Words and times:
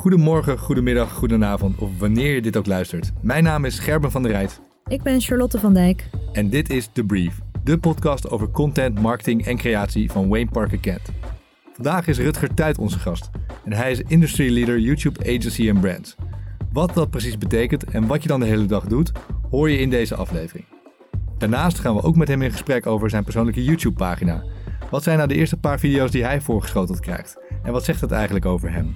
Goedemorgen, 0.00 0.58
goedemiddag, 0.58 1.12
goedenavond 1.12 1.78
of 1.78 1.98
wanneer 1.98 2.34
je 2.34 2.42
dit 2.42 2.56
ook 2.56 2.66
luistert. 2.66 3.12
Mijn 3.20 3.44
naam 3.44 3.64
is 3.64 3.78
Gerben 3.78 4.10
van 4.10 4.22
der 4.22 4.30
Rijt. 4.30 4.60
Ik 4.86 5.02
ben 5.02 5.20
Charlotte 5.20 5.58
van 5.58 5.74
Dijk. 5.74 6.10
En 6.32 6.48
dit 6.48 6.70
is 6.70 6.88
The 6.92 7.04
Brief, 7.04 7.40
de 7.64 7.78
podcast 7.78 8.30
over 8.30 8.50
content, 8.50 9.00
marketing 9.00 9.46
en 9.46 9.56
creatie 9.56 10.10
van 10.10 10.28
Wayne 10.28 10.50
Parker 10.50 10.78
Kent. 10.78 11.10
Vandaag 11.72 12.06
is 12.06 12.18
Rutger 12.18 12.54
Tuit 12.54 12.78
onze 12.78 12.98
gast 12.98 13.30
en 13.64 13.72
hij 13.72 13.90
is 13.90 14.00
Industry 14.06 14.52
Leader 14.52 14.78
YouTube 14.78 15.20
Agency 15.20 15.70
and 15.70 15.80
Brands. 15.80 16.16
Wat 16.72 16.94
dat 16.94 17.10
precies 17.10 17.38
betekent 17.38 17.84
en 17.84 18.06
wat 18.06 18.22
je 18.22 18.28
dan 18.28 18.40
de 18.40 18.46
hele 18.46 18.66
dag 18.66 18.84
doet, 18.84 19.12
hoor 19.50 19.70
je 19.70 19.78
in 19.78 19.90
deze 19.90 20.14
aflevering. 20.14 20.66
Daarnaast 21.38 21.78
gaan 21.78 21.94
we 21.94 22.02
ook 22.02 22.16
met 22.16 22.28
hem 22.28 22.42
in 22.42 22.50
gesprek 22.50 22.86
over 22.86 23.10
zijn 23.10 23.24
persoonlijke 23.24 23.64
YouTube-pagina. 23.64 24.44
Wat 24.90 25.02
zijn 25.02 25.16
nou 25.16 25.28
de 25.28 25.34
eerste 25.34 25.56
paar 25.56 25.78
video's 25.78 26.10
die 26.10 26.24
hij 26.24 26.40
voorgeschoteld 26.40 27.00
krijgt? 27.00 27.38
En 27.62 27.72
wat 27.72 27.84
zegt 27.84 28.00
dat 28.00 28.10
eigenlijk 28.10 28.46
over 28.46 28.72
hem? 28.72 28.94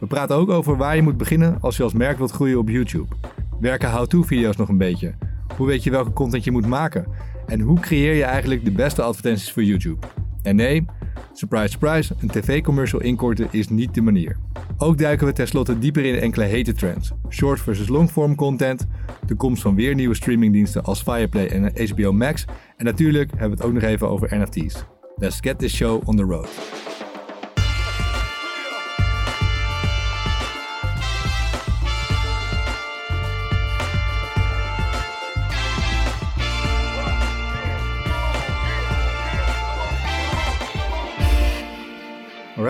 We 0.00 0.06
praten 0.06 0.36
ook 0.36 0.50
over 0.50 0.76
waar 0.76 0.96
je 0.96 1.02
moet 1.02 1.16
beginnen 1.16 1.58
als 1.60 1.76
je 1.76 1.82
als 1.82 1.92
merk 1.92 2.18
wilt 2.18 2.30
groeien 2.30 2.58
op 2.58 2.68
YouTube. 2.68 3.14
Werken 3.60 3.90
how-to-video's 3.90 4.56
nog 4.56 4.68
een 4.68 4.78
beetje? 4.78 5.14
Hoe 5.56 5.66
weet 5.66 5.84
je 5.84 5.90
welke 5.90 6.12
content 6.12 6.44
je 6.44 6.50
moet 6.50 6.66
maken? 6.66 7.06
En 7.46 7.60
hoe 7.60 7.80
creëer 7.80 8.14
je 8.14 8.24
eigenlijk 8.24 8.64
de 8.64 8.70
beste 8.70 9.02
advertenties 9.02 9.52
voor 9.52 9.62
YouTube? 9.62 10.06
En 10.42 10.56
nee, 10.56 10.84
surprise 11.32 11.68
surprise, 11.68 12.14
een 12.20 12.28
tv-commercial 12.28 13.00
inkorten 13.00 13.48
is 13.50 13.68
niet 13.68 13.94
de 13.94 14.00
manier. 14.00 14.36
Ook 14.78 14.98
duiken 14.98 15.26
we 15.26 15.32
tenslotte 15.32 15.78
dieper 15.78 16.04
in 16.04 16.18
enkele 16.18 16.44
hete 16.44 16.72
trends. 16.72 17.12
Short 17.28 17.60
versus 17.60 17.88
long-form 17.88 18.34
content, 18.34 18.86
de 19.26 19.34
komst 19.34 19.62
van 19.62 19.74
weer 19.74 19.94
nieuwe 19.94 20.14
streamingdiensten 20.14 20.84
als 20.84 21.02
Fireplay 21.02 21.46
en 21.46 21.88
HBO 21.88 22.12
Max. 22.12 22.44
En 22.76 22.84
natuurlijk 22.84 23.30
hebben 23.30 23.50
we 23.50 23.56
het 23.56 23.64
ook 23.64 23.72
nog 23.72 23.82
even 23.82 24.08
over 24.08 24.38
NFT's. 24.38 24.84
Let's 25.16 25.38
get 25.40 25.58
this 25.58 25.74
show 25.74 26.08
on 26.08 26.16
the 26.16 26.22
road. 26.22 26.48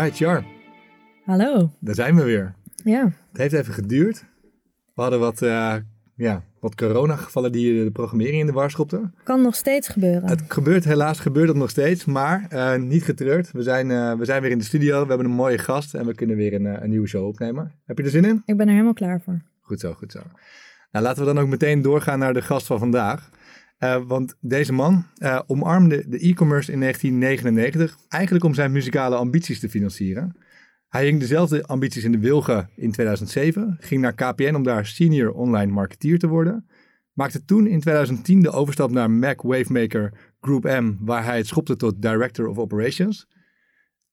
Alright, 0.00 0.18
Jar. 0.18 0.44
Hallo. 1.24 1.70
Daar 1.80 1.94
zijn 1.94 2.16
we 2.16 2.22
weer. 2.22 2.54
Ja. 2.84 3.12
Het 3.32 3.40
heeft 3.40 3.54
even 3.54 3.74
geduurd. 3.74 4.24
We 4.94 5.02
hadden 5.02 5.20
wat, 5.20 5.42
uh, 5.42 5.74
ja, 6.16 6.44
wat 6.60 6.74
coronagevallen 6.74 7.52
die 7.52 7.84
de 7.84 7.90
programmering 7.90 8.40
in 8.40 8.46
de 8.46 8.52
war 8.52 8.70
schopten. 8.70 9.14
Kan 9.24 9.42
nog 9.42 9.54
steeds 9.54 9.88
gebeuren. 9.88 10.28
Het 10.28 10.42
gebeurt, 10.48 10.84
helaas 10.84 11.20
gebeurt 11.20 11.46
dat 11.46 11.56
nog 11.56 11.70
steeds, 11.70 12.04
maar 12.04 12.46
uh, 12.52 12.76
niet 12.76 13.02
getreurd. 13.02 13.50
We 13.52 13.62
zijn, 13.62 13.90
uh, 13.90 14.14
we 14.14 14.24
zijn 14.24 14.42
weer 14.42 14.50
in 14.50 14.58
de 14.58 14.64
studio, 14.64 15.02
we 15.02 15.08
hebben 15.08 15.26
een 15.26 15.32
mooie 15.32 15.58
gast 15.58 15.94
en 15.94 16.06
we 16.06 16.14
kunnen 16.14 16.36
weer 16.36 16.54
een, 16.54 16.82
een 16.82 16.90
nieuwe 16.90 17.08
show 17.08 17.26
opnemen. 17.26 17.72
Heb 17.84 17.98
je 17.98 18.04
er 18.04 18.10
zin 18.10 18.24
in? 18.24 18.42
Ik 18.44 18.56
ben 18.56 18.66
er 18.66 18.72
helemaal 18.72 18.92
klaar 18.92 19.20
voor. 19.20 19.42
Goed 19.60 19.80
zo, 19.80 19.92
goed 19.92 20.12
zo. 20.12 20.20
Nou, 20.90 21.04
laten 21.04 21.26
we 21.26 21.34
dan 21.34 21.42
ook 21.42 21.48
meteen 21.48 21.82
doorgaan 21.82 22.18
naar 22.18 22.34
de 22.34 22.42
gast 22.42 22.66
van 22.66 22.78
vandaag. 22.78 23.30
Uh, 23.80 24.02
want 24.06 24.36
deze 24.40 24.72
man 24.72 25.06
uh, 25.18 25.40
omarmde 25.46 26.08
de 26.08 26.18
e-commerce 26.18 26.72
in 26.72 26.80
1999 26.80 27.96
eigenlijk 28.08 28.44
om 28.44 28.54
zijn 28.54 28.72
muzikale 28.72 29.16
ambities 29.16 29.60
te 29.60 29.68
financieren. 29.68 30.36
Hij 30.88 31.04
hing 31.04 31.20
dezelfde 31.20 31.66
ambities 31.66 32.04
in 32.04 32.12
de 32.12 32.18
wilgen 32.18 32.70
in 32.76 32.92
2007, 32.92 33.76
ging 33.80 34.00
naar 34.00 34.14
KPN 34.14 34.54
om 34.54 34.62
daar 34.62 34.86
senior 34.86 35.32
online 35.32 35.72
marketeer 35.72 36.18
te 36.18 36.26
worden. 36.26 36.68
Maakte 37.12 37.44
toen 37.44 37.66
in 37.66 37.80
2010 37.80 38.40
de 38.40 38.50
overstap 38.50 38.90
naar 38.90 39.10
Mac 39.10 39.42
Wavemaker 39.42 40.12
Group 40.40 40.64
M, 40.64 40.94
waar 41.00 41.24
hij 41.24 41.36
het 41.36 41.46
schopte 41.46 41.76
tot 41.76 42.02
Director 42.02 42.46
of 42.46 42.58
Operations. 42.58 43.28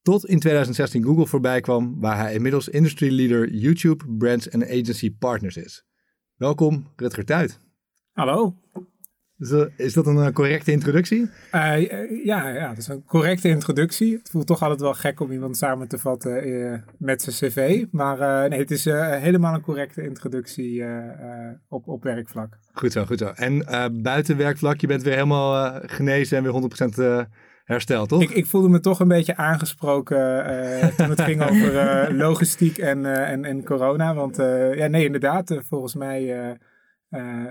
Tot 0.02 0.26
in 0.26 0.40
2016 0.40 1.04
Google 1.04 1.28
voorbij 1.28 1.62
kwam, 1.62 2.00
waar 2.00 2.18
hij 2.18 2.34
inmiddels 2.34 2.70
Industry 2.70 3.16
Leader 3.16 3.50
YouTube, 3.50 4.06
Brands 4.18 4.50
en 4.50 4.64
Agency 4.64 5.16
Partners 5.20 5.58
is. 5.58 5.86
Welkom, 6.36 6.92
Rutger 6.96 7.26
Tuit. 7.26 7.60
Hallo. 8.12 8.56
Is 9.76 9.94
dat 9.94 10.08
een 10.08 10.34
correcte 10.34 10.72
introductie? 10.72 11.30
Uh, 11.52 12.26
ja, 12.26 12.48
ja, 12.50 12.68
dat 12.68 12.78
is 12.78 12.88
een 12.88 13.04
correcte 13.06 13.50
introductie. 13.50 14.18
Het 14.18 14.30
voelt 14.30 14.48
toch 14.48 14.62
altijd 14.62 14.82
wel 14.82 14.94
gek 14.94 15.20
om 15.20 15.32
iemand 15.32 15.58
samen 15.58 15.88
te 15.88 15.98
vatten 15.98 16.48
uh, 16.48 16.74
met 16.98 17.22
zijn 17.22 17.36
cv. 17.36 17.86
Maar 17.92 18.20
uh, 18.20 18.50
nee, 18.50 18.60
het 18.60 18.72
is 18.72 18.86
helemaal 18.86 19.54
een 19.54 19.62
correcte 19.62 20.04
introductie 20.04 20.84
op, 21.70 21.88
op 21.88 22.04
werkvlak. 22.04 22.58
Goed 22.74 22.92
zo, 22.92 23.06
goed 23.06 23.20
zo. 23.20 23.32
En 23.36 23.66
buiten 24.02 24.38
werkvlak, 24.38 24.82
je 24.82 24.88
bent 24.88 25.04
weer 25.04 25.14
helemaal 25.14 25.80
genezen 25.86 26.38
en 26.38 26.44
weer 26.44 27.26
100% 27.26 27.30
hersteld, 27.64 28.10
toch? 28.10 28.22
Ik, 28.22 28.30
ik, 28.30 28.46
voelde 28.46 28.70
me 28.70 28.80
toch 28.80 29.00
een 29.00 29.08
beetje 29.08 29.36
aangesproken 29.36 30.46
toen 30.98 31.10
het 31.10 31.22
ging 31.22 31.42
over 31.42 32.14
logistiek 32.26 32.78
en, 32.78 33.06
en, 33.26 33.46
en 33.46 33.64
corona. 33.64 34.14
Want 34.14 34.36
ja, 34.76 34.88
nee, 34.88 35.06
inderdaad, 35.06 35.60
volgens 35.68 35.96
mij... 35.96 36.58
Uh, 37.10 37.46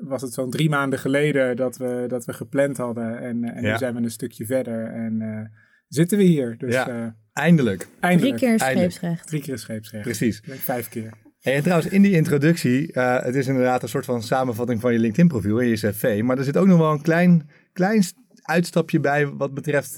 was 0.00 0.22
het 0.22 0.32
zo'n 0.32 0.50
drie 0.50 0.68
maanden 0.68 0.98
geleden 0.98 1.56
dat 1.56 1.76
we, 1.76 2.04
dat 2.08 2.24
we 2.24 2.32
gepland 2.32 2.76
hadden. 2.76 3.18
En, 3.18 3.44
en 3.44 3.62
ja. 3.62 3.72
nu 3.72 3.78
zijn 3.78 3.94
we 3.94 4.00
een 4.00 4.10
stukje 4.10 4.46
verder. 4.46 4.86
En 4.86 5.20
uh, 5.20 5.40
zitten 5.88 6.18
we 6.18 6.24
hier. 6.24 6.58
Dus, 6.58 6.74
ja, 6.74 6.88
uh, 6.88 7.06
eindelijk. 7.32 7.88
eindelijk. 8.00 8.36
Drie 8.36 8.48
keer 8.48 8.58
scheepsrecht. 8.58 9.26
Drie 9.26 9.42
keer 9.42 9.58
scheepsrecht. 9.58 10.04
Precies. 10.04 10.42
Vijf 10.44 10.88
keer. 10.88 11.12
En 11.40 11.62
trouwens, 11.62 11.92
in 11.92 12.02
die 12.02 12.12
introductie, 12.12 12.90
het 13.00 13.34
is 13.34 13.46
inderdaad 13.46 13.82
een 13.82 13.88
soort 13.88 14.04
van 14.04 14.22
samenvatting 14.22 14.80
van 14.80 14.92
je 14.92 14.98
LinkedIn 14.98 15.28
profiel 15.28 15.60
en 15.60 15.66
je 15.66 15.74
cv. 15.74 16.20
Maar 16.24 16.38
er 16.38 16.44
zit 16.44 16.56
ook 16.56 16.66
nog 16.66 16.78
wel 16.78 16.92
een 16.92 17.02
klein, 17.02 17.48
klein 17.72 18.02
uitstapje 18.42 19.00
bij 19.00 19.26
wat 19.26 19.54
betreft 19.54 19.96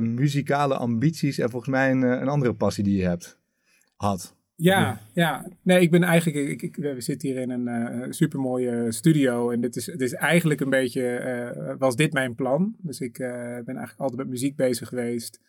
muzikale 0.00 0.76
ambities 0.76 1.38
en 1.38 1.50
volgens 1.50 1.70
mij 1.70 1.90
een, 1.90 2.02
een 2.02 2.28
andere 2.28 2.54
passie 2.54 2.84
die 2.84 2.96
je 2.96 3.04
hebt. 3.04 3.38
Had. 3.96 4.33
Ja, 4.56 5.00
ja. 5.12 5.46
Nee, 5.62 5.80
ik 5.80 5.90
ben 5.90 6.02
eigenlijk. 6.02 6.48
Ik, 6.48 6.62
ik, 6.62 6.76
we 6.76 7.00
zitten 7.00 7.28
hier 7.28 7.40
in 7.40 7.50
een 7.50 7.68
uh, 7.68 8.06
supermooie 8.10 8.92
studio. 8.92 9.50
En 9.50 9.60
dit 9.60 9.76
is, 9.76 9.84
dit 9.84 10.00
is 10.00 10.12
eigenlijk 10.12 10.60
een 10.60 10.70
beetje. 10.70 11.20
Uh, 11.56 11.74
was 11.78 11.96
dit 11.96 12.12
mijn 12.12 12.34
plan? 12.34 12.74
Dus 12.78 13.00
ik 13.00 13.18
uh, 13.18 13.28
ben 13.38 13.76
eigenlijk 13.76 13.98
altijd 13.98 14.20
met 14.20 14.28
muziek 14.28 14.56
bezig 14.56 14.88
geweest. 14.88 15.40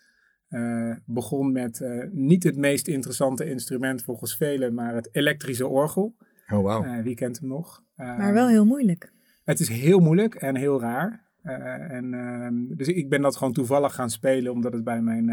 begon 1.06 1.52
met 1.52 1.86
niet 2.12 2.44
het 2.44 2.58
meest 2.58 2.88
interessante 2.88 3.50
instrument 3.50 4.04
volgens 4.04 4.38
velen, 4.38 4.74
maar 4.74 4.96
het 4.96 5.10
elektrische 5.12 5.68
orgel. 5.68 6.16
Oh, 6.52 6.60
wow. 6.60 7.04
wie 7.04 7.16
kent 7.16 7.40
hem 7.40 7.50
nog? 7.50 7.84
maar 7.96 8.34
wel 8.34 8.48
heel 8.48 8.66
moeilijk. 8.66 9.14
Het 9.44 9.60
is 9.60 9.70
heel 9.70 10.00
moeilijk 10.00 10.36
en 10.36 10.56
heel 10.56 10.82
raar. 10.82 11.24
en, 11.90 12.14
ehm, 12.14 12.76
dus 12.76 12.88
ik 12.88 13.10
ben 13.10 13.22
dat 13.22 13.36
gewoon 13.36 13.54
toevallig 13.54 13.94
gaan 13.94 14.10
spelen, 14.10 14.52
omdat 14.52 14.74
het 14.74 14.84
bij 14.84 15.02
mijn 15.02 15.32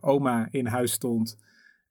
oma 0.00 0.48
in 0.50 0.66
huis 0.66 0.92
stond. 0.92 1.36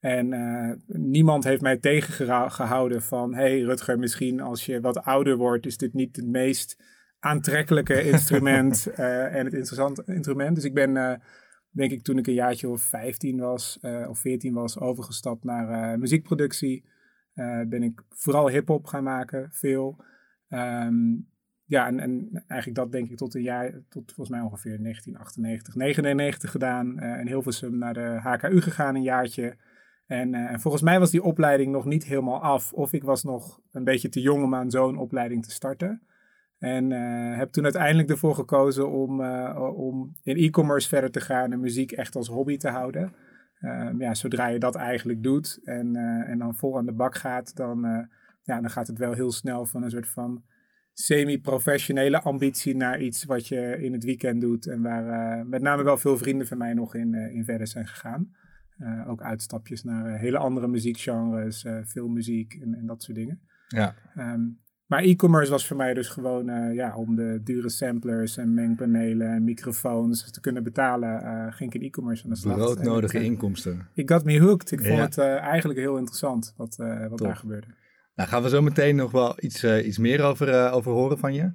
En 0.01 0.31
uh, 0.31 0.72
niemand 0.85 1.44
heeft 1.44 1.62
mij 1.62 1.78
tegengehouden 1.78 3.01
van, 3.01 3.34
hey 3.34 3.62
Rutger, 3.62 4.00
misschien 4.00 4.39
als 4.39 4.66
je 4.66 4.81
wat 4.81 5.03
ouder 5.03 5.38
wordt, 5.38 5.66
is 5.66 5.78
dit 5.78 5.94
niet 5.94 6.16
het 6.16 6.25
meest 6.25 6.84
aantrekkelijke 7.19 8.03
instrument 8.12 8.88
uh, 8.88 9.35
en 9.35 9.45
het 9.45 9.53
interessante 9.53 10.03
instrument. 10.06 10.56
Dus 10.56 10.63
ik 10.63 10.73
ben, 10.73 10.95
uh, 10.95 11.13
denk 11.69 11.91
ik, 11.91 12.03
toen 12.03 12.17
ik 12.17 12.28
een 12.28 12.34
jaartje 12.34 12.69
of 12.69 12.81
15 12.81 13.39
was 13.39 13.79
of 14.07 14.19
14 14.19 14.53
was, 14.53 14.79
overgestapt 14.79 15.44
naar 15.44 16.00
muziekproductie. 16.00 16.85
ben 17.68 17.83
ik 17.83 18.01
vooral 18.09 18.50
hip-hop 18.50 18.85
gaan 18.85 19.03
maken, 19.03 19.50
veel. 19.51 20.03
Um, 20.50 21.29
ja, 21.66 21.88
en, 21.88 22.00
en, 22.00 22.44
eigenlijk 22.47 22.79
dat 22.79 22.91
denk 22.91 23.09
ik 23.09 23.18
tot 23.18 23.35
een 23.35 23.41
jaar, 23.41 23.72
tot 23.89 24.13
volgens 24.13 24.29
mij 24.29 24.45
ongeveer 24.45 24.81
1998, 24.81 25.75
99 25.75 26.51
gedaan. 26.51 27.00
in 27.00 27.28
Hilversum 27.28 27.78
naar 27.78 27.94
de 27.94 28.19
HKU 28.22 28.62
gegaan, 28.62 28.95
een 28.95 29.03
jaartje. 29.03 29.57
En, 30.11 30.33
uh, 30.33 30.51
en, 30.51 30.59
volgens 30.59 30.83
mij 30.83 30.99
was 30.99 31.11
die 31.11 31.23
opleiding 31.23 31.72
nog 31.72 31.85
niet 31.85 32.03
helemaal 32.03 32.41
af. 32.41 32.73
Of 32.73 32.94
ik 32.94 33.03
was 33.03 33.23
nog 33.23 33.61
een 33.72 33.83
beetje 33.83 34.09
te 34.09 34.22
jong 34.22 34.44
om 34.44 34.55
aan 34.55 34.72
zo'n 34.72 34.97
opleiding 34.97 35.44
te 35.44 35.51
starten. 35.51 36.01
En 36.57 36.91
uh, 36.91 37.38
heb 37.38 37.51
toen 37.51 37.63
uiteindelijk 37.63 38.09
ervoor 38.09 38.35
gekozen 38.35 38.89
om, 38.89 39.21
uh, 39.21 39.73
om 39.75 40.16
in 40.23 40.35
e-commerce 40.35 40.88
verder 40.88 41.11
te 41.11 41.21
gaan 41.21 41.51
en 41.51 41.59
muziek 41.59 41.91
echt 41.91 42.16
als 42.16 42.27
hobby 42.27 42.57
te 42.57 42.69
houden. 42.69 43.13
Ehm, 43.59 44.01
ja, 44.01 44.13
zodra 44.13 44.47
je 44.47 44.59
dat 44.59 44.75
eigenlijk 44.75 45.23
doet 45.23 45.59
en, 45.63 45.95
en 46.27 46.38
dan 46.38 46.55
vol 46.55 46.77
aan 46.77 46.85
de 46.85 46.94
bak 46.94 47.16
gaat, 47.16 47.56
dan, 47.56 48.07
ja, 48.44 48.62
dan 48.62 48.69
gaat 48.69 48.88
het 48.88 48.97
wel 48.97 49.13
heel 49.13 49.31
snel 49.31 49.65
van 49.65 49.83
een 49.83 49.89
soort 49.89 50.07
van 50.07 50.44
semi-professionele 50.94 52.21
ambitie 52.21 52.75
naar 52.75 53.01
iets 53.01 53.24
wat 53.24 53.47
je 53.47 53.77
in 53.81 53.94
het 53.94 54.03
weekend 54.03 54.41
doet. 54.41 54.68
En 54.68 54.81
waar 54.81 55.45
met 55.47 55.62
name 55.62 55.83
wel 55.83 55.97
veel 55.97 56.18
vrienden 56.18 56.47
van 56.47 56.57
mij 56.57 56.74
nog 56.74 56.95
in, 56.95 57.13
in 57.13 57.44
verder 57.45 57.68
zijn 57.68 57.88
gegaan. 57.88 58.31
Uh, 58.81 59.10
ook 59.10 59.22
uitstapjes 59.22 59.83
naar 59.83 60.13
uh, 60.13 60.19
hele 60.19 60.38
andere 60.38 60.68
muziekgenres, 60.68 61.63
uh, 61.63 61.78
filmmuziek 61.86 62.54
en, 62.54 62.74
en, 62.74 62.86
dat 62.86 63.04
soort 63.04 63.18
dingen. 63.18 63.42
Ja. 63.68 63.95
Um, 64.18 64.60
maar 64.86 65.04
e-commerce 65.04 65.51
was 65.51 65.68
voor 65.68 65.78
mij 65.78 65.94
dus 65.94 66.07
gewoon, 66.07 66.74
ja, 66.74 66.95
om 66.95 67.16
de 67.16 67.42
dure 67.44 67.69
samplers 67.69 68.38
en 68.38 68.54
mengpanelen 68.54 69.28
en 69.28 69.44
microfoons 69.44 70.31
te 70.31 70.39
kunnen 70.39 70.63
betalen, 70.63 71.54
ging 71.54 71.74
ik 71.74 71.81
in 71.81 71.88
e-commerce 71.88 72.24
aan 72.24 72.30
de 72.30 72.36
slag. 72.36 72.56
Broodnodige 72.56 73.18
ik, 73.18 73.24
inkomsten. 73.24 73.88
Ik 73.94 74.10
got 74.10 74.24
me 74.24 74.39
hooked. 74.39 74.72
Ik 74.72 74.86
vond 74.86 75.00
het 75.00 75.18
eigenlijk 75.18 75.80
heel 75.80 75.98
interessant 75.98 76.54
wat, 76.57 76.75
wat 77.10 77.18
daar 77.18 77.36
gebeurde. 77.36 77.68
Nou, 78.16 78.30
gaan 78.30 78.44
we 78.44 78.50
zo 78.50 78.62
meteen 78.62 78.95
nog 78.95 79.12
wel 79.12 79.36
iets, 79.39 79.63
iets 79.63 79.98
meer 79.98 80.24
over, 80.24 80.72
over 80.72 80.92
horen 80.92 81.18
van 81.18 81.34
je. 81.34 81.51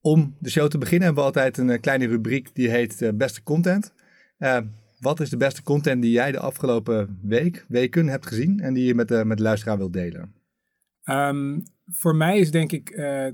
Om 0.00 0.36
de 0.38 0.50
show 0.50 0.68
te 0.68 0.78
beginnen 0.78 1.06
hebben 1.06 1.24
we 1.24 1.28
altijd 1.28 1.58
een 1.58 1.80
kleine 1.80 2.06
rubriek 2.06 2.54
die 2.54 2.70
heet 2.70 3.10
Beste 3.14 3.42
Content 3.42 3.94
wat 5.02 5.20
is 5.20 5.30
de 5.30 5.36
beste 5.36 5.62
content 5.62 6.02
die 6.02 6.10
jij 6.10 6.32
de 6.32 6.38
afgelopen 6.38 7.18
week, 7.22 7.64
weken 7.68 8.08
hebt 8.08 8.26
gezien 8.26 8.60
en 8.60 8.74
die 8.74 8.84
je 8.84 8.94
met 8.94 9.08
de, 9.08 9.24
met 9.24 9.36
de 9.36 9.42
luisteraar 9.42 9.78
wilt 9.78 9.92
delen? 9.92 10.34
Ehm, 11.02 11.60
voor 11.86 12.16
mij 12.16 12.38
is 12.38 12.50
denk 12.50 12.72
ik, 12.72 12.90
uh, 12.90 13.26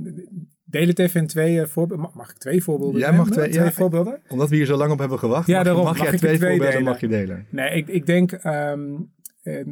delen 0.65 0.89
het 0.89 0.99
even 0.99 1.21
in 1.21 1.27
twee 1.27 1.67
voorbeelden. 1.67 2.11
Mag 2.15 2.31
ik 2.31 2.37
twee 2.37 2.63
voorbeelden 2.63 3.01
Jij 3.01 3.13
mag 3.13 3.31
twee, 3.31 3.51
twee 3.51 3.65
ja, 3.65 3.73
voorbeelden? 3.73 4.21
Omdat 4.29 4.49
we 4.49 4.57
hier 4.57 4.67
zo 4.67 4.77
lang 4.77 4.93
op 4.93 4.99
hebben 4.99 5.19
gewacht, 5.19 5.47
Ja, 5.47 5.55
mag, 5.55 5.65
daarom. 5.65 5.83
je, 5.83 5.89
mag, 5.89 5.99
Mag 5.99 6.09
jij 6.09 6.19
twee 6.19 6.37
twee 6.37 6.49
voorbeelden 6.51 6.79
delen? 6.79 6.93
mag 6.93 7.01
je 7.01 7.09
delen. 7.09 7.47
Nee, 7.51 7.71
ik, 7.71 7.89
ik 7.89 8.07
denk, 8.07 8.33
ehm, 8.33 8.95
eh, 9.43 9.65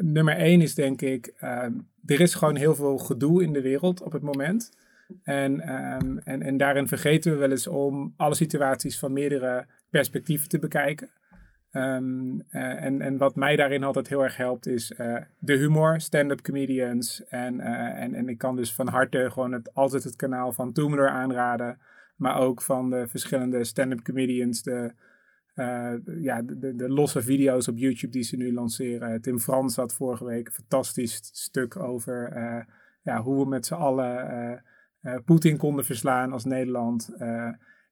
nummer 0.00 0.36
één 0.36 0.60
is 0.60 0.74
denk 0.74 1.02
ik, 1.02 1.32
ehm, 1.36 1.72
er 2.04 2.20
is 2.20 2.34
gewoon 2.34 2.56
heel 2.56 2.74
veel 2.74 2.98
gedoe 2.98 3.42
in 3.42 3.52
de 3.52 3.60
wereld 3.60 4.02
op 4.02 4.12
het 4.12 4.22
moment. 4.22 4.70
En, 5.22 5.60
en, 6.24 6.42
en 6.42 6.56
daarin 6.56 6.88
vergeten 6.88 7.32
we 7.32 7.38
wel 7.38 7.50
eens 7.50 7.66
om 7.66 8.14
alle 8.16 8.34
situaties 8.34 8.98
van 8.98 9.12
meerdere 9.12 9.66
perspectieven 9.90 10.48
te 10.48 10.58
bekijken. 10.58 11.10
Ehm, 11.70 12.40
eh, 12.48 12.84
en, 12.84 13.00
en 13.00 13.16
wat 13.16 13.36
mij 13.36 13.56
daarin 13.56 13.84
altijd 13.84 14.08
heel 14.08 14.22
erg 14.22 14.36
helpt 14.36 14.66
is 14.66 14.92
eh, 14.92 15.16
de 15.38 15.56
humor, 15.56 16.00
stand-up 16.00 16.40
comedians. 16.40 17.24
En, 17.24 17.60
eh, 17.60 18.02
en, 18.02 18.14
en 18.14 18.28
ik 18.28 18.38
kan 18.38 18.56
dus 18.56 18.74
van 18.74 18.88
harte 18.88 19.30
gewoon 19.30 19.52
het, 19.52 19.74
altijd 19.74 20.04
het 20.04 20.16
kanaal 20.16 20.52
van 20.52 20.72
Toomler 20.72 21.08
aanraden. 21.08 21.78
Maar 22.16 22.38
ook 22.38 22.62
van 22.62 22.90
de 22.90 23.06
verschillende 23.08 23.64
stand-up 23.64 24.02
comedians, 24.02 24.62
de, 24.62 24.92
ja, 26.20 26.42
de, 26.42 26.74
de, 26.76 26.88
losse 26.88 27.22
video's 27.22 27.68
op 27.68 27.76
YouTube 27.76 28.12
die 28.12 28.22
ze 28.22 28.36
nu 28.36 28.52
lanceren. 28.52 29.20
Tim 29.20 29.38
Frans 29.38 29.76
had 29.76 29.92
vorige 29.92 30.24
week 30.24 30.46
een 30.46 30.52
fantastisch 30.52 31.20
stuk 31.32 31.76
over 31.76 32.32
ja, 33.02 33.22
hoe 33.22 33.42
we 33.42 33.48
met 33.48 33.66
z'n 33.66 33.74
allen 33.74 34.64
Poetin 35.24 35.56
konden 35.56 35.84
verslaan 35.84 36.32
als 36.32 36.44
Nederland. 36.44 37.14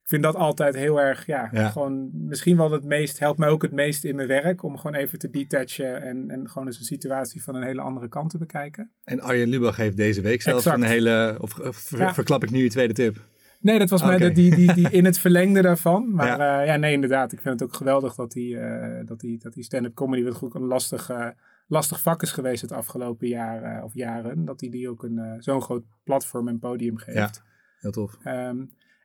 Eh, 0.08 0.19
ik 0.19 0.25
vind 0.25 0.34
dat 0.34 0.34
altijd 0.43 0.75
heel 0.75 1.00
erg, 1.00 1.26
ja, 1.26 1.49
Ja. 1.52 1.69
gewoon 1.69 2.10
misschien 2.12 2.56
wel 2.56 2.70
het 2.72 2.84
meest, 2.84 3.19
helpt 3.19 3.38
mij 3.38 3.49
ook 3.49 3.62
het 3.62 3.72
meest 3.72 4.05
in 4.05 4.16
mijn 4.16 4.28
werk. 4.28 4.62
Om 4.62 4.76
gewoon 4.76 4.96
even 4.96 5.19
te 5.19 5.31
detachen 5.31 6.02
en, 6.02 6.31
en 6.31 6.49
gewoon 6.49 6.66
eens 6.66 6.78
een 6.78 6.84
situatie 6.84 7.43
van 7.43 7.55
een 7.55 7.62
hele 7.62 7.81
andere 7.81 8.08
kant 8.08 8.31
te 8.31 8.38
bekijken. 8.38 8.90
En 9.05 9.20
Arjen 9.20 9.49
Lubach 9.49 9.76
heeft 9.76 9.96
deze 9.96 10.20
week 10.20 10.44
Exact. 10.44 10.76
een 10.76 10.82
hele, 10.82 11.37
of 11.40 11.58
of 11.58 11.76
ver- 11.76 11.99
Ja. 11.99 12.14
verklap 12.14 12.43
ik 12.43 12.50
nu 12.50 12.62
je 12.62 12.69
tweede 12.70 12.94
tip? 12.94 13.16
Nee, 13.60 13.78
dat 13.78 13.90
was 13.90 14.02
mij 14.02 14.14
Oké. 14.14 14.25
de, 14.28 14.32
die, 14.32 14.55
die, 14.55 14.72
die 14.75 14.90
in 14.90 15.05
het 15.05 15.19
verlengde 15.19 15.62
daarvan. 15.62 16.11
Maar 16.14 16.26
Ja. 16.26 16.37
ja, 16.37 16.61
ja 16.62 16.76
nee, 16.76 16.93
inderdaad. 16.93 17.32
Ik 17.32 17.40
vind 17.40 17.61
het 17.61 17.69
ook 17.69 17.75
geweldig 17.76 18.14
dat 18.14 18.32
die, 18.32 18.58
eh, 18.58 19.06
dat 19.06 19.20
die, 19.20 19.38
dat 19.38 19.52
die 19.52 19.64
stand-up 19.64 19.94
comedy, 19.94 20.22
wat 20.25 20.43
ook 20.43 20.54
een 20.54 20.62
lastig, 20.66 21.11
eh, 21.11 21.26
lastig 21.66 22.00
vak 22.00 22.22
is 22.22 22.32
geweest 22.32 22.62
het 22.62 22.72
afgelopen 22.72 23.28
jaar 23.28 23.62
eh, 23.62 23.84
of 23.84 23.94
jaren, 23.94 24.44
dat 24.44 24.61
hij 24.61 24.70
die 24.70 24.88
ook 24.88 25.02
een 25.02 25.19
eh, 25.19 25.32
zo'n 25.38 25.62
groot 25.62 25.84
platform 26.04 26.49
en 26.49 26.58
podium 26.58 26.96
geeft. 26.96 27.16
Ja. 27.16 27.31
Heel 27.78 27.90
tof. 27.90 28.16
Ehm, 28.22 28.56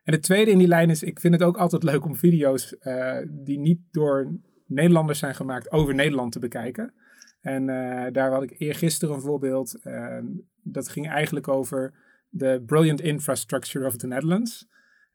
en 0.04 0.12
het 0.12 0.22
tweede 0.22 0.50
in 0.50 0.58
die 0.58 0.68
lijn 0.68 0.90
is, 0.90 1.02
ik 1.02 1.20
vind 1.20 1.34
het 1.34 1.42
ook 1.42 1.56
altijd 1.56 1.82
leuk 1.82 2.04
om 2.04 2.16
video's 2.16 2.78
eh, 2.78 3.18
die 3.28 3.58
niet 3.58 3.80
door 3.90 4.38
Nederlanders 4.66 5.18
zijn 5.18 5.34
gemaakt 5.34 5.72
over 5.72 5.94
Nederland 5.94 6.32
te 6.32 6.38
bekijken. 6.38 6.94
En 7.40 7.68
eh, 7.68 8.12
daar 8.12 8.32
had 8.32 8.42
ik 8.42 8.54
eergisteren 8.58 9.14
een 9.14 9.20
voorbeeld. 9.20 9.78
ehm, 9.82 10.26
dat 10.62 10.88
ging 10.88 11.08
eigenlijk 11.08 11.48
over 11.48 11.94
de 12.28 12.62
brilliant 12.66 13.00
infrastructure 13.00 13.86
of 13.86 13.96
the 13.96 14.06
Netherlands. 14.06 14.68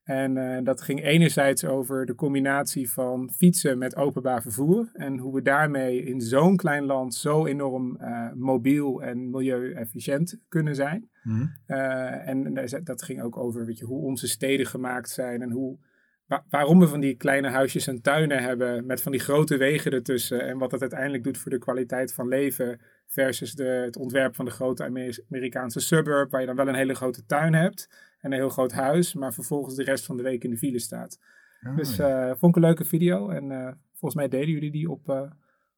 En 0.09 0.37
eh, 0.37 0.63
dat 0.63 0.81
ging 0.81 1.03
enerzijds 1.03 1.65
over 1.65 2.05
de 2.05 2.15
combinatie 2.15 2.89
van 2.89 3.31
fietsen 3.35 3.77
met 3.77 3.95
openbaar 3.95 4.41
vervoer. 4.41 4.89
En 4.93 5.17
hoe 5.17 5.33
we 5.33 5.41
daarmee 5.41 6.03
in 6.03 6.21
zo'n 6.21 6.55
klein 6.57 6.83
land 6.85 7.13
zo 7.15 7.45
enorm 7.45 7.97
eh, 7.97 8.31
mobiel 8.33 9.03
en 9.03 9.29
milieu-efficiënt 9.29 10.39
kunnen 10.47 10.75
zijn. 10.75 11.09
Mhm. 11.23 11.45
Eh, 11.65 12.27
en 12.27 12.53
dat 12.83 13.01
ging 13.03 13.21
ook 13.21 13.37
over 13.37 13.65
weet 13.65 13.77
je, 13.77 13.85
hoe 13.85 14.01
onze 14.01 14.27
steden 14.27 14.65
gemaakt 14.65 15.09
zijn 15.09 15.41
en 15.41 15.51
hoe, 15.51 15.77
wa- 16.25 16.45
waarom 16.49 16.79
we 16.79 16.87
van 16.87 16.99
die 16.99 17.15
kleine 17.15 17.49
huisjes 17.49 17.87
en 17.87 18.01
tuinen 18.01 18.43
hebben 18.43 18.85
met 18.85 19.01
van 19.01 19.11
die 19.11 19.21
grote 19.21 19.57
wegen 19.57 19.91
ertussen. 19.91 20.41
En 20.47 20.57
wat 20.57 20.71
dat 20.71 20.81
uiteindelijk 20.81 21.23
doet 21.23 21.37
voor 21.37 21.51
de 21.51 21.57
kwaliteit 21.57 22.13
van 22.13 22.27
leven 22.27 22.79
versus 23.11 23.53
de, 23.53 23.63
het 23.63 23.97
ontwerp 23.97 24.35
van 24.35 24.45
de 24.45 24.51
grote 24.51 24.83
Amer- 24.83 25.23
Amerikaanse 25.31 25.79
suburb, 25.79 26.31
waar 26.31 26.39
je 26.41 26.47
dan 26.47 26.55
wel 26.55 26.67
een 26.67 26.75
hele 26.75 26.93
grote 26.95 27.25
tuin 27.25 27.53
hebt 27.53 27.89
en 28.21 28.31
een 28.31 28.37
heel 28.37 28.49
groot 28.49 28.71
huis, 28.71 29.13
maar 29.13 29.33
vervolgens 29.33 29.75
de 29.75 29.83
rest 29.83 30.05
van 30.05 30.17
de 30.17 30.23
week 30.23 30.43
in 30.43 30.49
de 30.49 30.57
file 30.57 30.79
staat. 30.79 31.19
Ah, 31.61 31.75
Dus 31.77 31.95
ja. 31.95 32.29
eh, 32.29 32.35
vond 32.37 32.55
ik 32.55 32.61
een 32.61 32.67
leuke 32.67 32.85
video 32.85 33.29
en 33.29 33.51
eh, 33.51 33.71
volgens 33.91 34.15
mij 34.15 34.27
deden 34.27 34.49
jullie 34.49 34.71
die 34.71 34.89
op... 34.91 35.09
eh, 35.09 35.21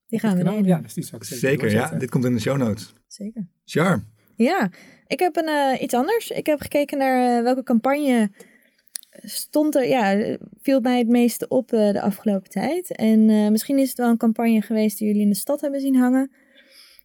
Die 0.08 0.20
gaan 0.20 0.32
we 0.32 0.38
kanaal. 0.38 0.54
delen. 0.54 0.68
Ja, 0.70 0.82
dus 0.82 0.94
die 0.94 1.04
zal 1.04 1.18
ik 1.20 1.24
zeker, 1.26 1.50
Zeker, 1.70 1.72
ja. 1.72 1.98
Dit 1.98 2.10
komt 2.10 2.26
in 2.26 2.34
de 2.34 2.40
show 2.40 2.58
notes. 2.58 2.94
Zeker. 3.08 3.48
Char. 3.66 4.04
Ja, 4.36 4.70
ik 5.08 5.20
heb 5.20 5.36
een, 5.36 5.48
eh, 5.48 5.82
iets 5.82 5.94
anders. 5.94 6.30
Ik 6.30 6.46
heb 6.46 6.60
gekeken 6.62 6.98
naar 6.98 7.44
welke 7.44 7.64
campagne 7.64 8.32
stond 9.24 9.76
er, 9.76 9.88
ja, 9.88 10.38
viel 10.62 10.80
mij 10.80 10.98
het 10.98 11.08
meeste 11.08 11.48
op 11.48 11.72
eh, 11.74 11.92
de 11.92 12.02
afgelopen 12.02 12.50
tijd. 12.50 12.96
En 12.96 13.30
eh, 13.30 13.50
misschien 13.50 13.78
is 13.78 13.90
het 13.90 13.98
wel 13.98 14.10
een 14.10 14.18
campagne 14.18 14.62
geweest 14.62 14.98
die 14.98 15.08
jullie 15.08 15.22
in 15.22 15.30
de 15.30 15.36
stad 15.36 15.62
hebben 15.62 15.80
zien 15.80 15.96
hangen. 15.96 16.32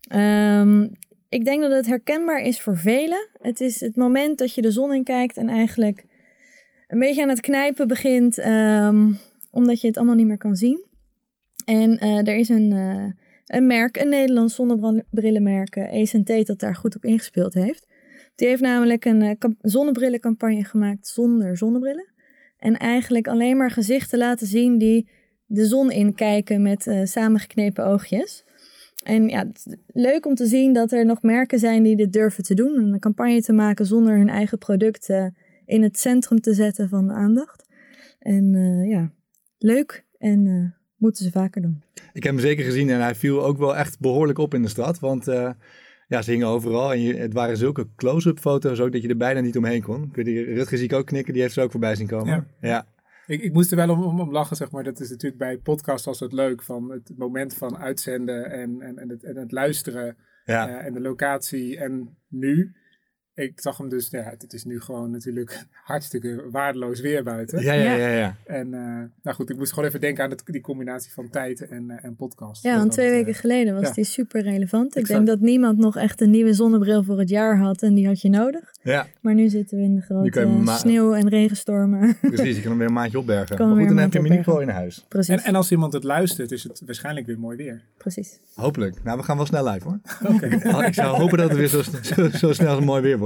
Ehm, 0.06 0.88
ik 1.28 1.44
denk 1.44 1.62
dat 1.62 1.70
het 1.70 1.86
herkenbaar 1.86 2.40
is 2.40 2.60
voor 2.60 2.76
velen. 2.76 3.28
Het 3.40 3.60
is 3.60 3.80
het 3.80 3.96
moment 3.96 4.38
dat 4.38 4.54
je 4.54 4.62
de 4.62 4.70
zon 4.70 4.94
in 4.94 5.04
kijkt 5.04 5.36
en 5.36 5.48
eigenlijk 5.48 6.04
een 6.88 6.98
beetje 6.98 7.22
aan 7.22 7.28
het 7.28 7.40
knijpen 7.40 7.88
begint, 7.88 8.38
ehm, 8.38 9.12
omdat 9.50 9.80
je 9.80 9.86
het 9.86 9.96
allemaal 9.96 10.14
niet 10.14 10.26
meer 10.26 10.38
kan 10.38 10.56
zien. 10.56 10.84
En 11.64 11.98
eh, 11.98 12.28
er 12.28 12.36
is 12.36 12.48
een, 12.48 12.72
eh, 12.72 13.12
een 13.46 13.66
merk, 13.66 13.96
een 13.96 14.08
Nederlands 14.08 14.54
zonnebrillenmerk, 14.54 15.74
Tate, 16.24 16.42
dat 16.44 16.58
daar 16.58 16.76
goed 16.76 16.96
op 16.96 17.04
ingespeeld 17.04 17.54
heeft. 17.54 17.86
Die 18.34 18.48
heeft 18.48 18.62
namelijk 18.62 19.04
een 19.04 19.56
zonnebrillencampagne 19.60 20.64
gemaakt 20.64 21.06
zonder 21.06 21.56
zonnebrillen. 21.56 22.14
En 22.58 22.76
eigenlijk 22.76 23.28
alleen 23.28 23.56
maar 23.56 23.70
gezichten 23.70 24.18
laten 24.18 24.46
zien 24.46 24.78
die 24.78 25.08
de 25.46 25.66
zon 25.66 25.90
inkijken 25.90 26.62
met 26.62 26.86
eh, 26.86 27.04
samengeknepen 27.04 27.86
oogjes. 27.86 28.44
En 29.06 29.28
ja, 29.28 29.38
het 29.38 29.66
is 29.66 29.76
leuk 29.86 30.26
om 30.26 30.34
te 30.34 30.46
zien 30.46 30.72
dat 30.72 30.92
er 30.92 31.04
nog 31.04 31.22
merken 31.22 31.58
zijn 31.58 31.82
die 31.82 31.96
dit 31.96 32.12
durven 32.12 32.44
te 32.44 32.54
doen. 32.54 32.76
Een 32.76 33.00
campagne 33.00 33.42
te 33.42 33.52
maken 33.52 33.86
zonder 33.86 34.16
hun 34.16 34.28
eigen 34.28 34.58
product 34.58 35.08
in 35.66 35.82
het 35.82 35.98
centrum 35.98 36.40
te 36.40 36.54
zetten 36.54 36.88
van 36.88 37.06
de 37.06 37.12
aandacht. 37.12 37.66
En 38.18 38.54
eh, 38.54 38.90
ja, 38.90 39.12
leuk 39.58 40.04
en 40.18 40.46
eh, 40.46 40.80
moeten 40.96 41.24
ze 41.24 41.30
vaker 41.30 41.62
doen. 41.62 41.82
Ik 42.12 42.22
heb 42.22 42.32
hem 42.32 42.42
zeker 42.42 42.64
gezien 42.64 42.90
en 42.90 43.00
hij 43.00 43.14
viel 43.14 43.44
ook 43.44 43.58
wel 43.58 43.76
echt 43.76 44.00
behoorlijk 44.00 44.38
op 44.38 44.54
in 44.54 44.62
de 44.62 44.68
stad. 44.68 44.98
Want 44.98 45.28
eh, 45.28 45.50
ja, 46.08 46.22
ze 46.22 46.30
hingen 46.30 46.46
overal 46.46 46.92
en 46.92 47.00
je, 47.00 47.14
het 47.14 47.32
waren 47.32 47.56
zulke 47.56 47.86
close-up 47.96 48.38
foto's 48.38 48.80
ook 48.80 48.92
dat 48.92 49.02
je 49.02 49.08
er 49.08 49.16
bijna 49.16 49.40
niet 49.40 49.56
omheen 49.56 49.82
kon. 49.82 50.02
Ik 50.02 50.14
weet 50.14 50.26
niet, 50.26 50.46
Rutger 50.46 50.78
zie 50.78 50.86
ik 50.86 50.92
ook 50.92 51.06
knikken, 51.06 51.32
die 51.32 51.42
heeft 51.42 51.54
ze 51.54 51.60
ook 51.60 51.70
voorbij 51.70 51.94
zien 51.94 52.06
komen. 52.06 52.46
Ja. 52.60 52.68
ja. 52.68 52.86
Ik, 53.26 53.42
ik 53.42 53.52
moest 53.52 53.70
er 53.70 53.76
wel 53.76 53.90
om, 53.90 54.02
om, 54.02 54.20
om 54.20 54.32
lachen, 54.32 54.56
zeg 54.56 54.70
maar. 54.70 54.84
Dat 54.84 55.00
is 55.00 55.10
natuurlijk 55.10 55.40
bij 55.40 55.58
podcasts 55.58 56.06
als 56.06 56.20
het 56.20 56.32
leuk 56.32 56.62
van 56.62 56.90
het 56.90 57.12
moment 57.16 57.54
van 57.54 57.76
uitzenden 57.76 58.50
en, 58.50 58.80
en, 58.80 58.98
en, 58.98 59.08
het, 59.08 59.24
en 59.24 59.36
het 59.36 59.52
luisteren 59.52 60.16
ja. 60.44 60.68
eh, 60.68 60.86
en 60.86 60.92
de 60.92 61.00
locatie. 61.00 61.78
En 61.78 62.16
nu, 62.28 62.74
ik 63.36 63.52
zag 63.60 63.76
hem 63.78 63.88
dus, 63.88 64.08
ja, 64.10 64.34
het 64.38 64.52
is 64.52 64.64
nu 64.64 64.80
gewoon 64.80 65.10
natuurlijk 65.10 65.64
hartstikke 65.84 66.44
waardeloos 66.50 67.00
weer 67.00 67.22
buiten. 67.22 67.62
Ja, 67.62 67.72
ja, 67.72 67.94
Ja. 67.94 68.08
ja. 68.08 68.36
En 68.46 68.74
eh, 68.74 68.80
nou 69.22 69.36
goed, 69.36 69.50
ik 69.50 69.56
moest 69.56 69.72
gewoon 69.72 69.88
even 69.88 70.00
denken 70.00 70.24
aan 70.24 70.30
het, 70.30 70.42
die 70.46 70.60
combinatie 70.60 71.12
van 71.12 71.30
tijd 71.30 71.68
en, 71.68 71.90
eh, 71.90 72.04
en 72.04 72.16
podcast. 72.16 72.62
Ja, 72.62 72.76
want 72.76 72.92
twee 72.92 73.06
eh, 73.08 73.12
weken 73.12 73.34
geleden 73.34 73.74
was 73.74 73.88
ja. 73.88 73.92
die 73.92 74.04
super 74.04 74.42
relevant. 74.42 74.96
Ik 74.96 75.02
Exact. 75.02 75.08
denk 75.26 75.38
dat 75.38 75.48
niemand 75.48 75.78
nog 75.78 75.96
echt 75.96 76.20
een 76.20 76.30
nieuwe 76.30 76.52
zonnebril 76.52 77.02
voor 77.04 77.18
het 77.18 77.28
jaar 77.28 77.58
had 77.58 77.82
en 77.82 77.94
die 77.94 78.06
had 78.06 78.20
je 78.20 78.28
nodig. 78.28 78.72
ja. 78.82 79.06
Maar 79.20 79.34
nu 79.34 79.48
zitten 79.48 79.78
we 79.78 79.82
in 79.84 79.94
de 79.94 80.00
grote 80.02 80.62
sneeuw- 80.78 81.12
en 81.14 81.28
regenstormen. 81.28 82.16
precies. 82.20 82.54
Je 82.56 82.60
kan 82.60 82.70
hem 82.70 82.78
weer 82.78 82.86
een 82.88 82.92
maandje 82.92 83.18
opbergen. 83.18 83.56
Kan 83.56 83.68
Maar 83.68 83.78
goed, 83.78 83.88
dan 83.88 83.96
heb 83.96 84.12
je 84.12 84.16
hem 84.18 84.26
in 84.26 84.30
ieder 84.32 84.44
geval 84.46 84.60
in 84.62 84.68
huis. 84.68 85.04
precies, 85.08 85.34
En, 85.36 85.42
en 85.42 85.54
als 85.54 85.70
iemand 85.70 85.92
het 85.92 86.04
luistert, 86.04 86.50
is 86.52 86.62
het 86.62 86.82
waarschijnlijk 86.86 87.26
weer 87.26 87.38
mooi 87.38 87.56
weer. 87.56 87.82
precies. 87.96 88.38
Hopelijk. 88.54 89.02
Nou, 89.04 89.18
we 89.18 89.24
gaan 89.24 89.36
wel 89.36 89.46
snel 89.46 89.68
live 89.68 89.84
hoor. 89.88 89.98
Oké. 90.34 90.46
Ik 90.86 90.94
zou 90.94 91.16
hopen 91.16 91.38
dat 91.38 91.48
het 91.48 91.58
weer 91.58 91.68
zo, 91.68 91.82
zo, 92.02 92.28
zo 92.28 92.52
snel 92.52 92.74
als 92.76 92.84
mooi 92.84 93.02
weer 93.02 93.18
wordt. 93.18 93.25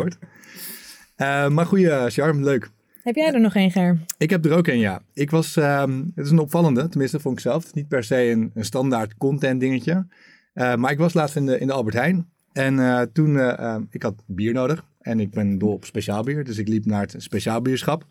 Eh, 1.16 1.48
maar 1.48 1.66
goeie, 1.66 2.10
Charm, 2.10 2.44
leuk. 2.44 2.70
Heb 3.02 3.14
jij 3.14 3.32
er 3.32 3.40
nog 3.40 3.54
één, 3.54 3.70
Ger? 3.70 3.98
Ik 4.18 4.30
heb 4.30 4.44
er 4.44 4.52
ook 4.52 4.66
een, 4.66 4.78
ja. 4.78 5.02
Ik 5.12 5.30
was, 5.30 5.56
ehm, 5.56 6.02
het 6.14 6.24
is 6.24 6.30
een 6.30 6.38
opvallende, 6.38 6.88
tenminste 6.88 7.20
vond 7.20 7.34
ik 7.34 7.40
zelf. 7.40 7.56
Het 7.56 7.66
is 7.66 7.72
niet 7.72 7.88
per 7.88 8.04
se 8.04 8.30
een, 8.30 8.50
een 8.54 8.64
standaard 8.64 9.16
content 9.16 9.60
dingetje. 9.60 10.06
Eh, 10.52 10.74
maar 10.74 10.90
ik 10.90 10.98
was 10.98 11.14
laatst 11.14 11.36
in 11.36 11.46
de, 11.46 11.58
in 11.58 11.66
de 11.66 11.72
Albert 11.72 11.96
Heijn. 11.96 12.28
En 12.52 12.78
eh, 12.78 13.00
toen, 13.12 13.38
eh, 13.38 13.58
ehm, 13.58 13.82
ik 13.90 14.02
had 14.02 14.22
bier 14.26 14.52
nodig. 14.52 14.84
En 15.00 15.20
ik 15.20 15.30
ben 15.30 15.58
dol 15.58 15.72
op 15.72 15.84
speciaalbier. 15.84 16.44
Dus 16.44 16.58
ik 16.58 16.68
liep 16.68 16.84
naar 16.84 17.00
het 17.00 17.14
speciaalbierschap. 17.18 18.06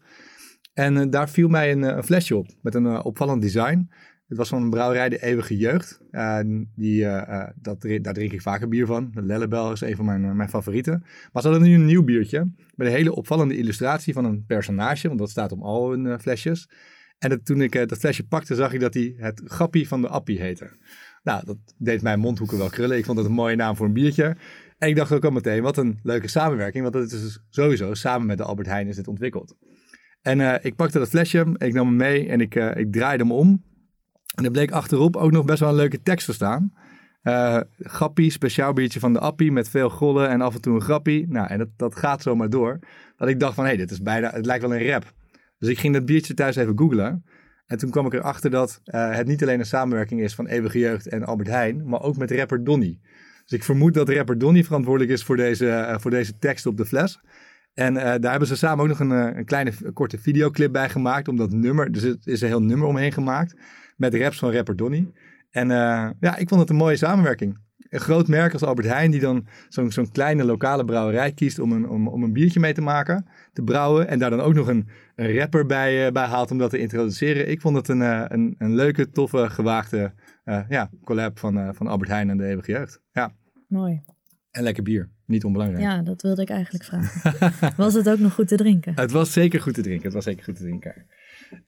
En 0.79 0.97
eh, 0.97 1.05
daar 1.09 1.29
viel 1.29 1.47
mij 1.47 1.71
een, 1.71 1.83
eh, 1.83 1.95
een 1.95 2.03
flesje 2.03 2.37
op. 2.37 2.47
Met 2.61 2.75
een 2.75 2.85
eh, 2.85 2.99
opvallend 3.03 3.41
design. 3.41 3.89
Het 4.29 4.37
was 4.37 4.49
van 4.49 4.61
een 4.61 4.69
brouwerij 4.69 5.09
De 5.09 5.23
Eeuwige 5.23 5.57
Jeugd. 5.57 6.01
En 6.11 6.71
die, 6.75 7.05
eh, 7.05 7.41
eh, 7.41 7.49
dat, 7.55 7.81
daar 8.01 8.13
drink 8.13 8.31
ik 8.31 8.41
vaker 8.41 8.67
bier 8.67 8.85
van. 8.85 9.11
De 9.13 9.21
Lellebel 9.21 9.71
is 9.71 9.81
een 9.81 9.95
van 9.95 10.05
mijn, 10.05 10.35
mijn 10.35 10.49
favorieten. 10.49 11.03
Maar 11.31 11.41
ze 11.41 11.49
hadden 11.49 11.67
nu 11.67 11.75
een 11.75 11.85
nieuw 11.85 12.03
biertje. 12.03 12.51
Met 12.75 12.87
een 12.87 12.93
hele 12.93 13.15
opvallende 13.15 13.57
illustratie 13.57 14.13
van 14.13 14.25
een 14.25 14.45
personage. 14.45 15.07
Want 15.07 15.19
dat 15.19 15.29
staat 15.29 15.51
op 15.51 15.61
al 15.61 15.91
hun 15.91 16.19
flesjes. 16.19 16.69
En 17.17 17.29
dat, 17.29 17.45
toen 17.45 17.61
ik 17.61 17.71
dat 17.89 17.97
flesje 17.97 18.27
pakte, 18.27 18.55
zag 18.55 18.73
ik 18.73 18.79
dat 18.79 18.93
hij 18.93 19.13
het 19.17 19.41
Grappie 19.45 19.87
van 19.87 20.01
de 20.01 20.07
Appie 20.07 20.39
heette. 20.39 20.69
Nou, 21.23 21.45
dat 21.45 21.57
deed 21.77 22.01
mijn 22.01 22.19
mondhoeken 22.19 22.57
wel 22.57 22.69
krullen. 22.69 22.97
Ik 22.97 23.05
vond 23.05 23.17
het 23.17 23.27
een 23.27 23.33
mooie 23.33 23.55
naam 23.55 23.75
voor 23.75 23.85
een 23.85 23.93
biertje. 23.93 24.35
En 24.77 24.89
ik 24.89 24.95
dacht 24.95 25.11
ook 25.11 25.25
al 25.25 25.31
meteen, 25.31 25.61
wat 25.61 25.77
een 25.77 25.99
leuke 26.03 26.27
samenwerking. 26.27 26.83
Want 26.83 26.95
het 26.95 27.11
is 27.11 27.21
dus 27.21 27.39
sowieso, 27.49 27.93
samen 27.93 28.27
met 28.27 28.37
de 28.37 28.43
Albert 28.43 28.67
Heijn 28.67 28.87
is 28.87 28.95
dit 28.95 29.07
ontwikkeld. 29.07 29.55
En 30.21 30.63
ik 30.63 30.75
pakte 30.75 30.99
dat 30.99 31.09
flesje, 31.09 31.55
ik 31.57 31.73
nam 31.73 31.87
hem 31.87 31.95
mee 31.95 32.27
en 32.27 32.41
ik, 32.41 32.55
ik 32.55 32.91
draaide 32.91 33.23
hem 33.23 33.31
om. 33.31 33.67
En 34.35 34.45
er 34.45 34.51
bleek 34.51 34.71
achterop 34.71 35.15
ook 35.15 35.31
nog 35.31 35.45
best 35.45 35.59
wel 35.59 35.69
een 35.69 35.75
leuke 35.75 36.01
tekst 36.01 36.25
te 36.25 36.33
staan. 36.33 36.73
Uh, 37.23 37.59
grappie, 37.79 38.31
speciaal 38.31 38.73
biertje 38.73 38.99
van 38.99 39.13
de 39.13 39.19
appie 39.19 39.51
met 39.51 39.69
veel 39.69 39.89
gollen 39.89 40.29
en 40.29 40.41
af 40.41 40.55
en 40.55 40.61
toe 40.61 40.75
een 40.75 40.81
grappie. 40.81 41.27
Nou, 41.27 41.47
en 41.47 41.57
dat, 41.57 41.67
dat 41.75 41.95
gaat 41.95 42.21
zomaar 42.21 42.49
door. 42.49 42.79
Dat 43.17 43.27
ik 43.27 43.39
dacht 43.39 43.53
van, 43.53 43.63
hé, 43.63 43.69
hey, 43.69 43.79
dit 43.79 43.91
is 43.91 44.01
bijna, 44.01 44.31
het 44.31 44.45
lijkt 44.45 44.61
wel 44.63 44.75
een 44.75 44.87
rap. 44.87 45.13
Dus 45.57 45.69
ik 45.69 45.79
ging 45.79 45.93
dat 45.93 46.05
biertje 46.05 46.33
thuis 46.33 46.55
even 46.55 46.77
googlen. 46.77 47.25
En 47.65 47.77
toen 47.77 47.89
kwam 47.89 48.05
ik 48.05 48.13
erachter 48.13 48.49
dat 48.49 48.81
uh, 48.85 49.15
het 49.15 49.27
niet 49.27 49.41
alleen 49.41 49.59
een 49.59 49.65
samenwerking 49.65 50.21
is 50.21 50.35
van 50.35 50.47
Eeuwige 50.47 50.79
Jeugd 50.79 51.07
en 51.07 51.23
Albert 51.23 51.49
Heijn, 51.49 51.87
maar 51.87 52.01
ook 52.01 52.17
met 52.17 52.31
rapper 52.31 52.63
Donny. 52.63 52.99
Dus 53.45 53.57
ik 53.57 53.63
vermoed 53.63 53.93
dat 53.93 54.09
rapper 54.09 54.37
Donny 54.37 54.63
verantwoordelijk 54.63 55.11
is 55.11 55.23
voor 55.23 55.35
deze, 55.35 55.65
uh, 55.65 55.97
voor 55.97 56.11
deze 56.11 56.37
tekst 56.37 56.65
op 56.65 56.77
de 56.77 56.85
fles. 56.85 57.19
En 57.73 57.93
daar 57.93 58.29
hebben 58.31 58.47
ze 58.47 58.55
samen 58.55 58.83
ook 58.83 58.89
nog 58.89 58.99
een, 58.99 59.37
een 59.37 59.45
kleine 59.45 59.71
korte 59.93 60.17
videoclip 60.17 60.71
bij 60.71 60.89
gemaakt. 60.89 61.27
Om 61.27 61.37
dat 61.37 61.51
nummer, 61.51 61.91
dus 61.91 62.03
het 62.03 62.27
is 62.27 62.41
een 62.41 62.47
heel 62.47 62.61
nummer 62.61 62.87
omheen 62.87 63.11
gemaakt. 63.11 63.55
Met 63.99 64.13
raps 64.13 64.37
van 64.37 64.51
rapper 64.51 64.75
Donny. 64.75 65.11
En 65.49 65.69
uh, 65.69 66.09
ja, 66.19 66.35
ik 66.37 66.47
vond 66.47 66.61
het 66.61 66.69
een 66.69 66.75
mooie 66.75 66.95
samenwerking. 66.95 67.57
Een 67.77 67.99
groot 67.99 68.27
merk 68.27 68.53
als 68.53 68.63
Albert 68.63 68.87
Heijn, 68.87 69.11
die 69.11 69.19
dan 69.19 69.47
zo'n 69.69 69.91
zo'n 69.91 70.11
kleine 70.11 70.43
lokale 70.43 70.85
brouwerij 70.85 71.31
kiest 71.31 71.59
om 71.59 71.71
een, 71.71 71.89
om, 71.89 72.07
om 72.07 72.23
een 72.23 72.33
biertje 72.33 72.59
mee 72.59 72.73
te 72.73 72.81
maken, 72.81 73.25
te 73.53 73.63
brouwen. 73.63 74.07
En 74.07 74.19
daar 74.19 74.29
dan 74.29 74.41
ook 74.41 74.53
nog 74.53 74.67
een, 74.67 74.87
een 75.15 75.37
rapper 75.37 75.65
bij, 75.65 76.05
uh, 76.05 76.11
bij 76.11 76.25
haalt 76.25 76.51
om 76.51 76.57
dat 76.57 76.69
te 76.69 76.77
introduceren. 76.77 77.49
Ik 77.49 77.61
vond 77.61 77.75
het 77.75 77.87
een, 77.87 78.01
uh, 78.01 78.25
een, 78.27 78.55
een 78.57 78.75
leuke, 78.75 79.09
toffe, 79.09 79.49
gewaagde 79.49 80.13
ja, 80.69 80.89
collab 81.03 81.39
van, 81.39 81.75
van 81.75 81.87
Albert 81.87 82.09
Heijn 82.09 82.29
en 82.29 82.37
de 82.37 82.45
Eeuwige 82.45 82.71
Jeugd. 82.71 83.01
Ja. 83.11 83.31
Mooi. 83.67 84.01
En 84.51 84.63
lekker 84.63 84.83
bier. 84.83 85.09
Niet 85.25 85.43
onbelangrijk. 85.43 85.83
Ja, 85.83 86.01
dat 86.01 86.21
wilde 86.21 86.41
ik 86.41 86.49
eigenlijk 86.49 86.83
vragen. 86.83 87.73
was 87.77 87.93
het 87.93 88.09
ook 88.09 88.19
nog 88.19 88.33
goed 88.33 88.47
te 88.47 88.55
drinken? 88.55 88.93
Het 88.99 89.11
was 89.11 89.33
zeker 89.33 89.61
goed 89.61 89.73
te 89.73 89.81
drinken. 89.81 90.03
Het 90.03 90.13
was 90.13 90.23
zeker 90.23 90.43
goed 90.43 90.55
te 90.55 90.61
drinken. 90.61 91.05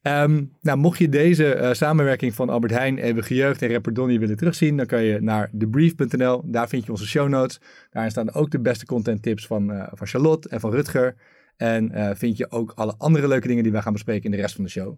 Um, 0.01 0.51
nou, 0.61 0.77
mocht 0.77 0.97
je 0.97 1.09
deze 1.09 1.55
uh, 1.55 1.73
samenwerking 1.73 2.33
van 2.33 2.49
Albert 2.49 2.73
Heijn, 2.73 2.97
Eeuwige 2.97 3.35
Jeugd 3.35 3.61
en 3.61 3.71
rapper 3.71 3.93
willen 3.93 4.37
terugzien, 4.37 4.77
dan 4.77 4.85
kan 4.85 5.03
je 5.03 5.21
naar 5.21 5.49
thebrief.nl. 5.57 6.41
Daar 6.45 6.67
vind 6.67 6.85
je 6.85 6.91
onze 6.91 7.07
show 7.07 7.29
notes. 7.29 7.61
Daarin 7.91 8.11
staan 8.11 8.33
ook 8.33 8.51
de 8.51 8.59
beste 8.59 8.85
content 8.85 9.23
tips 9.23 9.47
van, 9.47 9.71
uh, 9.71 9.87
van 9.91 10.07
Charlotte 10.07 10.49
en 10.49 10.59
van 10.59 10.71
Rutger. 10.71 11.15
En 11.57 11.91
uh, 11.91 12.09
vind 12.13 12.37
je 12.37 12.51
ook 12.51 12.71
alle 12.75 12.95
andere 12.97 13.27
leuke 13.27 13.47
dingen 13.47 13.63
die 13.63 13.71
wij 13.71 13.81
gaan 13.81 13.93
bespreken 13.93 14.23
in 14.23 14.31
de 14.31 14.37
rest 14.37 14.55
van 14.55 14.63
de 14.63 14.69
show. 14.69 14.97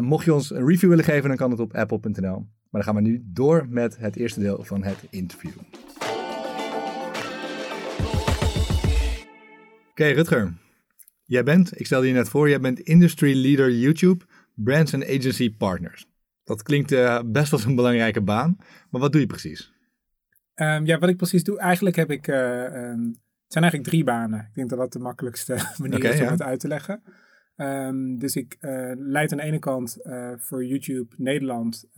mocht 0.00 0.24
je 0.24 0.34
ons 0.34 0.50
een 0.50 0.66
review 0.66 0.88
willen 0.88 1.04
geven, 1.04 1.28
dan 1.28 1.36
kan 1.36 1.50
het 1.50 1.60
op 1.60 1.74
apple.nl. 1.74 2.46
Maar 2.70 2.82
dan 2.82 2.94
gaan 2.94 2.94
we 2.94 3.08
nu 3.08 3.22
door 3.26 3.66
met 3.68 3.96
het 3.98 4.16
eerste 4.16 4.40
deel 4.40 4.64
van 4.64 4.84
het 4.84 5.06
interview. 5.10 5.52
Oké, 9.90 10.06
Rutger. 10.06 10.63
Jij 11.24 11.42
bent, 11.42 11.80
ik 11.80 11.86
stelde 11.86 12.06
je 12.06 12.12
net 12.12 12.28
voor, 12.28 12.48
jij 12.48 12.60
bent 12.60 12.80
Industry 12.80 13.42
Leader 13.42 13.70
YouTube, 13.70 14.24
Brands 14.54 14.94
and 14.94 15.04
Agency 15.04 15.56
Partners. 15.56 16.06
Dat 16.44 16.62
klinkt 16.62 16.92
uh, 16.92 17.20
best 17.26 17.52
als 17.52 17.64
een 17.64 17.74
belangrijke 17.74 18.20
baan, 18.20 18.56
maar 18.90 19.00
wat 19.00 19.12
doe 19.12 19.20
je 19.20 19.26
precies? 19.26 19.72
Um, 20.54 20.86
ja, 20.86 20.98
wat 20.98 21.08
ik 21.08 21.16
precies 21.16 21.44
doe, 21.44 21.58
eigenlijk 21.58 21.96
heb 21.96 22.10
ik, 22.10 22.26
uh, 22.26 22.62
um, 22.62 23.06
het 23.42 23.52
zijn 23.52 23.64
eigenlijk 23.64 23.84
drie 23.84 24.04
banen. 24.04 24.40
Ik 24.40 24.54
denk 24.54 24.68
dat 24.68 24.78
dat 24.78 24.92
de 24.92 24.98
makkelijkste 24.98 25.52
manier 25.78 25.96
okay, 25.96 26.12
is 26.12 26.18
om 26.18 26.24
ja. 26.24 26.30
het 26.30 26.42
uit 26.42 26.60
te 26.60 26.68
leggen. 26.68 27.02
Um, 27.56 28.18
dus 28.18 28.36
ik 28.36 28.56
uh, 28.60 28.92
leid 28.96 29.32
aan 29.32 29.38
de 29.38 29.44
ene 29.44 29.58
kant 29.58 29.98
voor 30.36 30.64
YouTube 30.64 31.14
Nederland, 31.16 31.88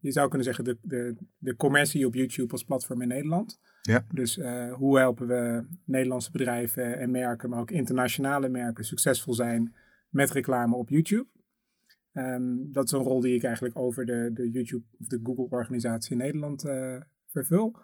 je 0.00 0.12
zou 0.12 0.28
kunnen 0.28 0.44
zeggen 0.44 0.64
de, 0.64 0.78
de, 0.82 1.16
de 1.38 1.56
commercie 1.56 2.06
op 2.06 2.14
YouTube 2.14 2.52
als 2.52 2.64
platform 2.64 3.02
in 3.02 3.08
Nederland. 3.08 3.60
Ja. 3.82 4.06
Dus 4.12 4.38
uh, 4.38 4.72
hoe 4.72 4.98
helpen 4.98 5.26
we 5.26 5.66
Nederlandse 5.84 6.30
bedrijven 6.30 6.98
en 6.98 7.10
merken, 7.10 7.50
maar 7.50 7.60
ook 7.60 7.70
internationale 7.70 8.48
merken, 8.48 8.84
succesvol 8.84 9.34
zijn 9.34 9.74
met 10.08 10.30
reclame 10.30 10.76
op 10.76 10.88
YouTube? 10.88 11.26
Um, 12.12 12.72
dat 12.72 12.84
is 12.84 12.92
een 12.92 13.00
rol 13.00 13.20
die 13.20 13.34
ik 13.34 13.42
eigenlijk 13.42 13.78
over 13.78 14.06
de, 14.06 14.30
de 14.34 14.50
YouTube 14.50 14.84
of 14.98 15.06
de 15.06 15.20
Google-organisatie 15.22 16.12
in 16.12 16.18
Nederland 16.18 16.64
vervul. 17.26 17.76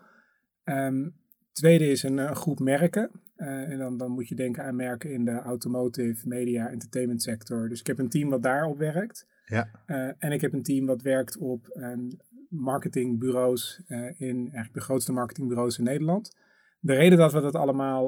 Tweede 1.53 1.87
is 1.87 2.03
een, 2.03 2.19
een 2.19 2.37
groep 2.37 2.59
merken. 2.59 3.11
Uh, 3.39 3.71
en 3.71 3.79
dan, 3.79 3.97
dan 3.97 4.11
moet 4.11 4.29
je 4.29 4.35
denken 4.35 4.65
aan 4.65 4.77
merken 4.77 5.13
in 5.13 5.25
de 5.25 5.39
automotive, 5.39 6.29
media, 6.29 6.71
entertainment 6.71 7.23
sector. 7.23 7.69
Dus 7.69 7.81
ik 7.81 7.87
heb 7.87 7.99
een 7.99 8.09
team 8.09 8.29
wat 8.29 8.43
daarop 8.43 8.79
werkt. 8.79 9.27
Ja. 9.47 9.71
en 10.19 10.33
ik 10.33 10.41
heb 10.41 10.53
een 10.53 10.63
team 10.63 10.87
wat 10.87 11.03
werkt 11.03 11.39
op 11.39 11.69
een 11.73 12.21
marketingbureaus 12.49 13.83
uh, 13.89 14.21
in 14.21 14.37
eigenlijk 14.37 14.75
de 14.75 14.81
grootste 14.81 15.13
marketingbureaus 15.13 15.79
in 15.79 15.85
Nederland. 15.85 16.37
De 16.81 16.95
reden 16.95 17.19
dat 17.19 17.33
we 17.33 17.41
dat 17.41 17.55
allemaal 17.55 18.07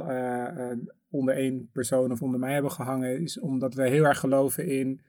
onder 1.10 1.34
één 1.34 1.68
persoon 1.72 2.12
of 2.12 2.22
onder 2.22 2.40
mij 2.40 2.52
hebben 2.52 2.70
gehangen, 2.70 3.20
is 3.20 3.38
omdat 3.38 3.74
we 3.74 3.88
heel 3.88 4.04
erg 4.04 4.18
geloven 4.18 4.66
in 4.66 5.00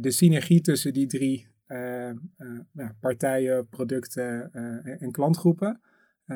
de 0.00 0.10
synergie 0.10 0.60
tussen 0.60 0.92
die 0.92 1.06
drie 1.06 1.48
ja, 2.72 2.96
partijen, 3.00 3.68
producten 3.68 4.52
en 5.00 5.12
klantgroepen. 5.12 5.80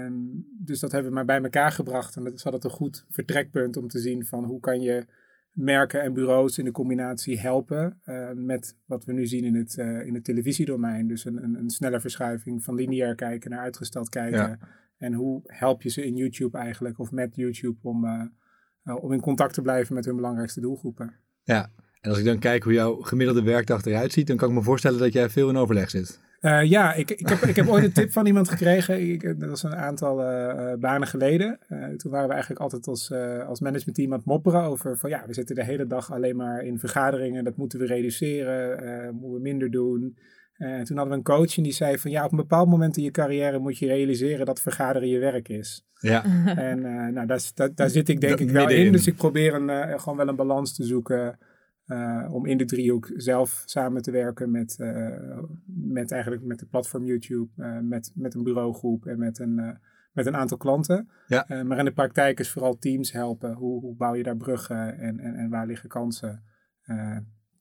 Um, 0.04 0.46
dus 0.58 0.80
dat 0.80 0.92
hebben 0.92 1.10
we 1.10 1.16
maar 1.16 1.24
bij 1.24 1.42
elkaar 1.42 1.72
gebracht 1.72 2.16
en 2.16 2.24
dat 2.24 2.34
is 2.34 2.44
altijd 2.44 2.64
een 2.64 2.70
goed 2.70 3.04
vertrekpunt 3.08 3.76
om 3.76 3.88
te 3.88 3.98
zien 3.98 4.24
van 4.24 4.44
hoe 4.44 4.60
kan 4.60 4.80
je 4.80 5.06
merken 5.52 6.02
en 6.02 6.12
bureaus 6.12 6.58
in 6.58 6.64
de 6.64 6.70
combinatie 6.70 7.40
helpen 7.40 8.00
uh, 8.04 8.30
met 8.34 8.76
wat 8.84 9.04
we 9.04 9.12
nu 9.12 9.26
zien 9.26 9.44
in 9.44 9.54
het, 9.54 9.76
uh, 9.76 10.06
in 10.06 10.14
het 10.14 10.24
televisiedomein. 10.24 11.06
Dus 11.06 11.24
een, 11.24 11.42
een, 11.42 11.54
een 11.54 11.70
snelle 11.70 12.00
verschuiving 12.00 12.64
van 12.64 12.74
lineair 12.74 13.14
kijken 13.14 13.50
naar 13.50 13.60
uitgesteld 13.60 14.08
kijken. 14.08 14.38
Ja. 14.38 14.58
En 14.96 15.12
hoe 15.12 15.40
help 15.44 15.82
je 15.82 15.88
ze 15.88 16.06
in 16.06 16.16
YouTube 16.16 16.58
eigenlijk 16.58 16.98
of 16.98 17.10
met 17.10 17.36
YouTube 17.36 17.78
om, 17.82 18.04
uh, 18.04 19.02
om 19.02 19.12
in 19.12 19.20
contact 19.20 19.54
te 19.54 19.62
blijven 19.62 19.94
met 19.94 20.04
hun 20.04 20.16
belangrijkste 20.16 20.60
doelgroepen. 20.60 21.14
Ja, 21.42 21.70
en 22.00 22.10
als 22.10 22.18
ik 22.18 22.24
dan 22.24 22.38
kijk 22.38 22.62
hoe 22.62 22.72
jouw 22.72 22.94
gemiddelde 22.94 23.42
werkdag 23.42 23.84
eruit 23.84 24.12
ziet, 24.12 24.26
dan 24.26 24.36
kan 24.36 24.48
ik 24.48 24.54
me 24.54 24.62
voorstellen 24.62 24.98
dat 24.98 25.12
jij 25.12 25.30
veel 25.30 25.48
in 25.48 25.56
overleg 25.56 25.90
zit. 25.90 26.20
Uh, 26.46 26.64
ja, 26.64 26.94
ik, 26.94 27.10
ik, 27.10 27.28
heb, 27.28 27.38
ik 27.38 27.56
heb 27.56 27.68
ooit 27.68 27.84
een 27.84 27.92
tip 27.92 28.12
van 28.12 28.26
iemand 28.26 28.48
gekregen. 28.48 29.10
Ik, 29.10 29.40
dat 29.40 29.48
was 29.48 29.62
een 29.62 29.74
aantal 29.74 30.20
uh, 30.20 30.72
banen 30.78 31.08
geleden. 31.08 31.58
Uh, 31.68 31.84
toen 31.84 32.10
waren 32.10 32.26
we 32.26 32.32
eigenlijk 32.32 32.62
altijd 32.62 32.86
als, 32.86 33.12
als 33.46 33.60
managementteam 33.60 34.12
aan 34.12 34.18
het 34.18 34.26
mopperen 34.26 34.62
over 34.62 34.98
van 34.98 35.10
ja, 35.10 35.24
we 35.26 35.34
zitten 35.34 35.54
de 35.54 35.64
hele 35.64 35.86
dag 35.86 36.12
alleen 36.12 36.36
maar 36.36 36.64
in 36.64 36.78
vergaderingen. 36.78 37.44
Dat 37.44 37.56
moeten 37.56 37.78
we 37.78 37.86
reduceren, 37.86 39.14
moeten 39.14 39.32
we 39.32 39.40
minder 39.40 39.70
doen. 39.70 40.18
En 40.56 40.84
toen 40.84 40.96
hadden 40.96 41.12
we 41.12 41.18
een 41.18 41.36
coach 41.36 41.56
en 41.56 41.62
die 41.62 41.72
zei 41.72 41.98
van 41.98 42.10
ja, 42.10 42.24
op 42.24 42.30
een 42.30 42.36
bepaald 42.36 42.68
moment 42.68 42.96
in 42.96 43.02
je 43.02 43.10
carrière 43.10 43.58
moet 43.58 43.78
je 43.78 43.86
realiseren 43.86 44.46
dat 44.46 44.60
vergaderen 44.60 45.08
je 45.08 45.18
werk 45.18 45.48
is. 45.48 45.86
Ja. 46.00 46.24
En 46.56 46.80
nou, 47.12 47.26
daar, 47.26 47.50
daar, 47.54 47.74
daar 47.74 47.90
zit 47.90 48.08
ik 48.08 48.20
denk 48.20 48.38
ik 48.38 48.50
wel 48.50 48.68
in. 48.68 48.92
Dus 48.92 49.06
ik 49.06 49.16
probeer 49.16 49.54
een, 49.54 50.00
gewoon 50.00 50.16
wel 50.16 50.28
een 50.28 50.36
balans 50.36 50.74
te 50.74 50.84
zoeken. 50.84 51.38
Uh, 51.86 52.28
om 52.30 52.46
in 52.46 52.58
de 52.58 52.64
driehoek 52.64 53.10
zelf 53.16 53.62
samen 53.64 54.02
te 54.02 54.10
werken 54.10 54.50
met, 54.50 54.76
uh, 54.80 55.38
met 55.66 56.10
eigenlijk 56.10 56.42
met 56.42 56.58
de 56.58 56.66
platform 56.66 57.04
YouTube, 57.04 57.48
uh, 57.56 57.78
met, 57.78 58.12
met 58.14 58.34
een 58.34 58.42
bureaugroep 58.42 59.06
en 59.06 59.18
met 59.18 59.38
een, 59.38 59.78
met 60.12 60.26
een 60.26 60.36
aantal 60.36 60.56
klanten. 60.56 61.08
Ja. 61.26 61.46
maar 61.64 61.78
in 61.78 61.84
de 61.84 61.92
praktijk 61.92 62.40
is 62.40 62.50
vooral 62.50 62.78
teams 62.78 63.12
helpen. 63.12 63.52
Hoe, 63.52 63.80
hoe 63.80 63.96
bouw 63.96 64.14
je 64.14 64.22
daar 64.22 64.36
bruggen 64.36 64.98
en, 64.98 65.18
en, 65.18 65.34
en 65.34 65.50
waar 65.50 65.66
liggen 65.66 65.88
kansen? 65.88 66.42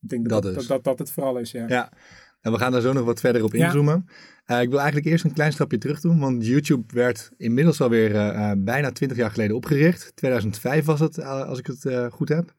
ik 0.02 0.10
denk 0.10 0.30
dat 0.30 0.44
dat, 0.44 0.54
dat, 0.54 0.68
dat, 0.68 0.84
dat, 0.84 1.00
het 1.00 1.12
vooral 1.12 1.38
is, 1.38 1.52
ja. 1.52 1.68
ja. 1.68 1.92
En 2.42 2.52
we 2.52 2.58
gaan 2.58 2.72
daar 2.72 2.82
zo 2.82 2.94
nog 2.94 3.06
wat 3.06 3.20
verder 3.20 3.44
op 3.44 3.54
inzoomen. 3.54 4.06
Ja. 4.46 4.60
ik 4.60 4.70
wil 4.70 4.78
eigenlijk 4.78 5.08
eerst 5.08 5.24
een 5.24 5.34
klein 5.34 5.52
stapje 5.52 5.78
terug 5.78 6.00
doen, 6.00 6.20
want 6.20 6.46
YouTube 6.46 6.94
werd 6.94 7.32
inmiddels 7.38 7.82
alweer 7.82 8.12
bijna 8.58 8.92
20 8.92 9.18
jaar 9.18 9.32
geleden 9.32 9.56
opgericht. 9.56 10.16
2005 10.16 10.86
was 10.86 11.00
het, 11.00 11.24
als 11.24 11.60
ik 11.60 11.68
het 11.68 12.14
goed 12.14 12.30
heb. 12.30 12.54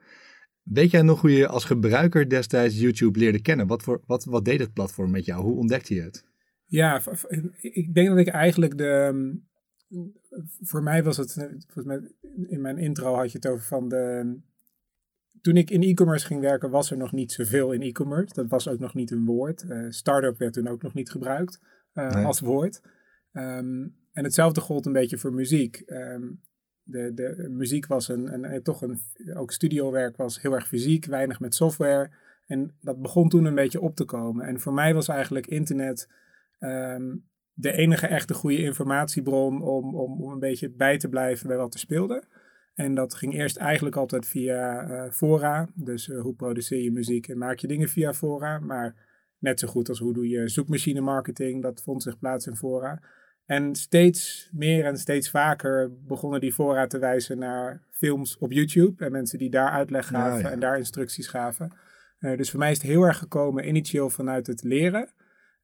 Weet 0.67 0.91
jij 0.91 1.03
nog 1.03 1.21
hoe 1.21 1.31
je 1.31 1.49
als 1.49 1.65
gebruiker 1.65 2.29
destijds 2.29 2.81
YouTube 2.81 3.19
leerde 3.19 3.43
kennen? 3.43 3.67
Wat, 3.67 3.83
voor, 3.83 4.03
wat, 4.07 4.25
wat 4.25 4.45
deed 4.45 4.61
het 4.61 4.73
platform 4.73 5.11
met 5.11 5.25
jou? 5.25 5.43
Hoe 5.43 5.57
ontdekte 5.57 5.95
je 5.95 6.03
het? 6.03 6.25
Ja, 6.65 7.03
ik 7.61 7.95
denk 7.95 8.09
dat 8.09 8.19
ik 8.19 8.29
eigenlijk 8.29 8.79
de. 8.79 8.85
Ehm, 8.89 9.35
voor 10.61 10.83
mij 10.83 11.03
was 11.03 11.17
het. 11.17 11.33
Volgens 11.33 11.85
mij 11.85 12.13
in 12.47 12.61
mijn 12.61 12.79
intro 12.79 13.15
had 13.15 13.33
je 13.33 13.39
het 13.39 13.47
over 13.47 13.65
van 13.65 13.89
de. 13.89 14.37
Toen 15.41 15.57
ik 15.57 15.71
in 15.71 15.83
e-commerce 15.83 16.27
ging 16.27 16.41
werken, 16.41 16.71
was 16.71 16.91
er 16.91 16.97
nog 16.97 17.13
niet 17.13 17.33
zoveel 17.33 17.73
in 17.73 17.83
e-commerce. 17.83 18.35
Dat 18.35 18.49
was 18.49 18.69
ook 18.69 18.79
nog 18.79 18.95
niet 18.95 19.11
een 19.11 19.25
woord. 19.25 19.65
Uh, 19.69 19.87
startup 19.89 20.39
werd 20.39 20.53
toen 20.53 20.69
ook 20.69 20.83
nog 20.83 20.95
niet 20.95 21.11
gebruikt 21.11 21.61
uh, 21.95 22.15
nee. 22.15 22.25
als 22.25 22.41
woord. 22.41 22.81
Um, 23.33 23.97
en 24.13 24.25
hetzelfde 24.25 24.61
gold 24.61 24.87
een 24.87 24.93
beetje 24.93 25.19
voor 25.19 25.35
muziek. 25.35 25.83
Um, 25.87 26.41
de, 26.87 27.15
de 27.15 27.49
muziek 27.51 27.87
was 27.87 28.09
een, 28.09 28.33
een, 28.33 28.55
een, 28.55 28.63
toch 28.63 28.83
een, 28.83 29.01
ook 29.35 29.53
studiowerk 29.53 30.17
was 30.17 30.43
heel 30.43 30.53
erg 30.53 30.67
fysiek, 30.67 31.05
weinig 31.05 31.41
met 31.41 31.55
software. 31.55 32.11
En 32.47 32.77
dat 32.81 33.03
begon 33.03 33.29
toen 33.29 33.45
een 33.45 33.55
beetje 33.55 33.81
op 33.81 33.97
te 33.97 34.05
komen. 34.05 34.47
En 34.47 34.61
voor 34.61 34.73
mij 34.73 34.95
was 34.95 35.09
eigenlijk 35.09 35.47
internet 35.47 36.09
um, 36.61 37.25
de 37.53 37.73
enige 37.73 38.07
echte 38.07 38.35
goede 38.35 38.63
informatiebron 38.63 39.63
om, 39.63 39.95
om, 39.95 40.23
om 40.23 40.33
een 40.33 40.39
beetje 40.39 40.71
bij 40.71 40.99
te 40.99 41.09
blijven 41.09 41.49
bij 41.49 41.57
wat 41.57 41.75
er 41.75 41.81
speelde. 41.81 42.23
En 42.75 42.95
dat 42.95 43.15
ging 43.15 43.35
eerst 43.35 43.57
eigenlijk 43.57 43.97
altijd 43.97 44.27
via 44.27 44.91
uh, 44.91 45.11
fora. 45.11 45.69
Dus 45.75 46.09
uh, 46.09 46.21
hoe 46.21 46.35
produceer 46.35 46.83
je 46.83 46.93
muziek 46.93 47.29
en 47.29 47.39
maak 47.39 47.59
je 47.59 47.67
dingen 47.67 47.89
via 47.89 48.15
fora. 48.15 48.59
Maar 48.59 48.95
net 49.39 49.61
zo 49.61 49.69
goed 49.69 49.89
als 49.89 49.99
hoe 49.99 50.13
doe 50.13 50.29
je 50.29 50.49
zoekmachine 50.49 51.01
marketing, 51.01 51.63
dat 51.63 51.83
vond 51.83 52.03
zich 52.03 52.19
plaats 52.19 52.47
in 52.47 52.57
fora. 52.57 53.03
En 53.47 53.75
steeds 53.75 54.51
meer 54.53 54.85
en 54.85 54.99
steeds 54.99 55.31
vaker 55.31 55.91
begonnen 56.07 56.41
die 56.41 56.53
fora 56.53 56.87
te 56.87 56.99
wijzen 56.99 57.39
naar 57.39 57.83
films 57.91 58.39
op 58.39 58.53
YouTube. 58.53 59.05
En 59.05 59.13
mensen 59.13 59.39
die 59.39 59.51
daar 59.51 59.71
uitleg 59.71 60.07
gaven 60.07 60.39
ja, 60.39 60.47
ja. 60.47 60.51
en 60.51 60.61
daar 60.61 60.79
instructies 60.79 61.27
gaven. 61.27 61.73
Uh, 62.21 62.37
dus 62.37 62.51
voor 62.51 62.59
mij 62.59 62.71
is 62.71 62.77
het 62.77 62.87
heel 62.87 63.03
erg 63.03 63.19
gekomen 63.19 63.69
initieel 63.69 64.11
vanuit 64.11 64.47
het 64.47 64.63
leren. 64.63 65.09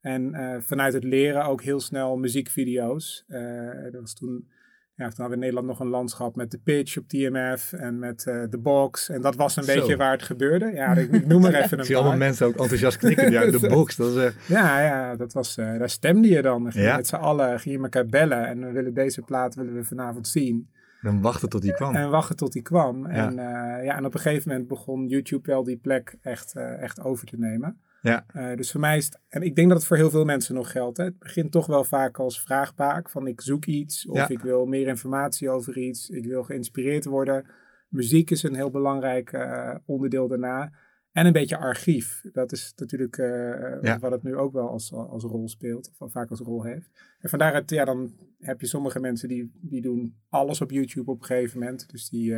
En 0.01 0.35
eh, 0.35 0.61
vanuit 0.61 0.93
het 0.93 1.05
leren 1.05 1.45
ook 1.45 1.63
heel 1.63 1.81
snel 1.81 2.17
muziekvideo's. 2.17 3.25
Uh, 3.29 3.83
dat 3.83 4.01
was 4.01 4.15
toen, 4.15 4.49
ja, 4.95 5.05
toen 5.09 5.17
hadden 5.17 5.29
we 5.29 5.35
in 5.35 5.39
Nederland 5.41 5.67
nog 5.67 5.81
een 5.81 5.87
landschap 5.87 6.37
met 6.37 6.51
de 6.51 6.59
pitch 6.65 6.99
op 6.99 7.09
TMF 7.09 7.73
en 7.73 7.99
met 7.99 8.25
uh, 8.29 8.43
de 8.51 8.59
box. 8.59 9.09
En 9.09 9.21
dat 9.21 9.35
was 9.37 9.57
een 9.57 9.63
Zo. 9.65 9.75
beetje 9.75 9.97
waar 9.97 10.13
het 10.13 10.23
gebeurde. 10.23 10.71
Ja, 10.75 10.95
ik, 10.95 11.13
ik 11.13 11.27
noem 11.27 11.41
maar 11.41 11.55
even 11.55 11.73
een 11.73 11.79
Ik 11.79 11.85
zie 11.85 11.97
allemaal 11.97 12.17
mensen 12.17 12.47
ook 12.47 12.57
enthousiast 12.57 12.97
knikken. 12.99 13.31
Ja, 13.31 13.51
de 13.51 13.69
box. 13.69 13.97
Dat 13.97 14.17
is, 14.17 14.25
eh, 14.25 14.31
Ja, 14.49 14.81
ja, 14.81 15.17
dat 15.17 15.33
was, 15.33 15.57
eh, 15.57 15.79
daar 15.79 15.91
stemde 15.91 16.29
je 16.29 16.43
dan. 16.43 16.73
Ging 16.73 16.85
Ja. 16.85 16.97
Met 16.97 17.07
z'n 17.07 17.15
allen 17.15 17.61
ging 17.61 17.77
je 17.77 17.83
elkaar 17.83 18.07
bellen 18.07 18.47
en 18.47 18.61
we 18.67 18.73
willen 18.73 18.95
deze 18.95 19.23
plaat 19.23 19.55
willen 19.55 19.75
we 19.75 19.85
vanavond 19.85 20.29
zien. 20.29 20.69
dan 21.03 21.21
wachten 21.21 21.49
tot 21.49 21.63
die 21.63 21.73
kwam. 21.75 21.95
En 21.95 22.11
wachten 22.11 22.37
tot 22.37 22.53
die 22.53 22.63
kwam. 22.63 23.07
Ja. 23.13 23.27
En, 23.27 23.39
eh, 23.39 23.85
ja, 23.85 23.97
en 23.97 24.05
op 24.05 24.15
een 24.15 24.21
gegeven 24.21 24.51
moment 24.51 24.69
begon 24.69 25.07
YouTube 25.09 25.51
wel 25.51 25.65
die 25.65 25.77
plek 25.77 26.15
echt, 26.23 26.55
eh, 26.55 26.83
echt 26.83 27.01
over 27.01 27.27
te 27.27 27.37
nemen. 27.39 27.81
Ja. 28.03 28.25
Eh, 28.27 28.57
dus 28.57 28.71
voor 28.71 28.81
mij 28.81 28.97
is 28.97 29.05
het, 29.05 29.21
en 29.29 29.43
ik 29.43 29.55
denk 29.57 29.69
dat 29.69 29.77
het 29.79 29.87
voor 29.87 29.97
heel 29.97 30.11
veel 30.11 30.25
mensen 30.25 30.55
nog 30.55 30.71
geldt. 30.71 30.97
Hè. 30.97 31.05
Het 31.05 31.19
begint 31.19 31.53
toch 31.53 31.67
wel 31.67 31.85
vaak 31.85 32.19
als 32.19 32.41
vraagbaak 32.41 33.11
van 33.11 33.27
ik 33.27 33.41
zoek 33.41 33.65
iets 33.65 34.07
of 34.07 34.17
Ja. 34.17 34.29
ik 34.29 34.39
wil 34.41 34.67
meer 34.67 34.87
informatie 34.87 35.51
over 35.51 35.79
iets. 35.79 36.09
Ik 36.09 36.25
wil 36.25 36.43
geïnspireerd 36.43 37.05
worden. 37.05 37.47
Muziek 37.89 38.31
is 38.31 38.43
een 38.43 38.55
heel 38.55 38.71
belangrijk 38.71 39.33
eh, 39.33 39.75
onderdeel 39.85 40.29
daarna. 40.29 40.73
En 41.13 41.27
een 41.27 41.33
beetje 41.33 41.57
archief. 41.57 42.25
Dat 42.33 42.53
is 42.53 42.73
natuurlijk 42.77 43.17
eh, 43.19 43.83
Ja. 43.83 43.99
wat 43.99 44.11
het 44.11 44.23
nu 44.23 44.37
ook 44.37 44.53
wel 44.53 44.69
als, 44.69 44.93
als 44.93 45.23
rol 45.25 45.49
speelt. 45.49 45.91
Of 45.99 46.13
vaak 46.13 46.31
als 46.31 46.41
rol 46.41 46.63
heeft. 46.63 46.91
En 47.21 47.29
vandaar 47.29 47.55
het, 47.55 47.71
ja, 47.71 47.85
dan 47.85 48.13
heb 48.39 48.61
je 48.61 48.67
sommige 48.67 49.01
mensen 49.01 49.29
die, 49.29 49.51
die 49.55 49.83
doen 49.83 50.17
alles 50.29 50.61
op 50.61 50.71
YouTube 50.71 51.11
op 51.11 51.21
een 51.21 51.27
gegeven 51.27 51.59
moment. 51.59 51.91
Dus 51.91 52.09
die, 52.09 52.35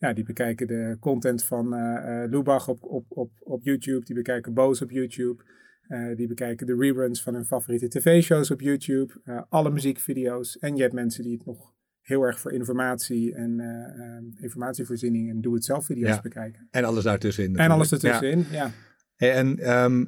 ja, 0.00 0.12
die 0.12 0.24
bekijken 0.24 0.66
de 0.66 0.96
content 1.00 1.44
van 1.44 1.74
eh, 1.74 2.30
Lubach 2.30 2.68
op, 2.68 2.82
op, 2.82 3.04
op, 3.08 3.30
op 3.38 3.62
YouTube. 3.62 4.04
Die 4.04 4.14
bekijken 4.14 4.54
Boos 4.54 4.82
op 4.82 4.90
YouTube. 4.90 5.42
Eh, 5.82 6.16
die 6.16 6.26
bekijken 6.26 6.66
de 6.66 6.76
reruns 6.76 7.22
van 7.22 7.34
hun 7.34 7.44
favoriete 7.44 7.88
tv-shows 7.88 8.50
op 8.50 8.60
YouTube. 8.60 9.12
alle 9.48 9.70
muziekvideo's. 9.70 10.58
En 10.58 10.76
je 10.76 10.82
hebt 10.82 10.94
mensen 10.94 11.22
die 11.22 11.32
het 11.32 11.46
nog 11.46 11.72
heel 12.10 12.22
erg 12.22 12.40
voor 12.40 12.52
informatie 12.52 13.34
en 13.34 13.60
eh, 13.60 14.16
eh, 14.16 14.22
informatievoorziening 14.36 15.30
en 15.30 15.40
doe-het-zelf 15.40 15.84
video's 15.84 16.14
Ja. 16.14 16.20
bekijken. 16.20 16.68
En 16.70 16.84
alles 16.84 17.04
daartussenin. 17.04 17.56
En 17.56 17.70
alles. 17.70 17.90
Ja. 17.90 17.96
ertussenin, 17.96 18.46
ja. 18.50 18.70
En 19.16 19.58
ehm, 19.58 20.04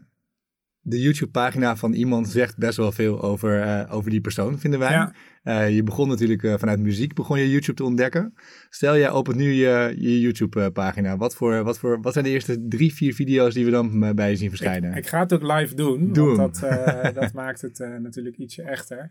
de 0.84 1.00
YouTube-pagina 1.00 1.76
van 1.76 1.92
iemand 1.92 2.28
zegt 2.28 2.58
best 2.58 2.76
wel 2.76 2.92
veel 2.92 3.22
over, 3.22 3.60
eh, 3.60 3.94
over 3.94 4.10
die 4.10 4.20
persoon, 4.20 4.58
vinden 4.58 4.78
wij. 4.80 4.90
Ja. 4.90 5.14
Eh, 5.42 5.74
je 5.74 5.82
begon 5.82 6.08
natuurlijk 6.08 6.42
eh, 6.42 6.54
vanuit 6.58 6.80
muziek, 6.80 7.14
begon 7.14 7.38
je 7.38 7.50
YouTube 7.50 7.76
te 7.76 7.84
ontdekken. 7.84 8.34
Stel, 8.68 8.96
jij 8.96 9.10
opent 9.10 9.36
nu 9.36 9.52
je, 9.52 9.94
je 9.98 10.20
YouTube-pagina. 10.20 11.16
Wat, 11.16 11.36
voor, 11.36 11.62
wat, 11.64 11.78
voor, 11.78 12.00
wat 12.00 12.12
zijn 12.12 12.24
de 12.24 12.30
eerste 12.30 12.66
drie, 12.68 12.94
vier 12.94 13.14
video's 13.14 13.54
die 13.54 13.64
we 13.64 13.70
dan 13.70 14.14
bij 14.14 14.30
je 14.30 14.36
zien 14.36 14.48
verschijnen? 14.48 14.90
Ik, 14.90 14.96
ik 14.96 15.06
ga 15.06 15.20
het 15.20 15.32
ook 15.32 15.42
live 15.42 15.74
doen, 15.74 16.12
Doe 16.12 16.36
want 16.36 16.60
dat, 16.60 17.14
dat 17.20 17.32
maakt 17.32 17.60
het 17.60 17.78
natuurlijk 17.78 18.36
ietsje 18.36 18.62
echter. 18.62 19.10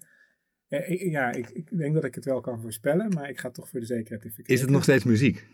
Ik- 0.68 1.12
ja, 1.12 1.32
ik, 1.32 1.50
ik 1.50 1.78
denk 1.78 1.94
dat 1.94 2.04
ik 2.04 2.16
het 2.16 2.26
wel 2.26 2.42
kan 2.42 2.62
voorspellen, 2.62 3.10
maar 3.14 3.30
ik 3.30 3.40
ga 3.40 3.50
toch 3.50 3.70
voor 3.70 3.80
de 3.80 3.86
zekerheid 3.86 4.26
even 4.26 4.44
Is 4.46 4.62
het 4.62 4.70
nog 4.70 4.84
steeds 4.84 5.04
muziek? 5.04 5.48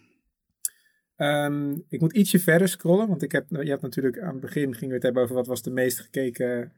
Ehm, 1.18 1.76
ik 1.90 2.00
moet 2.00 2.14
ietsje 2.14 2.40
verder 2.40 2.68
scrollen, 2.68 3.08
want 3.08 3.22
ik 3.22 3.32
heb, 3.32 3.46
je 3.50 3.70
hebt 3.70 3.82
natuurlijk 3.82 4.20
aan 4.20 4.32
het 4.32 4.40
begin 4.40 4.74
gingen 4.74 4.88
we 4.88 4.94
het 4.94 5.04
hebben 5.04 5.24
over 5.24 5.36
wat 5.36 5.48
was 5.48 5.62
de 5.62 5.72
meest 5.72 6.00
gekeken, 6.00 6.72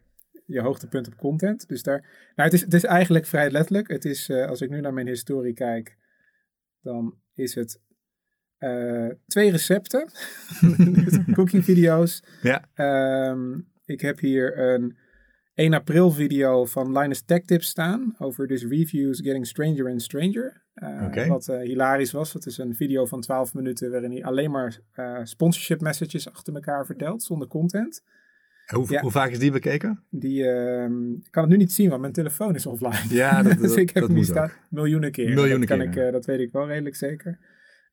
je 0.45 0.61
hoogtepunt 0.61 1.07
op 1.07 1.17
content. 1.17 1.67
Dus 1.67 1.83
daar, 1.83 2.01
nou 2.35 2.49
het 2.49 2.53
is, 2.53 2.61
het 2.61 2.73
is 2.73 2.83
eigenlijk 2.83 3.25
vrij 3.25 3.51
letterlijk. 3.51 3.87
Het 3.87 4.05
is, 4.05 4.29
eh, 4.29 4.47
als 4.47 4.61
ik 4.61 4.69
nu 4.69 4.81
naar 4.81 4.93
mijn 4.93 5.07
historie 5.07 5.53
kijk, 5.53 5.97
dan 6.81 7.17
is 7.33 7.55
het 7.55 7.81
eh, 8.57 9.09
twee 9.27 9.51
recepten, 9.51 10.09
cooking 11.35 11.63
video's. 11.63 12.23
Ja. 12.41 12.69
Ehm, 12.73 13.59
ik 13.85 14.01
heb 14.01 14.19
hier 14.19 14.59
een 14.59 14.97
1 15.59 15.73
april 15.73 16.11
video 16.11 16.65
van 16.65 16.97
Linus 16.97 17.21
Tech 17.21 17.41
Tips 17.41 17.67
staan 17.67 18.15
over 18.17 18.47
dus 18.47 18.65
reviews 18.65 19.19
getting 19.21 19.47
stranger 19.47 19.87
and 19.91 20.01
stranger. 20.01 20.63
Oké. 21.05 21.27
Wat 21.27 21.47
eh, 21.47 21.59
hilarisch 21.59 22.11
was. 22.11 22.33
Dat 22.33 22.45
is 22.45 22.57
een 22.57 22.75
video 22.75 23.05
van 23.05 23.21
12 23.21 23.53
minuten 23.53 23.91
waarin 23.91 24.11
hij 24.11 24.23
alleen 24.23 24.51
maar 24.51 24.79
eh, 24.91 25.19
sponsorship 25.23 25.81
messages 25.81 26.31
achter 26.33 26.53
elkaar 26.53 26.85
vertelt 26.85 27.23
zonder 27.23 27.47
content. 27.47 28.03
Hoe, 28.65 28.85
Ja. 28.89 29.01
hoe 29.01 29.11
vaak 29.11 29.31
is 29.31 29.39
die 29.39 29.51
bekeken? 29.51 30.03
Die 30.09 30.47
ehm, 30.47 31.11
ik 31.11 31.27
kan 31.31 31.43
het 31.43 31.51
nu 31.51 31.57
niet 31.57 31.71
zien, 31.71 31.89
want 31.89 32.01
mijn 32.01 32.13
telefoon 32.13 32.55
is 32.55 32.65
offline. 32.65 33.15
Ja, 33.15 33.41
dat, 33.43 33.57
dus 33.57 33.75
ik 33.75 33.89
heb 33.89 33.93
dat 33.93 34.07
hem 34.07 34.15
moet 34.15 34.25
staan. 34.25 34.51
Miljoenen 34.69 35.11
keer. 35.11 35.33
Miljoenen 35.33 35.67
dat, 35.67 35.77
kan 35.77 35.89
keer, 35.91 36.05
ik, 36.05 36.11
dat 36.11 36.25
weet 36.25 36.39
ik 36.39 36.51
wel 36.51 36.67
redelijk 36.67 36.95
zeker. 36.95 37.39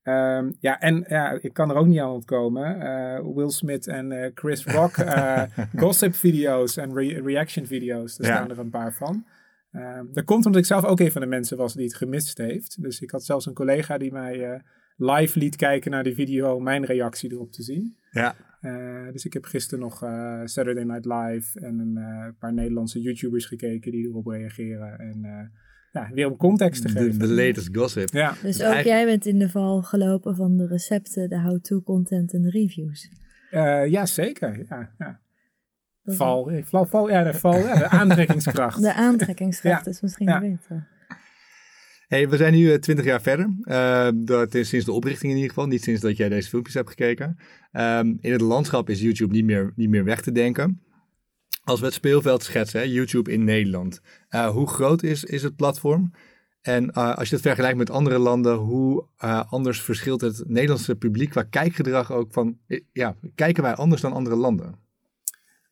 Ehm, 0.06 0.52
ja, 0.60 0.80
en 0.80 1.04
ja, 1.08 1.38
ik 1.40 1.52
kan 1.52 1.70
er 1.70 1.76
ook 1.76 1.86
niet 1.86 1.98
aan 2.00 2.10
ontkomen. 2.10 2.80
Eh, 2.80 3.20
Will 3.34 3.50
Smith 3.50 3.86
en 3.86 4.12
eh, 4.12 4.30
Chris 4.34 4.64
Rock 4.64 4.96
eh, 4.98 5.42
gossip 5.76 6.14
video's 6.14 6.76
en 6.76 6.94
re- 6.94 7.20
reaction 7.24 7.66
video's. 7.66 8.16
Daar 8.16 8.30
Ja. 8.30 8.36
staan 8.36 8.50
er 8.50 8.58
een 8.58 8.70
paar 8.70 8.94
van. 8.94 9.24
Ehm, 9.72 10.04
dat 10.12 10.24
komt 10.24 10.46
omdat 10.46 10.60
ik 10.60 10.66
zelf 10.66 10.84
ook 10.84 11.00
een 11.00 11.12
van 11.12 11.20
de 11.20 11.26
mensen 11.26 11.56
was 11.56 11.74
die 11.74 11.84
het 11.84 11.94
gemist 11.94 12.38
heeft. 12.38 12.82
Dus 12.82 13.00
ik 13.00 13.10
had 13.10 13.24
zelfs 13.24 13.46
een 13.46 13.54
collega 13.54 13.98
die 13.98 14.12
mij 14.12 14.62
live 14.96 15.38
liet 15.38 15.56
kijken 15.56 15.90
naar 15.90 16.02
die 16.02 16.14
video 16.14 16.54
om 16.54 16.62
mijn 16.62 16.84
reactie 16.84 17.32
erop 17.32 17.52
te 17.52 17.62
zien. 17.62 17.96
Ja, 18.10 18.34
dus 19.12 19.24
ik 19.26 19.32
heb 19.32 19.44
gisteren 19.44 19.80
nog 19.80 19.96
Saturday 20.44 20.84
Night 20.84 21.04
Live 21.04 21.60
en 21.60 21.78
een 21.78 22.34
paar 22.38 22.52
Nederlandse 22.52 23.00
YouTubers 23.00 23.46
gekeken 23.46 23.90
die 23.92 24.06
erop 24.08 24.26
reageren. 24.26 24.98
En 24.98 25.50
eh, 25.96 26.08
ja, 26.08 26.14
weer 26.14 26.26
om 26.30 26.36
context 26.36 26.82
te 26.82 26.88
geven. 26.88 27.18
de 27.18 27.26
latest 27.28 27.68
gossip. 27.76 28.12
Ja, 28.12 28.30
Dus 28.30 28.40
Dus 28.40 28.54
ook 28.56 28.60
eigenlijk- 28.60 28.86
jij 28.96 29.04
bent 29.04 29.26
in 29.26 29.38
de 29.38 29.48
val 29.50 29.82
gelopen 29.82 30.36
van 30.36 30.56
de 30.56 30.66
recepten, 30.66 31.28
de 31.28 31.40
how-to 31.40 31.82
content 31.82 32.32
en 32.32 32.42
de 32.42 32.50
reviews. 32.50 33.08
Eh, 33.50 33.86
ja 33.86 34.06
zeker. 34.06 34.64
Ja, 34.98 35.20
Val, 36.04 36.50
eh, 36.50 36.64
val, 36.64 36.86
val, 36.86 37.08
ja, 37.10 37.22
de 37.22 37.34
val, 37.34 37.58
ja, 37.58 37.74
de 37.74 37.88
aantrekkingskracht. 37.88 38.80
De 38.88 38.94
aantrekkingskracht 38.94 39.84
Ja. 39.84 39.90
is 39.90 40.00
misschien 40.00 40.26
Ja. 40.28 40.40
beter. 40.40 40.88
Hey, 42.08 42.28
we 42.28 42.36
zijn 42.36 42.52
nu 42.54 42.78
twintig 42.78 43.04
jaar 43.04 43.22
verder. 43.22 43.54
Eh, 43.62 44.08
dat 44.14 44.54
is 44.54 44.68
sinds 44.68 44.84
de 44.84 44.92
oprichting 44.92 45.30
in 45.32 45.36
ieder 45.38 45.52
geval. 45.54 45.66
Niet 45.68 45.82
sinds 45.82 46.00
dat 46.00 46.16
jij 46.16 46.28
deze 46.28 46.48
filmpjes 46.48 46.74
hebt 46.74 46.88
gekeken. 46.88 47.36
Ehm, 47.72 48.14
in 48.20 48.32
het 48.32 48.40
landschap 48.40 48.90
is 48.90 49.00
YouTube 49.00 49.32
niet 49.32 49.44
meer, 49.44 49.72
niet 49.76 49.88
meer 49.88 50.04
weg 50.04 50.20
te 50.22 50.32
denken. 50.32 50.80
Als 51.64 51.80
we 51.80 51.86
het 51.86 51.94
speelveld 51.94 52.42
schetsen, 52.42 52.80
hè, 52.80 52.86
YouTube 52.86 53.32
in 53.32 53.44
Nederland. 53.44 54.00
Eh, 54.28 54.48
hoe 54.48 54.68
groot 54.68 55.02
is, 55.02 55.24
is 55.24 55.42
het 55.42 55.56
platform? 55.56 56.12
En 56.62 56.90
eh, 56.90 57.14
als 57.14 57.28
je 57.28 57.34
het 57.34 57.44
vergelijkt 57.44 57.78
met 57.78 57.90
andere 57.90 58.18
landen, 58.18 58.54
hoe 58.54 59.04
eh, 59.16 59.52
anders 59.52 59.80
verschilt 59.80 60.20
het 60.20 60.42
Nederlandse 60.46 60.96
publiek 60.96 61.30
qua 61.30 61.42
kijkgedrag 61.42 62.12
ook 62.12 62.32
van, 62.32 62.58
ja, 62.92 63.16
kijken 63.34 63.62
wij 63.62 63.74
anders 63.74 64.00
dan 64.02 64.12
andere 64.12 64.36
landen? 64.36 64.74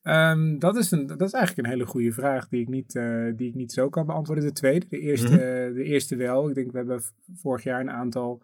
Ehm, 0.03 0.59
dat, 0.59 0.77
is 0.77 0.91
een, 0.91 1.07
dat 1.07 1.21
is 1.23 1.33
eigenlijk 1.33 1.67
een 1.67 1.73
hele 1.73 1.87
goede 1.87 2.13
vraag 2.13 2.49
die 2.49 2.61
ik 2.61 2.69
niet, 2.69 2.93
die 3.37 3.49
ik 3.49 3.55
niet 3.55 3.73
zo 3.73 3.89
kan 3.89 4.07
beantwoorden. 4.07 4.45
De 4.45 4.53
tweede, 4.53 4.87
de 4.89 4.99
eerste, 4.99 5.29
Mhm. 5.29 5.75
de 5.75 5.85
eerste 5.85 6.17
wel. 6.17 6.49
Ik 6.49 6.55
denk 6.55 6.71
we 6.71 6.77
hebben 6.79 7.03
vorig 7.35 7.63
jaar 7.63 7.81
een 7.81 7.91
aantal 7.91 8.43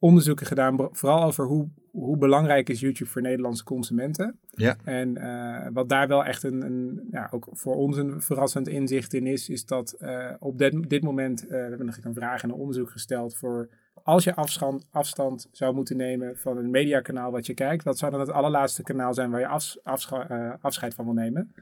onderzoeken 0.00 0.46
gedaan, 0.46 0.88
vooral 0.92 1.22
over 1.22 1.46
hoe, 1.46 1.68
hoe 1.90 2.16
belangrijk 2.16 2.68
is 2.68 2.80
YouTube 2.80 3.10
voor 3.10 3.22
Nederlandse 3.22 3.64
consumenten. 3.64 4.38
Ja. 4.50 4.76
En 4.84 5.16
eh, 5.16 5.66
wat 5.72 5.88
daar 5.88 6.08
wel 6.08 6.24
echt 6.24 6.42
een, 6.42 6.62
een 6.62 7.08
ja, 7.10 7.28
ook 7.30 7.48
voor 7.50 7.74
ons 7.74 7.96
een 7.96 8.20
verrassend 8.20 8.68
inzicht 8.68 9.14
in 9.14 9.26
is, 9.26 9.48
is 9.48 9.64
dat 9.64 9.92
eh, 9.92 10.30
op 10.38 10.58
dit, 10.58 10.90
dit 10.90 11.02
moment, 11.02 11.42
eh, 11.42 11.48
we 11.48 11.56
hebben 11.56 11.86
nog 11.86 11.96
een 12.02 12.14
vraag 12.14 12.42
en 12.42 12.48
een 12.48 12.54
onderzoek 12.54 12.90
gesteld 12.90 13.36
voor 13.36 13.68
als 14.02 14.24
je 14.24 14.34
afstand, 14.34 14.86
afstand 14.90 15.48
zou 15.52 15.74
moeten 15.74 15.96
nemen 15.96 16.36
van 16.36 16.56
een 16.56 16.70
mediakanaal 16.70 17.30
wat 17.30 17.46
je 17.46 17.54
kijkt, 17.54 17.84
wat 17.84 17.98
zou 17.98 18.10
dan 18.10 18.20
het 18.20 18.30
allerlaatste 18.30 18.82
kanaal 18.82 19.14
zijn 19.14 19.30
waar 19.30 19.40
je 19.40 19.80
afscha- 19.82 20.58
afscheid 20.60 20.94
van 20.94 21.04
wil 21.04 21.14
nemen? 21.14 21.54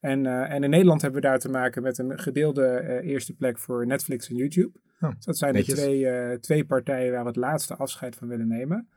En, 0.00 0.26
en 0.26 0.62
in 0.62 0.70
Nederland 0.70 1.02
hebben 1.02 1.20
we 1.20 1.26
daar 1.26 1.38
te 1.38 1.48
maken 1.48 1.82
met 1.82 1.98
een 1.98 2.18
gedeelde 2.18 3.00
eerste 3.02 3.34
plek 3.34 3.58
voor 3.58 3.86
Netflix 3.86 4.28
en 4.28 4.36
YouTube. 4.36 4.72
Oh, 5.00 5.14
dus 5.14 5.24
dat 5.24 5.38
zijn 5.38 5.54
de 5.54 5.64
twee, 5.64 6.08
eh, 6.08 6.38
twee 6.38 6.64
partijen 6.64 7.12
waar 7.12 7.22
we 7.22 7.28
het 7.28 7.36
laatste 7.36 7.76
afscheid 7.76 8.16
van 8.16 8.28
willen 8.28 8.48
nemen. 8.48 8.88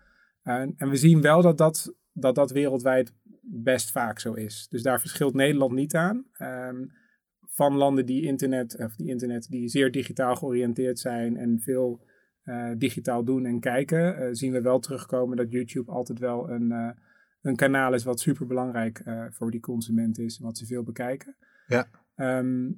En, 0.43 0.73
en 0.77 0.89
we 0.89 0.95
zien 0.95 1.21
wel 1.21 1.41
dat 1.41 1.57
dat, 1.57 1.95
dat 2.13 2.35
dat 2.35 2.51
wereldwijd 2.51 3.13
best 3.41 3.91
vaak 3.91 4.19
zo 4.19 4.33
is. 4.33 4.67
Dus 4.69 4.81
daar 4.81 4.99
verschilt 4.99 5.33
Nederland 5.33 5.71
niet 5.71 5.95
aan. 5.95 6.25
Ehm, 6.33 6.85
van 7.59 7.75
landen 7.75 8.05
die 8.05 8.25
internet, 8.25 8.77
of 8.77 8.95
die 8.95 9.07
internet, 9.07 9.47
die 9.49 9.67
zeer 9.67 9.91
digitaal 9.91 10.35
georiënteerd 10.35 10.99
zijn 10.99 11.37
en 11.37 11.59
veel 11.59 12.07
eh, 12.49 12.71
digitaal 12.77 13.23
doen 13.23 13.45
en 13.45 13.59
kijken, 13.59 14.17
eh, 14.17 14.27
zien 14.31 14.51
we 14.51 14.61
wel 14.61 14.79
terugkomen 14.79 15.37
dat 15.37 15.51
YouTube 15.51 15.91
altijd 15.91 16.19
wel 16.19 16.49
een, 16.49 16.71
eh, 16.71 16.89
een 17.41 17.55
kanaal 17.55 17.93
is 17.93 18.03
wat 18.03 18.19
super 18.19 18.47
belangrijk 18.47 19.03
voor 19.29 19.51
die 19.51 19.59
consument 19.59 20.19
is 20.19 20.37
en 20.37 20.43
wat 20.43 20.57
ze 20.57 20.65
veel 20.65 20.83
bekijken. 20.83 21.35
Ja. 21.67 21.87
Ehm, 22.15 22.71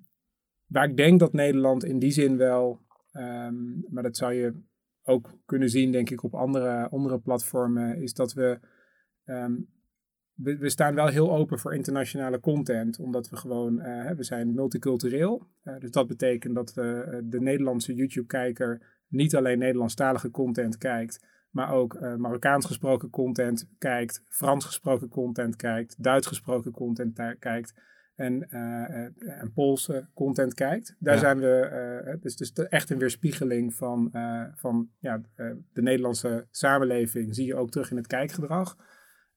waar 0.65 0.89
ik 0.89 0.97
denk 0.97 1.19
dat 1.19 1.33
Nederland 1.33 1.83
in 1.83 1.99
die 1.99 2.11
zin 2.11 2.37
wel, 2.37 2.81
ehm, 3.11 3.93
maar 3.93 4.03
dat 4.03 4.17
zou 4.17 4.33
je 4.33 4.53
ook 5.03 5.39
kunnen 5.45 5.69
zien, 5.69 5.91
denk 5.91 6.09
ik, 6.09 6.23
op 6.23 6.35
andere, 6.35 6.89
andere 6.89 7.19
platformen, 7.19 8.01
is 8.01 8.13
dat 8.13 8.33
we, 8.33 8.59
ehm, 9.23 9.55
we, 10.33 10.69
staan 10.69 10.95
wel 10.95 11.07
heel 11.07 11.31
open 11.31 11.59
voor 11.59 11.75
internationale 11.75 12.39
content, 12.39 12.99
omdat 12.99 13.29
we 13.29 13.35
gewoon, 13.35 13.79
eh, 13.79 14.11
we 14.11 14.23
zijn 14.23 14.53
multicultureel. 14.53 15.47
Eh, 15.61 15.79
dus 15.79 15.91
dat 15.91 16.07
betekent 16.07 16.55
dat 16.55 16.73
we, 16.73 17.03
eh, 17.03 17.19
de 17.23 17.41
Nederlandse 17.41 17.93
YouTube-kijker 17.93 18.99
niet 19.07 19.35
alleen 19.35 19.59
Nederlandstalige 19.59 20.31
content 20.31 20.77
kijkt, 20.77 21.25
maar 21.49 21.71
ook 21.71 21.99
Marokkaans 22.17 22.65
gesproken 22.65 23.09
content 23.09 23.69
kijkt, 23.77 24.23
Frans 24.27 24.65
gesproken 24.65 25.09
content 25.09 25.55
kijkt, 25.55 26.03
Duits 26.03 26.27
gesproken 26.27 26.71
content 26.71 27.13
kijkt. 27.39 27.73
En, 28.15 28.47
uh, 28.49 29.41
en 29.41 29.51
Poolse 29.53 30.07
content 30.13 30.53
kijkt. 30.53 30.95
Daar 30.99 31.17
zijn 31.17 31.39
we, 31.39 32.03
uh, 32.05 32.13
dus, 32.21 32.35
dus 32.35 32.53
echt 32.53 32.89
een 32.89 32.97
weerspiegeling 32.97 33.73
van, 33.73 34.09
uh, 34.13 34.43
van 34.55 34.89
ja, 34.99 35.21
de 35.73 35.81
Nederlandse 35.81 36.47
samenleving 36.49 37.35
zie 37.35 37.45
je 37.45 37.55
ook 37.55 37.71
terug 37.71 37.91
in 37.91 37.97
het 37.97 38.07
kijkgedrag. 38.07 38.77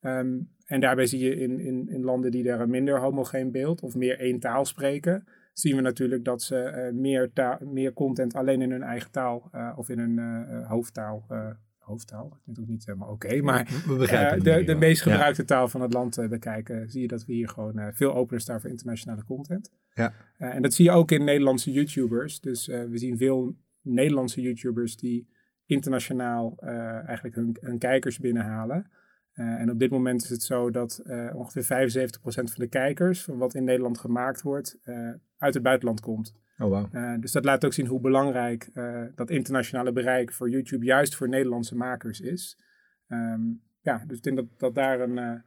Um, 0.01 0.53
en 0.65 0.81
daarbij 0.81 1.07
zie 1.07 1.25
je 1.25 1.37
in, 1.37 1.61
in, 1.61 1.89
in 1.89 2.05
landen 2.05 2.31
die 2.31 2.43
daar 2.43 2.61
een 2.61 2.71
minder 2.71 3.01
homogeen 3.01 3.51
beeld 3.51 3.83
of 3.83 3.95
meer 3.95 4.19
één 4.19 4.41
taal 4.41 4.65
spreken, 4.65 5.25
zien 5.53 5.77
we 5.77 5.83
natuurlijk 5.83 6.25
dat 6.25 6.43
ze 6.43 6.91
meer, 6.95 7.31
meer 7.61 7.93
content 7.93 8.35
alleen 8.35 8.63
in 8.63 8.71
hun 8.71 8.83
eigen 8.83 9.11
taal 9.11 9.51
of 9.77 9.89
in 9.89 9.99
hun 9.99 10.19
hoofdtaal 10.65 11.27
hoofdtaal. 11.85 12.29
Dat 12.29 12.57
is 12.57 12.63
ook 12.63 12.69
niet 12.69 12.87
helemaal 12.87 13.11
oké, 13.11 13.43
maar 13.43 13.83
we 13.87 13.97
begrijpen 13.97 14.39
uh, 14.39 14.45
de, 14.45 14.65
de 14.65 14.75
meest 14.75 15.03
gebruikte 15.03 15.45
taal 15.45 15.69
van 15.69 15.81
het 15.81 15.93
land 15.93 16.19
uh, 16.19 16.29
bekijken, 16.29 16.91
zie 16.91 17.01
je 17.01 17.09
dat 17.09 17.25
we 17.25 17.33
hier 17.33 17.49
gewoon 17.49 17.79
uh, 17.79 17.87
veel 17.93 18.15
opener 18.15 18.41
staan 18.41 18.61
voor 18.61 18.71
internationale 18.71 19.25
content. 19.25 19.73
Ja. 19.95 20.13
en 20.39 20.63
dat 20.63 20.75
zie 20.75 20.85
je 20.85 20.91
ook 20.91 21.11
in 21.11 21.25
Nederlandse 21.25 21.73
YouTubers. 21.73 22.41
Dus 22.41 22.67
we 22.67 22.99
zien 22.99 23.17
veel 23.17 23.57
Nederlandse 23.81 24.41
YouTubers 24.41 24.97
die 24.97 25.29
internationaal 25.67 26.57
eigenlijk 27.07 27.35
hun, 27.35 27.57
hun, 27.61 27.79
kijkers 27.79 28.19
binnenhalen. 28.19 28.91
En 29.35 29.71
op 29.71 29.79
dit 29.79 29.91
moment 29.91 30.23
is 30.23 30.29
het 30.29 30.43
zo 30.43 30.71
dat 30.71 31.03
ongeveer 31.35 31.63
75% 31.63 32.19
van 32.23 32.45
de 32.55 32.69
kijkers 32.69 33.23
van 33.23 33.39
wat 33.39 33.55
in 33.55 33.65
Nederland 33.65 33.99
gemaakt 33.99 34.43
wordt 34.43 34.79
uit 35.39 35.55
het 35.55 35.63
buitenland 35.63 36.01
komt. 36.01 36.35
Oh, 36.59 36.69
wow. 36.69 36.95
Uh, 36.95 37.21
dus 37.21 37.33
dat 37.33 37.45
laat 37.45 37.65
ook 37.65 37.73
zien 37.73 37.87
hoe 37.87 38.01
belangrijk 38.01 38.71
uh, 38.75 39.05
dat 39.15 39.31
internationale 39.31 39.93
bereik 39.93 40.33
voor 40.33 40.51
YouTube 40.51 40.85
juist 40.85 41.15
voor 41.15 41.29
Nederlandse 41.29 41.77
makers 41.77 42.21
is. 42.21 42.59
Um, 43.09 43.63
ja, 43.81 44.05
dus 44.07 44.17
ik 44.17 44.23
denk 44.23 44.37
dat, 44.37 44.47
dat 44.59 44.75
daar 44.75 45.01
een 45.01 45.17
uh, 45.17 45.41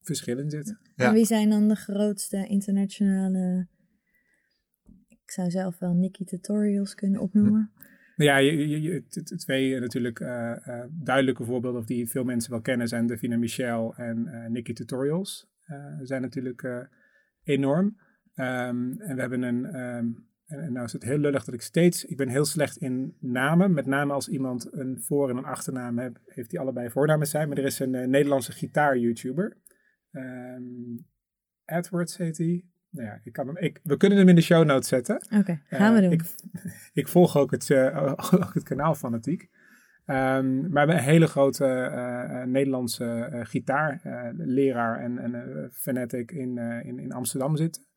verschil 0.00 0.38
in 0.38 0.50
zit. 0.50 0.76
Ja. 0.94 1.06
En 1.06 1.12
wie 1.12 1.24
zijn 1.24 1.50
dan 1.50 1.68
de 1.68 1.76
grootste 1.76 2.46
internationale... 2.46 3.68
Ik 5.08 5.30
zou 5.30 5.50
zelf 5.50 5.78
wel 5.78 5.94
Nikki 5.94 6.24
Tutorials 6.24 6.94
kunnen 6.94 7.20
opnoemen. 7.20 7.72
Nou 8.20 8.32
ja, 8.32 8.36
je, 8.36 8.80
je, 8.80 9.04
twee 9.36 9.80
natuurlijk 9.80 10.18
duidelijke 10.90 11.44
voorbeelden 11.44 11.80
of 11.80 11.86
die 11.86 12.08
veel 12.08 12.24
mensen 12.24 12.50
wel 12.50 12.60
kennen 12.60 12.88
zijn 12.88 13.06
Davina 13.06 13.36
Michel 13.36 13.94
en 13.94 14.48
Nikki 14.48 14.72
Tutorials. 14.72 15.50
zijn 16.02 16.22
natuurlijk 16.22 16.88
enorm. 17.42 17.84
Um, 18.34 19.00
en 19.00 19.14
we 19.14 19.20
hebben 19.20 19.42
een, 19.42 19.80
um, 19.80 20.28
en, 20.46 20.72
nou 20.72 20.84
is 20.84 20.92
het 20.92 21.02
heel 21.02 21.18
lullig 21.18 21.44
dat 21.44 21.54
ik 21.54 21.62
steeds, 21.62 22.04
ik 22.04 22.16
ben 22.16 22.28
heel 22.28 22.44
slecht 22.44 22.76
in 22.76 23.16
namen. 23.20 23.72
Met 23.72 23.86
name 23.86 24.12
als 24.12 24.28
iemand 24.28 24.72
een 24.72 25.00
voor- 25.00 25.30
en 25.30 25.36
een 25.36 25.44
achternaam 25.44 25.98
heeft, 25.98 26.20
heeft 26.26 26.50
die 26.50 26.60
allebei 26.60 26.90
voornamen 26.90 27.26
zijn. 27.26 27.48
Maar 27.48 27.58
er 27.58 27.64
is 27.64 27.78
een 27.78 27.94
uh, 27.94 28.06
Nederlandse 28.06 28.52
gitaar-YouTuber. 28.52 29.56
Um, 30.10 31.06
Edwards 31.64 32.16
heet 32.16 32.38
hij. 32.38 32.64
Nou 32.90 33.06
ja, 33.06 33.20
ik 33.24 33.32
kan 33.32 33.46
hem, 33.46 33.56
ik, 33.56 33.80
we 33.82 33.96
kunnen 33.96 34.18
hem 34.18 34.28
in 34.28 34.34
de 34.34 34.40
show 34.40 34.64
notes 34.64 34.88
zetten. 34.88 35.16
Oké, 35.16 35.36
okay, 35.36 35.62
gaan 35.68 35.94
uh, 35.94 35.94
we 35.94 36.02
doen. 36.02 36.12
Ik, 36.12 36.22
ik 36.92 37.08
volg 37.08 37.36
ook 37.36 37.50
het, 37.50 37.68
uh, 37.68 38.12
ook 38.34 38.54
het 38.54 38.62
kanaal 38.62 38.94
fanatiek. 38.94 39.48
Um, 40.06 40.60
maar 40.60 40.70
we 40.70 40.78
hebben 40.78 40.96
een 40.96 41.02
hele 41.02 41.26
grote 41.26 41.64
uh, 41.64 42.42
Nederlandse 42.42 43.30
uh, 43.32 43.40
gitaarleraar 43.44 45.00
en, 45.00 45.18
en 45.18 45.70
fanatic 45.72 46.30
in, 46.30 46.58
in, 46.58 46.98
in 46.98 47.12
Amsterdam 47.12 47.56
zitten. 47.56 47.88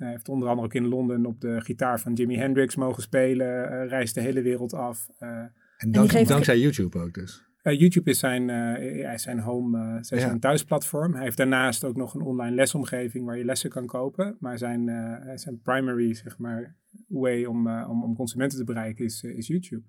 Hij 0.00 0.10
heeft 0.10 0.28
onder 0.28 0.48
andere 0.48 0.66
ook 0.66 0.74
in 0.74 0.88
Londen 0.88 1.26
op 1.26 1.40
de 1.40 1.60
gitaar 1.60 2.00
van 2.00 2.12
Jimi 2.12 2.36
Hendrix 2.36 2.76
mogen 2.76 3.02
spelen. 3.02 3.72
Uh, 3.72 3.88
reist 3.88 4.14
de 4.14 4.20
hele 4.20 4.42
wereld 4.42 4.74
af. 4.74 5.08
Uh, 5.18 5.28
en, 5.76 5.90
dank, 5.90 6.12
en 6.12 6.24
dankzij 6.24 6.58
YouTube 6.58 6.98
ook 6.98 7.14
dus? 7.14 7.49
Uh, 7.62 7.78
YouTube 7.78 8.10
is 8.10 8.18
zijn, 8.18 8.48
uh, 8.48 9.16
zijn 9.16 9.38
home, 9.38 9.98
zijn, 10.00 10.20
zijn 10.20 10.40
thuisplatform. 10.40 11.14
Hij 11.14 11.22
heeft 11.22 11.36
daarnaast 11.36 11.84
ook 11.84 11.96
nog 11.96 12.14
een 12.14 12.22
online 12.22 12.54
lesomgeving 12.54 13.24
waar 13.24 13.38
je 13.38 13.44
lessen 13.44 13.70
kan 13.70 13.86
kopen. 13.86 14.36
Maar 14.40 14.58
zijn, 14.58 14.90
zijn 15.34 15.60
primary 15.60 16.14
zeg 16.14 16.38
maar, 16.38 16.76
way 17.08 17.44
om, 17.44 17.68
om, 17.68 18.04
om 18.04 18.14
consumenten 18.14 18.58
te 18.58 18.64
bereiken 18.64 19.04
is, 19.04 19.22
is 19.22 19.46
YouTube. 19.46 19.82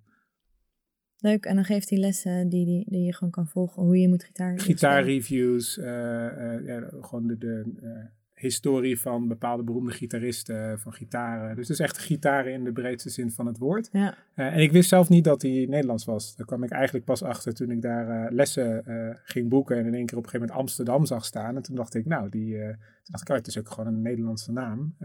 Leuk, 1.17 1.45
en 1.45 1.55
dan 1.55 1.65
geeft 1.65 1.89
hij 1.89 1.99
lessen 1.99 2.49
die, 2.49 2.65
die, 2.65 2.85
die 2.89 3.05
je 3.05 3.13
gewoon 3.13 3.31
kan 3.31 3.47
volgen, 3.47 3.83
hoe 3.83 3.97
je 3.97 4.09
moet 4.09 4.23
gitaar 4.23 4.59
Gitaarreviews, 4.59 5.75
ja, 5.75 6.89
gewoon 7.01 7.27
de, 7.27 7.37
de 7.37 8.09
historie 8.41 8.99
van 8.99 9.27
bepaalde 9.27 9.63
beroemde 9.63 9.91
gitaristen, 9.91 10.79
van 10.79 10.93
gitaren. 10.93 11.55
Dus 11.55 11.67
het 11.67 11.79
is 11.79 11.85
echt 11.85 11.97
gitaren 11.97 12.53
in 12.53 12.63
de 12.63 12.71
breedste 12.71 13.09
zin 13.09 13.31
van 13.31 13.45
het 13.45 13.57
woord. 13.57 13.89
Ja. 13.91 14.17
Uh, 14.35 14.45
en 14.53 14.59
ik 14.59 14.71
wist 14.71 14.89
zelf 14.89 15.09
niet 15.09 15.23
dat 15.23 15.41
hij 15.41 15.65
Nederlands 15.69 16.05
was. 16.05 16.35
Daar 16.35 16.45
kwam 16.45 16.63
ik 16.63 16.71
eigenlijk 16.71 17.05
pas 17.05 17.23
achter 17.23 17.53
toen 17.53 17.71
ik 17.71 17.81
daar 17.81 18.25
uh, 18.25 18.31
lessen 18.31 18.83
uh, 18.87 19.15
ging 19.23 19.49
boeken 19.49 19.77
en 19.77 19.85
in 19.85 19.93
één 19.93 20.05
keer 20.05 20.17
op 20.17 20.23
een 20.23 20.29
gegeven 20.29 20.47
moment 20.47 20.59
Amsterdam 20.59 21.05
zag 21.05 21.25
staan. 21.25 21.55
En 21.55 21.61
toen 21.61 21.75
dacht 21.75 21.95
ik, 21.95 22.05
nou, 22.05 22.29
die, 22.29 22.57
toen 22.57 22.77
dacht 23.03 23.23
ik, 23.23 23.29
oh, 23.29 23.35
het 23.35 23.47
is 23.47 23.57
ook 23.57 23.69
gewoon 23.69 23.93
een 23.93 24.01
Nederlandse 24.01 24.51
naam. 24.51 24.95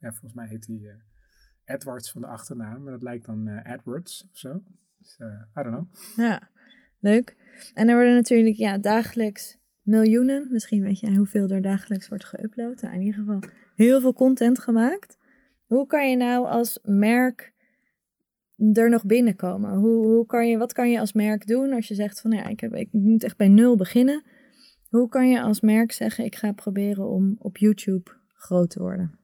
ja, 0.00 0.10
volgens 0.10 0.34
mij 0.34 0.46
heet 0.46 0.66
hij 0.66 1.02
Edwards 1.64 2.10
van 2.10 2.20
de 2.20 2.26
achternaam, 2.26 2.82
maar 2.82 2.92
dat 2.92 3.02
lijkt 3.02 3.26
dan 3.26 3.48
Edwards 3.48 4.28
of 4.32 4.38
zo. 4.38 4.62
Dus, 4.98 5.18
I 5.58 5.62
don't 5.62 5.66
know. 5.66 5.86
Ja, 6.16 6.48
leuk. 6.98 7.36
En 7.74 7.88
er 7.88 7.94
worden 7.94 8.14
natuurlijk 8.14 8.56
ja, 8.56 8.78
dagelijks 8.78 9.59
miljoenen, 9.82 10.46
misschien 10.50 10.82
weet 10.82 11.00
jij 11.00 11.14
hoeveel 11.14 11.48
er 11.48 11.62
dagelijks 11.62 12.08
wordt 12.08 12.26
geüpload. 12.26 12.80
Nou, 12.80 12.94
in 12.94 13.00
ieder 13.00 13.20
geval 13.20 13.40
heel 13.74 14.00
veel 14.00 14.12
content 14.12 14.58
gemaakt. 14.58 15.18
Hoe 15.66 15.86
kan 15.86 16.10
je 16.10 16.16
nou 16.16 16.46
als 16.46 16.78
merk 16.82 17.52
er 18.72 18.90
nog 18.90 19.06
binnenkomen? 19.06 19.74
Hoe, 19.74 20.06
hoe 20.06 20.26
kan 20.26 20.48
je, 20.48 20.58
wat 20.58 20.72
kan 20.72 20.90
je 20.90 21.00
als 21.00 21.12
merk 21.12 21.46
doen 21.46 21.72
als 21.72 21.88
je 21.88 21.94
zegt 21.94 22.20
van 22.20 22.30
ja, 22.30 22.46
ik, 22.46 22.60
heb, 22.60 22.74
ik 22.74 22.88
moet 22.92 23.24
echt 23.24 23.36
bij 23.36 23.48
nul 23.48 23.76
beginnen? 23.76 24.22
Hoe 24.88 25.08
kan 25.08 25.28
je 25.28 25.42
als 25.42 25.60
merk 25.60 25.92
zeggen 25.92 26.24
ik 26.24 26.36
ga 26.36 26.52
proberen 26.52 27.08
om 27.08 27.36
op 27.38 27.56
YouTube 27.56 28.10
groot 28.34 28.70
te 28.70 28.80
worden? 28.80 29.18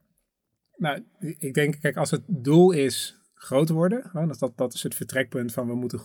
Nou, 0.75 1.03
ik 1.19 1.53
denk, 1.53 1.79
kijk, 1.81 1.97
als 1.97 2.11
het 2.11 2.23
doel 2.27 2.71
is 2.71 3.21
groot 3.33 3.69
worden, 3.69 4.09
dat, 4.13 4.39
dat, 4.39 4.57
dat 4.57 4.73
is 4.73 4.83
het 4.83 4.95
vertrekpunt 4.95 5.53
van 5.53 5.67
we 5.67 5.75
moeten, 5.75 5.99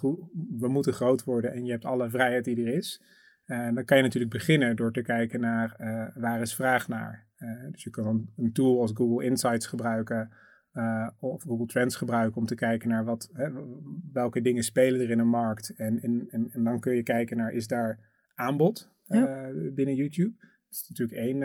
we 0.58 0.68
moeten 0.68 0.92
groot 0.92 1.24
worden 1.24 1.52
en 1.52 1.64
je 1.64 1.70
hebt 1.70 1.84
alle 1.84 2.10
vrijheid 2.10 2.44
die 2.44 2.56
er 2.56 2.74
is 2.74 3.02
uh, 3.46 3.74
dan 3.74 3.85
kan 3.85 3.96
je 3.96 4.02
natuurlijk 4.02 4.33
beginnen 4.33 4.76
door 4.76 4.92
te 4.92 5.02
kijken 5.02 5.40
naar 5.40 5.76
uh, 5.81 6.22
waar 6.22 6.40
is 6.40 6.55
vraag 6.55 6.88
naar. 6.88 7.26
Uh, 7.38 7.70
dus 7.70 7.83
je 7.83 7.90
kan 7.90 8.28
een, 8.37 8.52
tool 8.52 8.81
als 8.81 8.90
Google 8.94 9.24
Insights 9.24 9.66
gebruiken 9.66 10.31
of 11.18 11.42
Google 11.42 11.66
Trends 11.66 11.96
gebruiken 11.96 12.37
om 12.37 12.46
te 12.46 12.55
kijken 12.55 12.88
naar 12.88 13.05
wat, 13.05 13.31
welke 14.12 14.40
dingen 14.40 14.62
spelen 14.62 15.00
er 15.00 15.11
in 15.11 15.18
een 15.18 15.28
markt. 15.28 15.74
En, 15.76 16.00
en, 16.00 16.28
en, 16.52 16.64
dan 16.64 16.81
kun 16.81 16.94
je 16.94 17.02
kijken 17.02 17.37
naar 17.37 17.52
is 17.52 17.66
daar 17.66 17.98
aanbod 18.35 18.90
binnen 19.74 19.94
YouTube. 19.94 20.35
Dat 20.38 20.70
is 20.70 20.88
natuurlijk 20.88 21.18
één, 21.18 21.42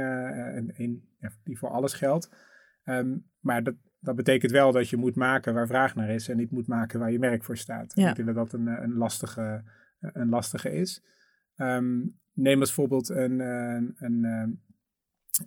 een, 0.77 1.03
ja, 1.19 1.31
die 1.43 1.57
voor 1.57 1.69
alles 1.69 1.93
geldt. 1.93 2.29
Um, 2.85 3.25
maar 3.39 3.63
dat, 3.63 3.75
dat 3.99 4.15
betekent 4.15 4.51
wel 4.51 4.71
dat 4.71 4.89
je 4.89 4.97
moet 4.97 5.15
maken 5.15 5.53
waar 5.53 5.67
vraag 5.67 5.95
naar 5.95 6.09
is 6.09 6.29
en 6.29 6.37
niet 6.37 6.51
moet 6.51 6.67
maken 6.67 6.99
waar 6.99 7.11
je 7.11 7.19
merk 7.19 7.43
voor 7.43 7.57
staat. 7.57 7.91
Ja. 7.95 8.09
Ik 8.09 8.15
denk 8.15 8.27
dat 8.27 8.35
dat 8.35 8.53
een, 8.53 8.67
een, 8.67 8.93
lastige, 8.93 9.63
een 9.99 10.29
lastige 10.29 10.71
is. 10.71 11.03
Um, 11.57 12.17
neem 12.37 12.59
als 12.59 12.73
voorbeeld 12.73 13.09
een, 13.09 13.39
een, 13.39 13.95
een, 13.97 14.25
ehm, 14.25 14.49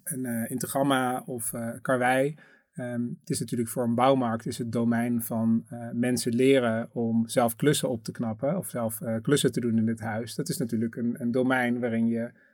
een 0.05 0.25
uh, 0.25 0.51
Intergamma 0.51 1.23
of 1.27 1.53
uh, 1.53 1.70
Karwei. 1.83 2.38
Um, 2.75 3.16
het 3.20 3.31
is 3.31 3.40
natuurlijk 3.40 3.70
voor 3.70 3.85
een 3.85 3.94
bouwmarkt 3.94 4.46
is 4.46 4.59
het 4.59 4.73
domein 4.73 5.23
van 5.23 5.66
uh, 5.73 5.90
mensen 5.92 6.35
leren 6.35 6.88
om 6.92 7.29
zelf 7.29 7.57
klussen 7.57 7.88
op 7.88 8.05
te 8.05 8.12
knappen 8.12 8.57
of 8.57 8.68
zelf 8.68 8.99
klussen 9.23 9.53
te 9.53 9.61
doen 9.61 9.79
in 9.79 9.88
het 9.88 10.01
huis. 10.01 10.35
Dat 10.35 10.49
is 10.49 10.57
natuurlijk 10.57 10.96
een, 10.96 11.14
een 11.18 11.31
domein 11.31 11.81
waarin 11.81 12.07
je 12.07 12.49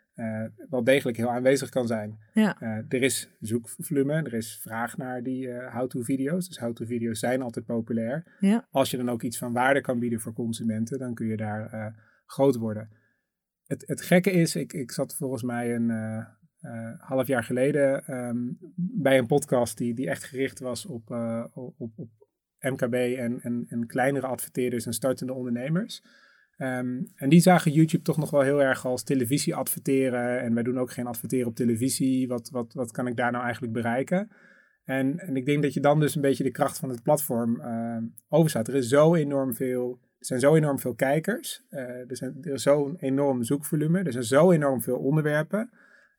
wel 0.71 0.85
degelijk 0.85 1.17
heel 1.17 1.31
aanwezig 1.31 1.69
kan 1.69 1.87
zijn. 1.87 2.19
Ja. 2.33 2.61
er 2.89 3.03
is 3.03 3.29
zoekvolume, 3.41 4.15
er 4.15 4.35
is 4.35 4.59
vraag 4.63 4.97
naar 4.97 5.23
die 5.23 5.53
how-to 5.53 6.03
video's. 6.03 6.49
Dus 6.49 6.59
how-to 6.59 6.87
video's 6.87 7.19
zijn 7.19 7.43
altijd 7.43 7.65
populair. 7.65 8.37
Ja. 8.41 8.67
Als 8.71 8.91
je 8.91 8.97
dan 8.97 9.09
ook 9.09 9.23
iets 9.23 9.39
van 9.39 9.53
waarde 9.53 9.81
kan 9.81 9.99
bieden 9.99 10.21
voor 10.21 10.33
consumenten, 10.33 10.99
dan 10.99 11.15
kun 11.15 11.27
je 11.27 11.37
daar 11.37 11.95
groot 12.27 12.57
worden 12.57 12.89
het, 13.67 13.85
het 13.87 14.03
gekke 14.03 14.31
is, 14.31 14.57
ik, 14.57 14.73
ik 14.73 14.91
zat 14.91 15.17
volgens 15.17 15.43
mij 15.43 15.75
een 15.75 15.89
uh, 15.91 16.27
uh, 16.61 16.93
half 16.99 17.27
jaar 17.27 17.45
geleden 17.45 18.15
um, 18.15 18.59
bij 18.77 19.19
een 19.19 19.27
podcast 19.27 19.79
die, 19.79 19.95
die 19.95 20.09
echt 20.09 20.25
gericht 20.25 20.59
was 20.59 20.87
op, 20.87 21.11
uh, 21.11 21.45
op, 21.55 21.93
op 21.97 22.09
MKB 22.61 22.95
en, 22.95 23.41
en, 23.41 23.67
en 23.69 23.87
kleinere 23.87 24.27
adverteerders 24.27 24.87
en 24.87 24.93
startende 24.93 25.33
ondernemers. 25.33 26.03
Um, 26.59 27.13
en 27.15 27.29
die 27.29 27.41
zagen 27.41 27.73
YouTube 27.73 28.03
toch 28.03 28.17
nog 28.17 28.31
wel 28.31 28.41
heel 28.41 28.63
erg 28.63 28.87
als 28.87 29.03
televisie 29.03 29.55
adverteren. 29.55 30.41
En 30.41 30.55
wij 30.55 30.63
doen 30.63 30.79
ook 30.79 30.93
geen 30.93 31.07
adverteren 31.07 31.47
op 31.47 31.55
televisie. 31.55 32.29
Wat, 32.29 32.51
wat, 32.51 32.73
wat 32.75 32.91
kan 32.91 33.07
ik 33.07 33.17
daar 33.17 33.33
nou 33.33 33.45
eigenlijk 33.45 33.73
bereiken? 33.73 34.31
En, 34.85 35.19
en 35.19 35.37
ik 35.37 35.47
denk 35.47 35.63
dat 35.63 35.75
je 35.75 35.81
dan 35.81 36.01
dus 36.01 36.15
een 36.15 36.23
beetje 36.23 36.45
de 36.45 36.51
kracht 36.51 36.79
van 36.79 36.89
het 36.89 37.03
platform 37.03 37.61
uh, 37.61 37.97
overstaat. 38.29 38.69
Er 38.69 38.75
is 38.75 38.89
zo 38.89 39.15
enorm 39.15 39.55
veel 39.55 40.01
zijn 40.27 40.41
zo 40.41 40.55
enorm 40.55 40.79
veel 40.79 40.95
kijkers. 40.95 41.63
Uh, 41.71 41.81
er, 41.81 42.17
zijn, 42.17 42.37
er 42.43 42.53
is 42.53 42.63
zo'n 42.63 42.97
enorm 42.97 43.43
zoekvolume. 43.43 44.03
Er 44.03 44.13
zijn 44.13 44.25
zo 44.25 44.51
enorm 44.51 44.83
veel 44.83 44.99
onderwerpen. 44.99 45.71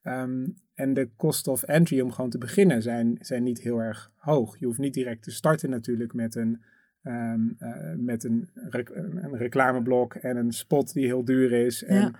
Um, 0.03 0.55
en 0.73 0.93
de 0.93 1.09
cost 1.15 1.47
of 1.47 1.63
entry 1.63 1.99
om 1.99 2.11
gewoon 2.11 2.29
te 2.29 2.37
beginnen 2.37 2.81
zijn, 2.81 3.17
zijn 3.21 3.43
niet 3.43 3.61
heel 3.61 3.79
erg 3.79 4.11
hoog. 4.15 4.59
Je 4.59 4.65
hoeft 4.65 4.79
niet 4.79 4.93
direct 4.93 5.23
te 5.23 5.31
starten 5.31 5.69
natuurlijk 5.69 6.13
met 6.13 6.35
een, 6.35 6.61
um, 7.03 7.55
uh, 7.59 7.93
met 7.97 8.23
een, 8.23 8.49
rec 8.53 8.89
een 8.89 9.37
reclameblok 9.37 10.15
en 10.15 10.37
een 10.37 10.51
spot 10.51 10.93
die 10.93 11.05
heel 11.05 11.25
duur 11.25 11.51
is. 11.51 11.83
En 11.83 12.01
ja. 12.01 12.11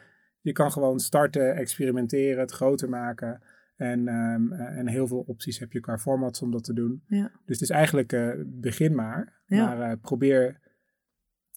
je 0.41 0.51
kan 0.51 0.71
gewoon 0.71 0.99
starten, 0.99 1.55
experimenteren, 1.55 2.39
het 2.39 2.51
groter 2.51 2.89
maken. 2.89 3.41
En, 3.75 4.07
ehm, 4.07 4.51
eh, 4.51 4.77
en 4.77 4.87
heel 4.87 5.07
veel 5.07 5.23
opties 5.27 5.59
heb 5.59 5.71
je 5.71 5.79
qua 5.79 5.97
formats 5.97 6.41
om 6.41 6.51
dat 6.51 6.63
te 6.63 6.73
doen. 6.73 7.03
Ja. 7.07 7.31
Dus 7.45 7.59
het 7.59 7.69
is 7.69 7.75
eigenlijk 7.75 8.13
uh, 8.13 8.31
begin 8.45 8.95
maar. 8.95 9.33
Ja. 9.45 9.65
Maar 9.65 9.91
uh, 9.91 9.97
probeer 10.01 10.59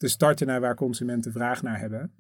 te 0.01 0.09
starten 0.09 0.47
naar 0.47 0.61
waar 0.61 0.75
consumenten 0.75 1.33
vraag 1.33 1.63
naar 1.63 1.79
hebben. 1.79 2.13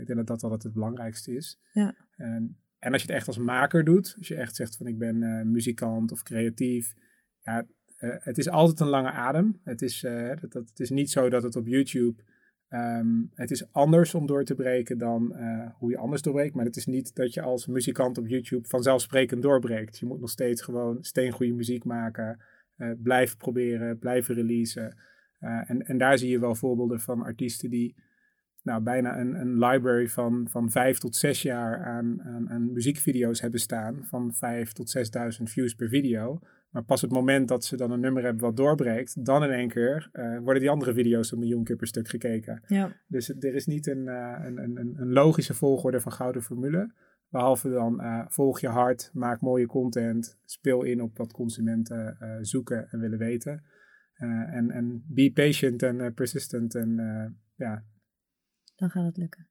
ik 0.00 0.06
denk 0.06 0.18
dat 0.18 0.26
dat 0.26 0.42
altijd 0.42 0.62
het 0.62 0.72
belangrijkste 0.72 1.34
is. 1.34 1.60
Ja. 1.72 1.94
En, 2.16 2.58
en 2.78 2.92
als 2.92 3.02
je 3.02 3.06
het 3.06 3.16
echt 3.16 3.26
als 3.26 3.38
maker 3.38 3.84
doet, 3.84 4.14
als 4.18 4.28
je 4.28 4.34
echt 4.34 4.56
zegt 4.56 4.76
van 4.76 4.86
ik 4.86 4.98
ben 4.98 5.50
muzikant 5.50 6.12
of 6.12 6.22
creatief. 6.22 6.94
Ja, 7.40 7.66
het 7.98 8.38
is 8.38 8.48
altijd 8.48 8.80
een 8.80 8.88
lange 8.88 9.10
adem. 9.10 9.60
Het 9.64 9.82
is, 9.82 10.00
dat, 10.40 10.52
dat, 10.52 10.68
het 10.68 10.80
is 10.80 10.90
niet 10.90 11.10
zo 11.10 11.28
dat 11.28 11.42
het 11.42 11.56
op 11.56 11.66
YouTube 11.66 12.22
Um, 12.68 13.30
het 13.34 13.50
is 13.50 13.72
anders 13.72 14.14
om 14.14 14.26
door 14.26 14.44
te 14.44 14.54
breken 14.54 14.98
dan 14.98 15.36
hoe 15.78 15.90
je 15.90 15.96
anders 15.96 16.22
doorbreekt. 16.22 16.54
Maar 16.54 16.64
het 16.64 16.76
is 16.76 16.86
niet 16.86 17.14
dat 17.14 17.34
je 17.34 17.42
als 17.42 17.66
muzikant 17.66 18.18
op 18.18 18.26
YouTube 18.26 18.68
vanzelfsprekend 18.68 19.42
doorbreekt. 19.42 19.98
Je 19.98 20.06
moet 20.06 20.20
nog 20.20 20.30
steeds 20.30 20.62
gewoon 20.62 21.04
steengoede 21.04 21.52
muziek 21.52 21.84
maken. 21.84 22.40
Blijven 23.02 23.36
proberen, 23.36 23.98
blijven 23.98 24.34
releasen. 24.34 24.96
Uh, 25.40 25.70
en, 25.70 25.86
en 25.86 25.98
daar 25.98 26.18
zie 26.18 26.30
je 26.30 26.38
wel 26.38 26.54
voorbeelden 26.54 27.00
van 27.00 27.22
artiesten 27.22 27.70
die 27.70 27.94
nou, 28.64 28.82
bijna 28.82 29.18
een, 29.18 29.40
een 29.40 29.58
library 29.58 30.08
van, 30.08 30.46
van 30.50 30.70
vijf 30.70 30.98
tot 30.98 31.16
zes 31.16 31.42
jaar 31.42 31.84
aan, 31.84 32.22
aan, 32.22 32.50
aan 32.50 32.72
muziekvideo's 32.72 33.40
hebben 33.40 33.60
staan. 33.60 34.04
Van 34.04 34.34
vijf 34.34 34.72
tot 34.72 34.90
zesduizend 34.90 35.50
views 35.50 35.74
per 35.74 35.88
video. 35.88 36.40
Maar 36.70 36.82
pas 36.82 37.00
het 37.00 37.10
moment 37.10 37.48
dat 37.48 37.64
ze 37.64 37.76
dan 37.76 37.90
een 37.90 38.00
nummer 38.00 38.22
hebben 38.22 38.42
wat 38.42 38.56
doorbreekt, 38.56 39.24
dan 39.24 39.44
in 39.44 39.50
één 39.50 39.68
keer 39.68 40.10
uh, 40.12 40.38
worden 40.38 40.62
die 40.62 40.70
andere 40.70 40.92
video's 40.94 41.32
een 41.32 41.38
miljoen 41.38 41.64
keer 41.64 41.76
per 41.76 41.86
stuk 41.86 42.08
gekeken. 42.08 42.62
Ja. 42.66 42.92
Dus 43.06 43.28
er 43.28 43.54
is 43.54 43.66
niet 43.66 43.86
een, 43.86 44.06
uh, 44.06 44.40
een, 44.44 44.58
een, 44.58 44.94
een, 44.96 45.12
logische 45.12 45.54
volgorde 45.54 46.00
van 46.00 46.12
gouden 46.12 46.42
formule. 46.42 46.92
Behalve 47.28 47.70
dan 47.70 48.00
uh, 48.00 48.24
volg 48.28 48.60
je 48.60 48.68
hard, 48.68 49.10
maak 49.12 49.40
mooie 49.40 49.66
content, 49.66 50.38
speel 50.44 50.82
in 50.82 51.02
op 51.02 51.16
wat 51.16 51.32
consumenten 51.32 52.16
zoeken 52.40 52.88
en 52.90 53.00
willen 53.00 53.18
weten. 53.18 53.62
En, 54.16 54.70
en 54.70 55.04
be 55.06 55.30
patient 55.34 55.82
en 55.82 56.14
persistent 56.14 56.74
en 56.74 56.96
ja. 57.56 57.84
Dan 58.76 58.90
gaat 58.90 59.04
het 59.04 59.16
lukken. 59.16 59.48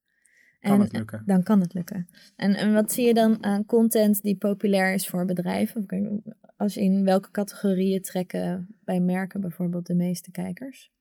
Kan 0.59 0.79
het 0.79 0.91
lukken. 0.91 1.23
Dan 1.25 1.43
kan 1.43 1.59
het 1.59 1.73
lukken. 1.73 2.07
En, 2.35 2.55
en 2.55 2.73
wat 2.73 2.91
zie 2.91 3.07
je 3.07 3.13
dan 3.13 3.43
aan 3.43 3.65
content 3.65 4.21
die 4.21 4.37
populair 4.37 4.93
is 4.93 5.07
voor 5.07 5.25
bedrijven? 5.25 6.23
Als 6.57 6.77
in 6.77 7.03
welke 7.03 7.31
categorieën 7.31 8.01
trekken 8.01 8.75
bij 8.83 8.99
merken 8.99 9.41
bijvoorbeeld 9.41 9.85
de 9.85 9.95
meeste 9.95 10.31
kijkers? 10.31 10.91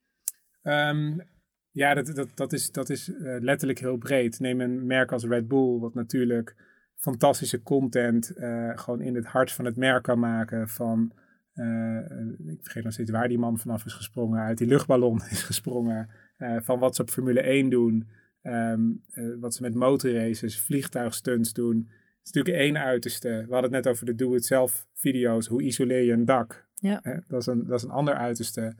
Um, 0.63 1.23
ja, 1.71 1.95
dat, 1.95 2.07
dat, 2.07 2.37
dat 2.37 2.53
is, 2.53 2.71
dat 2.71 2.91
is 2.91 3.09
uh, 3.09 3.41
letterlijk 3.41 3.79
heel 3.79 3.97
breed. 3.97 4.41
Neem 4.41 4.61
een 4.61 4.87
merk 4.87 5.13
als 5.13 5.25
Red 5.25 5.49
Bull, 5.49 5.79
wat 5.79 5.95
natuurlijk 5.95 6.57
fantastische 6.97 7.63
content 7.63 8.33
uh, 8.37 8.79
gewoon 8.79 9.01
in 9.01 9.15
het 9.15 9.27
hart 9.27 9.53
van 9.53 9.65
het 9.65 9.77
merk 9.77 10.03
kan 10.03 10.19
maken. 10.19 10.69
Van, 10.69 11.13
uh, 11.55 11.99
ik 12.47 12.59
vergeet 12.63 12.85
nog 12.85 12.93
steeds 12.93 13.11
waar 13.11 13.29
die 13.29 13.39
man 13.39 13.59
vanaf 13.59 13.85
is 13.85 13.93
gesprongen, 13.93 14.41
uit 14.41 14.59
die 14.59 14.67
luchtballon 14.67 15.17
is 15.31 15.43
gesprongen. 15.43 16.09
van 16.39 16.79
wat 16.79 16.97
ze 16.97 17.03
op 17.03 17.11
Formule 17.11 17.41
1 17.41 17.71
doen, 17.71 18.09
um, 18.43 19.03
wat 19.41 19.55
ze 19.55 19.63
met 19.63 19.75
motorraces, 19.75 20.61
vliegtuigstunts 20.61 21.53
doen 21.53 21.89
is 22.25 22.33
natuurlijk 22.33 22.65
één 22.65 22.79
uiterste. 22.79 23.29
We 23.29 23.53
hadden 23.53 23.73
het 23.73 23.85
net 23.85 23.89
over 23.89 24.07
de 24.07 24.15
do-it-zelf 24.15 24.87
video's. 24.95 25.47
Hoe 25.47 25.63
isoleer 25.63 26.03
je 26.03 26.13
een 26.13 26.25
dak? 26.25 26.67
Ja. 26.75 27.01
dat, 27.29 27.41
is 27.41 27.47
een, 27.47 27.67
dat 27.67 27.79
is 27.79 27.83
een 27.83 27.91
ander 27.91 28.15
uiterste. 28.15 28.75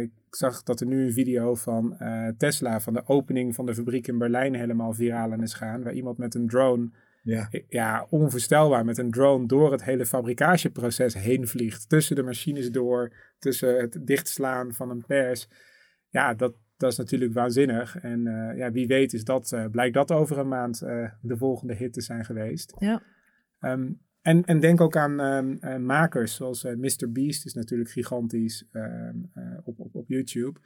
Ik 0.00 0.10
zag 0.30 0.62
dat 0.62 0.80
er 0.80 0.86
nu 0.86 1.04
een 1.04 1.12
video 1.12 1.54
van 1.54 1.96
Tesla, 2.36 2.80
van 2.80 2.92
de 2.92 3.06
opening 3.06 3.54
van 3.54 3.66
de 3.66 3.74
fabriek 3.74 4.06
in 4.06 4.18
Berlijn, 4.18 4.54
helemaal 4.54 4.92
viraal 4.92 5.32
aan 5.32 5.42
is 5.42 5.54
gaan. 5.54 5.82
Waar 5.82 5.92
iemand 5.92 6.18
met 6.18 6.34
een 6.34 6.48
drone, 6.48 6.90
ja, 7.24 7.48
ja 7.68 8.06
onvoorstelbaar, 8.10 8.84
met 8.84 8.98
een 8.98 9.10
drone 9.10 9.46
door 9.46 9.72
het 9.72 9.84
hele 9.84 10.06
fabrikageproces 10.06 11.14
heen 11.14 11.48
vliegt. 11.48 11.88
Tussen 11.88 12.16
de 12.16 12.22
machines 12.22 12.70
door, 12.70 13.12
tussen 13.38 13.80
het 13.80 13.98
dichtslaan 14.06 14.72
van 14.72 14.90
een 14.90 15.04
pers. 15.06 15.48
Ja, 16.08 16.34
dat, 16.34 16.54
dat 16.76 16.92
is 16.92 16.98
natuurlijk 16.98 17.32
waanzinnig. 17.32 17.96
En 17.96 18.26
uh, 18.26 18.56
ja, 18.56 18.70
wie 18.70 18.86
weet 18.86 19.12
is 19.12 19.24
dat, 19.24 19.52
uh, 19.54 19.66
blijkt 19.70 19.94
dat 19.94 20.10
over 20.10 20.38
een 20.38 20.48
maand 20.48 20.82
uh, 20.82 21.10
de 21.20 21.36
volgende 21.36 21.74
hit 21.74 21.92
te 21.92 22.00
zijn 22.00 22.24
geweest. 22.24 22.74
Ja. 22.78 23.02
Um, 23.60 24.00
en, 24.22 24.44
en 24.44 24.60
denk 24.60 24.80
ook 24.80 24.96
aan 24.96 25.20
um, 25.20 25.84
makers, 25.84 26.34
zoals 26.34 26.62
Mr. 26.62 27.12
Beast 27.12 27.46
is 27.46 27.54
natuurlijk 27.54 27.90
gigantisch 27.90 28.68
um, 28.72 29.30
op, 29.64 29.80
op, 29.80 29.94
op 29.94 30.08
YouTube. 30.08 30.60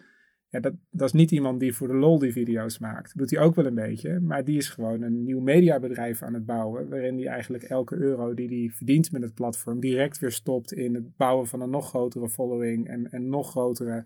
Ja, 0.51 0.61
dat, 0.61 0.75
dat 0.91 1.07
is 1.07 1.13
niet 1.13 1.31
iemand 1.31 1.61
die 1.61 1.75
voor 1.75 1.89
de 1.89 1.95
lol 1.95 2.19
die 2.19 2.33
video's 2.33 2.79
maakt. 2.79 3.09
Dat 3.09 3.17
doet 3.17 3.31
hij 3.31 3.41
ook 3.41 3.55
wel 3.55 3.67
een 3.67 3.75
beetje, 3.75 4.21
maar 4.21 4.45
die 4.45 4.57
is 4.57 4.69
gewoon 4.69 5.03
een 5.03 5.25
nieuw 5.25 5.41
mediabedrijf 5.41 6.23
aan 6.23 6.35
het 6.35 6.47
bouwen, 6.47 6.89
waarin 6.89 7.17
hij 7.17 7.27
eigenlijk 7.27 7.65
elke 7.65 7.97
euro 7.97 8.35
die 8.35 8.49
hij 8.49 8.71
verdient 8.77 9.13
met 9.13 9.23
het 9.23 9.35
platform 9.35 9.81
direct 9.81 10.19
weer 10.19 10.33
stopt 10.33 10.73
in 10.73 10.95
het 10.95 11.17
bouwen 11.17 11.47
van 11.47 11.61
een 11.61 11.71
nog 11.71 11.89
grotere 11.89 12.29
following 12.29 12.89
en, 12.89 13.11
en 13.11 13.29
nog 13.29 13.51
grotere 13.51 14.05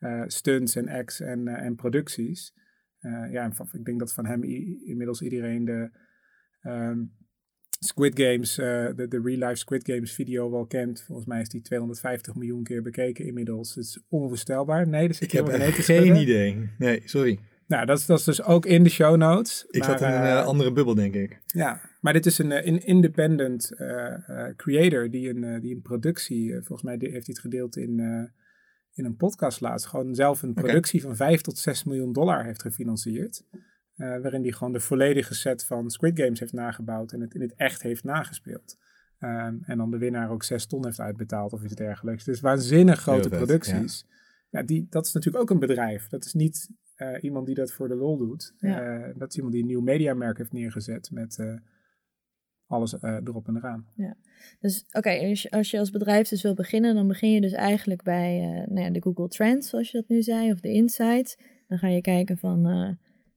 uh, 0.00 0.22
stunts 0.26 0.76
en 0.76 0.88
acts 0.88 1.20
en, 1.20 1.46
uh, 1.46 1.64
en 1.64 1.74
producties. 1.74 2.54
Uh, 3.00 3.32
ja, 3.32 3.52
ik 3.72 3.84
denk 3.84 3.98
dat 3.98 4.14
van 4.14 4.26
hem 4.26 4.42
inmiddels 4.84 5.22
iedereen 5.22 5.64
de 5.64 5.90
um, 6.62 7.12
Squid 7.84 8.20
Games, 8.20 8.54
de, 8.54 9.06
de 9.08 9.20
real 9.22 9.48
life 9.48 9.54
Squid 9.54 9.84
Games 9.84 10.12
video 10.12 10.50
wel 10.50 10.66
kent. 10.66 11.02
Volgens 11.06 11.26
mij 11.26 11.40
is 11.40 11.48
die 11.48 11.60
250 11.60 12.34
miljoen 12.34 12.62
keer 12.62 12.82
bekeken 12.82 13.24
inmiddels. 13.24 13.74
Het 13.74 13.84
is 13.84 14.00
onvoorstelbaar. 14.08 14.88
Nee, 14.88 15.08
dus 15.08 15.20
ik 15.20 15.30
heb 15.30 15.48
geen 15.48 16.16
idee. 16.16 16.70
Nee, 16.78 17.02
sorry. 17.04 17.38
Nou, 17.66 17.86
dat 17.86 17.98
is, 17.98 18.06
dat 18.06 18.18
is 18.18 18.24
dus 18.24 18.42
ook 18.42 18.66
in 18.66 18.82
de 18.82 18.90
show 18.90 19.16
notes. 19.16 19.64
Ik 19.68 19.80
maar, 19.80 19.98
zat 19.98 20.00
in 20.00 20.14
een 20.14 20.44
andere 20.44 20.72
bubbel, 20.72 20.94
denk 20.94 21.14
ik. 21.14 21.40
Ja, 21.46 21.80
maar 22.00 22.12
dit 22.12 22.26
is 22.26 22.38
een, 22.38 22.68
een 22.68 22.84
independent 22.84 23.72
creator 24.56 25.10
die 25.10 25.28
een, 25.28 25.60
die 25.60 25.74
een 25.74 25.82
productie, 25.82 26.52
volgens 26.52 26.82
mij 26.82 26.96
heeft 26.98 27.12
hij 27.12 27.22
het 27.26 27.38
gedeeld 27.38 27.76
in 27.76 28.00
in 28.94 29.04
een 29.04 29.16
podcast 29.16 29.60
laatst 29.60 29.86
gewoon 29.86 30.14
zelf 30.14 30.42
een 30.42 30.54
productie 30.54 31.02
van 31.02 31.16
5 31.16 31.40
tot 31.40 31.58
6 31.58 31.84
miljoen 31.84 32.12
dollar 32.12 32.44
heeft 32.44 32.62
gefinancierd. 32.62 33.44
Uh, 34.00 34.20
waarin 34.20 34.42
hij 34.42 34.52
gewoon 34.52 34.72
de 34.72 34.80
volledige 34.80 35.34
set 35.34 35.64
van 35.64 35.90
Squid 35.90 36.20
Games 36.20 36.40
heeft 36.40 36.52
nagebouwd 36.52 37.12
en 37.12 37.20
het 37.20 37.34
in 37.34 37.40
het 37.40 37.54
echt 37.56 37.82
heeft 37.82 38.04
nagespeeld. 38.04 38.78
Um, 39.18 39.62
en 39.64 39.76
dan 39.76 39.90
de 39.90 39.98
winnaar 39.98 40.30
ook 40.30 40.42
6 40.42 40.66
ton 40.66 40.84
heeft 40.84 41.00
uitbetaald 41.00 41.52
of 41.52 41.62
iets 41.62 41.74
dergelijks. 41.74 42.24
Dus 42.24 42.40
waanzinnig 42.40 43.00
grote 43.00 43.28
vet, 43.28 43.38
producties. 43.38 44.06
Ja. 44.50 44.60
ja. 44.60 44.66
die, 44.66 44.86
dat 44.90 45.06
is 45.06 45.12
natuurlijk 45.12 45.42
ook 45.42 45.50
een 45.50 45.66
bedrijf. 45.66 46.08
Dat 46.08 46.24
is 46.24 46.32
niet 46.32 46.70
uh, 46.96 47.22
iemand 47.22 47.46
die 47.46 47.54
dat 47.54 47.72
voor 47.72 47.88
de 47.88 47.94
lol 47.94 48.18
doet. 48.18 48.54
Ja. 48.58 48.98
Uh, 48.98 49.14
dat 49.16 49.28
is 49.28 49.36
iemand 49.36 49.52
die 49.52 49.62
een 49.62 49.68
nieuw 49.68 49.80
mediamerk 49.80 50.38
heeft 50.38 50.52
neergezet 50.52 51.10
met 51.10 51.38
alles 52.70 52.94
uh, 53.02 53.16
erop 53.24 53.48
en 53.48 53.56
eraan. 53.56 53.86
Ja, 53.94 54.16
dus 54.60 54.84
oké, 54.86 54.98
okay, 54.98 55.28
als, 55.30 55.50
als, 55.50 55.70
je 55.70 55.78
als 55.78 55.90
bedrijf 55.90 56.28
dus 56.28 56.42
wil 56.42 56.54
beginnen, 56.54 56.94
dan 56.94 57.08
begin 57.08 57.30
je 57.30 57.40
dus 57.40 57.52
eigenlijk 57.52 58.02
bij 58.02 58.40
uh, 58.40 58.66
nou 58.66 58.80
ja, 58.80 58.90
de 58.90 59.02
Google 59.02 59.28
Trends, 59.28 59.68
zoals 59.68 59.90
je 59.90 59.98
dat 59.98 60.08
nu 60.08 60.22
zei, 60.22 60.52
of 60.52 60.60
de 60.60 60.72
Insights. 60.72 61.38
Dan 61.68 61.78
ga 61.78 61.88
je 61.88 62.00
kijken 62.00 62.38
van, 62.38 62.66
uh, 62.66 62.90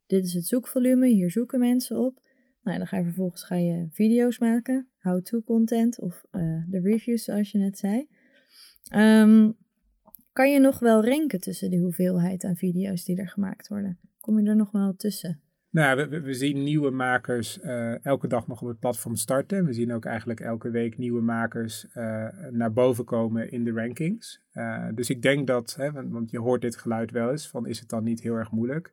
dit 0.05 0.25
is 0.25 0.33
het 0.33 0.45
zoekvolume, 0.45 1.07
hier 1.07 1.31
zoeken 1.31 1.59
mensen 1.59 1.97
op. 1.97 2.21
Nou, 2.63 2.77
dan 2.77 2.87
ga 2.87 2.97
je 2.97 3.03
vervolgens 3.03 3.43
ga 3.43 3.55
je 3.55 3.87
video's 3.91 4.39
maken, 4.39 4.87
how-to 4.99 5.41
content 5.41 5.99
of 5.99 6.25
de 6.69 6.79
reviews, 6.83 7.23
zoals 7.23 7.51
je 7.51 7.57
net 7.57 7.77
zei. 7.77 8.07
Um, 8.95 9.55
kan 10.33 10.51
je 10.51 10.59
nog 10.59 10.79
wel 10.79 11.03
renken 11.03 11.39
tussen 11.39 11.69
de 11.69 11.77
hoeveelheid 11.77 12.43
aan 12.43 12.55
video's 12.55 13.05
die 13.05 13.17
er 13.17 13.27
gemaakt 13.27 13.67
worden? 13.67 13.99
Kom 14.19 14.39
je 14.39 14.49
er 14.49 14.55
nog 14.55 14.71
wel 14.71 14.95
tussen? 14.95 15.41
Nou, 15.69 16.09
we, 16.09 16.21
we, 16.21 16.33
zien 16.33 16.63
nieuwe 16.63 16.89
makers 16.89 17.59
uh, 17.63 18.05
elke 18.05 18.27
dag 18.27 18.47
nog 18.47 18.61
op 18.61 18.67
het 18.67 18.79
platform 18.79 19.15
starten. 19.15 19.65
We 19.65 19.73
zien 19.73 19.93
ook 19.93 20.05
eigenlijk 20.05 20.39
elke 20.39 20.69
week 20.69 20.97
nieuwe 20.97 21.21
makers 21.21 21.85
uh, 21.95 22.27
naar 22.51 22.73
boven 22.73 23.05
komen 23.05 23.51
in 23.51 23.63
de 23.63 23.71
rankings. 23.71 24.41
Dus 24.93 25.09
ik 25.09 25.21
denk 25.21 25.47
dat, 25.47 25.75
hè, 25.75 25.91
want, 25.91 26.31
je 26.31 26.39
hoort 26.39 26.61
dit 26.61 26.77
geluid 26.77 27.11
wel 27.11 27.31
eens, 27.31 27.49
van 27.49 27.67
is 27.67 27.79
het 27.79 27.89
dan 27.89 28.03
niet 28.03 28.21
heel 28.21 28.35
erg 28.35 28.51
moeilijk? 28.51 28.91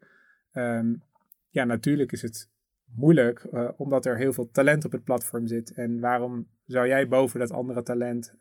Um, 0.52 1.02
ja, 1.48 1.64
natuurlijk 1.64 2.12
is 2.12 2.22
het 2.22 2.48
moeilijk, 2.94 3.46
omdat 3.76 4.06
er 4.06 4.16
heel 4.16 4.32
veel 4.32 4.50
talent 4.50 4.84
op 4.84 4.92
het 4.92 5.04
platform 5.04 5.46
zit. 5.46 5.72
En 5.72 6.00
waarom 6.00 6.48
zou 6.66 6.86
jij 6.86 7.08
boven 7.08 7.40
dat 7.40 7.50
andere 7.50 7.82
talent 7.82 8.34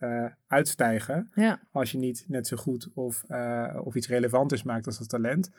uitstijgen, 0.47 1.31
ja. 1.33 1.59
als 1.71 1.91
je 1.91 1.97
niet 1.97 2.25
net 2.27 2.47
zo 2.47 2.57
goed 2.57 2.89
of, 2.93 3.23
of 3.83 3.95
iets 3.95 4.07
relevanters 4.07 4.63
maakt 4.63 4.85
als 4.85 4.97
dat 4.97 5.09
talent? 5.09 5.51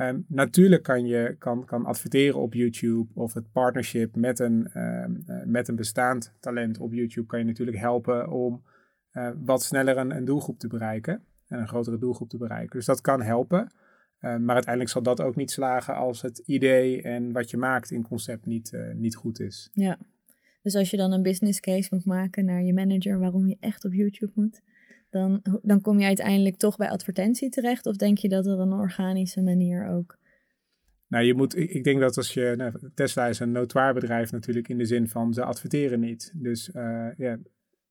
Um, 0.00 0.24
natuurlijk 0.28 0.82
kan 0.82 1.06
je 1.06 1.36
kan, 1.38 1.64
kan 1.64 1.84
adverteren 1.84 2.40
op 2.40 2.54
YouTube 2.54 3.10
of 3.14 3.34
het 3.34 3.52
partnership 3.52 4.16
met 4.16 4.38
een, 4.38 4.70
um, 4.74 5.22
uh, 5.26 5.44
met 5.44 5.68
een 5.68 5.76
bestaand 5.76 6.34
talent 6.40 6.78
op 6.78 6.92
YouTube 6.92 7.26
kan 7.26 7.38
je 7.38 7.44
natuurlijk 7.44 7.78
helpen 7.78 8.30
om 8.30 8.62
uh, 9.12 9.30
wat 9.44 9.62
sneller 9.62 9.96
een, 9.96 10.16
een, 10.16 10.24
doelgroep 10.24 10.58
te 10.58 10.68
bereiken 10.68 11.24
en 11.46 11.58
een 11.58 11.68
grotere 11.68 11.98
doelgroep 11.98 12.28
te 12.28 12.36
bereiken. 12.36 12.76
Dus 12.76 12.86
dat 12.86 13.00
kan 13.00 13.22
helpen, 13.22 13.60
uh, 13.60 13.68
maar 14.20 14.54
uiteindelijk 14.54 14.90
zal 14.90 15.02
dat 15.02 15.20
ook 15.20 15.36
niet 15.36 15.50
slagen 15.50 15.94
als 15.94 16.22
het 16.22 16.38
idee 16.38 17.02
en 17.02 17.32
wat 17.32 17.50
je 17.50 17.56
maakt 17.56 17.90
in 17.90 18.02
concept 18.02 18.46
niet, 18.46 18.72
niet 18.94 19.16
goed 19.16 19.40
is. 19.40 19.70
Ja, 19.72 19.98
dus 20.62 20.74
als 20.74 20.90
je 20.90 20.96
dan 20.96 21.12
een 21.12 21.22
business 21.22 21.60
case 21.60 21.88
moet 21.90 22.04
maken 22.04 22.44
naar 22.44 22.62
je 22.62 22.72
manager 22.72 23.18
waarom 23.18 23.46
je 23.46 23.56
echt 23.60 23.84
op 23.84 23.92
YouTube 23.92 24.32
moet, 24.34 24.60
dan, 25.10 25.42
dan 25.62 25.80
kom 25.80 25.98
je 25.98 26.06
uiteindelijk 26.06 26.56
toch 26.56 26.76
bij 26.76 26.90
advertentie 26.90 27.48
terecht? 27.48 27.86
Of 27.86 27.96
denk 27.96 28.18
je 28.18 28.28
dat 28.28 28.46
er 28.46 28.58
een 28.58 28.72
organische 28.72 29.42
manier 29.42 29.88
ook 29.88 30.18
Nou, 31.08 31.24
je 31.24 31.34
moet, 31.34 31.56
ik, 31.56 31.84
denk 31.84 32.00
dat 32.00 32.16
als 32.16 32.34
je, 32.34 32.54
nou, 32.56 32.72
Tesla 32.94 33.26
is 33.26 33.38
een 33.38 33.52
notoir 33.52 33.94
bedrijf 33.94 34.32
natuurlijk 34.32 34.68
in 34.68 34.78
de 34.78 34.84
zin 34.84 35.08
van 35.08 35.34
ze 35.34 35.44
adverteren 35.44 36.00
niet. 36.00 36.32
Dus 36.34 36.70
uh, 36.74 37.08
ja, 37.16 37.38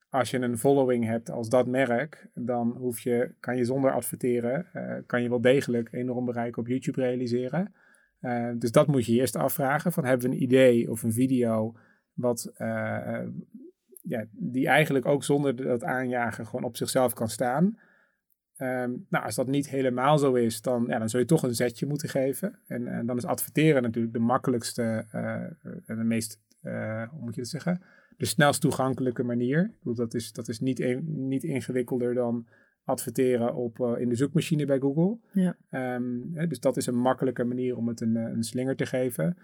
als 0.09 0.31
je 0.31 0.39
een 0.39 0.57
following 0.57 1.05
hebt 1.05 1.29
als 1.29 1.49
dat 1.49 1.67
merk, 1.67 2.29
dan 2.33 2.71
hoef 2.77 2.99
je, 2.99 3.33
kan 3.39 3.57
je 3.57 3.65
zonder 3.65 3.91
adverteren, 3.91 4.65
uh, 4.73 4.95
kan 5.05 5.21
je 5.21 5.29
wel 5.29 5.41
degelijk 5.41 5.91
enorm 5.91 6.25
bereik 6.25 6.57
op 6.57 6.67
YouTube 6.67 7.01
realiseren. 7.01 7.73
Uh, 8.21 8.51
dus 8.55 8.71
dat 8.71 8.87
moet 8.87 9.05
je 9.05 9.13
eerst 9.13 9.35
afvragen, 9.35 9.91
van 9.91 10.05
hebben 10.05 10.29
we 10.29 10.35
een 10.35 10.41
idee 10.41 10.91
of 10.91 11.03
een 11.03 11.13
video 11.13 11.77
wat, 12.13 12.51
ja, 14.01 14.25
die 14.31 14.67
eigenlijk 14.67 15.05
ook 15.05 15.23
zonder 15.23 15.55
dat 15.55 15.83
aanjagen 15.83 16.45
gewoon 16.45 16.65
op 16.65 16.77
zichzelf 16.77 17.13
kan 17.13 17.29
staan. 17.29 17.65
Um, 18.57 19.05
nou, 19.09 19.25
als 19.25 19.35
dat 19.35 19.47
niet 19.47 19.69
helemaal 19.69 20.17
zo 20.17 20.33
is, 20.33 20.61
dan, 20.61 20.85
ja, 20.87 20.99
dan 20.99 21.09
zul 21.09 21.19
je 21.19 21.25
toch 21.25 21.43
een 21.43 21.55
zetje 21.55 21.85
moeten 21.85 22.09
geven. 22.09 22.59
En, 22.67 22.87
en 22.87 23.05
dan 23.05 23.17
is 23.17 23.25
adverteren 23.25 23.81
natuurlijk 23.81 24.13
de 24.13 24.19
makkelijkste 24.19 25.05
en 25.85 25.97
de 25.97 26.03
meest, 26.03 26.41
hoe 27.09 27.19
moet 27.19 27.35
je 27.35 27.41
dat 27.41 27.49
zeggen, 27.49 27.81
de 28.19 28.25
snelst 28.25 28.61
toegankelijke 28.61 29.23
manier. 29.23 29.59
Ik 29.59 29.77
bedoel, 29.77 29.95
dat 29.95 30.13
is, 30.13 30.31
dat 30.31 30.47
is 30.47 30.59
niet, 30.59 30.79
een, 30.79 31.27
niet 31.27 31.43
ingewikkelder 31.43 32.13
dan 32.13 32.47
adverteren 32.83 33.55
op, 33.55 33.79
uh, 33.79 33.93
in 33.97 34.09
de 34.09 34.15
zoekmachine 34.15 34.65
bij 34.65 34.79
Google. 34.79 35.17
Ja. 35.31 35.57
Um, 35.95 36.31
hè, 36.33 36.47
dus 36.47 36.59
dat 36.59 36.77
is 36.77 36.85
een 36.85 36.99
makkelijke 36.99 37.43
manier 37.43 37.77
om 37.77 37.87
het 37.87 38.01
een, 38.01 38.15
een 38.15 38.43
slinger 38.43 38.75
te 38.75 38.85
geven. 38.85 39.37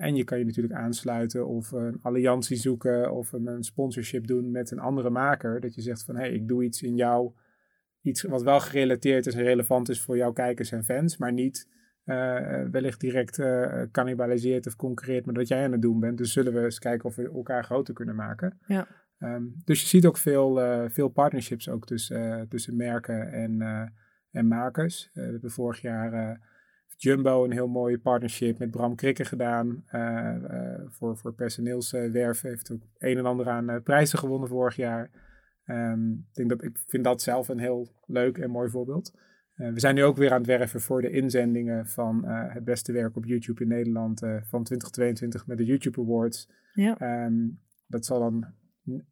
en 0.00 0.16
je 0.16 0.24
kan 0.24 0.38
je 0.38 0.44
natuurlijk 0.44 0.74
aansluiten 0.74 1.46
of 1.46 1.72
een 1.72 1.98
alliantie 2.02 2.56
zoeken 2.56 3.12
of 3.12 3.32
een, 3.32 3.46
een 3.46 3.64
sponsorship 3.64 4.26
doen 4.26 4.50
met 4.50 4.70
een 4.70 4.78
andere 4.78 5.10
maker. 5.10 5.60
Dat 5.60 5.74
je 5.74 5.80
zegt 5.80 6.04
van, 6.04 6.14
hé, 6.14 6.20
hey, 6.20 6.32
ik 6.32 6.48
doe 6.48 6.64
iets 6.64 6.82
in 6.82 6.96
jouw 6.96 7.34
iets 8.02 8.22
wat 8.22 8.42
wel 8.42 8.60
gerelateerd 8.60 9.26
is 9.26 9.34
en 9.34 9.42
relevant 9.42 9.88
is 9.88 10.00
voor 10.00 10.16
jouw 10.16 10.32
kijkers 10.32 10.72
en 10.72 10.84
fans, 10.84 11.16
maar 11.16 11.32
niet 11.32 11.68
wellicht 12.70 13.00
direct 13.00 13.38
uh, 13.38 13.82
cannibaliseert 13.90 14.66
of 14.66 14.76
concurreert 14.76 15.26
met 15.26 15.36
wat 15.36 15.48
jij 15.48 15.64
aan 15.64 15.72
het 15.72 15.82
doen 15.82 16.00
bent. 16.00 16.18
Dus 16.18 16.32
zullen 16.32 16.52
we 16.52 16.64
eens 16.64 16.78
kijken 16.78 17.08
of 17.08 17.16
we 17.16 17.30
elkaar 17.30 17.64
groter 17.64 17.94
kunnen 17.94 18.14
maken. 18.14 18.58
Ja. 18.66 18.86
Um, 19.18 19.54
dus 19.64 19.80
je 19.80 19.86
ziet 19.86 20.06
ook 20.06 20.16
veel, 20.16 20.60
veel 20.90 21.08
partnerships 21.08 21.68
ook 21.68 21.86
tussen, 21.86 22.48
tussen 22.48 22.76
merken 22.76 23.32
en, 23.32 23.62
en 24.30 24.46
makers. 24.46 25.10
we 25.12 25.20
hebben 25.20 25.50
vorig 25.50 25.80
jaar 25.80 26.40
Jumbo 26.96 27.44
een 27.44 27.52
heel 27.52 27.68
mooie 27.68 27.98
partnership 27.98 28.58
met 28.58 28.70
Bram 28.70 28.94
Krikke 28.94 29.24
gedaan 29.24 29.84
voor, 30.86 31.16
voor 31.16 31.34
personeelswerven. 31.34 32.48
Heeft 32.48 32.72
ook 32.72 32.82
een 32.98 33.18
en 33.18 33.26
ander 33.26 33.48
aan 33.48 33.82
prijzen 33.82 34.18
gewonnen 34.18 34.48
vorig 34.48 34.76
jaar. 34.76 35.10
Um, 35.66 36.26
ik, 36.28 36.34
denk 36.34 36.48
dat, 36.48 36.62
ik 36.62 36.78
vind 36.86 37.04
dat 37.04 37.22
zelf 37.22 37.48
een 37.48 37.58
heel 37.58 37.88
leuk 38.06 38.38
en 38.38 38.50
mooi 38.50 38.70
voorbeeld. 38.70 39.12
Uh, 39.58 39.72
we 39.72 39.80
zijn 39.80 39.94
nu 39.94 40.04
ook 40.04 40.16
weer 40.16 40.30
aan 40.30 40.38
het 40.38 40.46
werven 40.46 40.80
voor 40.80 41.02
de 41.02 41.10
inzendingen 41.10 41.86
van 41.86 42.24
uh, 42.24 42.54
het 42.54 42.64
beste 42.64 42.92
werk 42.92 43.16
op 43.16 43.24
YouTube 43.24 43.62
in 43.62 43.68
Nederland 43.68 44.22
uh, 44.22 44.30
van 44.30 44.64
2022 44.64 45.46
met 45.46 45.58
de 45.58 45.64
YouTube 45.64 46.00
Awards. 46.00 46.50
Ja. 46.74 47.24
Um, 47.26 47.60
dat 47.86 48.04
zal 48.04 48.18
dan 48.18 48.46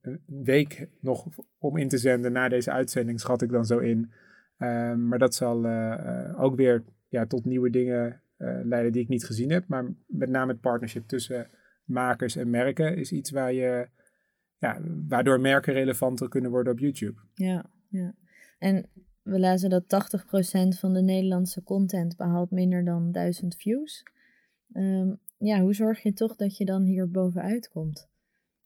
een 0.00 0.20
week 0.26 0.88
nog 1.00 1.26
om 1.58 1.76
in 1.76 1.88
te 1.88 1.98
zenden 1.98 2.32
na 2.32 2.48
deze 2.48 2.70
uitzending, 2.70 3.20
schat 3.20 3.42
ik 3.42 3.50
dan 3.50 3.64
zo 3.64 3.78
in. 3.78 4.12
Um, 4.58 5.08
maar 5.08 5.18
dat 5.18 5.34
zal 5.34 5.66
ook 6.36 6.56
weer 6.56 6.84
ja, 7.08 7.26
tot 7.26 7.44
nieuwe 7.44 7.70
dingen 7.70 8.20
leiden 8.62 8.92
die 8.92 9.02
ik 9.02 9.08
niet 9.08 9.24
gezien 9.24 9.50
heb. 9.50 9.68
Maar 9.68 9.84
met 10.06 10.28
name 10.28 10.52
het 10.52 10.60
partnership 10.60 11.06
tussen 11.06 11.50
makers 11.84 12.36
en 12.36 12.50
merken 12.50 12.96
is 12.96 13.12
iets 13.12 13.30
waar 13.30 13.52
je 13.52 13.88
ja, 14.58 14.80
waardoor 15.08 15.40
merken 15.40 15.72
relevanter 15.72 16.28
kunnen 16.28 16.50
worden 16.50 16.72
op 16.72 16.78
YouTube. 16.78 17.20
Ja, 17.34 17.70
ja. 17.88 18.14
En 18.58 18.88
we 19.26 19.38
lezen 19.38 19.70
dat 19.70 19.82
80% 19.84 20.78
van 20.78 20.92
de 20.92 21.02
Nederlandse 21.02 21.62
content 21.62 22.16
behaalt 22.16 22.50
minder 22.50 22.84
dan 22.84 23.12
1000 23.12 23.56
views. 23.56 24.02
Um, 24.72 25.18
ja, 25.38 25.60
hoe 25.60 25.74
zorg 25.74 26.02
je 26.02 26.12
toch 26.12 26.36
dat 26.36 26.56
je 26.56 26.64
dan 26.64 26.82
hier 26.82 27.10
bovenuit 27.10 27.68
komt? 27.68 28.08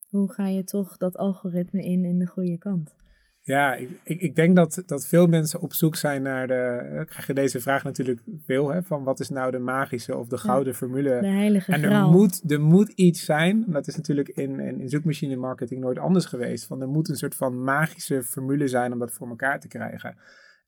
Hoe 0.09 0.33
ga 0.33 0.47
je 0.47 0.65
toch 0.65 0.97
dat 0.97 1.17
algoritme 1.17 1.83
in 1.83 2.05
in 2.05 2.19
de 2.19 2.27
goede 2.27 2.59
kant? 2.59 2.97
Ja, 3.43 3.75
ik, 3.75 3.91
ik, 4.05 4.35
denk 4.35 4.57
dat, 4.57 4.83
dat 4.87 5.07
veel 5.07 5.27
mensen 5.27 5.61
op 5.61 5.73
zoek 5.73 5.97
zijn 5.97 6.23
naar 6.23 6.47
de. 6.47 6.99
Ik 7.01 7.07
krijg 7.07 7.27
je 7.27 7.35
deze 7.35 7.61
vraag 7.61 7.85
natuurlijk 7.85 8.21
veel, 8.45 8.69
hè, 8.69 8.83
van 8.83 9.05
wat 9.05 9.21
is 9.21 9.29
nou 9.29 9.51
de 9.51 9.59
magische 9.59 10.17
of 10.17 10.29
de 10.29 10.39
gouden 10.39 10.75
formule? 10.75 11.21
De 11.21 11.27
heilige 11.27 11.73
En 11.73 11.83
er 11.83 12.07
moet, 12.07 12.53
er 12.53 12.61
moet 12.61 12.89
iets 12.89 13.25
zijn, 13.25 13.65
dat 13.67 13.87
is 13.87 13.97
natuurlijk 13.97 14.29
in, 14.29 14.61
in, 14.61 14.81
in 14.81 14.89
zoekmachine 14.89 15.37
marketing 15.37 15.81
nooit 15.81 15.99
anders 15.99 16.25
geweest, 16.25 16.67
van 16.67 16.81
er 16.81 16.89
moet 16.89 17.09
een 17.09 17.17
soort 17.17 17.35
van 17.35 17.63
magische 17.63 18.23
formule 18.23 18.69
zijn 18.69 18.93
om 18.93 18.99
dat 18.99 19.13
voor 19.13 19.29
elkaar 19.29 19.61
te 19.61 19.69
krijgen. 19.69 20.17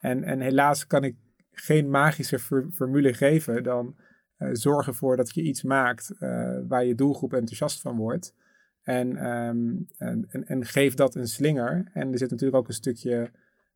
En, 0.03 0.25
en 0.25 0.41
helaas 0.41 0.87
kan 0.87 1.05
ik 1.05 1.17
geen 1.51 1.91
magische 1.91 2.39
formule 2.73 3.15
geven 3.15 3.63
dan 3.63 3.97
uh, 4.39 4.49
zorg 4.53 4.87
ervoor 4.87 5.17
dat 5.17 5.35
je 5.35 5.43
iets 5.43 5.63
maakt 5.63 6.15
uh, 6.19 6.59
waar 6.69 6.85
je 6.85 6.95
doelgroep 6.95 7.33
enthousiast 7.33 7.81
van 7.81 7.97
wordt. 7.97 8.35
En, 8.83 9.27
um, 9.27 9.87
en, 9.97 10.29
en, 10.29 10.65
geef 10.65 10.95
dat 10.95 11.15
een 11.15 11.27
slinger. 11.27 11.91
En 11.93 12.13
er 12.13 12.19
zit 12.19 12.31
natuurlijk 12.31 12.59
ook 12.59 12.69
een 12.69 12.75
stukje 12.75 13.31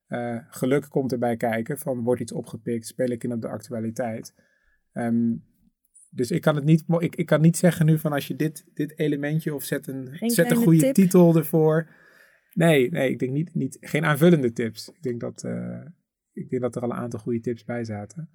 uh, 0.09 0.39
geluk 0.49 0.87
komt 0.89 1.13
erbij 1.13 1.37
kijken. 1.37 1.79
Van 1.79 2.03
wordt 2.03 2.21
iets 2.21 2.33
opgepikt, 2.33 2.87
speel 2.87 3.11
ik 3.11 3.25
in 3.25 3.33
op 3.33 3.41
de 3.41 3.49
actualiteit. 3.49 4.35
Um, 4.93 5.45
dus 6.11 6.31
ik 6.31 6.41
kan 6.41 6.55
het 6.55 6.65
niet, 6.65 6.85
ik, 6.99 7.17
ik 7.17 7.27
kan 7.27 7.41
niet 7.41 7.57
zeggen 7.57 7.87
nu 7.87 7.99
van 7.99 8.13
als 8.13 8.27
je 8.27 8.37
dit, 8.37 8.67
dit 8.75 8.99
elementje 8.99 9.55
of 9.55 9.65
zet 9.65 9.87
een, 9.87 10.09
zet 10.21 10.51
een 10.51 10.57
goede 10.57 10.93
titel 10.93 11.37
ervoor. 11.37 11.89
Nee, 12.53 12.91
nee, 12.91 13.11
ik 13.11 13.19
denk 13.19 13.33
niet, 13.33 13.55
niet, 13.55 13.77
geen 13.81 14.05
aanvullende 14.05 14.53
tips. 14.53 14.89
Ik 14.89 15.03
denk 15.03 15.21
dat, 15.21 15.45
ik 16.37 16.51
denk 16.51 16.63
dat 16.63 16.77
er 16.77 16.83
al 16.83 16.91
een 16.91 16.97
aantal 16.97 17.21
goede 17.21 17.41
tips 17.41 17.65
bij 17.65 17.85
zaten. 17.85 18.29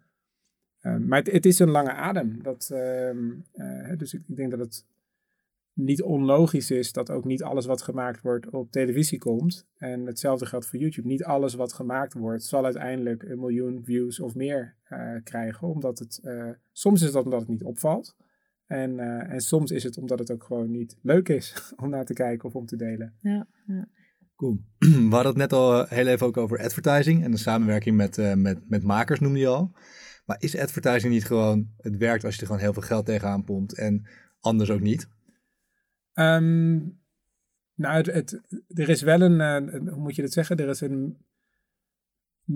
Um, 0.81 1.07
maar 1.07 1.19
het, 1.19 1.31
het, 1.31 1.45
is 1.45 1.59
een 1.59 1.69
lange 1.69 1.91
adem. 1.91 2.43
Dat, 2.43 2.69
uh, 2.73 3.91
dus 3.97 4.13
ik, 4.13 4.35
denk 4.35 4.51
dat 4.51 4.59
het 4.59 4.85
niet 5.73 6.01
onlogisch 6.01 6.71
is 6.71 6.91
dat 6.91 7.09
ook 7.09 7.25
niet 7.25 7.43
alles 7.43 7.65
wat 7.65 7.81
gemaakt 7.81 8.21
wordt 8.21 8.49
op 8.49 8.71
televisie 8.71 9.19
komt. 9.19 9.67
En 9.77 10.05
hetzelfde 10.05 10.45
geldt 10.45 10.65
voor 10.65 10.79
YouTube. 10.79 11.07
Niet 11.07 11.23
alles 11.23 11.53
wat 11.53 11.73
gemaakt 11.73 12.13
wordt 12.13 12.43
zal 12.43 12.63
uiteindelijk 12.63 13.23
een 13.23 13.39
miljoen 13.39 13.83
views 13.83 14.19
of 14.19 14.35
meer 14.35 14.75
uh, 14.89 15.15
krijgen. 15.23 15.67
Omdat 15.67 15.99
het, 15.99 16.19
uh, 16.23 16.49
soms 16.71 17.01
is 17.01 17.11
dat 17.11 17.23
omdat 17.23 17.39
het 17.39 17.49
niet 17.49 17.63
opvalt. 17.63 18.15
En, 18.65 18.99
en 19.29 19.41
soms 19.41 19.71
is 19.71 19.83
het 19.83 19.97
omdat 19.97 20.19
het 20.19 20.31
ook 20.31 20.43
gewoon 20.43 20.71
niet 20.71 20.97
leuk 21.01 21.29
is 21.29 21.53
om 21.81 21.89
naar 21.89 22.05
te 22.05 22.13
kijken 22.13 22.47
of 22.47 22.55
om 22.55 22.65
te 22.65 22.75
delen. 22.75 23.13
Ja, 23.19 23.47
ja. 23.65 23.87
Cool. 24.41 24.59
We 25.09 25.15
hadden 25.15 25.25
het 25.25 25.35
net 25.35 25.53
al 25.53 25.85
heel 25.85 26.07
even 26.07 26.27
ook 26.27 26.37
over 26.37 26.63
advertising 26.63 27.23
en 27.23 27.31
de 27.31 27.37
samenwerking 27.37 27.97
met, 27.97 28.35
met, 28.35 28.69
met 28.69 28.83
makers 28.83 29.19
noemde 29.19 29.39
je 29.39 29.47
al. 29.47 29.71
Maar 30.25 30.37
is 30.39 30.57
advertising 30.57 31.13
niet 31.13 31.25
gewoon, 31.25 31.69
het 31.77 31.97
werkt 31.97 32.23
als 32.23 32.35
je 32.35 32.41
er 32.41 32.47
gewoon 32.47 32.61
heel 32.61 32.73
veel 32.73 32.81
geld 32.81 33.05
tegenaan 33.05 33.43
pompt 33.43 33.73
en 33.73 34.07
anders 34.39 34.69
ook 34.69 34.79
niet? 34.79 35.07
Um, 36.13 36.99
nou, 37.75 38.11
het, 38.11 38.41
er 38.67 38.89
is 38.89 39.01
wel 39.01 39.21
een, 39.21 39.65
uh, 39.65 39.91
hoe 39.91 40.01
moet 40.01 40.15
je 40.15 40.21
dat 40.21 40.31
zeggen? 40.31 40.57
Er 40.57 40.69
is 40.69 40.81
een 40.81 41.17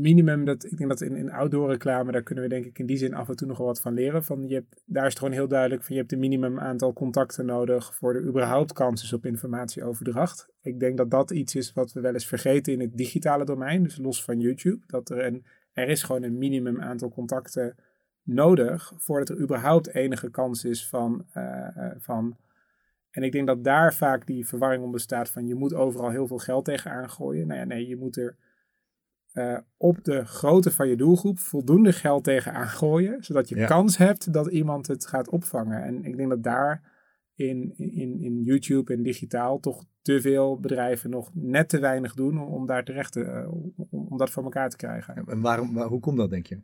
minimum, 0.02 0.46
dat, 0.46 0.66
ik 0.66 0.78
denk 0.78 0.90
dat 0.90 1.02
in, 1.02 1.16
in 1.16 1.32
outdoor 1.32 1.70
reclame, 1.70 2.12
daar 2.12 2.24
kunnen 2.24 2.44
we 2.44 2.50
denk 2.50 2.66
ik 2.66 2.80
in 2.80 2.86
die 2.86 2.98
zin 2.98 3.14
af 3.14 3.30
en 3.30 3.36
toe 3.36 3.48
nog 3.48 3.58
wel 3.58 3.68
wat 3.68 3.82
van 3.82 3.94
leren. 3.94 4.24
Van 4.24 4.48
je 4.48 4.54
hebt, 4.54 4.84
daar 4.86 5.04
is 5.04 5.10
het 5.10 5.20
gewoon 5.20 5.34
heel 5.34 5.48
duidelijk 5.48 5.84
van 5.84 5.96
je 5.96 6.02
hebt 6.02 6.14
een 6.14 6.20
minimum 6.20 6.60
aantal 6.60 6.94
contacten 6.94 7.46
nodig 7.46 7.96
voor 7.96 8.14
de 8.14 8.22
überhaupt 8.22 8.74
kans 8.74 9.04
is 9.04 9.14
op 9.14 9.26
informatieoverdracht. 9.26 10.50
Ik 10.62 10.80
denk 10.80 10.98
dat 10.98 11.12
dat 11.12 11.32
iets 11.32 11.56
is 11.56 11.74
wat 11.74 11.94
we 11.94 12.02
wel 12.02 12.14
eens 12.14 12.28
vergeten 12.28 12.74
in 12.74 12.80
het 12.80 12.98
digitale 12.98 13.46
domein, 13.46 13.84
dus 13.84 13.98
los 13.98 14.24
van 14.24 14.40
YouTube. 14.40 14.84
Dat 14.88 15.10
er, 15.10 15.26
een, 15.26 15.46
er 15.74 15.88
is 15.88 16.04
gewoon 16.04 16.24
een 16.24 16.38
minimum 16.38 16.82
aantal 16.82 17.10
contacten 17.10 17.76
nodig 18.24 18.94
voordat 18.98 19.30
er 19.30 19.42
überhaupt 19.42 19.94
enige 19.94 20.30
kans 20.30 20.66
is 20.66 20.88
van, 20.88 21.26
uh, 21.34 21.92
van 21.98 22.38
en 23.16 23.24
ik 23.24 23.32
denk 23.32 23.48
dat 23.48 23.64
daar 23.64 23.94
vaak 23.94 24.28
die 24.28 24.48
verwarring 24.48 24.84
om 24.84 24.92
bestaat 24.92 25.30
van 25.30 25.48
je 25.48 25.56
moet 25.56 25.74
overal 25.74 26.10
heel 26.10 26.28
veel 26.28 26.38
geld 26.38 26.66
tegenaan 26.66 27.10
gooien. 27.10 27.48
Nou 27.48 27.60
ja, 27.60 27.66
nee, 27.66 27.88
je 27.88 27.96
moet 27.96 28.18
er 28.18 28.36
uh, 29.36 29.58
op 29.78 30.04
de 30.04 30.26
grootte 30.26 30.72
van 30.72 30.88
je 30.88 30.96
doelgroep 30.96 31.40
voldoende 31.40 31.94
geld 31.94 32.24
tegenaan 32.24 32.68
gooien, 32.68 33.24
zodat 33.24 33.50
je 33.50 33.66
kans 33.66 33.98
hebt 33.98 34.34
dat 34.34 34.48
iemand 34.48 34.88
het 34.88 35.08
gaat 35.08 35.30
opvangen. 35.30 35.84
En 35.84 36.04
ik 36.04 36.18
denk 36.18 36.30
dat 36.30 36.44
daar 36.44 36.94
in, 37.36 37.74
in, 37.78 38.22
in 38.22 38.44
YouTube 38.44 38.94
en 38.94 39.04
digitaal 39.04 39.60
toch 39.60 39.86
te 40.02 40.22
veel 40.22 40.60
bedrijven 40.60 41.10
nog 41.10 41.32
net 41.34 41.70
te 41.70 41.80
weinig 41.80 42.14
doen 42.14 42.42
om, 42.42 42.66
daar 42.66 42.84
terecht 42.84 43.12
te, 43.12 43.20
uh, 43.20 43.54
om, 43.54 43.74
om, 43.90 44.18
dat 44.18 44.30
voor 44.30 44.44
elkaar 44.44 44.70
te 44.70 44.78
krijgen. 44.78 45.26
En 45.28 45.42
waarom, 45.42 45.78
hoe 45.78 46.00
komt 46.00 46.18
dat, 46.18 46.30
denk 46.30 46.46
je? 46.46 46.62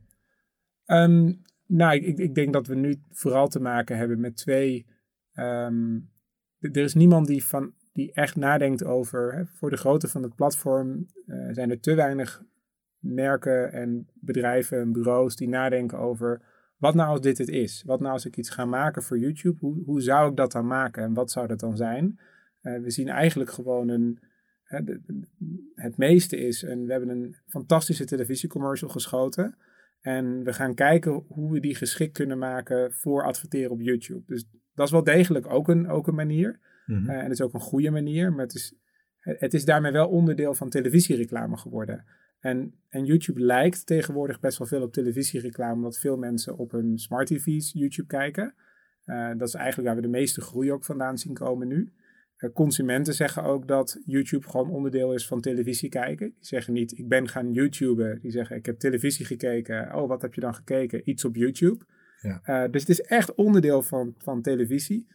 Um, 0.85 1.41
nou, 1.65 1.95
ik, 1.95 2.17
ik 2.17 2.35
denk 2.35 2.53
dat 2.53 2.67
we 2.67 2.75
nu 2.75 3.01
vooral 3.09 3.47
te 3.47 3.59
maken 3.59 3.97
hebben 3.97 4.19
met 4.19 4.35
twee 4.35 4.85
um, 5.33 6.09
er 6.59 6.77
is 6.77 6.93
niemand 6.93 7.27
die, 7.27 7.43
van, 7.43 7.73
die 7.93 8.13
echt 8.13 8.35
nadenkt 8.35 8.83
over, 8.83 9.33
hè, 9.33 9.45
voor 9.45 9.69
de 9.69 9.77
grootte 9.77 10.07
van 10.07 10.23
het 10.23 10.35
platform 10.35 11.05
uh, 11.25 11.53
zijn 11.53 11.69
er 11.69 11.79
te 11.79 11.95
weinig 11.95 12.43
merken 13.01 13.71
en 13.73 14.07
bedrijven 14.13 14.79
en 14.79 14.91
bureaus 14.91 15.35
die 15.35 15.49
nadenken 15.49 15.97
over 15.97 16.41
wat 16.77 16.95
nou 16.95 17.09
als 17.09 17.21
dit 17.21 17.37
het 17.37 17.49
is? 17.49 17.83
Wat 17.85 17.99
nou 17.99 18.13
als 18.13 18.25
ik 18.25 18.37
iets 18.37 18.49
ga 18.49 18.65
maken 18.65 19.03
voor 19.03 19.19
YouTube? 19.19 19.57
Hoe, 19.59 19.83
hoe 19.83 20.01
zou 20.01 20.29
ik 20.29 20.35
dat 20.35 20.51
dan 20.51 20.67
maken 20.67 21.03
en 21.03 21.13
wat 21.13 21.31
zou 21.31 21.47
dat 21.47 21.59
dan 21.59 21.77
zijn? 21.77 22.19
Uh, 22.61 22.81
we 22.81 22.91
zien 22.91 23.09
eigenlijk 23.09 23.51
gewoon 23.51 23.89
een, 23.89 24.19
het 25.75 25.97
meeste 25.97 26.37
is, 26.37 26.63
en 26.63 26.85
we 26.85 26.91
hebben 26.91 27.09
een 27.09 27.35
fantastische 27.47 28.05
televisiecommercial 28.05 28.89
geschoten. 28.89 29.55
En 30.01 30.43
we 30.43 30.53
gaan 30.53 30.73
kijken 30.73 31.23
hoe 31.27 31.51
we 31.51 31.59
die 31.59 31.75
geschikt 31.75 32.13
kunnen 32.13 32.37
maken 32.37 32.93
voor 32.93 33.23
adverteren 33.23 33.71
op 33.71 33.81
YouTube. 33.81 34.23
Dus 34.25 34.45
dat 34.73 34.85
is 34.85 34.91
wel 34.91 35.03
degelijk 35.03 35.51
ook 35.51 35.67
een, 35.67 35.89
ook 35.89 36.07
een 36.07 36.15
manier. 36.15 36.59
Mhm. 36.85 37.09
Eh, 37.09 37.15
en 37.15 37.23
het 37.23 37.31
is 37.31 37.41
ook 37.41 37.53
een 37.53 37.59
goede 37.59 37.91
manier. 37.91 38.31
Maar 38.31 38.45
het 38.45 38.55
is, 38.55 38.73
het 39.19 39.53
is 39.53 39.65
daarmee 39.65 39.91
wel 39.91 40.09
onderdeel 40.09 40.53
van 40.53 40.69
televisiereclame 40.69 41.57
geworden. 41.57 42.05
En, 42.41 42.73
en 42.89 43.05
YouTube 43.05 43.39
lijkt 43.39 43.85
tegenwoordig 43.85 44.39
best 44.39 44.57
wel 44.57 44.67
veel 44.67 44.81
op 44.81 44.93
televisiereclame, 44.93 45.75
omdat 45.75 45.99
veel 45.99 46.17
mensen 46.17 46.57
op 46.57 46.71
hun 46.71 46.97
smart 46.97 47.27
TV's 47.27 47.71
YouTube 47.73 48.07
kijken. 48.07 48.53
Eh, 49.03 49.31
dat 49.37 49.47
is 49.47 49.53
eigenlijk 49.53 49.87
waar 49.87 49.97
we 49.97 50.07
de 50.07 50.17
meeste 50.17 50.41
groei 50.41 50.71
ook 50.71 50.83
vandaan 50.83 51.17
zien 51.17 51.33
komen 51.33 51.67
nu. 51.67 51.93
Eh, 52.41 52.49
consumenten 52.53 53.13
zeggen 53.13 53.43
ook 53.43 53.67
dat 53.67 54.01
YouTube 54.05 54.47
gewoon 54.47 54.69
onderdeel 54.69 55.13
is 55.13 55.27
van 55.27 55.41
televisie 55.41 55.89
kijken. 55.89 56.27
Die 56.27 56.45
zeggen 56.45 56.73
niet, 56.73 56.97
ik 56.97 57.07
ben 57.07 57.27
gaan 57.27 57.53
YouTuben. 57.53 58.19
Die 58.21 58.31
zeggen, 58.31 58.55
ik 58.55 58.65
heb 58.65 58.79
televisie 58.79 59.25
gekeken. 59.25 59.95
Oh, 59.95 60.07
wat 60.07 60.21
heb 60.21 60.33
je 60.33 60.41
dan 60.41 60.55
gekeken? 60.55 61.09
Iets 61.09 61.25
op 61.25 61.35
YouTube. 61.35 61.85
Ja. 62.21 62.41
Eh, 62.43 62.71
dus 62.71 62.81
het 62.81 62.89
is 62.89 63.01
echt 63.01 63.35
onderdeel 63.35 63.81
van, 63.81 64.15
van 64.17 64.41
televisie. 64.41 65.07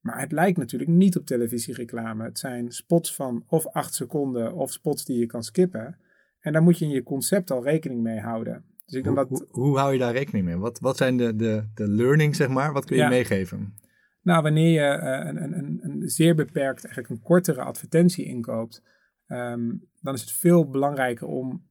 Maar 0.00 0.20
het 0.20 0.32
lijkt 0.32 0.58
natuurlijk 0.58 0.90
niet 0.90 1.16
op 1.16 1.26
televisiereclame. 1.26 2.24
Het 2.24 2.38
zijn 2.38 2.72
spots 2.72 3.14
van 3.14 3.44
of 3.48 3.66
acht 3.66 3.94
seconden 3.94 4.54
of 4.54 4.72
spots 4.72 5.04
die 5.04 5.18
je 5.18 5.26
kan 5.26 5.42
skippen. 5.42 5.98
En 6.46 6.52
daar 6.52 6.62
moet 6.62 6.78
je 6.78 6.84
in 6.84 6.90
je 6.90 7.02
concept 7.02 7.50
al 7.50 7.64
rekening 7.64 8.02
mee 8.02 8.20
houden. 8.20 8.64
Dus 8.84 8.94
ik 8.94 9.04
denk 9.04 9.16
Hoe, 9.16 9.28
dat, 9.28 9.38
hoe, 9.38 9.48
hoe 9.62 9.78
hou 9.78 9.92
je 9.92 9.98
daar 9.98 10.12
rekening 10.12 10.44
mee? 10.44 10.56
Wat, 10.56 10.78
wat 10.80 10.96
zijn 10.96 11.16
de, 11.16 11.36
de, 11.36 11.68
de 11.74 11.88
learning, 11.88 12.36
zeg 12.36 12.48
maar? 12.48 12.72
Wat 12.72 12.84
kun 12.84 12.96
je 12.96 13.02
Ja. 13.02 13.08
meegeven? 13.08 13.74
nou, 14.22 14.42
wanneer 14.42 14.72
je 14.72 14.80
eh, 14.80 15.26
een, 15.28 15.42
een, 15.42 15.58
een, 15.58 15.80
een 15.82 16.08
zeer 16.08 16.34
beperkt, 16.34 16.84
eigenlijk 16.84 17.08
een 17.14 17.22
kortere 17.22 17.60
advertentie 17.62 18.24
inkoopt, 18.24 18.82
ehm, 19.26 19.72
dan 20.00 20.14
is 20.14 20.20
het 20.20 20.32
veel 20.32 20.68
belangrijker 20.70 21.26
om 21.26 21.66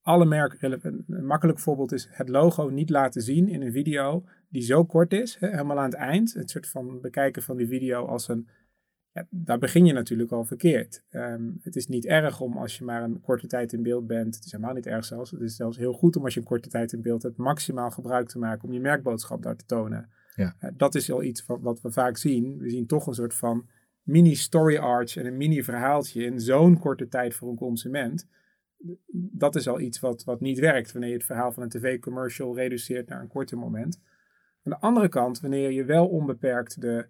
alle 0.00 0.24
merken, 0.24 0.78
een 0.82 1.04
een 1.08 1.26
makkelijk 1.26 1.58
voorbeeld 1.58 1.92
is 1.92 2.08
het 2.10 2.28
logo 2.28 2.68
niet 2.68 2.90
laten 2.90 3.22
zien 3.22 3.48
in 3.48 3.62
een 3.62 3.72
video 3.72 4.24
die 4.48 4.62
zo 4.62 4.84
kort 4.84 5.12
is, 5.12 5.36
hè, 5.40 5.48
helemaal 5.48 5.78
aan 5.78 5.84
het 5.90 5.94
eind. 5.94 6.32
Het 6.34 6.50
soort 6.50 6.68
van 6.68 7.00
bekijken 7.00 7.42
van 7.42 7.56
die 7.56 7.66
video 7.68 8.06
als 8.06 8.28
een, 8.28 8.48
ja, 9.12 9.26
daar 9.30 9.58
begin 9.58 9.86
je 9.86 9.92
natuurlijk 9.92 10.32
al 10.32 10.44
verkeerd. 10.44 11.04
Ehm, 11.10 11.50
het 11.60 11.76
is 11.76 11.86
niet 11.86 12.06
erg 12.06 12.40
om 12.40 12.56
als 12.56 12.78
je 12.78 12.84
maar 12.84 13.02
een 13.02 13.20
korte 13.20 13.46
tijd 13.46 13.72
in 13.72 13.82
beeld 13.82 14.06
bent, 14.06 14.34
het 14.34 14.44
is 14.44 14.52
helemaal 14.52 14.74
niet 14.74 14.86
erg 14.86 15.04
zelfs, 15.04 15.30
het 15.30 15.40
is 15.40 15.56
zelfs 15.56 15.76
heel 15.76 15.92
goed 15.92 16.16
om 16.16 16.24
als 16.24 16.34
je 16.34 16.40
een 16.40 16.46
korte 16.46 16.68
tijd 16.68 16.92
in 16.92 17.02
beeld 17.02 17.22
hebt, 17.22 17.36
maximaal 17.36 17.90
gebruik 17.90 18.28
te 18.28 18.38
maken 18.38 18.68
om 18.68 18.74
je 18.74 18.80
merkboodschap 18.80 19.42
daar 19.42 19.56
te 19.56 19.64
tonen. 19.64 20.08
Ja. 20.34 20.56
Eh, 20.58 20.70
dat 20.76 20.94
is 20.94 21.10
al 21.10 21.22
iets 21.22 21.46
wat, 21.46 21.60
wat 21.60 21.80
we 21.80 21.92
vaak 21.92 22.16
zien. 22.16 22.58
We 22.58 22.70
zien 22.70 22.86
toch 22.86 23.06
een 23.06 23.14
soort 23.14 23.34
van 23.34 23.68
mini 24.02 24.34
story 24.34 24.76
arch 24.76 25.16
en 25.16 25.26
een 25.26 25.36
mini 25.36 25.62
verhaaltje 25.62 26.24
in 26.24 26.40
zo'n 26.40 26.78
korte 26.78 27.08
tijd 27.08 27.34
voor 27.34 27.48
een 27.48 27.56
consument. 27.56 28.28
Dat 29.32 29.54
is 29.54 29.68
al 29.68 29.80
iets 29.80 30.00
wat, 30.00 30.24
wat 30.24 30.40
niet 30.40 30.58
werkt 30.58 30.92
wanneer 30.92 31.10
je 31.10 31.16
het 31.16 31.24
verhaal 31.24 31.52
van 31.52 31.62
een 31.62 31.68
tv-commercial 31.68 32.56
reduceert 32.56 33.08
naar 33.08 33.20
een 33.20 33.28
korter 33.28 33.58
moment. 33.58 34.00
Aan 34.62 34.72
de 34.72 34.80
andere 34.80 35.08
kant, 35.08 35.40
wanneer 35.40 35.70
je 35.70 35.84
wel 35.84 36.08
onbeperkt 36.08 36.80
de 36.80 37.06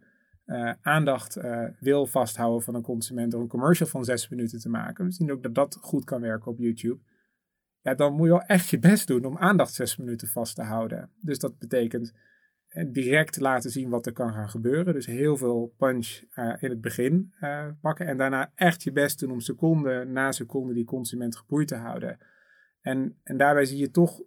eh, 0.53 0.73
aandacht 0.83 1.37
eh, 1.37 1.65
wil 1.81 2.07
vasthouden 2.07 2.63
van 2.63 2.75
een 2.75 2.83
consument 2.83 3.31
door 3.31 3.41
een 3.41 3.49
commercial 3.49 3.89
van 3.89 4.05
zes 4.05 4.29
minuten 4.29 4.59
te 4.61 4.69
maken, 4.69 5.05
we 5.05 5.13
zien 5.13 5.33
ook 5.33 5.43
dat 5.43 5.55
dat 5.55 5.79
goed 5.81 6.05
kan 6.05 6.21
werken 6.21 6.51
op 6.51 6.59
YouTube. 6.59 7.01
Ja, 7.81 7.95
dan 7.95 8.13
moet 8.13 8.27
je 8.27 8.33
wel 8.33 8.43
echt 8.43 8.69
je 8.69 8.79
best 8.79 9.07
doen 9.07 9.25
om 9.25 9.39
aandacht 9.39 9.75
zes 9.75 9.97
minuten 9.97 10.29
vast 10.29 10.55
te 10.55 10.63
houden. 10.63 11.11
Dus 11.21 11.39
dat 11.39 11.59
betekent 11.59 12.13
eh, 12.69 12.87
direct 12.93 13.41
laten 13.41 13.71
zien 13.71 13.89
wat 13.89 14.07
er 14.07 14.13
kan 14.13 14.33
gaan 14.33 14.49
gebeuren. 14.49 14.95
Dus 14.95 15.07
heel 15.07 15.37
veel 15.37 15.75
punch 15.77 16.21
in 16.35 16.71
het 16.71 16.81
begin 16.81 17.33
pakken. 17.81 18.07
En 18.07 18.17
daarna 18.17 18.53
echt 18.55 18.83
je 18.83 18.93
best 18.93 19.19
doen 19.19 19.31
om 19.31 19.41
seconde 19.41 20.05
na 20.05 20.33
seconde 20.33 20.75
die 20.75 20.85
consument 20.85 21.37
geboeid 21.37 21.69
te 21.69 21.77
houden. 21.77 22.19
En, 22.81 23.19
en 23.23 23.37
daarbij 23.37 23.65
zie 23.65 23.79
je 23.79 23.91
toch, 23.91 24.21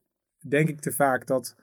denk 0.48 0.70
ik 0.70 0.80
te 0.80 0.92
vaak, 0.92 1.28
dat 1.28 1.56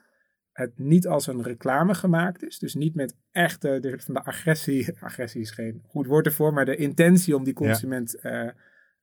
het 0.53 0.79
niet 0.79 1.07
als 1.07 1.27
een 1.27 1.43
reclame 1.43 1.93
gemaakt 1.93 2.43
is. 2.43 2.59
Dus 2.59 2.75
niet 2.75 2.95
met 2.95 3.15
echte, 3.31 3.79
de, 3.79 3.99
van 3.99 4.13
de 4.13 4.23
agressie. 4.23 4.95
Agressie 4.99 5.41
is 5.41 5.51
geen 5.51 5.81
goed 5.87 6.07
woord 6.07 6.25
ervoor, 6.25 6.53
maar 6.53 6.65
de 6.65 6.75
intentie 6.75 7.35
om 7.35 7.43
die 7.43 7.53
consument 7.53 8.19
eh, 8.19 8.47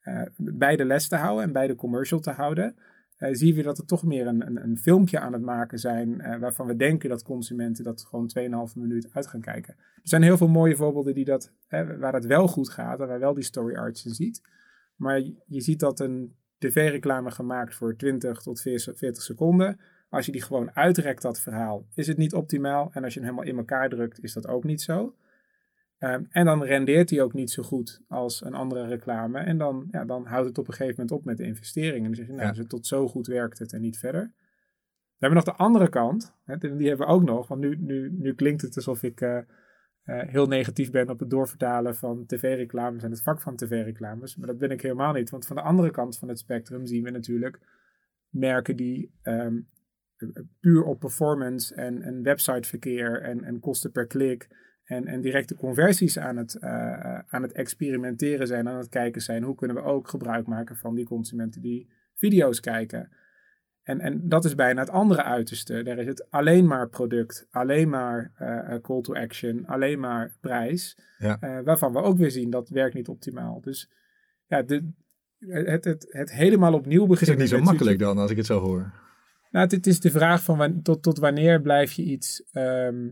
eh, 0.01 0.23
bij 0.37 0.77
de 0.77 0.85
les 0.85 1.09
te 1.09 1.17
houden 1.17 1.45
en 1.45 1.53
bij 1.53 1.67
de 1.67 1.75
commercial 1.75 2.21
te 2.21 2.31
houden 2.31 2.77
eh, 3.17 3.29
zien 3.33 3.55
we 3.55 3.63
dat 3.63 3.79
er 3.79 3.87
toch 3.87 4.05
meer 4.05 4.27
een, 4.27 4.47
een, 4.47 4.63
een 4.63 4.79
filmpje 4.79 5.19
aan 5.19 5.33
het 5.33 5.43
maken 5.43 5.79
zijn. 5.79 6.39
waarvan 6.41 6.67
we 6.67 6.77
denken 6.77 7.09
dat 7.09 7.23
consumenten 7.23 7.85
dat 7.85 8.05
gewoon 8.05 8.31
2,5 8.69 8.75
minuut 8.75 9.09
uit 9.13 9.27
gaan 9.27 9.41
kijken. 9.41 9.75
Er 9.79 10.09
zijn 10.09 10.23
heel 10.23 10.37
veel 10.37 10.49
mooie 10.49 10.77
voorbeelden 10.77 11.15
die 11.15 11.25
dat, 11.25 11.53
hè, 11.67 11.99
waar 11.99 12.13
dat 12.13 12.25
wel 12.25 12.49
goed 12.49 12.69
gaat 12.69 13.01
en 13.01 13.07
waar 13.07 13.19
wel 13.19 13.35
die 13.35 13.45
story 13.45 13.77
arts 13.77 14.07
in 14.07 14.15
ziet. 14.15 14.43
Maar 14.97 15.21
je, 15.47 15.61
ziet 15.61 15.81
dat 15.81 16.01
een 16.01 16.35
tv-reclame 16.59 17.31
gemaakt 17.31 17.75
voor 17.75 17.97
20 17.97 18.43
tot 18.43 18.61
40 18.61 18.99
40 18.99 19.23
seconden. 19.23 19.81
Als 20.11 20.27
je 20.27 20.33
die 20.33 20.43
gewoon 20.43 20.75
uitrekt, 20.77 21.23
dat 21.23 21.41
verhaal, 21.41 21.87
is 21.95 22.07
het 22.07 22.17
niet 22.17 22.35
optimaal. 22.35 22.91
En 22.93 23.05
als 23.05 23.15
je 23.15 23.21
hem 23.21 23.29
helemaal 23.29 23.51
in 23.53 23.59
elkaar 23.59 23.89
drukt, 23.89 24.23
is 24.23 24.33
dat 24.33 24.47
ook 24.47 24.65
niet 24.65 24.83
zo. 24.83 25.15
Ehm, 25.99 26.25
en 26.31 26.45
dan 26.45 26.63
rendeert 26.63 27.09
die 27.09 27.23
ook 27.23 27.33
niet 27.33 27.51
zo 27.51 27.63
goed 27.63 28.01
als 28.09 28.45
een 28.45 28.55
andere 28.55 28.87
reclame. 28.87 29.39
En 29.39 29.59
dan, 29.59 29.89
ja, 29.91 30.05
dan 30.05 30.27
houdt 30.27 30.49
het 30.49 30.59
op 30.59 30.69
een 30.69 30.75
gegeven 30.75 30.95
moment 31.01 31.19
op 31.19 31.25
met 31.25 31.37
de 31.37 31.45
investering. 31.45 31.97
En 31.97 32.05
dan 32.05 32.15
zeg 32.15 32.27
je, 32.27 32.33
nou, 32.33 32.45
Ja. 32.45 32.49
dus 32.49 32.59
het 32.59 32.69
tot 32.69 32.87
zo 32.87 33.09
goed 33.09 33.27
werkt 33.27 33.59
het 33.59 33.73
en 33.73 33.81
niet 33.81 33.99
verder. 33.99 34.33
We 35.17 35.27
hebben 35.27 35.45
nog 35.45 35.57
de 35.57 35.63
andere 35.63 35.89
kant. 35.89 36.35
Hè, 36.45 36.59
die 36.59 36.77
die 36.77 36.89
hebben 36.89 37.07
we 37.07 37.13
ook 37.13 37.23
nog. 37.23 37.49
Want 37.49 37.61
nu, 37.61 37.77
nu, 37.77 38.11
nu 38.19 38.35
klinkt 38.35 38.63
het 38.63 38.77
alsof 38.77 39.03
ik 39.03 39.21
eh, 39.21 39.39
eh, 39.39 39.45
heel 40.05 40.47
negatief 40.47 40.91
ben 40.91 41.09
op 41.09 41.19
het 41.19 41.31
doorvertalen 41.31 41.97
van 41.97 42.27
tv-reclames 42.27 43.03
en 43.03 43.11
het 43.11 43.23
vak 43.23 43.41
van 43.41 43.57
tv-reclames. 43.57 44.37
Maar 44.37 44.47
dat 44.47 44.59
ben 44.59 44.71
ik 44.71 44.83
helemaal 44.83 45.13
niet. 45.13 45.31
Want 45.31 45.47
van 45.47 45.57
de 45.57 45.63
andere 45.63 45.91
kant 45.91 46.19
van 46.19 46.29
het 46.29 46.39
spectrum 46.39 46.87
zien 46.87 47.03
we 47.05 47.11
natuurlijk 47.11 47.61
merken 48.29 48.77
die 48.77 49.15
ehm, 49.23 49.57
puur 50.61 50.83
op 50.83 51.01
performance 51.01 51.75
en, 51.75 52.03
en 52.03 52.23
websiteverkeer 52.23 53.23
en, 53.23 53.45
en 53.45 53.61
kosten 53.61 53.91
per 53.91 54.07
klik 54.07 54.49
en, 54.85 55.07
en 55.07 55.21
directe 55.21 55.55
conversies 55.55 56.19
aan 56.19 56.37
het, 56.37 56.55
eh, 56.55 57.19
aan 57.19 57.43
het 57.43 57.53
experimenteren 57.53 58.47
zijn, 58.47 58.69
aan 58.69 58.79
het 58.79 58.89
kijken 58.89 59.21
zijn. 59.23 59.43
Hoe 59.43 59.55
kunnen 59.55 59.77
we 59.77 59.83
ook 59.83 60.09
gebruik 60.09 60.47
maken 60.47 60.77
van 60.77 60.95
die 60.95 61.05
consumenten 61.05 61.61
die 61.63 61.91
video's 62.15 62.61
kijken? 62.61 63.09
En, 63.83 64.01
en 64.01 64.29
dat 64.29 64.45
is 64.45 64.55
bijna 64.55 64.81
het 64.81 64.91
andere 64.91 65.23
uiterste. 65.23 65.83
Daar 65.83 65.99
is 65.99 66.07
het 66.07 66.31
alleen 66.31 66.67
maar 66.67 66.89
product, 66.89 67.47
alleen 67.51 67.89
maar 67.89 68.33
eh, 68.35 68.75
eh, 68.75 68.81
call 68.81 69.01
to 69.01 69.15
action, 69.15 69.67
alleen 69.67 70.01
maar 70.01 70.37
prijs. 70.41 70.99
Ja. 71.19 71.37
eh, 71.41 71.59
waarvan 71.65 71.93
we 71.93 72.03
ook 72.03 72.17
weer 72.17 72.31
zien 72.31 72.51
dat 72.51 72.69
werkt 72.69 72.95
niet 72.95 73.09
optimaal. 73.09 73.61
Dus 73.61 73.91
ja, 74.47 74.63
de, 74.63 74.93
het, 75.39 75.85
het, 75.85 76.07
het 76.09 76.33
helemaal 76.33 76.75
opnieuw 76.75 77.03
Is 77.03 77.09
beginnen. 77.09 77.41
het 77.41 77.51
niet 77.51 77.61
zo 77.61 77.65
makkelijk 77.65 77.99
dan, 77.99 78.19
als 78.19 78.31
ik 78.31 78.37
het 78.37 78.47
zo 78.47 78.61
hoor? 78.61 78.93
Nou, 79.51 79.67
het 79.67 79.87
is 79.87 80.01
de 80.01 80.11
vraag 80.11 80.43
van 80.43 80.83
tot, 80.83 81.03
tot 81.03 81.19
wanneer 81.19 81.61
blijf 81.61 81.93
je 81.93 82.03
iets, 82.03 82.45
ehm, 82.53 83.09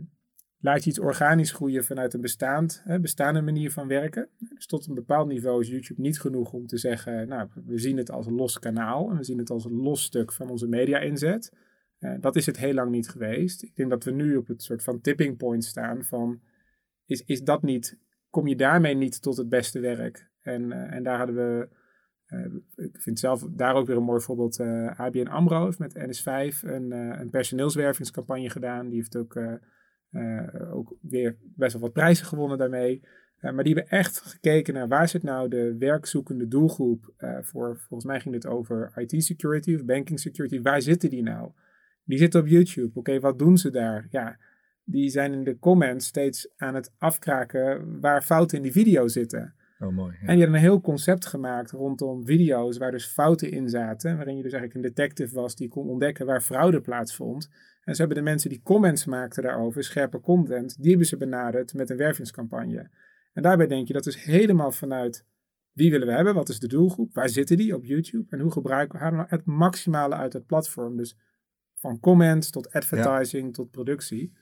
laat 0.61 0.84
je 0.84 0.91
iets 0.91 0.99
organisch 0.99 1.53
groeien 1.53 1.84
vanuit 1.84 2.14
een 2.14 2.20
bestaand, 2.20 2.82
hè, 2.84 3.01
bestaande 3.01 3.41
manier 3.41 3.72
van 3.72 3.89
werken. 3.89 4.28
Dus 4.55 4.66
tot 4.66 4.86
een 4.86 4.95
bepaald 4.95 5.28
niveau 5.28 5.61
is 5.61 5.68
YouTube 5.68 6.01
niet 6.01 6.20
genoeg 6.20 6.53
om 6.53 6.66
te 6.66 6.78
zeggen, 6.78 7.28
nou, 7.28 7.49
we 7.64 7.78
zien 7.78 7.97
het 7.97 8.11
als 8.11 8.26
een 8.26 8.34
los 8.34 8.59
kanaal 8.59 9.11
en 9.11 9.16
we 9.16 9.24
zien 9.24 9.39
het 9.39 9.51
als 9.51 9.64
een 9.64 9.80
los 9.80 10.03
stuk 10.03 10.32
van 10.32 10.51
onze 10.51 10.66
media 10.66 10.99
inzet. 10.99 11.53
Eh, 11.99 12.14
dat 12.20 12.36
is 12.36 12.47
het 12.47 12.57
heel 12.57 12.74
lang 12.74 12.91
niet 12.91 13.09
geweest. 13.09 13.62
Ik 13.62 13.76
denk 13.76 13.91
dat 13.91 14.05
we 14.05 14.11
nu 14.11 14.36
op 14.36 14.47
het 14.47 14.62
soort 14.62 14.82
van 14.82 15.01
tipping 15.01 15.36
point 15.36 15.64
staan 15.64 16.05
van, 16.05 16.41
is, 17.07 17.22
is 17.22 17.43
dat 17.43 17.62
niet, 17.62 17.99
kom 18.30 18.47
je 18.47 18.57
daarmee 18.57 18.95
niet 18.95 19.22
tot 19.22 19.36
het 19.36 19.49
beste 19.49 19.80
werk? 19.80 20.30
En, 20.43 20.72
eh, 20.72 20.95
en 20.95 21.03
daar 21.03 21.18
hadden 21.18 21.36
we 21.36 21.68
ik 22.76 23.01
vind 23.01 23.18
zelf 23.18 23.47
daar 23.51 23.74
ook 23.74 23.87
weer 23.87 23.97
een 23.97 24.03
mooi 24.03 24.20
voorbeeld. 24.20 24.59
eh 24.59 25.01
ABN 25.01 25.26
AMRO 25.26 25.64
heeft 25.64 25.79
met 25.79 25.95
NS5 25.95 26.62
een, 26.62 26.93
eh, 26.93 27.20
een 27.20 27.31
personeelswervingscampagne 27.31 28.51
gedaan. 28.51 28.89
Die 28.89 28.97
heeft 28.97 29.16
ook, 29.16 29.37
eh, 29.37 29.55
eh, 30.11 30.76
ook 30.76 30.97
weer 31.01 31.37
best 31.41 31.72
wel 31.72 31.83
wat 31.83 31.93
prijzen 31.93 32.26
gewonnen 32.26 32.59
daarmee. 32.59 33.03
Eh, 33.39 33.53
maar 33.53 33.64
die 33.64 33.74
hebben 33.74 33.99
echt 33.99 34.18
gekeken 34.20 34.74
naar 34.74 34.89
waar 34.89 35.09
zit 35.09 35.22
nou 35.22 35.49
de 35.49 35.76
werkzoekende 35.79 36.49
doelgroep 36.49 37.12
eh, 37.16 37.39
voor. 37.41 37.76
Volgens 37.76 38.05
mij 38.05 38.20
ging 38.20 38.35
dit 38.35 38.47
over 38.47 38.93
IT 38.97 39.24
security 39.24 39.74
of 39.74 39.85
banking 39.85 40.20
security. 40.20 40.61
Waar 40.61 40.83
zitten 40.83 41.11
die 41.11 41.22
nou? 41.22 41.51
Die 42.05 42.18
zitten 42.18 42.41
op 42.41 42.47
YouTube. 42.47 42.91
Oké, 42.95 43.20
wat 43.20 43.39
doen 43.39 43.59
ze 43.59 43.70
daar? 43.70 44.07
Ja, 44.11 44.39
die 44.85 45.09
zijn 45.11 45.33
in 45.33 45.45
de 45.45 45.59
comments 45.59 46.07
steeds 46.07 46.49
aan 46.57 46.74
het 46.74 46.93
afkraken 46.99 48.01
waar 48.01 48.22
fouten 48.22 48.57
in 48.57 48.62
die 48.62 48.72
video 48.72 49.09
zitten. 49.09 49.55
Oh, 49.81 49.89
mooi. 49.89 50.12
ja. 50.12 50.26
En 50.26 50.35
die 50.35 50.45
hadden 50.45 50.55
een 50.55 50.66
heel 50.68 50.81
concept 50.81 51.26
gemaakt 51.26 51.70
rondom 51.70 52.26
video's 52.26 52.79
waar 52.79 52.91
dus 52.91 53.07
fouten 53.07 53.51
in 53.51 53.68
zaten. 53.68 54.16
Waarin 54.16 54.37
je 54.37 54.43
dus 54.43 54.53
eigenlijk 54.53 54.85
een 54.85 54.95
detective 54.95 55.35
was 55.35 55.57
die 55.57 55.68
kon 55.68 55.89
ontdekken 55.89 56.26
waar 56.26 56.41
fraude 56.41 56.81
plaatsvond. 56.81 57.49
En 57.85 57.95
ze 57.95 58.01
hebben 58.01 58.18
de 58.18 58.31
mensen 58.31 58.51
die 58.51 58.62
comments 58.62 59.05
maakten 59.05 59.43
daarover, 59.43 59.85
scherpe 59.85 60.20
content, 60.20 60.76
die 60.81 60.89
hebben 60.89 61.07
ze 61.07 61.16
benaderd 61.16 61.74
met 61.74 61.91
een 61.91 61.97
wervingscampagne. 61.97 62.91
En 63.33 63.43
daarbij 63.43 63.66
denk 63.66 63.87
je, 63.87 63.93
dat 63.93 64.07
is 64.07 64.16
helemaal 64.24 64.72
vanuit 64.72 65.26
wie 65.72 65.91
willen 65.91 66.07
we 66.07 66.12
hebben, 66.12 66.35
wat 66.35 66.49
is 66.49 66.59
de 66.59 66.68
doelgroep, 66.68 67.14
waar 67.14 67.29
zitten 67.29 67.57
die 67.57 67.74
op 67.74 67.85
YouTube 67.85 68.26
en 68.31 68.41
hoe 68.41 68.53
gebruiken 68.53 68.99
we 68.99 69.11
nou 69.11 69.26
het 69.29 69.45
maximale 69.45 70.14
uit 70.14 70.33
het 70.33 70.47
platform. 70.47 70.97
Dus 70.97 71.18
van 71.74 72.01
comments 72.01 72.51
tot 72.51 72.72
advertising 72.72 73.55
tot 73.55 73.70
productie. 73.70 74.37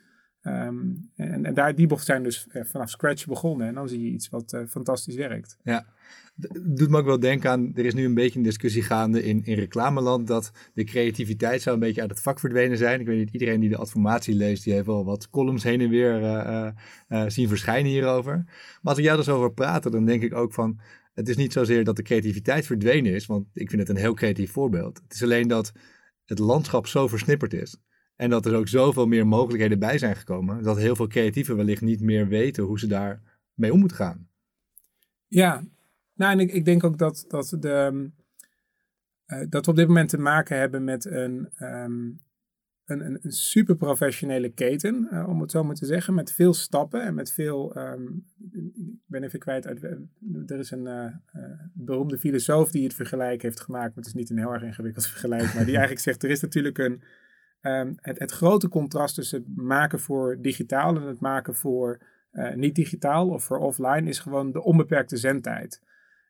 Ehm, 0.47 0.77
en, 1.17 1.55
daar, 1.55 1.75
die 1.75 1.89
zijn 1.97 2.23
dus 2.23 2.47
eh, 2.49 2.65
vanaf 2.65 2.91
scratch 2.91 3.27
begonnen. 3.27 3.67
En 3.67 3.75
dan 3.75 3.89
zie 3.89 4.05
je 4.05 4.11
iets 4.11 4.29
wat 4.29 4.53
uh, 4.53 4.61
fantastisch 4.69 5.15
werkt. 5.15 5.59
Ja, 5.63 5.87
doet 6.63 6.89
me 6.91 6.99
ook 6.99 7.05
wel 7.05 7.21
denken 7.21 7.51
aan, 7.51 7.73
er 7.75 7.85
is 7.85 7.95
nu 7.95 8.05
een 8.05 8.15
beetje 8.15 8.39
een 8.39 8.45
discussie 8.45 8.83
gaande 8.83 9.23
in, 9.23 9.45
in 9.45 9.55
reclameland 9.55 10.27
dat 10.27 10.53
de 10.75 10.85
creativiteit 10.85 11.63
zou 11.63 11.75
een 11.75 11.81
beetje 11.81 12.01
uit 12.01 12.11
het 12.11 12.21
vak 12.21 12.41
verdwenen 12.41 12.77
zijn. 12.77 13.01
Ik 13.01 13.07
weet 13.07 13.19
niet, 13.19 13.33
iedereen 13.33 13.61
die 13.61 13.69
de 13.69 13.77
adformatie 13.77 14.35
leest, 14.35 14.65
die 14.65 14.73
heeft 14.73 14.87
wel 14.87 15.05
wat 15.05 15.31
columns 15.31 15.63
heen 15.63 15.81
en 15.81 15.89
weer 15.89 16.21
uh, 16.23 17.25
zien 17.27 17.49
verschijnen 17.49 17.91
hierover. 17.91 18.35
Maar 18.45 18.81
als 18.83 18.99
ik 18.99 19.05
jou 19.05 19.17
dus 19.17 19.29
over 19.29 19.53
praten, 19.53 19.91
dan 19.91 20.05
denk 20.05 20.23
ik 20.23 20.35
ook 20.35 20.53
van, 20.53 20.81
het 21.15 21.29
is 21.29 21.37
niet 21.37 21.53
zozeer 21.53 21.85
dat 21.85 21.97
de 21.97 22.03
creativiteit 22.03 22.67
verdwenen 22.67 23.13
is, 23.13 23.27
want 23.27 23.47
ik 23.53 23.69
vind 23.69 23.81
het 23.81 23.91
een 23.91 24.03
heel 24.03 24.15
creatief 24.15 24.53
voorbeeld. 24.53 25.01
Het 25.03 25.15
is 25.15 25.23
alleen 25.23 25.49
dat 25.49 25.73
het 26.25 26.39
landschap 26.39 26.87
zo 26.87 27.09
versnipperd 27.09 27.53
is. 27.53 27.77
En 28.17 28.31
dat 28.31 28.47
er 28.47 28.55
ook 28.55 28.69
zoveel 28.69 29.07
meer 29.07 29.27
mogelijkheden 29.27 29.79
bij 29.79 29.99
zijn 29.99 30.17
gekomen, 30.17 30.63
dat 30.63 30.77
heel 30.77 30.97
veel 30.97 31.07
creatieven 31.07 31.57
wellicht 31.57 31.83
niet 31.83 32.01
meer 32.01 32.29
weten 32.29 32.65
hoe 32.65 32.79
ze 32.79 32.87
daar 32.87 33.23
mee 33.55 33.73
om 33.73 33.79
moeten 33.79 33.97
gaan. 33.97 34.29
Ja, 35.27 35.65
nou 36.15 36.33
en 36.33 36.41
ik, 36.41 36.53
ik 36.53 36.65
denk 36.65 36.85
ook 36.85 36.99
dat, 36.99 37.25
dat, 37.29 37.57
de, 37.61 38.11
uh, 39.27 39.45
dat 39.49 39.65
we 39.65 39.71
op 39.71 39.77
dit 39.77 39.89
moment 39.89 40.09
te 40.09 40.19
maken 40.19 40.59
hebben 40.59 40.85
met 40.85 41.05
een, 41.05 41.49
um, 41.59 42.21
een, 42.85 43.19
een, 43.25 43.33
super 43.33 43.77
professionele 43.77 44.53
keten, 44.53 45.09
uh, 45.13 45.29
om 45.29 45.41
het 45.41 45.51
zo 45.51 45.65
maar 45.65 45.75
te 45.75 45.87
zeggen, 45.87 46.15
met 46.15 46.33
veel 46.33 46.55
stappen 46.55 47.03
en 47.03 47.15
met 47.15 47.33
veel, 47.33 47.77
um, 47.79 48.25
ik 48.75 48.99
ben 49.07 49.23
even 49.23 49.39
kwijt, 49.39 49.67
uit, 49.67 49.83
er 50.47 50.59
is 50.59 50.71
een 50.71 51.21
beroemde 51.73 52.19
filosoof 52.19 52.71
die 52.71 52.85
het 52.85 52.95
vergelijk 52.95 53.43
heeft 53.43 53.61
gemaakt, 53.61 53.95
maar 53.95 54.05
het 54.05 54.07
is 54.07 54.15
niet 54.15 54.31
een 54.31 54.39
heel 54.39 54.53
erg 54.53 54.63
ingewikkeld 54.63 55.07
vergelijk, 55.17 55.55
maar 55.55 55.65
die 55.65 55.77
eigenlijk 55.77 56.01
zegt, 56.01 56.23
er 56.23 56.31
is 56.31 56.41
natuurlijk 56.41 56.79
een, 56.79 57.03
um, 57.67 57.95
het, 58.01 58.19
het 58.19 58.31
grote 58.31 58.69
contrast 58.69 59.15
tussen 59.15 59.39
het 59.39 59.57
maken 59.57 60.01
voor 60.01 60.39
digitaal 60.41 60.97
en 60.97 61.03
het 61.03 61.21
maken 61.21 61.55
voor 61.55 62.01
niet 62.55 62.75
digitaal 62.75 63.29
of 63.29 63.45
voor 63.45 63.59
offline 63.59 64.09
is 64.09 64.19
gewoon 64.19 64.53
de 64.53 64.63
onbeperkte 64.63 65.17
zendtijd. 65.17 65.83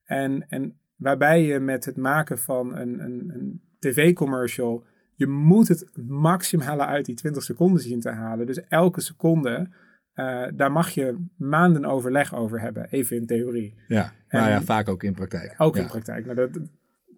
En, 0.04 0.48
en 0.48 0.78
waarbij 0.96 1.42
je 1.42 1.60
met 1.60 1.84
het 1.84 1.96
maken 1.96 2.38
van 2.38 2.76
een, 2.76 3.00
een, 3.00 3.30
een 3.34 3.60
tv-commercial, 3.78 4.84
je 5.14 5.26
moet 5.26 5.68
het 5.68 5.90
maximale 6.08 6.84
uit 6.84 7.04
die 7.04 7.14
20 7.14 7.42
seconden 7.42 7.82
zien 7.82 8.00
te 8.00 8.10
halen. 8.10 8.46
Dus 8.46 8.66
elke 8.68 9.00
seconde, 9.00 9.68
uh, 10.14 10.46
daar 10.54 10.72
mag 10.72 10.90
je 10.90 11.26
maanden 11.36 11.84
overleg 11.84 12.34
over 12.34 12.60
hebben, 12.60 12.88
even 12.90 13.16
in 13.16 13.26
theorie. 13.26 13.74
Ja, 13.88 14.12
maar 14.28 14.50
ja, 14.50 14.62
vaak 14.62 14.88
ook 14.88 15.02
in 15.02 15.14
praktijk. 15.14 15.54
Ook 15.58 15.76
ja. 15.76 15.82
in 15.82 15.88
praktijk. 15.88 16.24
Nou, 16.24 16.36
dat, 16.36 16.60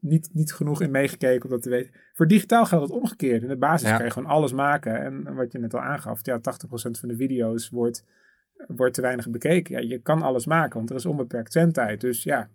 niet, 0.01 0.29
niet 0.33 0.53
genoeg 0.53 0.83
in 0.83 0.91
meegekeken 0.91 1.45
om 1.45 1.51
dat 1.51 1.63
te 1.63 1.71
weten. 1.71 1.93
Voor 2.13 2.27
digitaal 2.27 2.67
geldt 2.67 2.89
het 2.89 2.97
omgekeerd. 3.01 3.43
In 3.43 3.49
de 3.49 3.57
basis 3.57 3.89
ja. 3.89 3.97
kan 3.97 4.05
je 4.05 4.13
gewoon 4.13 4.31
alles 4.31 4.53
maken. 4.53 5.05
En 5.05 5.35
wat 5.35 5.53
je 5.53 5.59
net 5.59 5.75
al 5.75 5.81
aangaf, 5.81 6.21
ja, 6.23 6.39
80% 6.39 6.43
van 6.71 7.09
de 7.09 7.17
video's 7.17 7.71
wordt 7.71 8.05
wordt 8.67 8.95
te 8.95 9.01
weinig 9.01 9.31
bekeken. 9.31 9.75
Ja, 9.75 9.89
je 9.89 9.99
kan 9.99 10.23
alles 10.23 10.47
maken, 10.47 10.77
want 10.77 10.91
er 10.91 10.97
is 10.97 11.07
onbeperkt 11.07 11.53
zendtijd. 11.53 12.01
Dus 12.01 12.23
ja, 12.23 12.51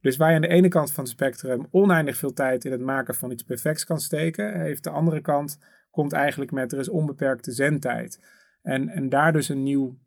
dus 0.00 0.16
waar 0.16 0.28
je 0.28 0.34
aan 0.34 0.42
de 0.42 0.48
ene 0.48 0.68
kant 0.68 0.92
van 0.92 1.04
het 1.04 1.12
spectrum 1.12 1.66
oneindig 1.70 2.16
veel 2.16 2.32
tijd 2.32 2.64
in 2.64 2.72
het 2.72 2.80
maken 2.80 3.14
van 3.14 3.30
iets 3.30 3.42
perfects 3.42 3.84
kan 3.84 4.00
steken, 4.00 4.60
heeft 4.60 4.84
de 4.84 4.90
andere 4.90 5.20
kant 5.20 5.58
komt 5.90 6.12
eigenlijk 6.12 6.50
met 6.50 6.72
er 6.72 6.78
is 6.78 6.88
onbeperkte 6.88 7.52
zendtijd. 7.52 8.20
En, 8.62 8.88
en 8.88 9.08
daar 9.08 9.32
dus 9.32 9.48
een 9.48 9.62
nieuw, 9.62 9.98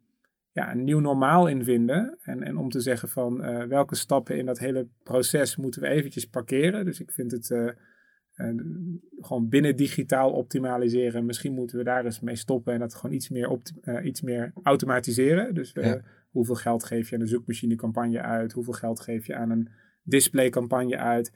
ja, 0.54 0.72
een 0.72 0.84
nieuw 0.84 1.00
normaal 1.00 1.48
in 1.48 1.64
vinden. 1.64 2.18
En, 2.22 2.44
en 2.44 2.58
om 2.58 2.70
te 2.70 2.80
zeggen 2.80 3.10
van 3.10 3.46
uh, 3.46 3.64
welke 3.64 3.96
stappen 3.96 4.38
in 4.38 4.46
dat 4.46 4.60
hele 4.60 4.88
proces 5.04 5.56
moeten 5.56 5.82
we 5.82 5.88
eventjes 5.88 6.26
parkeren. 6.26 6.86
Dus 6.86 7.00
ik 7.00 7.12
vind 7.12 7.32
het 7.32 7.50
uh, 7.50 7.70
uh, 8.36 8.62
gewoon 9.20 9.50
binnen 9.50 9.76
digitaal 9.76 10.32
optimaliseren. 10.32 11.26
Misschien 11.26 11.54
moeten 11.54 11.78
we 11.78 11.84
daar 11.84 12.06
eens 12.06 12.20
mee 12.20 12.36
stoppen 12.36 12.74
en 12.74 12.80
dat 12.80 12.96
gewoon 12.96 13.16
iets 13.16 13.30
meer, 13.30 13.60
iets 14.04 14.22
meer 14.22 14.52
automatiseren. 14.64 15.54
Dus 15.54 15.72
ja. 15.74 16.02
hoeveel 16.32 16.56
geld 16.56 16.84
geef 16.84 17.10
je 17.10 17.16
aan 17.16 17.22
een 17.22 17.28
zoekmachinecampagne 17.28 18.22
uit? 18.22 18.52
Hoeveel 18.52 18.74
geld 18.74 19.00
geef 19.00 19.26
je 19.26 19.36
aan 19.36 19.50
een 19.50 19.70
displaycampagne 20.04 20.98
uit. 20.98 21.34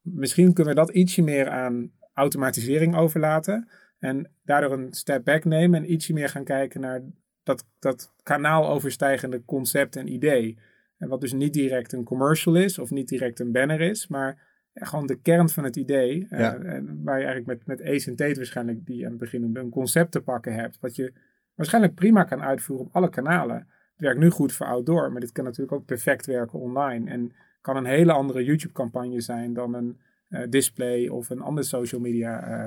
Misschien 0.00 0.52
kunnen 0.52 0.74
we 0.74 0.80
dat 0.80 0.90
ietsje 0.90 1.22
meer 1.22 1.48
aan 1.48 1.92
automatisering 2.12 2.96
overlaten. 2.96 3.68
En 3.98 4.30
daardoor 4.44 4.72
een 4.72 4.92
step 4.92 5.24
back 5.24 5.44
nemen 5.44 5.82
en 5.82 5.92
ietsje 5.92 6.12
meer 6.12 6.28
gaan 6.28 6.44
kijken 6.44 6.80
naar 6.80 7.02
dat, 7.48 7.66
dat 7.78 8.12
kanaal 8.22 8.68
overstijgende 8.68 9.44
concept 9.44 9.96
en 9.96 10.12
idee. 10.12 10.58
En 10.98 11.08
wat 11.08 11.20
dus 11.20 11.32
niet 11.32 11.52
direct 11.52 11.92
een 11.92 12.04
commercial 12.04 12.54
is 12.54 12.78
of 12.78 12.90
niet 12.90 13.08
direct 13.08 13.40
een 13.40 13.52
banner 13.52 13.80
is, 13.80 14.06
maar 14.08 14.42
ja, 14.72 14.84
gewoon 14.84 15.06
de 15.06 15.20
kern 15.20 15.48
van 15.48 15.64
het 15.64 15.76
idee. 15.76 16.26
Ja. 16.30 16.56
Uh, 16.56 16.80
waar 17.04 17.18
je 17.18 17.24
eigenlijk 17.26 17.46
met, 17.46 17.66
met 17.66 17.88
Ace 17.88 18.10
en 18.10 18.16
Tate 18.16 18.34
waarschijnlijk 18.34 18.86
die 18.86 19.04
aan 19.04 19.10
het 19.10 19.20
begin 19.20 19.56
een 19.56 19.70
concept 19.70 20.12
te 20.12 20.20
pakken 20.20 20.54
hebt. 20.54 20.78
Wat 20.80 20.96
je 20.96 21.12
waarschijnlijk 21.54 21.94
prima 21.94 22.24
kan 22.24 22.42
uitvoeren 22.42 22.86
op 22.86 22.94
alle 22.94 23.10
kanalen. 23.10 23.56
Het 23.56 24.06
werkt 24.06 24.20
nu 24.20 24.30
goed 24.30 24.52
voor 24.52 24.66
outdoor, 24.66 25.12
maar 25.12 25.20
dit 25.20 25.32
kan 25.32 25.44
natuurlijk 25.44 25.72
ook 25.72 25.84
perfect 25.84 26.26
werken 26.26 26.58
online. 26.58 27.10
En 27.10 27.32
kan 27.60 27.76
een 27.76 27.84
hele 27.84 28.12
andere 28.12 28.44
YouTube-campagne 28.44 29.20
zijn 29.20 29.52
dan 29.52 29.74
een 29.74 29.98
uh, 30.28 30.40
display 30.48 31.08
of 31.08 31.30
een 31.30 31.40
andere 31.40 31.66
social 31.66 32.00
media. 32.00 32.64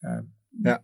Uh, 0.00 0.18
ja. 0.62 0.82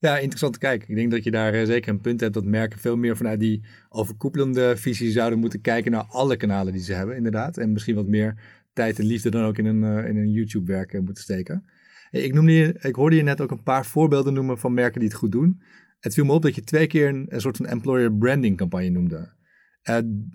Ja, 0.00 0.18
interessant 0.18 0.52
te 0.52 0.58
kijken. 0.58 0.88
Ik 0.88 0.94
denk 0.94 1.10
dat 1.10 1.24
je 1.24 1.30
daar 1.30 1.66
zeker 1.66 1.92
een 1.92 2.00
punt 2.00 2.20
hebt 2.20 2.34
dat 2.34 2.44
merken 2.44 2.78
veel 2.78 2.96
meer 2.96 3.16
vanuit 3.16 3.40
die 3.40 3.64
overkoepelende 3.88 4.76
visie 4.76 5.10
zouden 5.10 5.38
moeten 5.38 5.60
kijken 5.60 5.90
naar 5.90 6.04
alle 6.08 6.36
kanalen 6.36 6.72
die 6.72 6.82
ze 6.82 6.92
hebben, 6.92 7.16
inderdaad. 7.16 7.56
En 7.56 7.72
misschien 7.72 7.94
wat 7.94 8.06
meer 8.06 8.34
tijd 8.72 8.98
en 8.98 9.04
liefde 9.04 9.30
dan 9.30 9.44
ook 9.44 9.58
in 9.58 9.66
een, 9.66 10.06
in 10.06 10.16
een 10.16 10.30
YouTube-werk 10.30 11.00
moeten 11.00 11.22
steken. 11.22 11.64
Ik, 12.10 12.34
noemde 12.34 12.76
ik 12.80 12.94
hoorde 12.94 13.16
je 13.16 13.22
net 13.22 13.40
ook 13.40 13.50
een 13.50 13.62
paar 13.62 13.86
voorbeelden 13.86 14.34
noemen 14.34 14.58
van 14.58 14.74
merken 14.74 15.00
die 15.00 15.08
het 15.08 15.18
goed 15.18 15.32
doen. 15.32 15.62
Het 15.98 16.14
viel 16.14 16.24
me 16.24 16.32
op 16.32 16.42
dat 16.42 16.54
je 16.54 16.62
twee 16.62 16.86
keer 16.86 17.08
een, 17.08 17.40
soort 17.40 17.56
van 17.56 17.66
employer 17.66 18.12
branding 18.12 18.56
campagne 18.56 18.90
noemde. 18.90 19.32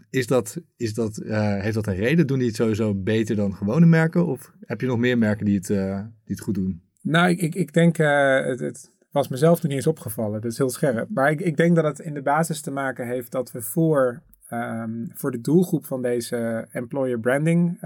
Is 0.09 0.27
dat, 0.27 0.61
is 0.77 0.93
dat, 0.93 1.21
heeft 1.25 1.73
dat 1.73 1.87
een 1.87 1.95
reden? 1.95 2.27
Doen 2.27 2.37
die 2.37 2.47
het 2.47 2.55
sowieso 2.55 2.95
beter 2.95 3.35
dan 3.35 3.55
gewone 3.55 3.85
merken? 3.85 4.25
Of 4.25 4.53
heb 4.59 4.81
je 4.81 4.87
nog 4.87 4.97
meer 4.97 5.17
merken 5.17 5.45
die 5.45 5.55
het, 5.55 5.67
die 5.67 6.35
het 6.35 6.39
goed 6.39 6.55
doen? 6.55 6.81
Nou, 7.01 7.29
ik, 7.29 7.41
ik, 7.41 7.55
ik 7.55 7.73
denk, 7.73 7.97
het, 7.97 8.59
het, 8.59 8.94
was 9.15 9.27
mezelf 9.27 9.55
nog 9.55 9.63
niet 9.63 9.71
eens 9.71 9.87
opgevallen. 9.87 10.41
Dat 10.41 10.51
is 10.51 10.57
heel 10.57 10.69
scherp. 10.69 11.09
Maar 11.09 11.31
ik, 11.31 11.41
ik 11.41 11.57
denk 11.57 11.75
dat 11.75 11.85
het 11.85 11.99
in 11.99 12.13
de 12.13 12.21
basis 12.21 12.61
te 12.61 12.71
maken 12.71 13.07
heeft 13.07 13.31
dat 13.31 13.51
we 13.51 13.61
voor, 13.61 14.21
um, 14.49 15.11
voor 15.13 15.31
de 15.31 15.41
doelgroep 15.41 15.85
van 15.85 16.01
deze 16.01 16.67
employer 16.71 17.19
branding 17.19 17.79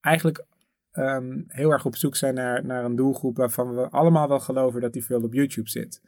eigenlijk 0.00 0.44
um, 0.92 1.44
heel 1.48 1.70
erg 1.70 1.84
op 1.84 1.96
zoek 1.96 2.16
zijn 2.16 2.34
naar, 2.34 2.64
naar 2.64 2.84
een 2.84 2.96
doelgroep 2.96 3.36
waarvan 3.36 3.74
we 3.74 3.88
allemaal 3.88 4.28
wel 4.28 4.40
geloven 4.40 4.80
dat 4.80 4.92
die 4.92 5.04
veel 5.04 5.22
op 5.22 5.34
YouTube 5.34 5.68
zit. 5.68 6.02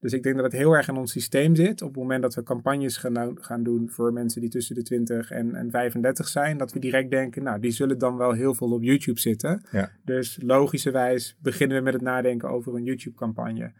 Dus 0.00 0.12
ik 0.12 0.22
denk 0.22 0.34
dat 0.36 0.44
het 0.44 0.54
heel 0.54 0.72
erg 0.72 0.88
in 0.88 0.96
ons 0.96 1.12
systeem 1.12 1.54
zit. 1.54 1.82
Op 1.82 1.88
het 1.88 1.96
moment 1.96 2.22
dat 2.22 2.34
we 2.34 2.42
campagnes 2.42 2.96
gaan, 2.96 3.36
gaan 3.40 3.62
doen 3.62 3.90
voor 3.90 4.12
mensen 4.12 4.40
die 4.40 4.50
tussen 4.50 4.74
de 4.74 4.82
20 4.82 5.30
en, 5.30 5.54
en 5.54 5.70
35 5.70 6.28
zijn, 6.28 6.58
dat 6.58 6.72
we 6.72 6.78
direct 6.78 7.10
denken, 7.10 7.42
nou, 7.42 7.60
die 7.60 7.70
zullen 7.70 7.98
dan 7.98 8.16
wel 8.16 8.32
heel 8.32 8.54
veel 8.54 8.72
op 8.72 8.82
YouTube 8.82 9.20
zitten. 9.20 9.66
Ja. 9.70 9.90
Dus 10.04 10.38
logischerwijs 10.42 11.36
beginnen 11.40 11.76
we 11.76 11.82
met 11.82 11.92
het 11.92 12.02
nadenken 12.02 12.48
over 12.48 12.74
een 12.74 12.84
YouTube-campagne. 12.84 13.72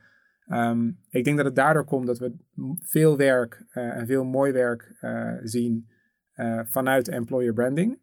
Um, 0.48 0.98
ik 1.10 1.24
denk 1.24 1.36
dat 1.36 1.46
het 1.46 1.54
daardoor 1.54 1.84
komt 1.84 2.06
dat 2.06 2.18
we 2.18 2.32
veel 2.80 3.16
werk 3.16 3.64
uh, 3.74 3.96
en 3.96 4.06
veel 4.06 4.24
mooi 4.24 4.52
werk 4.52 4.96
uh, 5.00 5.32
zien 5.42 5.88
uh, 6.36 6.60
vanuit 6.64 7.08
employer 7.08 7.52
branding. 7.52 7.98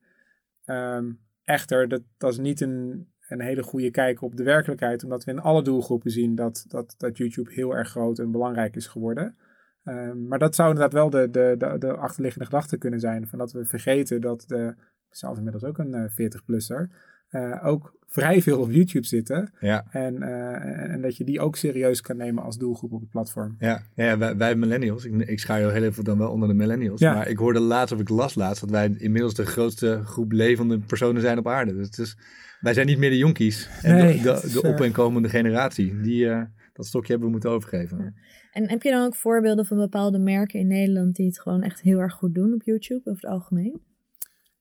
Um, 0.66 1.20
echter, 1.44 1.88
dat, 1.88 2.02
dat 2.18 2.32
is 2.32 2.38
niet 2.38 2.62
een, 2.62 3.08
een 3.34 3.42
hele 3.42 3.64
goede 3.64 3.92
kijk 3.92 4.22
op 4.22 4.36
de 4.38 4.44
werkelijkheid, 4.44 5.04
omdat 5.04 5.24
we 5.24 5.32
in 5.32 5.40
alle 5.40 5.64
doelgroepen 5.64 6.12
zien 6.12 6.36
dat, 6.36 6.66
dat, 6.68 6.96
dat 6.98 7.18
YouTube 7.18 7.54
heel 7.54 7.76
erg 7.76 7.90
groot 7.90 8.20
en 8.20 8.32
belangrijk 8.32 8.76
is 8.76 8.88
geworden. 8.88 9.36
Um, 9.84 10.28
maar 10.28 10.40
dat 10.40 10.56
zou 10.56 10.70
inderdaad 10.70 10.94
wel 10.94 11.10
de, 11.10 11.30
de, 11.30 11.56
de, 11.58 11.78
de, 11.78 11.94
achterliggende 11.94 12.46
gedachte 12.46 12.78
kunnen 12.78 13.00
zijn, 13.00 13.28
van 13.28 13.40
dat 13.40 13.52
we 13.52 13.66
vergeten 13.66 14.22
dat 14.22 14.44
de, 14.48 14.76
zelf 15.10 15.38
inmiddels 15.38 15.64
ook 15.64 15.78
een 15.78 15.94
uh, 15.94 16.32
40-plusser, 16.32 16.88
uh, 17.34 17.66
ook 17.66 17.94
vrij 18.08 18.42
veel 18.42 18.60
op 18.60 18.72
YouTube 18.72 19.06
zitten. 19.06 19.52
Ja. 19.60 19.86
En, 19.92 20.16
uh, 20.16 20.92
en 20.92 21.02
dat 21.02 21.18
je 21.18 21.24
die 21.24 21.40
ook 21.40 21.56
serieus 21.56 22.02
kan 22.02 22.18
nemen 22.18 22.44
als 22.44 22.58
doelgroep 22.58 22.92
op 22.92 23.00
het 23.00 23.10
platform. 23.10 23.56
Ja, 23.60 23.82
ja 23.96 24.18
wij, 24.18 24.38
wij 24.38 24.56
millennials, 24.56 25.06
ik, 25.06 25.14
ik 25.14 25.40
schaar 25.40 25.60
heel 25.60 25.84
even 25.84 26.04
dan 26.04 26.18
wel 26.18 26.32
onder 26.32 26.48
de 26.48 26.54
millennials, 26.54 27.00
ja. 27.00 27.14
maar 27.14 27.28
ik 27.28 27.38
hoorde 27.38 27.60
laatst 27.60 27.94
of 27.94 28.00
ik 28.00 28.10
las 28.10 28.36
laatst 28.36 28.62
dat 28.62 28.70
wij 28.70 28.96
inmiddels 28.98 29.34
de 29.34 29.46
grootste 29.46 30.02
groep 30.04 30.32
levende 30.32 30.80
personen 30.80 31.22
zijn 31.22 31.38
op 31.38 31.48
aarde. 31.48 31.90
Dus 31.90 32.18
wij 32.60 32.74
zijn 32.74 32.88
niet 32.88 32.98
meer 32.98 33.10
de 33.10 33.18
jonkies. 33.18 33.70
En 33.82 33.96
nee, 33.96 34.18
de, 34.18 34.22
de, 34.22 34.50
de 34.52 34.68
op- 34.68 34.82
en 34.82 34.92
komende 34.92 35.30
generatie. 35.30 36.02
Die, 36.02 36.26
uh, 36.26 36.42
dat 36.74 36.86
stokje 36.86 37.10
hebben 37.12 37.28
we 37.28 37.34
moeten 37.34 37.50
overgeven. 37.50 37.98
Ja. 37.98 38.14
En 38.52 38.70
heb 38.70 38.82
je 38.82 38.92
dan 38.92 39.06
ook 39.06 39.16
voorbeelden 39.16 39.66
van 39.66 39.78
bepaalde 39.78 40.20
merken 40.20 40.60
in 40.60 40.68
Nederland 40.68 41.16
die 41.16 41.26
het 41.26 41.40
gewoon 41.40 41.62
echt 41.62 41.82
heel 41.82 42.00
erg 42.00 42.14
goed 42.14 42.36
doen 42.36 42.54
op 42.54 42.64
YouTube 42.64 43.10
over 43.10 43.22
het 43.22 43.32
algemeen? 43.32 43.82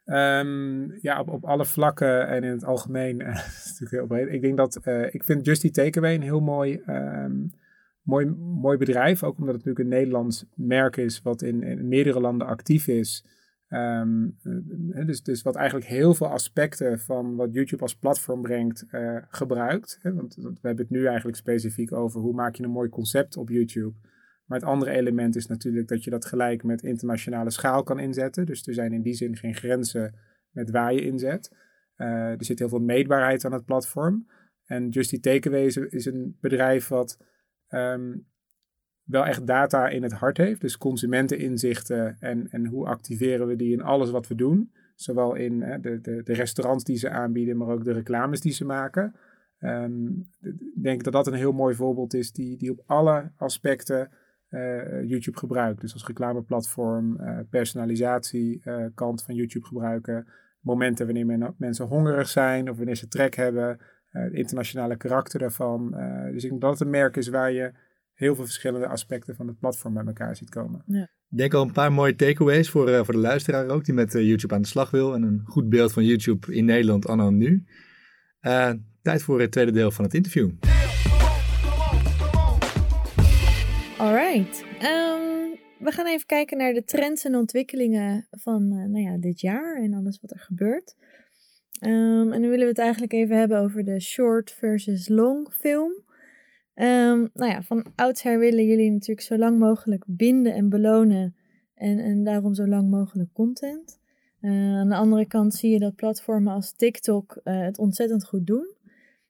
Um, 0.04 0.98
ja, 1.00 1.20
op, 1.20 1.28
op 1.28 1.44
alle 1.44 1.64
vlakken 1.64 2.28
en 2.28 2.44
in 2.44 2.50
het 2.50 2.64
algemeen. 2.64 3.20
Is 3.26 3.66
natuurlijk 3.66 3.90
heel 3.90 4.06
breed. 4.06 4.34
Ik 4.34 4.42
denk 4.42 4.56
dat 4.56 4.78
uh, 4.84 5.14
ik 5.14 5.24
vind 5.24 5.46
Justy 5.46 5.70
Takeaway 5.70 6.14
een 6.14 6.22
heel 6.22 6.40
mooi, 6.40 6.82
um, 6.86 7.52
mooi, 8.02 8.26
mooi 8.36 8.78
bedrijf. 8.78 9.22
Ook 9.22 9.38
omdat 9.38 9.54
het 9.54 9.64
natuurlijk 9.64 9.78
een 9.78 9.98
Nederlands 9.98 10.46
merk 10.54 10.96
is 10.96 11.22
wat 11.22 11.42
in, 11.42 11.88
meerdere 11.88 12.20
landen 12.20 12.46
actief 12.46 12.86
is. 12.86 13.26
Um, 13.68 14.36
dus, 15.06 15.22
dus 15.22 15.42
wat 15.42 15.56
eigenlijk 15.56 15.86
heel 15.86 16.14
veel 16.14 16.26
aspecten 16.26 16.98
van 16.98 17.36
wat 17.36 17.54
YouTube 17.54 17.82
als 17.82 17.96
platform 17.96 18.42
brengt 18.42 18.86
gebruikt. 19.28 19.98
Want 20.02 20.34
we 20.34 20.58
hebben 20.62 20.84
het 20.84 20.90
nu 20.90 21.06
eigenlijk 21.06 21.36
specifiek 21.36 21.92
over 21.92 22.20
hoe 22.20 22.34
maak 22.34 22.54
je 22.54 22.62
een 22.62 22.70
mooi 22.70 22.88
concept 22.88 23.36
op 23.36 23.48
YouTube. 23.48 23.94
Maar 24.52 24.60
het 24.60 24.70
andere 24.70 24.90
element 24.90 25.36
is 25.36 25.46
natuurlijk 25.46 25.88
dat 25.88 26.04
je 26.04 26.10
dat 26.10 26.24
gelijk 26.24 26.62
met 26.62 26.82
internationale 26.82 27.50
schaal 27.50 27.82
kan 27.82 27.98
inzetten. 27.98 28.46
Dus 28.46 28.66
er 28.66 28.74
zijn 28.74 28.92
in 28.92 29.02
die 29.02 29.14
zin 29.14 29.36
geen 29.36 29.54
grenzen 29.54 30.14
met 30.50 30.70
waar 30.70 30.94
je 30.94 31.00
inzet. 31.00 31.52
Uh, 31.96 32.06
er 32.08 32.44
zit 32.44 32.58
heel 32.58 32.68
veel 32.68 32.80
meetbaarheid 32.80 33.44
aan 33.44 33.52
het 33.52 33.64
platform. 33.64 34.26
En 34.64 34.88
Justy 34.88 35.20
Takeaway 35.20 35.64
is, 35.88 36.04
een 36.04 36.36
bedrijf 36.40 36.88
wat 36.88 37.18
ehm, 37.68 38.16
wel 39.02 39.26
echt 39.26 39.46
data 39.46 39.88
in 39.88 40.02
het 40.02 40.12
hart 40.12 40.36
heeft. 40.36 40.60
Dus 40.60 40.78
consumenteninzichten 40.78 42.16
en, 42.18 42.48
en 42.50 42.66
hoe 42.66 42.86
activeren 42.86 43.46
we 43.46 43.56
die 43.56 43.72
in 43.72 43.82
alles 43.82 44.10
wat 44.10 44.28
we 44.28 44.34
doen. 44.34 44.72
Zowel 44.94 45.34
in 45.34 45.58
de, 45.58 46.00
de, 46.00 46.22
de 46.22 46.32
restaurants 46.32 46.84
die 46.84 46.96
ze 46.96 47.10
aanbieden, 47.10 47.56
maar 47.56 47.68
ook 47.68 47.84
de 47.84 47.92
reclames 47.92 48.40
die 48.40 48.52
ze 48.52 48.64
maken. 48.64 49.14
Ik 50.40 50.82
denk 50.82 51.04
dat 51.04 51.12
dat 51.12 51.26
een 51.26 51.34
heel 51.34 51.52
mooi 51.52 51.74
voorbeeld 51.74 52.14
is 52.14 52.32
die, 52.32 52.56
die 52.56 52.70
op 52.70 52.82
alle 52.86 53.32
aspecten 53.36 54.10
uh, 54.52 55.08
YouTube 55.08 55.38
gebruikt. 55.38 55.80
Dus 55.80 55.92
als 55.92 56.06
reclameplatform, 56.06 57.20
uh, 57.20 57.38
personalisatie 57.50 58.60
uh, 58.64 58.84
kant 58.94 59.22
van 59.22 59.34
YouTube 59.34 59.66
gebruiken. 59.66 60.26
Momenten 60.60 61.06
wanneer 61.06 61.54
mensen 61.56 61.86
hongerig 61.86 62.28
zijn 62.28 62.70
of 62.70 62.76
wanneer 62.76 62.96
ze 62.96 63.08
trek 63.08 63.34
hebben. 63.34 63.78
het 64.10 64.32
internationale 64.32 64.96
karakter 64.96 65.38
daarvan. 65.38 65.90
dus 66.32 66.44
ik 66.44 66.50
denk 66.50 66.60
dat 66.60 66.70
het 66.70 66.80
een 66.80 66.90
merk 66.90 67.16
is 67.16 67.28
waar 67.28 67.52
je 67.52 67.72
heel 68.14 68.34
veel 68.34 68.44
verschillende 68.44 68.86
aspecten 68.86 69.36
van 69.36 69.46
het 69.46 69.58
platform 69.58 69.94
bij 69.94 70.04
elkaar 70.04 70.36
ziet 70.36 70.50
komen. 70.50 70.82
Ja. 70.86 71.02
Ik 71.02 71.38
denk 71.38 71.54
al 71.54 71.62
een 71.62 71.72
paar 71.72 71.92
mooie 71.92 72.14
takeaways 72.14 72.70
voor, 72.70 72.88
uh, 72.88 73.04
voor 73.04 73.14
de 73.14 73.20
luisteraar 73.20 73.68
ook, 73.68 73.84
die 73.84 73.94
met 73.94 74.14
uh, 74.14 74.22
YouTube 74.22 74.54
aan 74.54 74.62
de 74.62 74.68
slag 74.68 74.90
wil. 74.90 75.14
En 75.14 75.22
een 75.22 75.42
goed 75.44 75.68
beeld 75.68 75.92
van 75.92 76.04
YouTube 76.04 76.54
in 76.54 76.64
Nederland 76.64 77.06
anno 77.06 77.30
nu. 77.30 77.64
Uh, 78.40 78.70
tijd 79.02 79.22
voor 79.22 79.40
het 79.40 79.52
tweede 79.52 79.72
deel 79.72 79.90
van 79.90 80.04
het 80.04 80.14
interview. 80.14 80.50
Um, 84.32 85.58
we 85.78 85.90
gaan 85.90 86.06
even 86.06 86.26
kijken 86.26 86.56
naar 86.58 86.72
de 86.72 86.84
trends 86.84 87.24
en 87.24 87.34
ontwikkelingen 87.34 88.26
van 88.30 88.68
nou 88.68 88.98
ja, 88.98 89.16
dit 89.16 89.40
jaar 89.40 89.76
en 89.76 89.94
alles 89.94 90.18
wat 90.20 90.30
er 90.30 90.38
gebeurt. 90.38 90.96
Um, 91.80 92.32
en 92.32 92.40
dan 92.40 92.50
willen 92.50 92.58
we 92.58 92.68
het 92.68 92.78
eigenlijk 92.78 93.12
even 93.12 93.36
hebben 93.36 93.58
over 93.58 93.84
de 93.84 94.00
short 94.00 94.50
versus 94.50 95.08
long 95.08 95.52
film. 95.52 95.92
Um, 96.74 97.30
nou 97.34 97.50
ja, 97.50 97.62
van 97.62 97.86
oudsher 97.94 98.38
willen 98.38 98.66
jullie 98.66 98.90
natuurlijk 98.90 99.26
zo 99.26 99.36
lang 99.36 99.58
mogelijk 99.58 100.04
binden 100.06 100.54
en 100.54 100.68
belonen. 100.68 101.36
En, 101.74 101.98
en 101.98 102.24
daarom 102.24 102.54
zo 102.54 102.66
lang 102.66 102.90
mogelijk 102.90 103.32
content. 103.32 104.00
Uh, 104.40 104.50
aan 104.50 104.88
de 104.88 104.94
andere 104.94 105.26
kant 105.26 105.54
zie 105.54 105.70
je 105.70 105.78
dat 105.78 105.94
platformen 105.94 106.52
als 106.52 106.72
TikTok 106.72 107.40
uh, 107.44 107.60
het 107.60 107.78
ontzettend 107.78 108.24
goed 108.24 108.46
doen. 108.46 108.74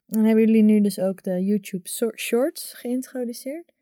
Dan 0.07 0.25
hebben 0.25 0.45
jullie 0.45 0.63
nu 0.63 0.81
dus 0.81 0.99
ook 0.99 1.23
de 1.23 1.45
YouTube 1.45 1.89
Shorts 2.17 2.73
geïntroduceerd. 2.73 3.73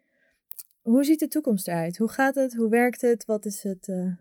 Hoe 0.90 1.04
ziet 1.04 1.18
de 1.18 1.28
toekomst 1.28 1.68
eruit? 1.68 1.96
Hoe 1.96 2.10
gaat 2.10 2.34
het? 2.34 2.54
Hoe 2.54 2.68
werkt 2.68 3.00
het? 3.00 3.24
Wat 3.24 3.44
is 3.44 3.62
het? 3.62 3.88
Uh... 3.88 4.12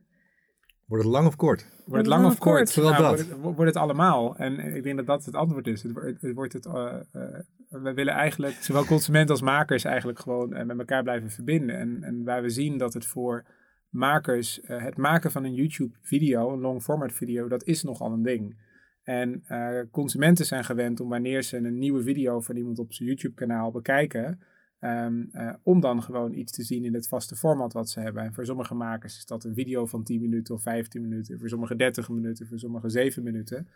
Wordt 0.85 1.03
het 1.03 1.13
lang 1.13 1.27
of 1.27 1.35
kort? 1.35 1.67
Wordt 1.85 2.05
het 2.05 2.15
lang 2.15 2.25
of 2.25 2.37
kort? 2.37 2.73
Vooral 2.73 2.91
nou, 2.91 3.03
dat. 3.03 3.15
Wordt 3.15 3.29
het, 3.29 3.55
wordt 3.55 3.73
het, 3.73 3.75
allemaal? 3.75 4.37
En 4.37 4.59
ik 4.75 4.83
denk 4.83 4.97
dat 4.97 5.05
dat 5.05 5.25
het 5.25 5.35
antwoord 5.35 5.67
is. 5.67 5.83
Het, 5.83 5.95
het 6.21 6.33
wordt 6.33 6.53
het, 6.53 6.65
uh, 6.65 6.73
uh, 6.73 7.39
we 7.69 7.93
willen 7.93 8.13
eigenlijk, 8.13 8.53
zowel 8.53 8.85
consumenten 8.85 9.29
als 9.29 9.41
makers, 9.41 9.83
eigenlijk 9.83 10.19
gewoon 10.19 10.49
met 10.49 10.79
elkaar 10.79 11.03
blijven 11.03 11.29
verbinden. 11.29 11.77
En, 11.77 12.03
en 12.03 12.23
waar 12.23 12.41
we 12.41 12.49
zien 12.49 12.77
dat 12.77 12.93
het 12.93 13.05
voor 13.05 13.45
makers, 13.89 14.59
het 14.63 14.97
maken 14.97 15.31
van 15.31 15.43
een 15.43 15.53
YouTube-video, 15.53 16.53
een 16.53 16.59
long-format 16.59 17.11
video, 17.13 17.47
dat 17.47 17.63
is 17.63 17.83
nogal 17.83 18.11
een 18.11 18.23
ding. 18.23 18.67
En 19.03 19.43
consumenten 19.91 20.45
zijn 20.45 20.63
gewend 20.63 20.99
om 20.99 21.09
wanneer 21.09 21.43
ze 21.43 21.57
een 21.57 21.77
nieuwe 21.77 22.03
video 22.03 22.39
van 22.39 22.55
iemand 22.55 22.79
op 22.79 22.93
zijn 22.93 23.09
YouTube-kanaal 23.09 23.71
bekijken, 23.71 24.39
Um, 24.81 25.29
uh, 25.31 25.53
om 25.63 25.79
dan 25.79 26.03
gewoon 26.03 26.33
iets 26.33 26.51
te 26.51 26.63
zien 26.63 26.85
in 26.85 26.93
het 26.93 27.07
vaste 27.07 27.35
format 27.35 27.73
wat 27.73 27.89
ze 27.89 27.99
hebben. 27.99 28.23
En 28.23 28.33
voor 28.33 28.45
sommige 28.45 28.73
makers 28.73 29.17
is 29.17 29.25
dat 29.25 29.43
een 29.43 29.53
video 29.53 29.85
van 29.85 30.03
10 30.03 30.21
minuten 30.21 30.55
of 30.55 30.61
15 30.61 31.01
minuten. 31.01 31.39
Voor 31.39 31.49
sommige 31.49 31.75
30 31.75 32.09
minuten, 32.09 32.47
voor 32.47 32.59
sommige 32.59 32.89
7 32.89 33.23
minuten. 33.23 33.67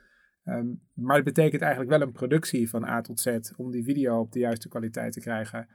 Um, 0.45 0.81
maar 0.93 1.15
het 1.15 1.25
betekent 1.25 1.61
eigenlijk 1.61 1.91
wel 1.91 2.01
een 2.01 2.11
productie 2.11 2.69
van 2.69 2.83
A 2.83 3.01
tot 3.01 3.19
Z 3.19 3.37
om 3.57 3.71
die 3.71 3.83
video 3.83 4.19
op 4.19 4.31
de 4.31 4.39
juiste 4.39 4.69
kwaliteit 4.69 5.13
te 5.13 5.19
krijgen. 5.19 5.67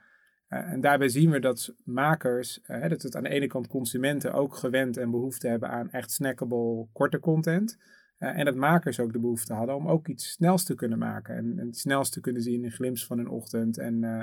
Uh, 0.49 0.73
en 0.73 0.81
daarbij 0.81 1.09
zien 1.09 1.31
we 1.31 1.41
dat 1.41 1.75
makers, 1.85 2.61
uh, 2.67 2.89
dat 2.89 3.03
het 3.03 3.17
aan 3.17 3.23
de 3.23 3.29
ene 3.29 3.47
kant 3.47 3.67
consumenten 3.67 4.33
ook 4.33 4.55
gewend 4.55 4.97
en 4.97 5.11
behoefte 5.11 5.49
hebben 5.49 5.69
aan 5.71 5.91
echt 5.91 6.11
snackable 6.11 6.87
korte 6.93 7.21
content. 7.21 7.79
en 8.19 8.45
dat 8.45 8.55
makers 8.55 9.01
ook 9.01 9.13
de 9.13 9.21
behoefte 9.21 9.53
hadden 9.53 9.75
om 9.75 9.89
ook 9.89 10.09
iets 10.09 10.31
snels 10.31 10.65
te 10.65 10.75
kunnen 10.75 10.99
maken. 10.99 11.37
En, 11.37 11.59
en 11.59 11.73
snels 11.73 12.11
te 12.11 12.21
kunnen 12.21 12.43
zien 12.43 12.65
in 12.65 12.71
glimps 12.71 13.07
van 13.07 13.19
een 13.19 13.29
ochtend. 13.29 13.79
En 13.79 14.05
eh, 14.05 14.23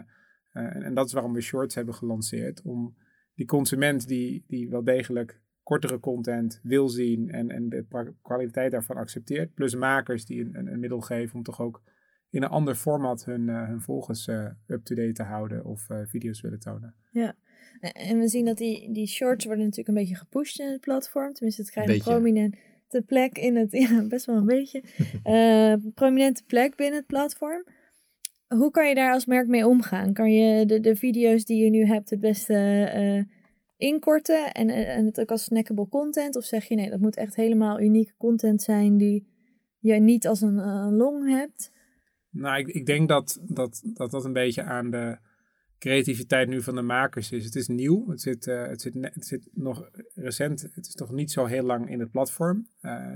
en, 0.56 0.84
en, 0.84 0.94
dat 0.94 1.06
is 1.06 1.14
waarom 1.14 1.34
we 1.34 1.42
shorts 1.42 1.76
hebben 1.76 1.94
gelanceerd. 1.94 2.62
Om 2.62 2.96
die 3.34 3.46
consument 3.46 4.08
die, 4.08 4.44
die 4.48 4.70
wel 4.70 4.84
degelijk 4.84 5.42
kortere 5.64 6.00
content 6.00 6.60
wil 6.64 6.90
zien 6.90 7.32
en, 7.32 7.50
en 7.50 7.70
de 7.70 8.14
kwaliteit 8.22 8.72
daarvan 8.72 8.98
accepteert. 8.98 9.54
Plus 9.54 9.76
makers 9.76 10.26
die 10.26 10.42
een, 10.42 10.68
een, 10.68 10.80
middel 10.80 11.02
geven 11.02 11.36
om 11.36 11.44
toch 11.44 11.62
ook 11.62 11.82
in 12.30 12.44
een 12.44 12.50
ander 12.50 12.76
format 12.76 13.26
hun, 13.26 13.48
uh, 13.48 13.68
hun 13.68 13.82
volgers 13.82 14.28
uh, 14.28 14.48
up-to-date 14.68 15.12
te 15.12 15.24
houden 15.24 15.66
of 15.66 15.90
uh, 15.90 15.98
video's 16.06 16.42
willen 16.42 16.60
tonen. 16.60 16.96
Ja, 17.12 17.36
en 17.80 18.20
we 18.20 18.28
zien 18.28 18.46
dat 18.46 18.58
die, 18.58 18.92
die 18.92 19.08
shorts 19.08 19.46
worden 19.46 19.64
natuurlijk 19.64 19.90
een 19.90 20.04
beetje 20.04 20.16
gepusht 20.16 20.60
in 20.60 20.72
het 20.72 20.82
platform. 20.82 21.34
Tenminste, 21.34 21.62
het 21.62 21.72
krijgt 21.72 21.94
een 21.94 22.00
prominente 22.00 23.04
plek 23.06 23.38
in 23.38 23.56
het, 23.56 23.72
ja, 23.90 24.08
best 24.08 24.26
wel 24.26 24.36
een 24.36 24.46
beetje, 24.46 24.84
prominente 25.94 26.44
plek 26.44 26.76
binnen 26.76 26.98
het 26.98 27.08
platform 27.08 27.64
hoe 28.56 28.72
kan 28.72 28.88
je 28.88 28.96
daar 28.96 29.14
als 29.14 29.26
merk 29.26 29.48
mee 29.48 29.68
omgaan? 29.68 30.14
Kan 30.14 30.34
je 30.34 30.66
de, 30.66 30.80
de 30.80 30.96
video's 30.96 31.46
die 31.46 31.64
je 31.64 31.70
nu 31.70 31.86
hebt 31.86 32.10
het 32.10 32.20
beste 32.20 32.92
uh, 32.96 33.24
inkorten 33.78 34.52
en, 34.52 34.70
eh, 34.70 34.98
en 34.98 35.06
het 35.06 35.20
ook 35.20 35.32
als 35.32 35.44
snackable 35.44 35.88
content? 35.88 36.36
Of 36.36 36.44
zeg 36.44 36.66
je 36.66 36.76
nee, 36.76 36.90
dat 36.90 37.00
moet 37.00 37.16
echt 37.16 37.36
helemaal 37.36 37.80
unieke 37.82 38.14
content 38.18 38.62
zijn 38.62 38.98
die 38.98 39.28
je 39.80 39.94
niet 39.94 40.28
als 40.28 40.42
een, 40.42 40.58
een 40.58 40.96
long 40.96 41.30
hebt? 41.30 41.72
Nou, 42.30 42.58
ik, 42.60 42.68
ik 42.68 42.86
denk 42.86 43.10
dat 43.10 43.40
dat, 43.42 43.82
dat 43.94 44.12
dat 44.12 44.26
een 44.26 44.34
beetje 44.34 44.64
aan 44.64 44.90
de 44.90 45.18
creativiteit 45.80 46.48
nu 46.48 46.62
van 46.62 46.76
de 46.76 46.82
makers 46.82 47.32
is. 47.32 47.46
Het 47.46 47.56
is 47.56 47.68
nieuw, 47.68 48.10
het 48.10 48.22
zit, 48.22 48.48
uh, 48.48 48.68
het 48.68 48.82
zit, 48.82 48.94
het 48.94 49.26
zit 49.26 49.48
nog 49.54 49.90
recent, 50.14 50.62
het 50.62 50.88
is 50.88 50.96
nog 50.96 51.12
niet 51.12 51.32
zo 51.32 51.46
heel 51.46 51.64
lang 51.64 51.90
in 51.90 52.00
het 52.00 52.12
platform. 52.12 52.68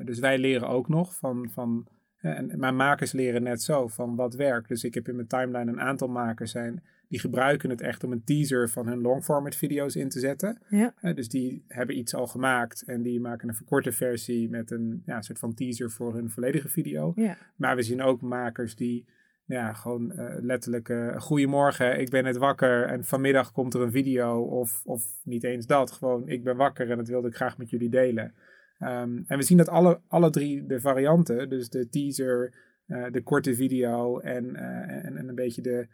Dus 0.04 0.20
wij 0.20 0.38
leren 0.38 0.68
ook 0.68 0.88
nog 0.88 1.16
van, 1.16 1.50
van 1.50 1.88
en, 2.22 2.60
maar 2.60 2.74
makers 2.74 3.12
leren 3.12 3.44
net 3.44 3.62
zo 3.62 3.88
van 3.88 4.16
wat 4.16 4.36
werkt. 4.36 4.68
Dus 4.68 4.84
ik 4.84 4.94
heb 4.94 5.08
in 5.08 5.16
mijn 5.16 5.28
timeline 5.28 5.72
een 5.72 5.82
aantal 5.82 6.08
makers 6.08 6.52
zijn 6.52 6.84
die 7.10 7.20
gebruiken 7.20 7.70
het 7.70 7.82
echt 7.82 8.04
om 8.04 8.12
een 8.12 8.24
teaser 8.24 8.70
van 8.70 8.88
hun 8.88 9.02
longformat 9.02 9.56
video's 9.56 9.96
in 9.96 10.10
te 10.10 10.20
zetten. 10.20 10.58
Ja. 10.70 10.94
dus 11.14 11.30
die 11.30 11.64
hebben 11.68 11.98
iets 11.98 12.16
al 12.16 12.28
gemaakt 12.28 12.84
en 12.84 13.02
die 13.02 13.20
maken 13.20 13.48
een 13.48 13.56
verkorte 13.56 13.92
versie 13.92 14.50
met 14.50 14.72
een 14.72 15.04
ja, 15.06 15.22
soort 15.22 15.40
van 15.40 15.54
teaser 15.54 15.92
voor 15.92 16.14
hun 16.14 16.30
volledige 16.30 16.70
video. 16.70 17.12
Ja. 17.16 17.38
Maar 17.56 17.76
we 17.76 17.82
zien 17.82 18.02
ook 18.02 18.22
makers 18.22 18.76
die 18.76 19.06
ja, 19.46 19.74
gewoon 19.74 20.12
uh, 20.16 20.36
letterlijk 20.40 20.90
uh, 20.90 21.20
goedemorgen, 21.20 22.00
ik 22.00 22.10
ben 22.10 22.24
net 22.24 22.38
wakker 22.38 22.86
en 22.86 23.04
vanmiddag 23.04 23.52
komt 23.52 23.74
er 23.74 23.82
een 23.82 23.92
video 23.92 24.42
of, 24.42 24.82
of 24.86 25.04
niet 25.24 25.44
eens 25.44 25.66
dat. 25.66 25.92
Gewoon 25.92 26.28
ik 26.28 26.44
ben 26.44 26.56
wakker 26.56 26.92
en 26.92 26.98
dat 26.98 27.08
wilde 27.08 27.28
ik 27.28 27.36
graag 27.36 27.58
met 27.58 27.70
jullie 27.70 27.90
delen. 27.90 28.34
Um, 28.80 29.24
en 29.28 29.38
we 29.38 29.44
zien 29.44 29.58
dat 29.58 29.70
alle, 29.70 30.00
alle 30.08 30.30
drie 30.30 30.66
de 30.66 30.80
varianten, 30.80 31.50
dus 31.50 31.70
de 31.70 31.90
teaser, 31.90 32.54
uh, 32.88 33.12
de 33.12 33.24
korte 33.24 33.56
video 33.56 34.20
en, 34.20 34.46
uh, 34.46 34.62
en, 35.06 35.18
en, 35.18 35.28
een 35.28 35.36
beetje 35.36 35.62
de, 35.62 35.88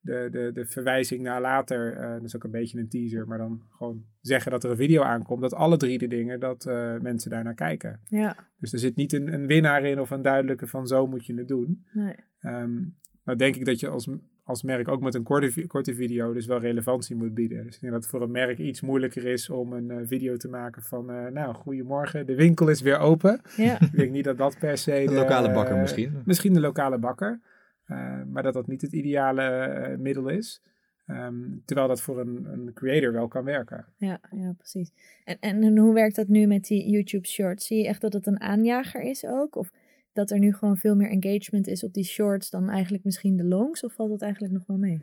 de, 0.00 0.28
de, 0.30 0.50
de 0.52 0.66
verwijzing 0.66 1.22
naar 1.22 1.40
later, 1.40 2.00
uh, 2.00 2.20
dus 2.20 2.36
ook 2.36 2.44
een 2.44 2.50
beetje 2.50 2.78
een 2.78 2.88
teaser, 2.88 3.26
maar 3.26 3.38
dan 3.38 3.62
gewoon 3.70 4.04
zeggen 4.20 4.50
dat 4.50 4.64
er 4.64 4.70
een 4.70 4.76
video 4.76 5.02
aankomt, 5.02 5.40
dat 5.40 5.54
alle 5.54 5.76
drie 5.76 5.98
de 5.98 6.08
dingen, 6.08 6.40
dat 6.40 6.64
mensen 7.02 7.30
daar 7.30 7.44
naar 7.44 7.54
kijken. 7.54 8.00
Ja. 8.04 8.36
Dus 8.58 8.72
er 8.72 8.78
zit 8.78 8.96
niet 8.96 9.12
een, 9.12 9.32
een 9.32 9.46
winnaar 9.46 9.84
in 9.84 10.00
of 10.00 10.10
een 10.10 10.22
duidelijke 10.22 10.66
van 10.66 10.86
zo 10.86 11.06
moet 11.06 11.26
je 11.26 11.34
het 11.34 11.48
doen. 11.48 11.86
Nee. 11.92 12.14
Um, 12.42 12.96
nou 13.24 13.38
denk 13.38 13.56
ik 13.56 13.64
dat 13.64 13.80
je 13.80 13.88
als 13.88 14.08
als 14.46 14.62
merk 14.62 14.88
ook 14.88 15.00
met 15.00 15.14
een 15.14 15.22
korte, 15.22 15.66
korte 15.66 15.94
video 15.94 16.32
dus 16.32 16.46
wel 16.46 16.60
relevantie 16.60 17.16
moet 17.16 17.34
bieden. 17.34 17.64
Dus 17.64 17.74
ik 17.74 17.80
denk 17.80 17.92
dat 17.92 18.02
het 18.02 18.10
voor 18.10 18.22
een 18.22 18.30
merk 18.30 18.58
iets 18.58 18.80
moeilijker 18.80 19.26
is 19.26 19.50
om 19.50 19.72
een 19.72 19.90
uh, 19.90 19.96
video 20.04 20.36
te 20.36 20.48
maken 20.48 20.82
van, 20.82 21.10
uh, 21.10 21.26
nou, 21.26 21.54
goedemorgen, 21.54 22.26
de 22.26 22.34
winkel 22.34 22.68
is 22.68 22.80
weer 22.80 22.98
open. 22.98 23.40
Ja. 23.56 23.80
ik 23.92 23.96
denk 23.96 24.10
niet 24.10 24.24
dat 24.24 24.38
dat 24.38 24.58
per 24.58 24.78
se... 24.78 24.90
De, 24.90 25.06
de 25.06 25.14
lokale 25.14 25.52
bakker 25.52 25.76
misschien. 25.76 26.22
Misschien 26.24 26.52
de 26.52 26.60
lokale 26.60 26.98
bakker, 26.98 27.40
uh, 27.86 28.22
maar 28.26 28.42
dat 28.42 28.54
dat 28.54 28.66
niet 28.66 28.82
het 28.82 28.92
ideale 28.92 29.96
middel 29.98 30.28
is. 30.28 30.62
Um, 31.06 31.62
terwijl 31.64 31.88
dat 31.88 32.00
voor 32.00 32.20
een, 32.20 32.44
een 32.44 32.70
creator 32.74 33.12
wel 33.12 33.28
kan 33.28 33.44
werken. 33.44 33.86
Ja, 33.96 34.20
ja 34.30 34.52
precies. 34.58 34.92
En, 35.24 35.36
en 35.40 35.78
hoe 35.78 35.94
werkt 35.94 36.16
dat 36.16 36.28
nu 36.28 36.46
met 36.46 36.64
die 36.64 36.90
YouTube 36.90 37.26
Shorts? 37.26 37.66
Zie 37.66 37.78
je 37.78 37.86
echt 37.86 38.00
dat 38.00 38.12
het 38.12 38.26
een 38.26 38.40
aanjager 38.40 39.02
is 39.02 39.24
ook? 39.26 39.56
Of 39.56 39.70
dat 40.16 40.30
er 40.30 40.38
nu 40.38 40.52
gewoon 40.52 40.76
veel 40.76 40.96
meer 40.96 41.10
engagement 41.10 41.66
is 41.66 41.84
op 41.84 41.92
die 41.92 42.04
shorts 42.04 42.50
dan 42.50 42.70
eigenlijk 42.70 43.04
misschien 43.04 43.36
de 43.36 43.44
longs? 43.44 43.84
Of 43.84 43.94
valt 43.94 44.10
dat 44.10 44.22
eigenlijk 44.22 44.52
nog 44.52 44.66
wel 44.66 44.76
mee? 44.76 45.00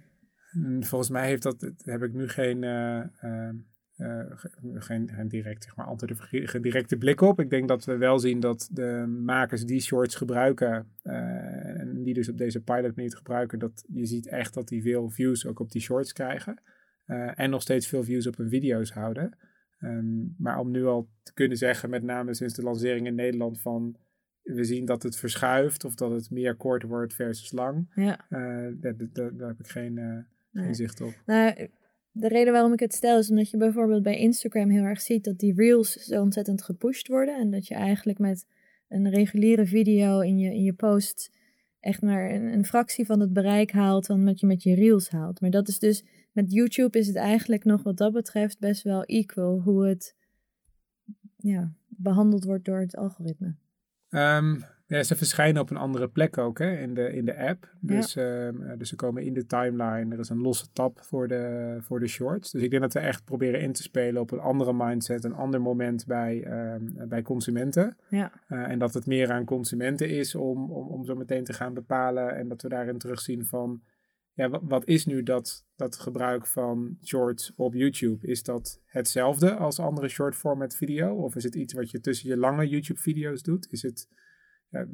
Mm, 0.51 0.83
volgens 0.83 1.09
mij 1.09 1.27
heeft 1.27 1.43
dat, 1.43 1.71
heb 1.77 2.03
ik 2.03 2.13
nu 2.13 2.27
geen, 2.27 2.63
uh, 2.63 3.03
uh, 3.21 4.19
geen, 4.73 5.09
geen 5.09 5.27
direct, 5.27 5.63
zeg 5.63 5.75
maar, 5.75 5.85
antwoord, 5.85 6.61
directe 6.61 6.97
blik 6.97 7.21
op. 7.21 7.39
Ik 7.39 7.49
denk 7.49 7.67
dat 7.67 7.85
we 7.85 7.97
wel 7.97 8.19
zien 8.19 8.39
dat 8.39 8.69
de 8.71 9.19
makers 9.23 9.63
die 9.63 9.81
shorts 9.81 10.15
gebruiken 10.15 10.87
en 11.03 12.03
die 12.03 12.13
dus 12.13 12.29
op 12.29 12.37
deze 12.37 12.61
pilot 12.61 12.95
manier 12.95 13.15
gebruiken, 13.15 13.59
dat 13.59 13.85
je 13.87 14.05
ziet 14.05 14.27
echt 14.27 14.53
dat 14.53 14.67
die 14.67 14.81
veel 14.81 15.09
views 15.09 15.45
ook 15.45 15.59
op 15.59 15.71
die 15.71 15.81
shorts 15.81 16.13
krijgen. 16.13 16.61
en 17.35 17.49
nog 17.49 17.61
steeds 17.61 17.87
veel 17.87 18.03
views 18.03 18.27
op 18.27 18.37
hun 18.37 18.49
video's 18.49 18.91
houden. 18.91 19.37
Ehm, 19.83 20.25
maar 20.37 20.59
om 20.59 20.71
nu 20.71 20.85
al 20.85 21.09
te 21.23 21.33
kunnen 21.33 21.57
zeggen, 21.57 21.89
met 21.89 22.03
name 22.03 22.33
sinds 22.33 22.53
de 22.53 22.63
lancering 22.63 23.07
in 23.07 23.15
Nederland, 23.15 23.61
van 23.61 23.95
we 24.43 24.63
zien 24.63 24.85
dat 24.85 25.03
het 25.03 25.15
verschuift 25.15 25.85
of 25.85 25.95
dat 25.95 26.11
het 26.11 26.31
meer 26.31 26.55
kort 26.55 26.83
wordt 26.83 27.13
versus 27.13 27.51
lang. 27.51 27.91
Ja. 27.95 28.25
daar, 28.29 28.95
daar, 28.97 29.37
daar, 29.37 29.47
heb 29.47 29.59
ik 29.59 29.67
geen, 29.67 30.25
geen 30.53 30.75
zicht 30.75 31.01
op. 31.01 31.13
Nou, 31.25 31.69
de 32.11 32.27
reden 32.27 32.53
waarom 32.53 32.73
ik 32.73 32.79
het 32.79 32.93
stel 32.93 33.17
is 33.17 33.29
omdat 33.29 33.49
je 33.49 33.57
bijvoorbeeld 33.57 34.03
bij 34.03 34.17
Instagram 34.17 34.69
heel 34.69 34.83
erg 34.83 35.01
ziet 35.01 35.23
dat 35.23 35.39
die 35.39 35.53
reels 35.53 35.91
zo 35.91 36.21
ontzettend 36.21 36.61
gepusht 36.61 37.07
worden. 37.07 37.39
En 37.39 37.51
dat 37.51 37.67
je 37.67 37.75
eigenlijk 37.75 38.19
met 38.19 38.45
een 38.87 39.09
reguliere 39.09 39.65
video 39.65 40.19
in 40.19 40.37
je, 40.37 40.53
in 40.53 40.63
je 40.63 40.73
post 40.73 41.31
echt 41.79 42.01
maar 42.01 42.31
een, 42.31 42.53
een 42.53 42.65
fractie 42.65 43.05
van 43.05 43.19
het 43.19 43.33
bereik 43.33 43.71
haalt 43.71 44.05
dan 44.05 44.25
wat 44.25 44.39
je 44.39 44.45
met 44.45 44.63
je 44.63 44.75
reels 44.75 45.09
haalt. 45.09 45.41
Maar 45.41 45.49
dat 45.49 45.67
is 45.67 45.79
dus, 45.79 46.03
met 46.31 46.51
YouTube 46.51 46.99
is 46.99 47.07
het 47.07 47.15
eigenlijk 47.15 47.63
nog 47.63 47.83
wat 47.83 47.97
dat 47.97 48.13
betreft 48.13 48.59
best 48.59 48.83
wel 48.83 49.03
equal 49.03 49.59
hoe 49.59 49.87
het 49.87 50.15
ja, 51.37 51.73
behandeld 51.87 52.43
wordt 52.43 52.65
door 52.65 52.79
het 52.79 52.95
algoritme. 52.95 53.55
Um, 54.15 54.63
ja, 54.93 55.03
ze 55.03 55.15
verschijnen 55.15 55.61
op 55.61 55.69
een 55.69 55.77
andere 55.77 56.07
plek 56.07 56.37
ook 56.37 56.59
hè, 56.59 56.77
in, 56.77 56.93
de, 56.93 57.13
in 57.13 57.25
de 57.25 57.37
app. 57.37 57.69
Dus, 57.79 58.15
ehm, 58.15 58.61
eh, 58.61 58.77
dus 58.77 58.89
ze 58.89 58.95
komen 58.95 59.23
in 59.23 59.33
de 59.33 59.45
timeline. 59.45 60.13
Er 60.13 60.19
is 60.19 60.29
een 60.29 60.41
losse 60.41 60.65
tab 60.73 60.99
voor 61.01 61.27
de, 61.27 61.75
voor 61.79 61.99
de 61.99 62.07
shorts. 62.07 62.51
Dus 62.51 62.61
ik 62.61 62.69
denk 62.69 62.81
dat 62.81 62.93
we 62.93 62.99
echt 62.99 63.25
proberen 63.25 63.61
in 63.61 63.73
te 63.73 63.81
spelen 63.81 64.21
op 64.21 64.31
een 64.31 64.39
andere 64.39 64.73
mindset, 64.73 65.23
een 65.23 65.33
ander 65.33 65.61
moment 65.61 66.05
bij, 66.05 66.43
ehm, 66.43 67.07
bij 67.07 67.21
consumenten. 67.21 67.97
Ja. 68.07 68.31
Uh, 68.49 68.69
en 68.69 68.79
dat 68.79 68.93
het 68.93 69.05
meer 69.05 69.31
aan 69.31 69.45
consumenten 69.45 70.09
is 70.09 70.35
om, 70.35 70.71
om, 70.71 70.87
om 70.87 71.05
zo 71.05 71.15
meteen 71.15 71.43
te 71.43 71.53
gaan 71.53 71.73
bepalen. 71.73 72.35
En 72.35 72.47
dat 72.47 72.61
we 72.61 72.69
daarin 72.69 72.97
terugzien 72.97 73.45
van, 73.45 73.81
ja, 74.33 74.49
wat, 74.49 74.87
is 74.87 75.05
nu 75.05 75.23
dat, 75.23 75.65
dat 75.75 75.99
gebruik 75.99 76.47
van 76.47 76.97
shorts 77.03 77.53
op 77.55 77.73
YouTube? 77.73 78.27
Is 78.27 78.43
dat 78.43 78.81
hetzelfde 78.85 79.55
als 79.55 79.79
andere 79.79 80.07
short 80.07 80.35
format 80.35 80.75
video? 80.75 81.15
Of 81.15 81.35
is 81.35 81.43
het 81.43 81.55
iets 81.55 81.73
wat 81.73 81.91
je 81.91 81.99
tussen 81.99 82.29
je 82.29 82.37
lange 82.37 82.67
YouTube 82.67 82.99
video's 82.99 83.41
doet? 83.41 83.67
Is 83.71 83.81
het 83.81 84.07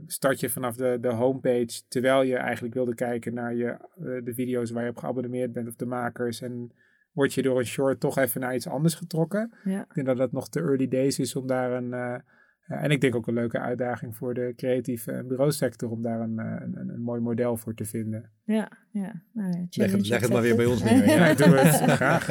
start 0.06 0.40
je 0.40 0.50
vanaf 0.50 0.76
de, 0.76 0.98
de 1.02 1.08
homepage 1.08 1.82
terwijl 1.88 2.22
je 2.22 2.36
eigenlijk 2.36 2.74
wilde 2.74 2.96
kijken 2.96 3.34
naar 3.34 3.56
je, 3.56 3.66
uh, 3.66 4.24
de 4.24 4.34
video's 4.34 4.72
waar 4.72 4.84
je 4.84 4.90
op 4.90 4.98
geabonneerd 4.98 5.52
bent 5.52 5.68
of 5.68 5.76
de 5.76 5.86
makers. 5.86 6.42
En 6.42 6.72
word 7.12 7.34
je 7.34 7.42
door 7.42 7.60
een 7.60 7.66
short 7.66 8.00
toch 8.00 8.18
even 8.18 8.42
naar 8.42 8.56
iets 8.56 8.68
anders 8.68 8.94
getrokken. 8.94 9.54
Ja. 9.64 9.82
Ik 9.82 9.94
denk 9.94 10.08
dat 10.08 10.18
dat 10.18 10.32
nog 10.32 10.50
te 10.50 10.60
early 10.60 10.88
days 10.88 11.20
is 11.20 11.36
om 11.36 11.48
daar 11.48 11.72
een. 11.72 11.92
Uh, 11.92 12.16
en 12.70 12.92
ik 12.92 13.02
denk 13.02 13.16
ook 13.16 13.28
een 13.28 13.34
leuke 13.34 13.60
uitdaging 13.60 14.16
voor 14.16 14.34
de 14.34 14.54
creatieve 14.56 15.12
en 15.12 15.28
bureausector 15.28 15.90
om 15.90 16.02
daar 16.02 16.22
een, 16.22 16.38
een, 16.38 16.78
een, 16.78 16.90
een 16.90 17.02
mooi 17.02 17.22
model 17.22 17.58
voor 17.58 17.74
te 17.74 17.86
vinden. 17.86 18.32
Ja, 18.44 18.72
ja. 18.92 19.24
Nou 19.34 19.52
ja 19.52 19.66
leg, 19.70 19.92
het, 19.92 20.08
leg 20.08 20.22
het 20.22 20.32
maar 20.32 20.42
weer 20.42 20.56
bij 20.56 20.66
ons 20.66 20.84
neer. 20.84 21.06
ja, 21.10 21.34
doe 21.34 21.56
het. 21.56 21.92
Graag. 21.92 22.28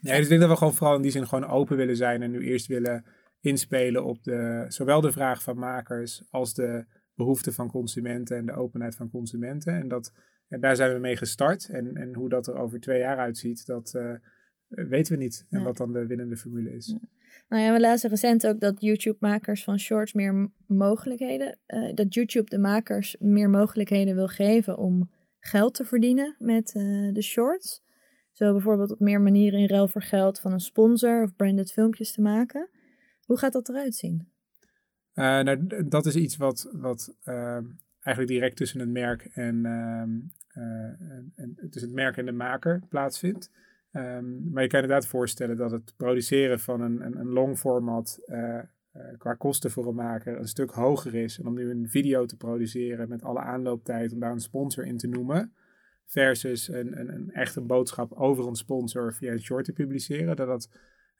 Nee, 0.00 0.16
dus 0.16 0.22
ik 0.22 0.28
denk 0.28 0.40
dat 0.40 0.50
we 0.50 0.56
gewoon 0.56 0.74
vooral 0.74 0.96
in 0.96 1.02
die 1.02 1.10
zin 1.10 1.26
gewoon 1.26 1.46
open 1.46 1.76
willen 1.76 1.96
zijn 1.96 2.22
en 2.22 2.30
nu 2.30 2.40
eerst 2.40 2.66
willen 2.66 3.04
inspelen 3.40 4.04
op 4.04 4.24
de, 4.24 4.64
zowel 4.68 5.00
de 5.00 5.12
vraag 5.12 5.42
van 5.42 5.58
makers 5.58 6.22
als 6.30 6.54
de 6.54 6.84
behoeften 7.14 7.52
van 7.52 7.70
consumenten 7.70 8.36
en 8.36 8.46
de 8.46 8.52
openheid 8.52 8.94
van 8.94 9.10
consumenten. 9.10 9.74
En, 9.74 9.88
dat, 9.88 10.12
en 10.48 10.60
daar 10.60 10.76
zijn 10.76 10.92
we 10.92 10.98
mee 10.98 11.16
gestart. 11.16 11.68
En, 11.68 11.96
en 11.96 12.14
hoe 12.14 12.28
dat 12.28 12.46
er 12.46 12.54
over 12.54 12.80
twee 12.80 12.98
jaar 12.98 13.18
uitziet, 13.18 13.66
dat 13.66 13.92
uh, 13.96 14.14
weten 14.68 15.12
we 15.12 15.22
niet. 15.22 15.46
En 15.50 15.62
wat 15.62 15.76
dan 15.76 15.92
de 15.92 16.06
winnende 16.06 16.36
formule 16.36 16.74
is. 16.74 16.96
Nou 17.48 17.62
ja, 17.62 17.72
we 17.72 17.80
lazen 17.80 18.10
recent 18.10 18.46
ook 18.46 18.60
dat 18.60 18.80
YouTube-makers 18.80 19.64
van 19.64 19.78
shorts 19.78 20.12
meer 20.12 20.50
mogelijkheden, 20.66 21.58
uh, 21.66 21.94
dat 21.94 22.14
YouTube 22.14 22.50
de 22.50 22.58
makers 22.58 23.16
meer 23.18 23.50
mogelijkheden 23.50 24.14
wil 24.14 24.28
geven 24.28 24.78
om 24.78 25.10
geld 25.38 25.74
te 25.74 25.84
verdienen 25.84 26.36
met 26.38 26.74
uh, 26.74 27.12
de 27.12 27.22
shorts. 27.22 27.82
Zo 28.32 28.52
bijvoorbeeld 28.52 28.90
op 28.90 29.00
meer 29.00 29.20
manieren 29.20 29.58
in 29.58 29.68
ruil 29.68 29.88
voor 29.88 30.02
geld 30.02 30.40
van 30.40 30.52
een 30.52 30.60
sponsor 30.60 31.22
of 31.22 31.36
branded 31.36 31.72
filmpjes 31.72 32.12
te 32.12 32.20
maken. 32.20 32.68
Hoe 33.24 33.38
gaat 33.38 33.52
dat 33.52 33.68
eruit 33.68 33.94
zien? 33.94 34.28
Uh, 35.14 35.40
nou, 35.40 35.88
dat 35.88 36.06
is 36.06 36.14
iets 36.14 36.36
wat, 36.36 36.70
wat 36.72 37.16
uh, 37.24 37.58
eigenlijk 38.00 38.28
direct 38.28 38.56
tussen 38.56 38.80
het 38.80 38.88
merk 38.88 39.24
en, 39.24 39.64
en, 41.34 41.56
tussen 41.70 41.90
het 41.90 41.92
merk 41.92 42.16
en 42.16 42.26
de 42.26 42.32
maker 42.32 42.82
plaatsvindt. 42.88 43.50
Um, 43.92 44.50
maar 44.52 44.62
je 44.62 44.68
kan 44.68 44.82
inderdaad 44.82 45.06
voorstellen 45.06 45.56
dat 45.56 45.70
het 45.70 45.94
produceren 45.96 46.60
van 46.60 46.80
een, 46.80 47.00
een, 47.00 47.18
een 47.18 47.28
long 47.28 47.58
format 47.58 48.20
eh, 48.24 48.58
qua 49.18 49.34
kosten 49.34 49.70
voor 49.70 49.86
een 49.86 49.94
maker 49.94 50.38
een 50.38 50.48
stuk 50.48 50.70
hoger 50.70 51.14
is. 51.14 51.38
En 51.38 51.46
om 51.46 51.54
nu 51.54 51.70
een 51.70 51.88
video 51.88 52.24
te 52.24 52.36
produceren 52.36 53.08
met 53.08 53.22
alle 53.22 53.40
aanlooptijd 53.40 54.12
om 54.12 54.20
daar 54.20 54.32
een 54.32 54.40
sponsor 54.40 54.86
in 54.86 54.96
te 54.96 55.08
noemen. 55.08 55.52
Versus 56.06 56.68
een, 56.68 57.00
een, 57.00 57.14
een 57.14 57.30
echte 57.30 57.60
boodschap 57.60 58.12
over 58.12 58.46
een 58.46 58.54
sponsor 58.54 59.14
via 59.14 59.32
een 59.32 59.40
short 59.40 59.64
te 59.64 59.72
publiceren. 59.72 60.36
Dat 60.36 60.46
dat 60.46 60.68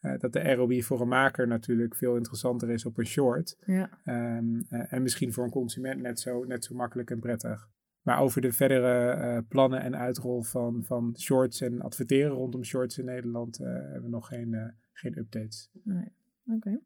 uh, 0.03 0.19
dat 0.19 0.33
de 0.33 0.53
ROI 0.53 0.83
voor 0.83 1.01
een 1.01 1.09
maker 1.09 1.47
natuurlijk 1.47 1.95
veel 1.95 2.17
interessanter 2.17 2.71
is 2.71 2.87
op 2.87 2.99
een 2.99 3.07
short. 3.07 3.57
Ja. 3.67 3.91
Um, 4.05 4.67
uh, 4.71 4.93
en 4.93 5.03
misschien 5.03 5.33
voor 5.33 5.45
een 5.45 5.51
consument 5.51 6.01
net 6.01 6.21
zo, 6.21 6.45
net 6.45 6.65
zo 6.65 6.75
makkelijk 6.75 7.11
en 7.11 7.21
prettig. 7.21 7.69
Maar 8.03 8.21
over 8.21 8.41
de 8.41 8.53
verdere 8.53 9.17
uh, 9.17 9.39
plannen 9.49 9.81
en 9.81 9.97
uitrol 9.97 10.43
van, 10.43 10.83
van 10.85 11.15
shorts 11.19 11.61
en 11.61 11.81
adverteren 11.81 12.33
rondom 12.33 12.65
shorts 12.65 12.99
in 12.99 13.05
Nederland 13.05 13.59
hebben 13.59 14.03
we 14.03 14.09
nog 14.09 14.27
geen, 14.27 14.75
geen 14.93 15.19
updates. 15.19 15.71
Nee. 15.85 16.13
Oké. 16.47 16.79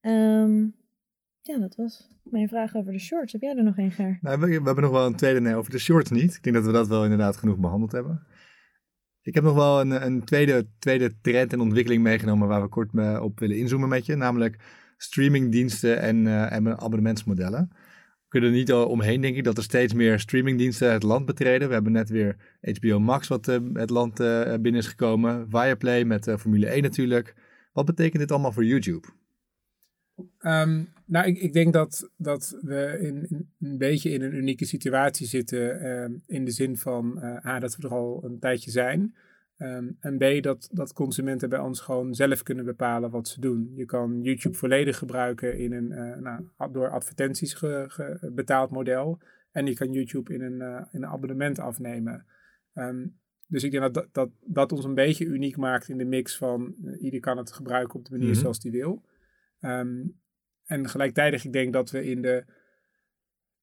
Okay. 0.00 0.42
Um, 0.42 0.74
ja, 1.42 1.58
dat 1.58 1.76
was 1.76 2.08
mijn 2.22 2.48
vraag 2.48 2.74
over 2.74 2.92
de 2.92 2.98
shorts. 2.98 3.32
Heb 3.32 3.40
jij 3.40 3.56
er 3.56 3.64
nog 3.64 3.78
een, 3.78 3.90
Ger? 3.90 4.18
Nou, 4.20 4.40
we, 4.40 4.46
we, 4.46 4.52
hebben 4.52 4.82
nog 4.82 4.92
wel 4.92 5.06
een 5.06 5.16
tweede 5.16 5.40
nee 5.40 5.54
over 5.54 5.70
de 5.70 5.78
shorts 5.78 6.10
niet. 6.10 6.34
Ik 6.34 6.42
denk 6.42 6.56
dat 6.56 6.64
we 6.64 6.72
dat 6.72 6.88
wel 6.88 7.02
inderdaad 7.02 7.36
genoeg 7.36 7.58
behandeld 7.58 7.92
hebben. 7.92 8.26
Ik 9.22 9.34
heb 9.34 9.44
nog 9.44 9.54
wel 9.54 9.80
een, 9.80 10.06
een 10.06 10.24
tweede, 10.24 10.66
tweede 10.78 11.20
trend 11.20 11.52
en 11.52 11.60
ontwikkeling 11.60 12.02
meegenomen 12.02 12.48
waar 12.48 12.62
we 12.62 12.68
kort 12.68 13.20
op 13.20 13.38
willen 13.38 13.58
inzoomen 13.58 13.88
met 13.88 14.06
je. 14.06 14.16
Namelijk 14.16 14.58
streamingdiensten 14.96 16.00
en, 16.00 16.16
uh, 16.16 16.52
en 16.52 16.80
abonnementsmodellen. 16.80 17.70
Kunnen 18.32 18.50
er 18.50 18.56
niet 18.56 18.72
omheen, 18.72 19.20
denk 19.20 19.36
ik, 19.36 19.44
dat 19.44 19.56
er 19.56 19.62
steeds 19.62 19.92
meer 19.92 20.20
streamingdiensten 20.20 20.92
het 20.92 21.02
land 21.02 21.26
betreden. 21.26 21.68
We 21.68 21.74
hebben 21.74 21.92
net 21.92 22.08
weer 22.08 22.36
HBO 22.80 23.00
Max 23.00 23.28
wat 23.28 23.48
uh, 23.48 23.56
het 23.72 23.90
land 23.90 24.20
uh, 24.20 24.54
binnen 24.54 24.80
is 24.80 24.86
gekomen. 24.86 25.46
Viaplay 25.50 26.04
met 26.04 26.34
Formule 26.38 26.66
1 26.66 26.82
natuurlijk. 26.82 27.34
Wat 27.72 27.84
betekent 27.84 28.18
dit 28.18 28.30
allemaal 28.30 28.52
voor 28.52 28.64
YouTube? 28.64 29.06
Um, 30.40 30.88
nou, 31.04 31.26
ik, 31.26 31.38
ik, 31.38 31.52
denk 31.52 31.72
dat, 31.72 32.10
dat 32.16 32.58
we 32.60 32.98
in, 33.00 33.26
in, 33.28 33.50
een 33.60 33.78
beetje 33.78 34.10
in 34.10 34.22
een 34.22 34.34
unieke 34.34 34.64
situatie 34.64 35.26
zitten. 35.26 35.86
Um, 35.86 36.22
in 36.26 36.44
de 36.44 36.50
zin 36.50 36.76
van 36.76 37.18
uh, 37.18 37.46
A, 37.46 37.58
dat 37.58 37.76
we 37.76 37.82
er 37.82 37.94
al 37.94 38.20
een 38.24 38.38
tijdje 38.38 38.70
zijn. 38.70 39.14
Um, 39.62 39.96
en 40.00 40.18
B, 40.18 40.42
dat, 40.42 40.68
dat 40.72 40.92
consumenten 40.92 41.48
bij 41.48 41.58
ons 41.58 41.80
gewoon 41.80 42.14
zelf 42.14 42.42
kunnen 42.42 42.64
bepalen 42.64 43.10
wat 43.10 43.28
ze 43.28 43.40
doen. 43.40 43.72
Je 43.74 43.84
kan 43.84 44.22
YouTube 44.22 44.56
volledig 44.56 44.98
gebruiken 44.98 45.58
in 45.58 45.72
een 45.72 45.90
uh, 45.90 46.16
nou, 46.16 46.72
door 46.72 46.90
advertenties 46.90 47.54
ge, 47.54 47.84
ge, 47.88 48.30
betaald 48.32 48.70
model. 48.70 49.18
En 49.50 49.66
je 49.66 49.74
kan 49.74 49.92
YouTube 49.92 50.34
in 50.34 50.42
een, 50.42 50.60
uh, 50.60 50.84
in 50.92 51.02
een 51.02 51.08
abonnement 51.08 51.58
afnemen. 51.58 52.26
dus 53.46 53.62
ik 53.62 53.70
denk 53.70 53.94
dat, 53.94 54.08
dat 54.12 54.30
dat 54.40 54.72
ons 54.72 54.84
een 54.84 54.94
beetje 54.94 55.24
uniek 55.24 55.56
maakt 55.56 55.88
in 55.88 55.98
de 55.98 56.04
mix 56.04 56.36
van 56.36 56.74
ieder 57.00 57.20
kan 57.20 57.36
het 57.36 57.52
gebruiken 57.52 57.98
op 57.98 58.04
de 58.04 58.10
manier 58.10 58.26
mm 58.26 58.32
-hmm. 58.32 58.42
zoals 58.42 58.60
die 58.60 58.70
wil. 58.70 59.02
Um, 59.60 60.20
en 60.64 60.88
gelijktijdig, 60.88 61.44
ik 61.44 61.52
denk 61.52 61.72
dat 61.72 61.90
we 61.90 62.04
in, 62.04 62.22
de, 62.22 62.44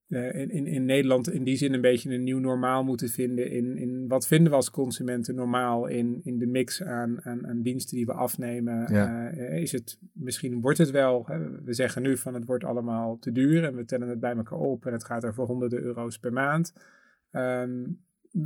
uh, 0.09 0.33
in, 0.33 0.49
in, 0.49 0.67
in 0.67 0.85
Nederland 0.85 1.31
in 1.31 1.43
die 1.43 1.55
zin 1.55 1.73
een 1.73 1.81
beetje 1.81 2.13
een 2.13 2.23
nieuw 2.23 2.39
normaal 2.39 2.83
moeten 2.83 3.09
vinden. 3.09 3.51
In, 3.51 3.77
in 3.77 4.07
wat 4.07 4.27
vinden 4.27 4.49
we 4.49 4.55
als 4.55 4.71
consumenten 4.71 5.35
normaal 5.35 5.87
in, 5.87 6.19
in 6.23 6.37
de 6.37 6.45
mix 6.47 6.83
aan, 6.83 7.21
aan, 7.23 7.47
aan 7.47 7.61
diensten 7.61 7.97
die 7.97 8.05
we 8.05 8.13
afnemen? 8.13 8.93
Ja. 8.93 9.33
Uh, 9.33 9.61
is 9.61 9.71
het, 9.71 9.99
misschien 10.13 10.61
wordt 10.61 10.77
het 10.77 10.91
wel, 10.91 11.23
hè, 11.27 11.61
we 11.63 11.73
zeggen 11.73 12.01
nu 12.01 12.17
van 12.17 12.33
het 12.33 12.45
wordt 12.45 12.63
allemaal 12.63 13.19
te 13.19 13.31
duur 13.31 13.63
en 13.63 13.75
we 13.75 13.85
tellen 13.85 14.07
het 14.07 14.19
bij 14.19 14.35
elkaar 14.35 14.59
op 14.59 14.85
en 14.85 14.93
het 14.93 15.05
gaat 15.05 15.25
over 15.25 15.43
honderden 15.43 15.81
euro's 15.81 16.19
per 16.19 16.33
maand. 16.33 16.73
Um, 17.31 18.01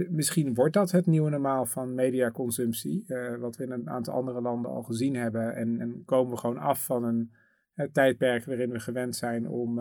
misschien 0.10 0.54
wordt 0.54 0.74
dat 0.74 0.92
het 0.92 1.06
nieuwe 1.06 1.30
normaal 1.30 1.66
van 1.66 1.96
mediaconsumptie, 1.96 3.04
uh, 3.08 3.36
wat 3.36 3.56
we 3.56 3.64
in 3.64 3.72
een 3.72 3.90
aantal 3.90 4.14
andere 4.14 4.42
landen 4.42 4.72
al 4.72 4.84
gezien 4.84 5.16
hebben. 5.16 5.56
En, 5.56 5.80
en 5.80 6.02
komen 6.06 6.32
we 6.32 6.38
gewoon 6.38 6.58
af 6.58 6.86
van 6.86 7.04
een 7.04 7.32
het 7.74 7.94
tijdperk 7.94 8.46
waarin 8.46 8.72
we 8.72 8.80
gewend 8.80 9.16
zijn 9.16 9.48
om. 9.48 9.80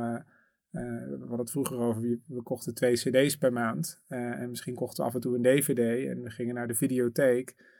Uh, 0.72 0.82
we 0.82 1.16
hadden 1.18 1.38
het 1.38 1.50
vroeger 1.50 1.78
over, 1.78 2.02
we, 2.26 2.42
kochten 2.42 2.74
twee 2.74 2.94
CD's 2.94 3.36
per 3.36 3.52
maand. 3.52 4.02
Uh, 4.08 4.40
en 4.40 4.48
misschien 4.48 4.74
kochten 4.74 5.02
we 5.02 5.08
af 5.08 5.14
en 5.14 5.20
toe 5.20 5.34
een 5.36 5.42
DVD 5.42 6.08
en 6.08 6.22
we 6.22 6.30
gingen 6.30 6.54
naar 6.54 6.68
de 6.68 6.74
videotheek. 6.74 7.70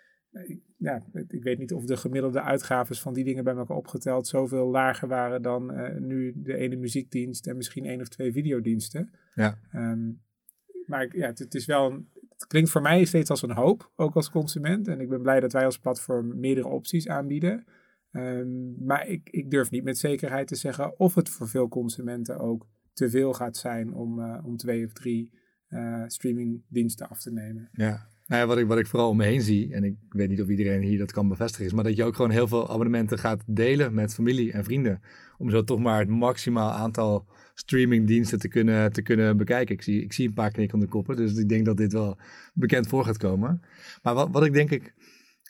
Ja, 0.77 1.05
ik 1.29 1.43
weet 1.43 1.59
niet 1.59 1.73
of 1.73 1.85
de 1.85 1.97
gemiddelde 1.97 2.41
uitgaves 2.41 3.01
van 3.01 3.13
die 3.13 3.25
dingen 3.25 3.45
bij 3.45 3.57
elkaar 3.57 3.77
opgeteld 3.77 4.27
zoveel 4.27 4.71
lager 4.71 5.09
waren 5.09 5.43
dan 5.43 5.73
nu 6.07 6.33
de 6.37 6.57
ene 6.57 6.77
muziekdienst 6.77 7.47
en 7.47 7.57
misschien 7.57 7.85
één 7.85 8.01
of 8.01 8.09
twee 8.09 8.33
videodiensten. 8.33 9.11
Ja. 9.35 9.59
Um, 9.75 10.21
maar 10.87 11.17
ja, 11.17 11.27
het, 11.27 11.39
het, 11.39 11.55
is 11.55 11.67
wel 11.67 11.91
een, 11.91 12.09
het 12.43 12.47
klinkt 12.47 12.71
voor 12.71 12.83
mij 12.83 13.05
steeds 13.05 13.31
als 13.31 13.43
een 13.43 13.53
hoop, 13.53 13.91
ook 13.97 14.15
als 14.15 14.31
consument. 14.31 14.89
En 14.89 15.01
ik 15.01 15.09
ben 15.09 15.23
blij 15.23 15.41
dat 15.41 15.53
wij 15.53 15.65
als 15.65 15.79
platform 15.79 16.41
meerdere 16.41 16.69
opties 16.69 17.09
aanbieden. 17.09 17.65
Um, 18.13 18.85
maar 18.85 19.07
ik, 19.07 19.29
ik, 19.31 19.51
durf 19.51 19.71
niet 19.71 19.85
met 19.85 19.99
zekerheid 19.99 20.49
te 20.49 20.57
zeggen 20.57 20.99
of 20.99 21.15
het 21.15 21.29
voor 21.29 21.49
veel 21.49 21.69
consumenten 21.69 22.39
ook 22.39 22.67
te 22.93 23.11
veel 23.11 23.33
gaat 23.33 23.57
zijn 23.57 23.95
om, 23.95 24.19
uh, 24.19 24.39
om 24.45 24.57
twee 24.57 24.85
of 24.85 24.93
drie 24.93 25.31
uh, 25.69 26.03
streamingdiensten 26.07 27.09
af 27.09 27.21
te 27.21 27.33
nemen. 27.33 27.69
Ja. 27.73 28.11
Nou 28.27 28.43
ja, 28.43 28.47
wat, 28.47 28.59
ik, 28.59 28.67
wat 28.67 28.79
ik 28.79 28.87
vooral 28.87 29.09
om 29.09 29.17
me 29.17 29.25
heen 29.25 29.43
zie, 29.43 29.75
en 29.75 29.85
ik 29.85 29.97
weet 30.09 30.29
niet 30.29 30.43
of 30.43 30.49
iedereen 30.49 30.83
hier 30.83 30.99
dat 30.99 31.13
kan 31.13 31.29
bevestigen, 31.29 31.67
is 31.67 31.73
maar 31.73 31.85
dat 31.85 31.97
je 31.97 32.05
ook 32.05 32.17
gewoon 32.17 32.31
heel 32.31 32.49
veel 32.49 32.71
abonnementen 32.71 33.19
gaat 33.19 33.43
delen 33.47 33.95
met 33.95 34.15
familie 34.15 34.53
en 34.53 34.65
vrienden. 34.65 35.01
Om 35.39 35.51
zo 35.51 35.65
toch 35.65 35.79
maar 35.79 35.99
het 35.99 36.09
maximaal 36.09 36.71
aantal 36.71 37.27
streamingdiensten 37.55 38.39
te 38.39 38.49
kunnen, 38.49 38.93
te 38.93 39.03
kunnen 39.03 39.37
bekijken. 39.37 39.75
Ik 39.75 39.83
zie, 39.83 40.03
ik 40.03 40.13
zie 40.13 40.29
een 40.29 40.35
paar 40.35 40.51
knikken 40.51 40.75
om 40.75 40.81
de 40.85 40.91
koppen, 40.91 41.17
dus 41.17 41.37
ik 41.37 41.49
denk 41.49 41.65
dat 41.65 41.77
dit 41.77 41.93
wel 41.93 42.19
bekend 42.55 42.87
voor 42.87 43.05
gaat 43.05 43.17
komen. 43.17 43.61
Maar 44.03 44.15
wat, 44.15 44.29
wat 44.31 44.45
ik 44.45 44.53
denk 44.53 44.71
ik, 44.71 44.95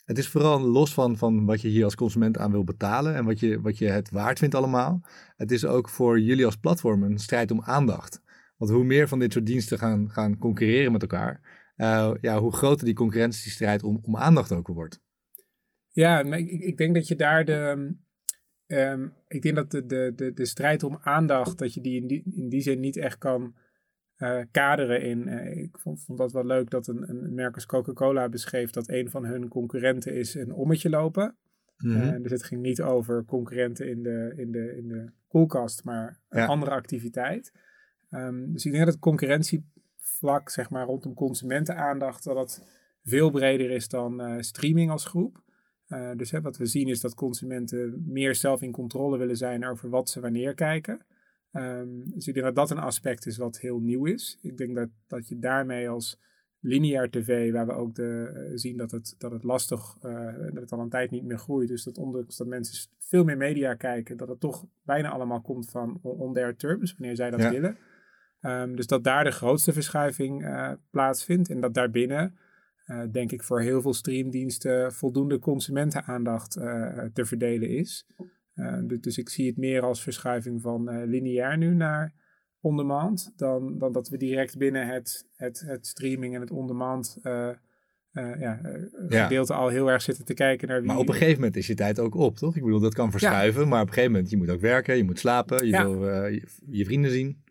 het 0.03 0.17
is 0.17 0.27
vooral 0.27 0.61
los 0.61 0.93
van, 0.93 1.17
van 1.17 1.45
wat 1.45 1.61
je 1.61 1.67
hier 1.67 1.83
als 1.83 1.95
consument 1.95 2.37
aan 2.37 2.51
wil 2.51 2.63
betalen 2.63 3.15
en 3.15 3.25
wat 3.25 3.39
je, 3.39 3.61
wat 3.61 3.77
je 3.77 3.89
het 3.89 4.09
waard 4.09 4.39
vindt 4.39 4.55
allemaal. 4.55 5.01
Het 5.35 5.51
is 5.51 5.65
ook 5.65 5.89
voor 5.89 6.19
jullie 6.19 6.45
als 6.45 6.55
platform 6.55 7.03
een 7.03 7.17
strijd 7.17 7.51
om 7.51 7.61
aandacht. 7.61 8.21
Want 8.57 8.71
hoe 8.71 8.83
meer 8.83 9.07
van 9.07 9.19
dit 9.19 9.33
soort 9.33 9.45
diensten 9.45 9.77
gaan, 9.77 10.09
gaan 10.09 10.37
concurreren 10.37 10.91
met 10.91 11.01
elkaar, 11.01 11.41
uh, 11.77 12.13
ja, 12.21 12.39
hoe 12.39 12.53
groter 12.53 12.85
die 12.85 12.93
concurrentiestrijd 12.93 13.83
om, 13.83 13.99
om 14.01 14.17
aandacht 14.17 14.51
ook 14.51 14.67
wordt. 14.67 15.01
Ja, 15.89 16.23
ik, 16.23 16.49
ik 16.49 16.77
denk 16.77 16.95
dat 16.95 17.07
je 17.07 17.15
daar 17.15 17.45
de. 17.45 17.95
Um, 18.67 19.13
ik 19.27 19.41
denk 19.41 19.55
dat 19.55 19.71
de, 19.71 19.85
de, 19.85 20.13
de, 20.15 20.33
de 20.33 20.45
strijd 20.45 20.83
om 20.83 20.97
aandacht, 21.01 21.57
dat 21.57 21.73
je 21.73 21.81
die 21.81 22.01
in 22.01 22.07
die, 22.07 22.23
in 22.35 22.49
die 22.49 22.61
zin 22.61 22.79
niet 22.79 22.97
echt 22.97 23.17
kan 23.17 23.55
uh, 24.17 24.39
kaderen 24.51 25.01
in. 25.01 25.27
Uh, 25.27 25.57
ik 25.57 25.77
vond, 25.77 26.03
vond, 26.03 26.17
dat 26.17 26.31
wel 26.31 26.45
leuk 26.45 26.69
dat 26.69 26.87
een, 26.87 27.09
een 27.09 27.33
merk 27.33 27.55
als 27.55 27.65
Coca-Cola 27.65 28.29
beschreef 28.29 28.71
dat 28.71 28.89
een 28.89 29.09
van 29.09 29.25
hun 29.25 29.47
concurrenten 29.47 30.13
is 30.13 30.35
een 30.35 30.53
ommetje 30.53 30.89
lopen. 30.89 31.35
Mm 31.77 31.95
-hmm. 31.95 32.21
dus 32.21 32.31
het 32.31 32.43
ging 32.43 32.61
niet 32.61 32.81
over 32.81 33.25
concurrenten 33.25 33.89
in 33.89 34.03
de, 34.03 34.33
in 34.37 34.51
de, 34.51 34.77
in 34.77 34.87
de 34.87 35.11
koelkast, 35.27 35.83
maar 35.83 36.19
een 36.29 36.41
ja. 36.41 36.45
andere 36.45 36.71
activiteit. 36.71 37.53
Um, 38.11 38.51
dus 38.51 38.65
ik 38.65 38.71
denk 38.71 38.83
dat 38.83 38.93
het 38.93 39.03
concurrentievlak, 39.03 40.49
zeg 40.49 40.69
maar, 40.69 40.85
rondom 40.85 41.13
consumentenaandacht, 41.13 42.23
dat 42.23 42.35
dat 42.35 42.63
veel 43.03 43.31
breder 43.31 43.71
is 43.71 43.87
dan 43.87 44.43
streaming 44.43 44.91
als 44.91 45.05
groep. 45.05 45.43
Uh, 45.87 46.11
dus 46.15 46.31
hè, 46.31 46.41
wat 46.41 46.57
we 46.57 46.65
zien 46.65 46.87
is 46.87 46.99
dat 46.99 47.13
consumenten 47.13 48.03
meer 48.07 48.35
zelf 48.35 48.61
in 48.61 48.71
controle 48.71 49.17
willen 49.17 49.37
zijn 49.37 49.65
over 49.65 49.89
wat 49.89 50.09
ze 50.09 50.19
wanneer 50.19 50.53
kijken. 50.53 51.05
Um, 51.55 52.03
dus 52.13 52.27
ik 52.27 52.33
denk 52.33 52.45
dat 52.45 52.55
dat 52.55 52.71
een 52.71 52.83
aspect 52.83 53.25
is 53.25 53.37
wat 53.37 53.59
heel 53.59 53.79
nieuw 53.79 54.05
is. 54.05 54.39
Ik 54.41 54.57
denk 54.57 54.75
dat, 54.75 54.89
dat 55.07 55.27
je 55.27 55.39
daarmee 55.39 55.89
als 55.89 56.21
lineair 56.59 57.09
tv, 57.09 57.51
waar 57.51 57.65
we 57.65 57.73
ook 57.73 57.95
de, 57.95 58.31
uh, 58.33 58.57
zien 58.57 58.77
dat 58.77 58.91
het, 58.91 59.15
dat 59.17 59.31
het 59.31 59.43
lastig, 59.43 59.95
uh, 60.03 60.37
dat 60.39 60.61
het 60.61 60.71
al 60.71 60.79
een 60.79 60.89
tijd 60.89 61.11
niet 61.11 61.23
meer 61.23 61.37
groeit. 61.37 61.67
Dus 61.67 61.83
dat 61.83 61.97
ondanks 61.97 62.37
dat 62.37 62.47
mensen 62.47 62.89
veel 62.99 63.23
meer 63.23 63.37
media 63.37 63.73
kijken, 63.73 64.17
dat 64.17 64.27
het 64.27 64.39
toch 64.39 64.65
bijna 64.83 65.09
allemaal 65.09 65.41
komt 65.41 65.69
van 65.69 65.99
on 66.01 66.33
their 66.33 66.55
terms, 66.55 66.95
wanneer 66.97 67.15
zij 67.15 67.29
dat 67.29 67.39
ja. 67.39 67.49
willen. 67.51 67.77
Um, 68.41 68.75
dus 68.75 68.87
dat 68.87 69.03
daar 69.03 69.23
de 69.23 69.31
grootste 69.31 69.73
verschuiving 69.73 70.45
uh, 70.45 70.71
plaatsvindt 70.89 71.49
en 71.49 71.59
dat 71.59 71.73
daarbinnen, 71.73 72.37
denk 73.11 73.31
ik, 73.31 73.43
voor 73.43 73.61
heel 73.61 73.81
veel 73.81 73.93
streamdiensten 73.93 74.93
voldoende 74.93 75.39
consumentenaandacht 75.39 76.51
te 77.13 77.25
verdelen 77.25 77.69
is. 77.69 78.07
Dus, 78.83 78.99
dus, 78.99 79.17
ik 79.17 79.29
zie 79.29 79.47
het 79.47 79.57
meer 79.57 79.81
als 79.81 80.01
verschuiving 80.01 80.61
van 80.61 81.05
lineair 81.05 81.57
nu 81.57 81.73
naar 81.73 82.13
on-demand, 82.59 83.33
dan, 83.35 83.77
dan 83.77 83.91
dat 83.91 84.09
we 84.09 84.17
direct 84.17 84.57
binnen 84.57 84.87
het, 84.87 85.27
het, 85.35 85.63
het 85.65 85.87
streaming 85.87 86.35
en 86.35 86.41
het 86.41 86.51
on-demand 86.51 87.17
ja, 88.11 88.59
gedeelte 89.07 89.53
ja. 89.53 89.59
al 89.59 89.67
heel 89.67 89.91
erg 89.91 90.01
zitten 90.01 90.25
te 90.25 90.33
kijken 90.33 90.67
naar 90.67 90.79
wie... 90.79 90.87
Maar 90.87 90.97
op 90.97 91.07
een 91.07 91.13
gegeven 91.13 91.35
moment 91.35 91.55
is 91.55 91.67
je 91.67 91.75
tijd 91.75 91.99
ook 91.99 92.15
op, 92.15 92.37
toch? 92.37 92.55
Ik 92.55 92.63
bedoel, 92.63 92.79
dat 92.79 92.93
kan 92.93 93.11
verschuiven, 93.11 93.61
ja. 93.61 93.67
maar 93.67 93.81
op 93.81 93.87
een 93.87 93.93
gegeven 93.93 94.11
moment, 94.11 94.31
je 94.31 94.37
moet 94.37 94.49
ook 94.49 94.61
werken, 94.61 94.97
je 94.97 95.03
moet 95.03 95.19
slapen, 95.19 95.65
je 95.65 95.71
ja. 95.71 95.89
wil 95.89 96.25
je, 96.25 96.43
je 96.69 96.85
vrienden 96.85 97.11
zien. 97.11 97.41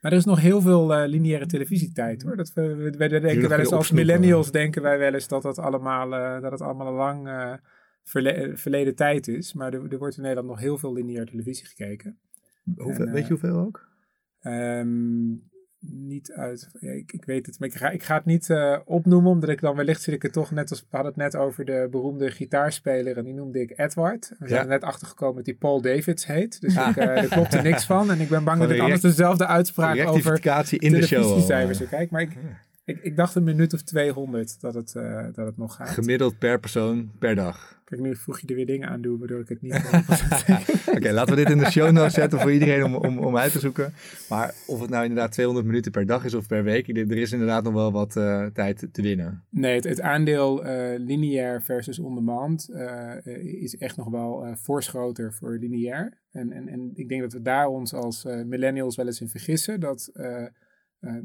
Maar 0.00 0.12
er 0.12 0.18
is 0.18 0.24
nog 0.24 0.40
heel 0.40 0.60
veel 0.60 1.06
lineaire 1.06 1.46
televisietijd 1.46 2.22
hoor. 2.22 2.36
Dat 2.36 2.52
we, 2.52 2.74
we, 2.74 2.90
we 2.90 3.08
denken 3.08 3.48
wel 3.48 3.58
eens 3.58 3.72
als 3.72 3.90
millennials 3.90 4.50
denken 4.50 4.82
wij 4.82 4.98
wel 4.98 5.14
eens 5.14 5.28
dat 5.28 5.42
het 5.42 5.58
allemaal, 5.58 6.40
dat 6.40 6.50
het 6.50 6.60
allemaal 6.60 6.92
lang 6.92 7.28
verle 8.04 8.52
verleden 8.54 8.94
tijd 8.94 9.28
is. 9.28 9.52
Maar 9.52 9.72
er, 9.72 9.92
er, 9.92 9.98
wordt 9.98 10.16
in 10.16 10.22
Nederland 10.22 10.48
nog 10.48 10.58
heel 10.58 10.78
veel 10.78 10.92
lineaire 10.92 11.30
televisie 11.30 11.66
gekeken. 11.66 12.18
Hoeveel, 12.76 13.06
en, 13.06 13.12
weet 13.12 13.22
je 13.22 13.32
hoeveel 13.32 13.58
ook? 13.58 13.88
Um, 14.42 15.52
niet 15.92 16.32
uit. 16.32 16.70
Ja, 16.80 16.90
ik, 16.90 17.12
ik, 17.12 17.24
weet 17.24 17.46
het, 17.46 17.58
maar 17.58 17.68
ik 17.68 17.74
ga, 17.74 17.90
ik 17.90 18.02
ga 18.02 18.14
het 18.14 18.24
niet 18.24 18.48
uh, 18.48 18.78
opnoemen, 18.84 19.30
omdat 19.30 19.48
ik 19.48 19.60
dan 19.60 19.76
wellicht 19.76 20.02
zit 20.02 20.14
ik 20.14 20.24
er 20.24 20.32
toch 20.32 20.50
net 20.50 20.70
als. 20.70 20.80
We 20.80 20.86
hadden 20.90 21.12
het 21.12 21.20
net 21.20 21.36
over 21.36 21.64
de 21.64 21.88
beroemde 21.90 22.30
gitaarspeler 22.30 23.16
en 23.16 23.24
die 23.24 23.34
noemde 23.34 23.60
ik 23.60 23.78
Edward. 23.78 24.28
We 24.28 24.48
zijn 24.48 24.50
ja. 24.50 24.60
er 24.60 24.66
net 24.66 24.82
achtergekomen 24.82 25.36
dat 25.36 25.44
die 25.44 25.54
Paul 25.54 25.80
Davids 25.80 26.26
heet. 26.26 26.60
Dus 26.60 26.74
ja. 26.74 26.88
ik, 26.88 26.96
uh, 26.96 27.04
daar 27.04 27.26
klopt 27.26 27.54
er 27.54 27.62
niks 27.62 27.86
van. 27.86 28.10
En 28.10 28.20
ik 28.20 28.28
ben 28.28 28.44
bang 28.44 28.60
dat 28.60 28.70
ik 28.70 28.80
anders 28.80 29.00
dezelfde 29.00 29.46
uitspraak 29.46 30.06
over 30.06 30.72
in 30.78 30.92
de 30.92 31.06
show. 31.06 31.88
kijk. 31.88 32.10
Maar 32.10 32.20
ik, 32.20 32.36
ik, 32.84 33.02
ik, 33.02 33.16
dacht 33.16 33.34
een 33.34 33.44
minuut 33.44 33.72
of 33.72 33.82
200 33.82 34.60
dat 34.60 34.74
het, 34.74 34.94
uh, 34.96 35.26
dat 35.32 35.46
het 35.46 35.56
nog 35.56 35.74
gaat. 35.74 35.88
Gemiddeld 35.88 36.38
per 36.38 36.60
persoon 36.60 37.10
per 37.18 37.34
dag. 37.34 37.82
Kijk, 37.84 38.00
nu 38.00 38.16
vroeg 38.16 38.40
je 38.40 38.46
er 38.46 38.54
weer 38.54 38.66
dingen 38.66 38.88
aan 38.88 39.00
doen, 39.00 39.18
waardoor 39.18 39.40
ik 39.40 39.48
het 39.48 39.62
niet... 39.62 39.74
Oké, 40.86 40.96
okay, 40.96 41.12
laten 41.12 41.34
we 41.34 41.44
dit 41.44 41.50
in 41.50 41.58
de 41.58 41.70
show 41.70 41.90
notes 41.90 42.14
zetten 42.14 42.40
voor 42.40 42.52
iedereen 42.52 42.84
om, 42.84 42.94
om, 42.94 43.18
om 43.18 43.36
uit 43.36 43.52
te 43.52 43.58
zoeken. 43.58 43.92
Maar 44.28 44.54
of 44.66 44.80
het 44.80 44.90
nou 44.90 45.02
inderdaad 45.02 45.32
200 45.32 45.66
minuten 45.66 45.92
per 45.92 46.06
dag 46.06 46.24
is 46.24 46.34
of 46.34 46.46
per 46.46 46.64
week, 46.64 46.88
er 46.88 47.16
is 47.16 47.32
inderdaad 47.32 47.64
nog 47.64 47.72
wel 47.72 47.92
wat 47.92 48.16
uh, 48.16 48.46
tijd 48.46 48.88
te 48.92 49.02
winnen. 49.02 49.44
Nee, 49.50 49.74
het, 49.74 49.84
het 49.84 50.00
aandeel 50.00 50.66
uh, 50.66 50.98
lineair 50.98 51.62
versus 51.62 51.98
on-demand 51.98 52.68
uh, 52.70 53.26
is 53.62 53.76
echt 53.76 53.96
nog 53.96 54.08
wel 54.08 54.54
fors 54.60 54.88
groter 54.88 55.32
voor 55.32 55.58
lineair. 55.58 56.18
En, 56.30 56.52
en, 56.52 56.68
en 56.68 56.90
ik 56.94 57.08
denk 57.08 57.20
dat 57.20 57.32
we 57.32 57.42
daar 57.42 57.66
ons 57.66 57.94
als 57.94 58.24
millennials 58.24 58.96
wel 58.96 59.06
eens 59.06 59.20
in 59.20 59.28
vergissen, 59.28 59.80
dat... 59.80 60.12
Uh, 61.04 61.16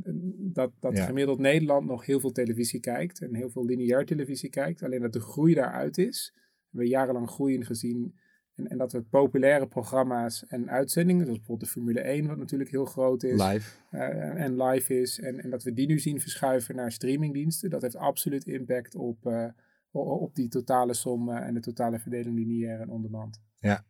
dat 0.54 0.72
dat 0.80 0.98
ja. 0.98 1.06
gemiddeld 1.06 1.40
Nederland 1.40 1.88
nog 1.88 2.06
heel 2.06 2.20
veel 2.20 2.32
televisie 2.32 2.80
kijkt 2.80 3.22
en 3.22 3.36
heel 3.36 3.50
veel 3.50 3.66
lineair 3.66 4.06
televisie 4.06 4.50
kijkt. 4.50 4.84
Alleen 4.84 5.02
dat 5.02 5.14
de 5.14 5.20
groei 5.20 5.54
daaruit 5.54 5.98
is. 5.98 6.32
We 6.36 6.42
hebben 6.70 6.90
jarenlang 6.90 7.30
groeien 7.30 7.66
gezien. 7.66 8.16
En, 8.56 8.68
en 8.68 8.78
dat 8.78 8.92
we 8.92 9.02
populaire 9.02 9.68
programma's 9.68 10.46
en 10.48 10.70
uitzendingen, 10.70 11.24
zoals 11.24 11.38
bijvoorbeeld 11.38 11.70
de 11.70 11.80
Formule 11.80 12.00
1, 12.00 12.28
wat 12.28 12.38
natuurlijk 12.38 12.70
heel 12.70 12.86
groot 12.86 13.24
is. 13.24 13.44
Live. 13.44 13.80
Uh, 13.92 14.42
en 14.42 14.64
live 14.64 15.00
is. 15.00 15.20
En, 15.20 15.40
en 15.40 15.50
dat 15.50 15.64
we 15.64 15.74
die 15.74 15.88
nu 15.88 16.00
zien 16.00 16.22
verschuiven 16.22 16.76
naar 16.76 16.92
streamingdiensten. 16.92 17.70
Dat 17.70 17.82
heeft 17.82 17.96
absoluut 17.96 18.46
impact 18.46 18.96
op, 18.96 19.26
uh, 19.26 19.48
op 19.92 20.36
die 20.36 20.48
totale 20.48 20.94
som 20.94 21.30
en 21.30 21.54
de 21.54 21.60
totale 21.60 22.00
verdeling 22.00 22.36
lineair 22.36 22.80
en 22.80 22.90
on-demand. 22.90 23.42
Ja, 23.60 23.86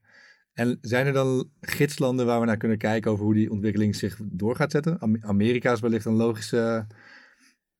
en 0.59 0.77
zijn 0.81 1.07
er 1.07 1.13
dan 1.13 1.49
gidslanden 1.61 2.25
waar 2.25 2.39
we 2.39 2.45
naar 2.45 2.57
kunnen 2.57 2.77
kijken 2.77 3.11
over 3.11 3.25
hoe 3.25 3.33
die 3.33 3.51
ontwikkeling 3.51 3.95
zich 3.95 4.19
door 4.23 4.55
gaat 4.55 4.71
zetten? 4.71 5.21
Amerika 5.21 5.71
is 5.71 5.79
wellicht 5.79 6.05
een 6.05 6.13
logische. 6.13 6.87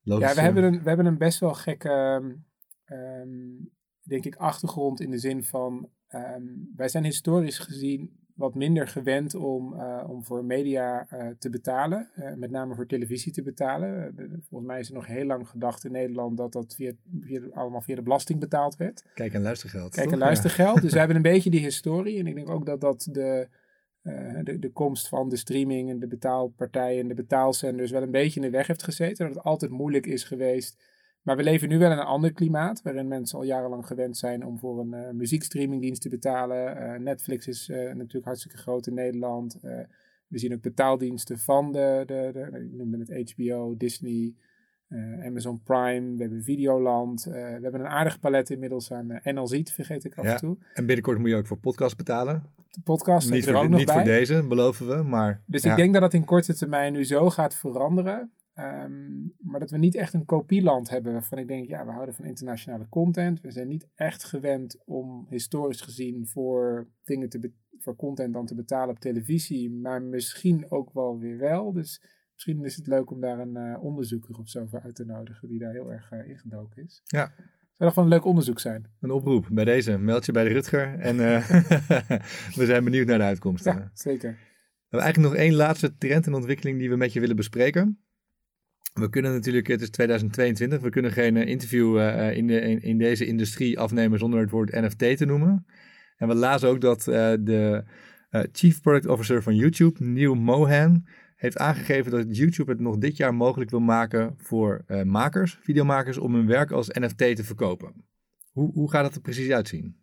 logische... 0.02 0.30
Ja, 0.30 0.36
we 0.36 0.42
hebben, 0.42 0.64
een, 0.64 0.84
we 0.84 0.88
hebben 0.88 1.06
een 1.06 1.18
best 1.18 1.40
wel 1.40 1.54
gekke, 1.54 2.22
um, 2.86 3.72
denk 4.02 4.26
ik, 4.26 4.36
achtergrond 4.36 5.02
in 5.02 5.10
de 5.10 5.18
zin 5.18 5.44
van. 5.44 5.90
Um, 6.10 6.72
wij 6.76 6.88
zijn 6.88 7.04
historisch 7.04 7.60
gezien 7.60 8.20
wat 8.40 8.56
minder 8.56 8.88
gewend 8.88 9.36
om, 9.36 9.74
uh, 9.74 10.04
om 10.08 10.24
voor 10.24 10.46
media 10.46 11.08
uh, 11.14 11.28
te 11.40 11.50
betalen, 11.50 12.10
uh, 12.16 12.34
met 12.34 12.52
name 12.52 12.76
voor 12.76 12.86
televisie 12.86 13.32
te 13.32 13.42
betalen. 13.42 14.14
volgens 14.50 14.70
mij 14.70 14.80
is 14.80 14.88
er 14.88 14.94
nog 14.94 15.06
heel 15.06 15.26
lang 15.26 15.48
gedacht 15.48 15.86
in 15.86 15.92
Nederland 15.92 16.38
dat 16.38 16.52
dat 16.52 16.76
via, 16.76 16.92
via, 17.22 17.42
allemaal 17.54 17.82
via 17.82 17.96
de 17.96 18.02
belasting 18.02 18.40
betaald 18.40 18.76
werd. 18.76 19.04
Kijk 19.14 19.34
en 19.34 19.42
luistergeld. 19.42 19.96
Kijk 19.96 20.12
en 20.12 20.18
luistergeld. 20.18 20.76
Ja. 20.76 20.82
Dus 20.82 20.92
we 20.94 20.98
hebben 20.98 21.16
een 21.16 21.22
beetje 21.22 21.50
die 21.50 21.60
historie. 21.60 22.20
En 22.20 22.28
ik 22.28 22.36
denk 22.36 22.50
ook 22.50 22.66
dat 22.66 22.82
dat 22.82 23.08
de, 23.12 23.48
de, 24.44 24.60
de 24.60 24.72
komst 24.72 25.08
van 25.08 25.30
de 25.30 25.38
streaming 25.38 25.90
en 25.90 26.00
de 26.00 26.08
betaalpartijen 26.08 27.02
en 27.02 27.08
de 27.08 27.14
betaalzenders 27.14 27.92
wel 27.92 28.02
een 28.02 28.12
beetje 28.12 28.40
in 28.40 28.46
de 28.46 28.58
weg 28.58 28.68
heeft 28.68 28.84
gezeten. 28.84 29.26
Dat 29.26 29.36
het 29.36 29.44
altijd 29.44 29.72
moeilijk 29.72 30.06
is 30.06 30.24
geweest 30.24 30.84
maar 31.22 31.36
we 31.36 31.44
leven 31.44 31.70
nu 31.70 31.78
wel 31.78 31.92
in 31.92 31.98
een 31.98 32.04
ander 32.04 32.34
klimaat, 32.34 32.82
waarin 32.82 33.08
mensen 33.08 33.38
al 33.38 33.46
jarenlang 33.46 33.88
gewend 33.88 34.18
zijn 34.18 34.46
om 34.46 34.60
voor 34.60 34.80
een 34.80 34.94
uh, 34.94 35.10
muziekstreamingdienst 35.10 36.02
te 36.02 36.10
betalen. 36.10 36.78
Uh, 36.78 37.00
Netflix 37.00 37.48
is 37.48 37.70
uh, 37.70 37.78
natuurlijk 37.78 38.26
hartstikke 38.26 38.58
groot 38.58 38.88
in 38.88 38.94
Nederland. 38.94 39.58
we 40.28 40.40
zien 40.40 40.54
ook 40.54 40.62
betaaldiensten 40.62 41.40
van 41.40 41.72
de, 41.72 42.04
de, 42.06 42.30
de 42.34 42.60
ik 42.60 42.72
noemde 42.72 42.98
het 42.98 43.32
HBO, 43.32 43.78
Disney, 43.78 44.34
Amazon 45.24 45.62
Prime. 45.64 46.16
We 46.16 46.22
hebben 46.22 46.44
Videoland. 46.44 47.24
we 47.24 47.60
hebben 47.62 47.80
een 47.80 47.88
aardig 47.88 48.20
palet 48.20 48.50
inmiddels 48.50 48.92
aan 48.92 49.20
NLZ, 49.24 49.62
vergeet 49.64 50.06
ik 50.06 50.18
af 50.18 50.26
en 50.26 50.38
toe. 50.38 50.58
En 50.74 50.86
binnenkort 50.86 51.20
moet 51.20 51.30
je 51.30 51.36
ook 51.36 51.48
voor 51.48 51.58
podcast 51.58 51.98
betalen. 51.98 52.44
De 52.70 52.82
podcast 52.84 53.32
niet 53.32 53.46
er 53.46 53.54
voor, 53.54 53.64
ook 53.64 53.70
nog 53.70 53.78
niet 53.78 53.88
bij. 53.88 53.96
voor 53.96 54.04
deze, 54.04 54.48
beloven 54.48 54.88
we. 54.88 55.04
Maar, 55.04 55.42
dus 55.46 55.64
ja. 55.64 55.72
ik 55.72 55.78
denk 55.78 55.94
dat 55.94 56.02
dat 56.02 56.14
in 56.14 56.26
korte 56.26 56.56
termijn 56.56 56.94
nu 56.94 57.06
zo 57.06 57.30
gaat 57.30 57.56
veranderen. 57.56 58.32
Um, 58.60 59.34
maar 59.40 59.60
dat 59.60 59.72
we 59.72 59.78
niet 59.78 59.96
echt 59.96 60.14
een 60.14 60.26
kopieland 60.26 60.90
hebben 60.90 61.12
waarvan 61.12 61.38
ik 61.38 61.48
denk, 61.48 61.68
ja, 61.68 61.86
we 61.86 61.92
houden 61.92 62.16
van 62.16 62.26
internationale 62.26 62.90
content. 62.90 63.42
We 63.42 63.52
zijn 63.52 63.68
niet 63.68 63.88
echt 63.96 64.24
gewend 64.24 64.84
om 64.86 65.26
historisch 65.30 65.82
gezien 65.82 66.28
voor 66.28 66.88
dingen 67.04 67.30
te 67.30 67.52
voor 67.78 67.96
content 67.96 68.34
dan 68.34 68.46
te 68.46 68.56
betalen 68.56 68.90
op 68.90 69.00
televisie, 69.00 69.72
maar 69.72 70.02
misschien 70.02 70.72
ook 70.72 70.94
wel 70.94 71.20
weer 71.20 71.38
wel. 71.38 71.74
Dus 71.74 72.02
misschien 72.34 72.66
is 72.66 72.76
het 72.76 72.88
leuk 72.88 73.12
om 73.12 73.22
daar 73.22 73.40
een 73.40 73.58
uh, 73.58 73.84
onderzoeker 73.84 74.38
of 74.38 74.50
zo 74.50 74.66
voor 74.66 74.82
uit 74.82 74.96
te 74.96 75.06
nodigen 75.06 75.48
die 75.48 75.60
daar 75.60 75.72
heel 75.72 75.92
erg 75.92 76.12
uh, 76.12 76.30
ingedoken 76.30 76.84
is. 76.84 77.02
Ja. 77.04 77.32
Zou 77.74 77.92
dat 77.92 77.94
van 77.94 78.04
een 78.04 78.10
leuk 78.10 78.26
onderzoek 78.26 78.60
zijn? 78.60 78.92
Een 79.00 79.12
oproep 79.12 79.48
bij 79.52 79.66
deze. 79.66 79.98
Meld 79.98 80.26
je 80.26 80.32
bij 80.32 80.44
de 80.44 80.50
Rutger 80.50 81.00
en 81.00 81.16
uh, 81.16 81.50
we 82.60 82.66
zijn 82.66 82.84
benieuwd 82.84 83.08
naar 83.08 83.18
de 83.18 83.24
uitkomsten. 83.24 83.76
Ja, 83.76 83.92
zeker. 83.94 84.32
We 84.32 84.96
hebben 84.96 85.14
eigenlijk 85.14 85.34
nog 85.34 85.44
één 85.44 85.54
laatste 85.54 85.98
trend 85.98 86.26
en 86.26 86.34
ontwikkeling 86.34 86.80
die 86.80 86.90
we 86.90 86.96
met 86.96 87.14
je 87.14 87.20
willen 87.20 87.36
bespreken. 87.36 88.04
We 89.00 89.10
kunnen 89.10 89.32
natuurlijk, 89.32 89.68
het 89.68 89.82
is 89.82 89.90
2022, 89.90 90.82
we 90.82 90.90
kunnen 90.90 91.12
geen 91.12 91.38
interview 91.38 91.98
in, 92.34 92.48
de, 92.48 92.62
in, 92.62 92.82
in, 92.82 92.98
deze 92.98 93.26
industrie 93.26 93.80
afnemen 93.80 94.20
zonder 94.20 94.40
het 94.40 94.50
woord 94.50 94.72
NFT 94.72 95.18
te 95.18 95.26
noemen. 95.26 95.66
En 96.18 96.28
we 96.28 96.36
lazen 96.36 96.70
ook 96.70 96.82
dat 96.82 97.04
de 97.04 97.84
Chief 98.52 98.82
Product 98.82 99.08
Officer 99.08 99.44
van 99.44 99.56
YouTube, 99.56 100.06
Neil 100.06 100.36
Mohan, 100.36 101.08
heeft 101.36 101.58
aangegeven 101.58 102.12
dat 102.12 102.38
YouTube 102.38 102.72
het 102.72 102.80
nog 102.80 102.98
dit 102.98 103.18
jaar 103.18 103.34
mogelijk 103.34 103.70
wil 103.70 103.80
maken 103.80 104.34
voor 104.38 104.86
makers, 105.04 105.60
videomakers, 105.62 106.18
om 106.18 106.34
hun 106.34 106.48
werk 106.48 106.72
als 106.72 106.88
NFT 106.88 107.18
te 107.18 107.44
verkopen. 107.44 107.94
Hoe, 108.52 108.72
hoe 108.74 108.92
gaat 108.92 109.04
dat 109.04 109.16
er 109.16 109.22
precies 109.22 109.52
uitzien? 109.52 109.96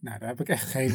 Nou, 0.00 0.18
daar 0.18 0.28
heb 0.28 0.40
ik 0.40 0.48
echt 0.48 0.70
geen, 0.70 0.90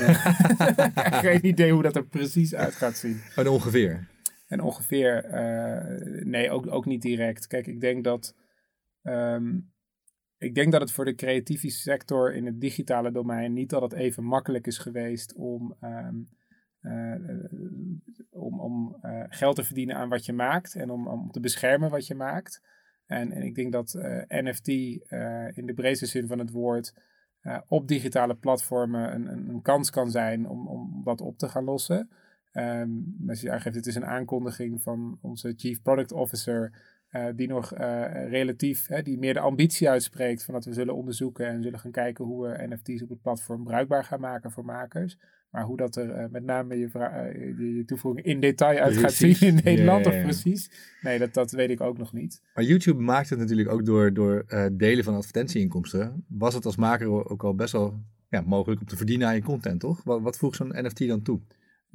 geen 1.25 1.45
idee 1.45 1.71
hoe 1.71 1.81
dat 1.81 1.95
er 1.95 2.05
precies 2.05 2.55
uit 2.55 2.73
gaat 2.73 2.97
zien. 2.97 3.21
En 3.35 3.47
ongeveer? 3.47 4.07
En 4.55 4.61
ongeveer, 4.61 5.25
uh, 5.25 6.23
nee, 6.23 6.51
ook, 6.51 6.67
ook 6.67 6.85
niet 6.85 7.01
direct. 7.01 7.47
Kijk, 7.47 7.67
ik 7.67 7.81
denk 7.81 8.03
dat, 8.03 8.35
um, 9.03 9.71
ik 10.37 10.55
denk 10.55 10.71
dat 10.71 10.81
het 10.81 10.91
voor 10.91 11.05
de 11.05 11.15
creatieve 11.15 11.69
sector 11.69 12.33
in 12.33 12.45
het 12.45 12.61
digitale 12.61 13.11
domein 13.11 13.53
niet 13.53 13.73
altijd 13.73 13.93
even 13.93 14.23
makkelijk 14.23 14.67
is 14.67 14.77
geweest 14.77 15.33
om, 15.33 15.75
um, 15.81 16.27
uh, 16.81 17.15
om, 18.29 18.59
om 18.59 18.97
uh, 19.01 19.23
geld 19.29 19.55
te 19.55 19.63
verdienen 19.63 19.95
aan 19.95 20.09
wat 20.09 20.25
je 20.25 20.33
maakt 20.33 20.75
en 20.75 20.89
om, 20.89 21.07
om 21.07 21.31
te 21.31 21.39
beschermen 21.39 21.89
wat 21.89 22.07
je 22.07 22.15
maakt. 22.15 22.61
En, 23.05 23.31
en 23.31 23.41
ik 23.41 23.55
denk 23.55 23.71
dat 23.71 23.93
NFT 24.27 24.67
in 25.57 25.65
de 25.65 25.73
breedste 25.75 26.05
zin 26.05 26.27
van 26.27 26.39
het 26.39 26.51
woord 26.51 26.93
op 27.67 27.87
digitale 27.87 28.35
platformen 28.35 29.13
een, 29.13 29.27
een, 29.27 29.49
een, 29.49 29.61
kans 29.61 29.89
kan 29.89 30.11
zijn 30.11 30.47
om, 30.47 30.67
om 30.67 31.01
dat 31.03 31.21
op 31.21 31.37
te 31.37 31.47
gaan 31.47 31.63
lossen. 31.63 32.09
Um, 32.57 33.15
als 33.27 33.41
je 33.41 33.51
aangeeft, 33.51 33.75
het 33.75 33.85
is 33.85 33.95
een 33.95 34.05
aankondiging 34.05 34.81
van 34.81 35.17
onze 35.21 35.53
Chief 35.57 35.81
Product 35.81 36.11
Officer, 36.11 36.71
uh, 37.11 37.25
die 37.35 37.47
nog 37.47 37.77
uh, 37.77 38.29
relatief, 38.29 38.87
hè, 38.87 39.01
die 39.01 39.17
meer 39.17 39.33
de 39.33 39.39
ambitie 39.39 39.89
uitspreekt 39.89 40.43
van 40.43 40.53
dat 40.53 40.65
we 40.65 40.73
zullen 40.73 40.95
onderzoeken 40.95 41.47
en 41.47 41.63
zullen 41.63 41.79
gaan 41.79 41.91
kijken 41.91 42.25
hoe 42.25 42.47
we 42.47 42.67
NFT's 42.67 43.01
op 43.01 43.09
het 43.09 43.21
platform 43.21 43.63
bruikbaar 43.63 44.03
gaan 44.03 44.19
maken 44.19 44.51
voor 44.51 44.65
makers. 44.65 45.17
Maar 45.49 45.63
hoe 45.63 45.77
dat 45.77 45.95
er 45.95 46.21
uh, 46.21 46.29
met 46.29 46.43
name 46.43 46.77
je, 46.77 46.89
je, 47.57 47.75
je, 47.75 47.85
toevoeging 47.85 48.25
in 48.25 48.39
detail 48.39 48.79
uit 48.79 48.97
gaat 48.97 49.13
zien 49.13 49.39
in 49.39 49.59
Nederland, 49.63 50.05
of 50.05 50.21
precies. 50.21 50.71
Nee, 51.01 51.19
dat, 51.19 51.33
dat 51.33 51.51
weet 51.51 51.69
ik 51.69 51.81
ook 51.81 51.97
nog 51.97 52.13
niet. 52.13 52.41
Maar 52.53 52.63
YouTube 52.63 53.01
maakt 53.01 53.29
het 53.29 53.39
natuurlijk 53.39 53.69
ook 53.69 53.85
door, 53.85 54.13
door 54.13 54.45
delen 54.71 55.03
van 55.03 55.15
advertentieinkomsten. 55.15 56.25
Was 56.27 56.53
het 56.53 56.65
als 56.65 56.75
maker 56.75 57.29
ook 57.29 57.43
al 57.43 57.55
best 57.55 57.71
wel 57.71 58.03
ja, 58.29 58.41
mogelijk 58.41 58.81
om 58.81 58.87
te 58.87 58.97
verdienen 58.97 59.27
aan 59.27 59.35
je 59.35 59.41
content, 59.41 59.79
toch? 59.79 60.03
Wat, 60.03 60.21
wat 60.21 60.37
voegt 60.37 60.55
zo'n 60.55 60.85
NFT 60.85 61.07
dan 61.07 61.21
toe? 61.21 61.39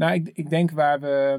Nou, 0.01 0.15
ik, 0.15 0.29
ik 0.29 0.51
denk 0.51 0.71
waar 0.71 1.01
we 1.01 1.39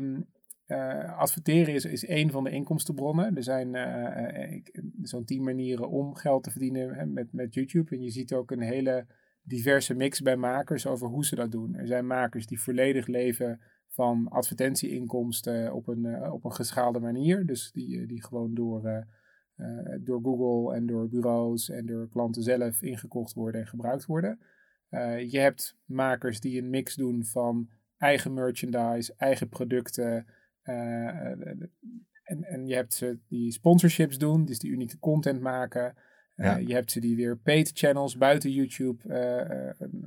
uh, 0.68 1.18
adverteren 1.18 1.74
is, 1.74 1.86
is 1.86 2.06
één 2.06 2.30
van 2.32 2.44
de 2.44 2.50
inkomstenbronnen. 2.50 3.36
Er 3.36 3.44
zijn 3.44 3.74
uh, 3.74 4.62
zo'n 5.02 5.26
tien 5.26 5.44
manieren 5.44 5.90
om 5.90 6.16
geld 6.16 6.44
te 6.44 6.52
verdienen 6.52 6.94
hè, 6.94 7.06
met, 7.06 7.34
met 7.34 7.54
YouTube. 7.54 7.96
En 7.96 8.02
je 8.02 8.10
ziet 8.10 8.34
ook 8.34 8.52
een 8.52 8.62
hele 8.62 9.06
diverse 9.42 9.94
mix 9.94 10.22
bij 10.22 10.36
makers 10.36 10.88
over 10.88 11.08
hoe 11.08 11.26
ze 11.26 11.36
dat 11.36 11.52
doen. 11.52 11.76
Er 11.76 11.88
zijn 11.88 12.08
makers 12.08 12.48
die 12.48 12.62
volledig 12.62 13.08
leven 13.08 13.62
van 13.88 14.28
advertentieinkomsten 14.28 15.74
op 15.74 15.88
een, 15.88 16.32
op 16.32 16.46
een 16.46 16.54
geschaalde 16.54 17.00
manier. 17.00 17.46
Dus 17.46 17.72
die, 17.72 18.06
die 18.06 18.24
gewoon 18.24 18.54
door, 18.54 19.06
door 20.00 20.22
Google 20.24 20.76
en 20.76 20.86
door 20.86 21.10
bureaus 21.10 21.70
en 21.70 21.86
door 21.86 22.10
klanten 22.10 22.44
zelf 22.44 22.82
ingekocht 22.82 23.34
worden 23.34 23.62
en 23.62 23.68
gebruikt 23.68 24.06
worden. 24.06 24.40
je 25.28 25.40
hebt 25.40 25.78
makers 25.86 26.40
die 26.40 26.62
een 26.62 26.70
mix 26.70 26.96
doen 26.96 27.26
van 27.26 27.70
eigen 28.02 28.34
merchandise, 28.34 29.14
eigen 29.18 29.50
producten. 29.50 30.26
Uh, 30.64 30.76
en, 32.24 32.44
en 32.44 32.68
je 32.68 32.76
hebt 32.76 32.94
ze 32.94 33.20
die 33.28 33.52
sponsorships 33.52 34.18
doen, 34.18 34.46
dus 34.46 34.60
die 34.60 34.72
unieke 34.72 35.00
content 35.00 35.42
maken. 35.42 35.96
Uh, 36.36 36.60
Je 36.60 36.74
hebt 36.74 36.92
ze 36.92 37.00
die 37.00 37.16
weer 37.16 37.38
paid 37.38 37.72
channels 37.74 38.18
buiten 38.18 38.52
YouTube 38.52 39.04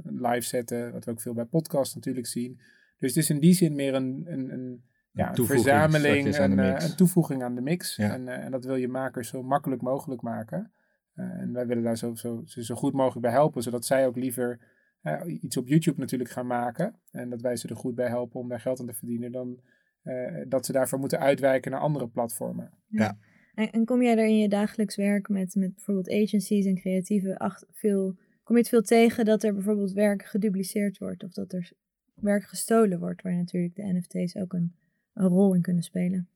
live 0.04 0.46
zetten, 0.46 0.92
wat 0.92 1.04
we 1.04 1.10
ook 1.10 1.20
veel 1.20 1.34
bij 1.34 1.44
podcasts 1.44 1.94
natuurlijk 1.94 2.26
zien. 2.26 2.60
Dus 2.98 3.14
het 3.14 3.22
is 3.22 3.30
in 3.30 3.40
die 3.40 3.54
zin 3.54 3.74
meer 3.74 3.94
een, 3.94 4.24
een, 4.26 4.52
een, 4.52 4.84
ja, 5.12 5.36
een 5.36 5.46
verzameling, 5.46 6.38
een, 6.38 6.58
een, 6.58 6.96
toevoeging 6.96 7.42
aan 7.42 7.54
de 7.54 7.60
mix. 7.60 7.98
En, 7.98 8.28
en, 8.28 8.50
dat 8.50 8.64
wil 8.64 8.76
je 8.76 8.88
makers 8.88 9.28
zo 9.28 9.42
makkelijk 9.42 9.82
mogelijk 9.82 10.22
maken. 10.22 10.72
en 11.14 11.52
wij 11.52 11.66
willen 11.66 11.82
daar 11.82 11.98
zo, 11.98 12.14
zo, 12.14 12.42
zo 12.44 12.74
goed 12.74 12.92
mogelijk 12.92 13.20
bij 13.20 13.34
helpen, 13.34 13.62
zodat 13.62 13.86
zij 13.86 14.06
ook 14.06 14.16
liever 14.16 14.73
uh, 15.04 15.42
iets 15.42 15.56
op 15.56 15.68
YouTube 15.68 16.00
natuurlijk 16.00 16.30
gaan 16.30 16.46
maken. 16.46 16.94
En 17.10 17.30
dat 17.30 17.40
wij 17.40 17.56
ze 17.56 17.68
er 17.68 17.76
goed 17.76 17.94
bij 17.94 18.08
helpen 18.08 18.40
om 18.40 18.48
daar 18.48 18.60
geld 18.60 18.80
aan 18.80 18.86
te 18.86 18.94
verdienen. 18.94 19.32
Dan 19.32 19.60
uh, 20.04 20.44
dat 20.48 20.66
ze 20.66 20.72
daarvoor 20.72 20.98
moeten 20.98 21.18
uitwijken 21.18 21.70
naar 21.70 21.80
andere 21.80 22.08
platformen. 22.08 22.70
Ja. 22.88 23.18
En, 23.54 23.70
en, 23.70 23.84
kom 23.84 24.02
jij 24.02 24.18
er 24.18 24.26
in 24.26 24.38
je 24.38 24.48
dagelijks 24.48 24.96
werk 24.96 25.28
met, 25.28 25.54
met 25.54 25.74
bijvoorbeeld 25.74 26.10
agencies 26.10 26.66
en 26.66 26.74
creatieve 26.74 27.38
acht, 27.38 27.66
veel, 27.70 28.16
kom 28.42 28.56
je 28.56 28.62
het 28.62 28.70
veel 28.70 28.82
tegen 28.82 29.24
dat 29.24 29.42
er 29.42 29.54
bijvoorbeeld 29.54 29.92
werk 29.92 30.24
gedupliceerd 30.24 30.98
wordt 30.98 31.24
of 31.24 31.32
dat 31.32 31.52
er 31.52 31.72
werk 32.14 32.44
gestolen 32.44 32.98
wordt, 32.98 33.22
waar 33.22 33.34
natuurlijk 33.34 33.74
de 33.74 33.92
NFT's 33.92 34.36
ook 34.36 34.52
een, 34.52 34.74
een 35.12 35.28
rol 35.28 35.54
in 35.54 35.62
kunnen 35.62 35.82
spelen? 35.82 36.28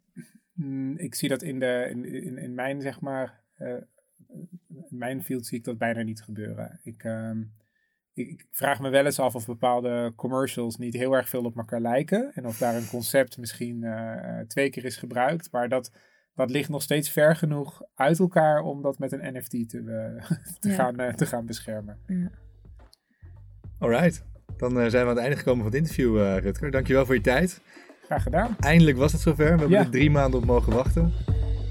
Mm, 0.53 0.97
ik 0.97 1.15
zie 1.15 1.29
dat 1.29 1.43
in, 1.43 1.59
de, 1.59 1.87
in, 1.91 2.05
in, 2.05 2.39
in 2.39 2.55
mijn, 2.55 2.81
zeg 2.81 3.01
maar, 3.01 3.41
uh, 3.59 3.77
in 4.69 4.99
mijn 4.99 5.23
field 5.23 5.47
zie 5.47 5.59
ik 5.59 5.65
dat 5.65 5.79
bijna 5.79 6.03
niet 6.03 6.23
gebeuren. 6.23 6.81
Ik, 6.83 7.05
uh, 7.05 7.31
ik 8.19 8.47
vraag 8.53 8.81
me 8.81 8.89
wel 8.89 9.05
eens 9.05 9.19
af 9.19 9.35
of 9.35 9.47
bepaalde 9.47 10.13
commercials 10.17 10.77
niet 10.77 10.95
heel 10.95 11.13
erg 11.13 11.29
veel 11.29 11.45
op 11.45 11.57
elkaar 11.57 11.81
lijken. 11.81 12.31
En 12.35 12.47
of 12.47 12.59
daar 12.59 12.75
een 12.75 12.89
concept 12.89 13.39
misschien 13.39 13.83
uh, 13.83 14.39
twee 14.47 14.71
keer 14.71 14.85
is 14.85 14.97
gebruikt. 14.97 15.49
Maar 15.53 15.69
dat, 15.69 15.93
dat 16.35 16.51
ligt 16.51 16.69
nog 16.69 16.83
steeds 16.83 17.11
ver 17.11 17.37
genoeg 17.37 17.83
uit 17.95 18.19
elkaar 18.19 18.61
om 18.61 18.83
dat 18.83 18.99
met 18.99 19.13
een 19.13 19.35
NFT 19.35 19.69
te, 19.69 19.79
uh, 19.79 20.31
te, 20.61 20.71
gaan, 20.71 21.01
uh, 21.01 21.13
te 21.13 21.27
gaan 21.27 21.47
beschermen. 21.47 21.99
Ja. 22.07 22.31
Alright, 23.79 24.25
dan 24.57 24.71
zijn 24.73 24.91
we 24.91 24.99
aan 24.99 25.09
het 25.09 25.19
einde 25.19 25.37
gekomen 25.37 25.63
van 25.63 25.73
het 25.73 25.81
interview, 25.81 26.17
Rutger. 26.17 26.71
Dankjewel 26.71 27.07
voor 27.07 27.15
je 27.15 27.21
tijd. 27.21 27.61
Graag 28.05 28.23
gedaan. 28.23 28.57
Eindelijk 28.61 28.97
was 28.97 29.13
het 29.13 29.21
zover. 29.21 29.55
We 29.55 29.61
hebben 29.61 29.79
er 29.79 29.91
drie 29.91 30.11
maanden 30.11 30.41
op 30.41 30.47
mogen 30.47 30.73
wachten. 30.73 31.13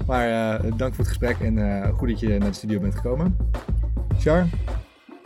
Maar 0.06 0.60
dank 0.76 0.94
voor 0.94 1.04
het 1.04 1.08
gesprek 1.08 1.38
en 1.38 1.84
goed 1.92 2.08
dat 2.08 2.20
je 2.20 2.28
naar 2.28 2.48
de 2.48 2.54
studio 2.54 2.80
bent 2.80 2.94
gekomen. 2.94 3.36
Char, 4.18 4.46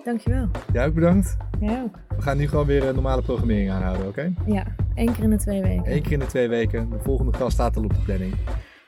Dankjewel. 0.05 0.49
Jij 0.73 0.87
ook 0.87 0.95
bedankt. 0.95 1.37
Jij 1.61 1.83
ook. 1.83 1.99
We 2.17 2.23
gaan 2.23 2.37
nu 2.37 2.49
gewoon 2.49 2.67
weer 2.67 2.85
een 2.85 2.95
normale 2.95 3.23
programmering 3.23 3.71
aanhouden, 3.71 4.07
oké? 4.07 4.33
Ja, 4.47 4.65
één 4.95 5.13
keer 5.13 5.25
in 5.25 5.31
de 5.31 5.37
twee 5.37 5.63
weken. 5.63 5.93
Eén 5.93 6.03
keer 6.03 6.13
in 6.13 6.19
de 6.19 6.27
twee 6.27 6.49
weken. 6.49 6.91
De 6.91 6.99
volgende 7.03 7.33
gast 7.33 7.53
staat 7.53 7.77
al 7.77 7.85
op 7.85 7.95
de 7.95 8.01
planning. 8.01 8.35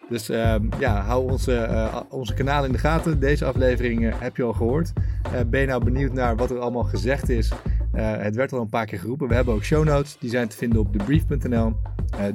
Dus 0.08 0.30
uh, 0.30 0.54
ja, 0.78 1.00
hou 1.00 1.30
onze, 1.30 1.68
uh, 1.70 2.00
onze 2.08 2.34
kanaal 2.34 2.64
in 2.64 2.72
de 2.72 2.78
gaten. 2.78 3.20
Deze 3.20 3.44
aflevering 3.44 4.00
uh, 4.00 4.14
heb 4.18 4.36
je 4.36 4.42
al 4.42 4.52
gehoord. 4.52 4.92
Eh, 5.22 5.40
ben 5.46 5.60
je 5.60 5.66
nou 5.66 5.84
benieuwd 5.84 6.12
naar 6.12 6.36
wat 6.36 6.50
er 6.50 6.58
allemaal 6.58 6.84
gezegd 6.84 7.28
is? 7.28 7.52
het 7.94 8.34
werd 8.34 8.52
al 8.52 8.60
een 8.60 8.68
paar 8.68 8.86
keer 8.86 8.98
geroepen. 8.98 9.28
We 9.28 9.34
hebben 9.34 9.54
ook 9.54 9.64
show 9.64 9.84
notes. 9.84 10.16
Die 10.18 10.30
zijn 10.30 10.48
te 10.48 10.56
vinden 10.56 10.80
op 10.80 10.92
thebrief.nl. 10.92 11.72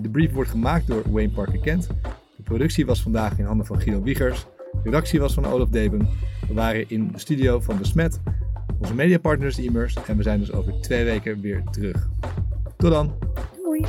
de 0.01 0.09
brief 0.09 0.31
wordt 0.33 0.49
gemaakt 0.49 0.87
door 0.87 1.03
Wayne 1.11 1.31
Parker 1.31 1.59
Kent. 1.59 1.87
De 2.35 2.43
productie 2.43 2.85
was 2.85 3.01
vandaag 3.01 3.39
in 3.39 3.45
handen 3.45 3.65
van 3.65 3.81
Guido 3.81 4.01
Wiegers. 4.01 4.45
De 4.71 4.79
redactie 4.83 5.19
was 5.19 5.33
van 5.33 5.45
Olaf 5.45 5.69
Deben. 5.69 6.09
We 6.47 6.53
waren 6.53 6.89
in 6.89 7.11
de 7.11 7.19
studio 7.19 7.59
van 7.59 7.77
De 7.77 7.85
Smet 7.85 8.19
onze 8.77 8.93
mediapartners 8.95 9.57
is 9.57 9.65
Immers 9.65 9.95
en 10.07 10.17
we 10.17 10.23
zijn 10.23 10.39
dus 10.39 10.51
over 10.51 10.73
twee 10.81 11.03
weken 11.03 11.41
weer 11.41 11.63
terug. 11.71 12.09
Tot 12.77 12.91
dan. 12.91 13.13
Doei. 13.63 13.85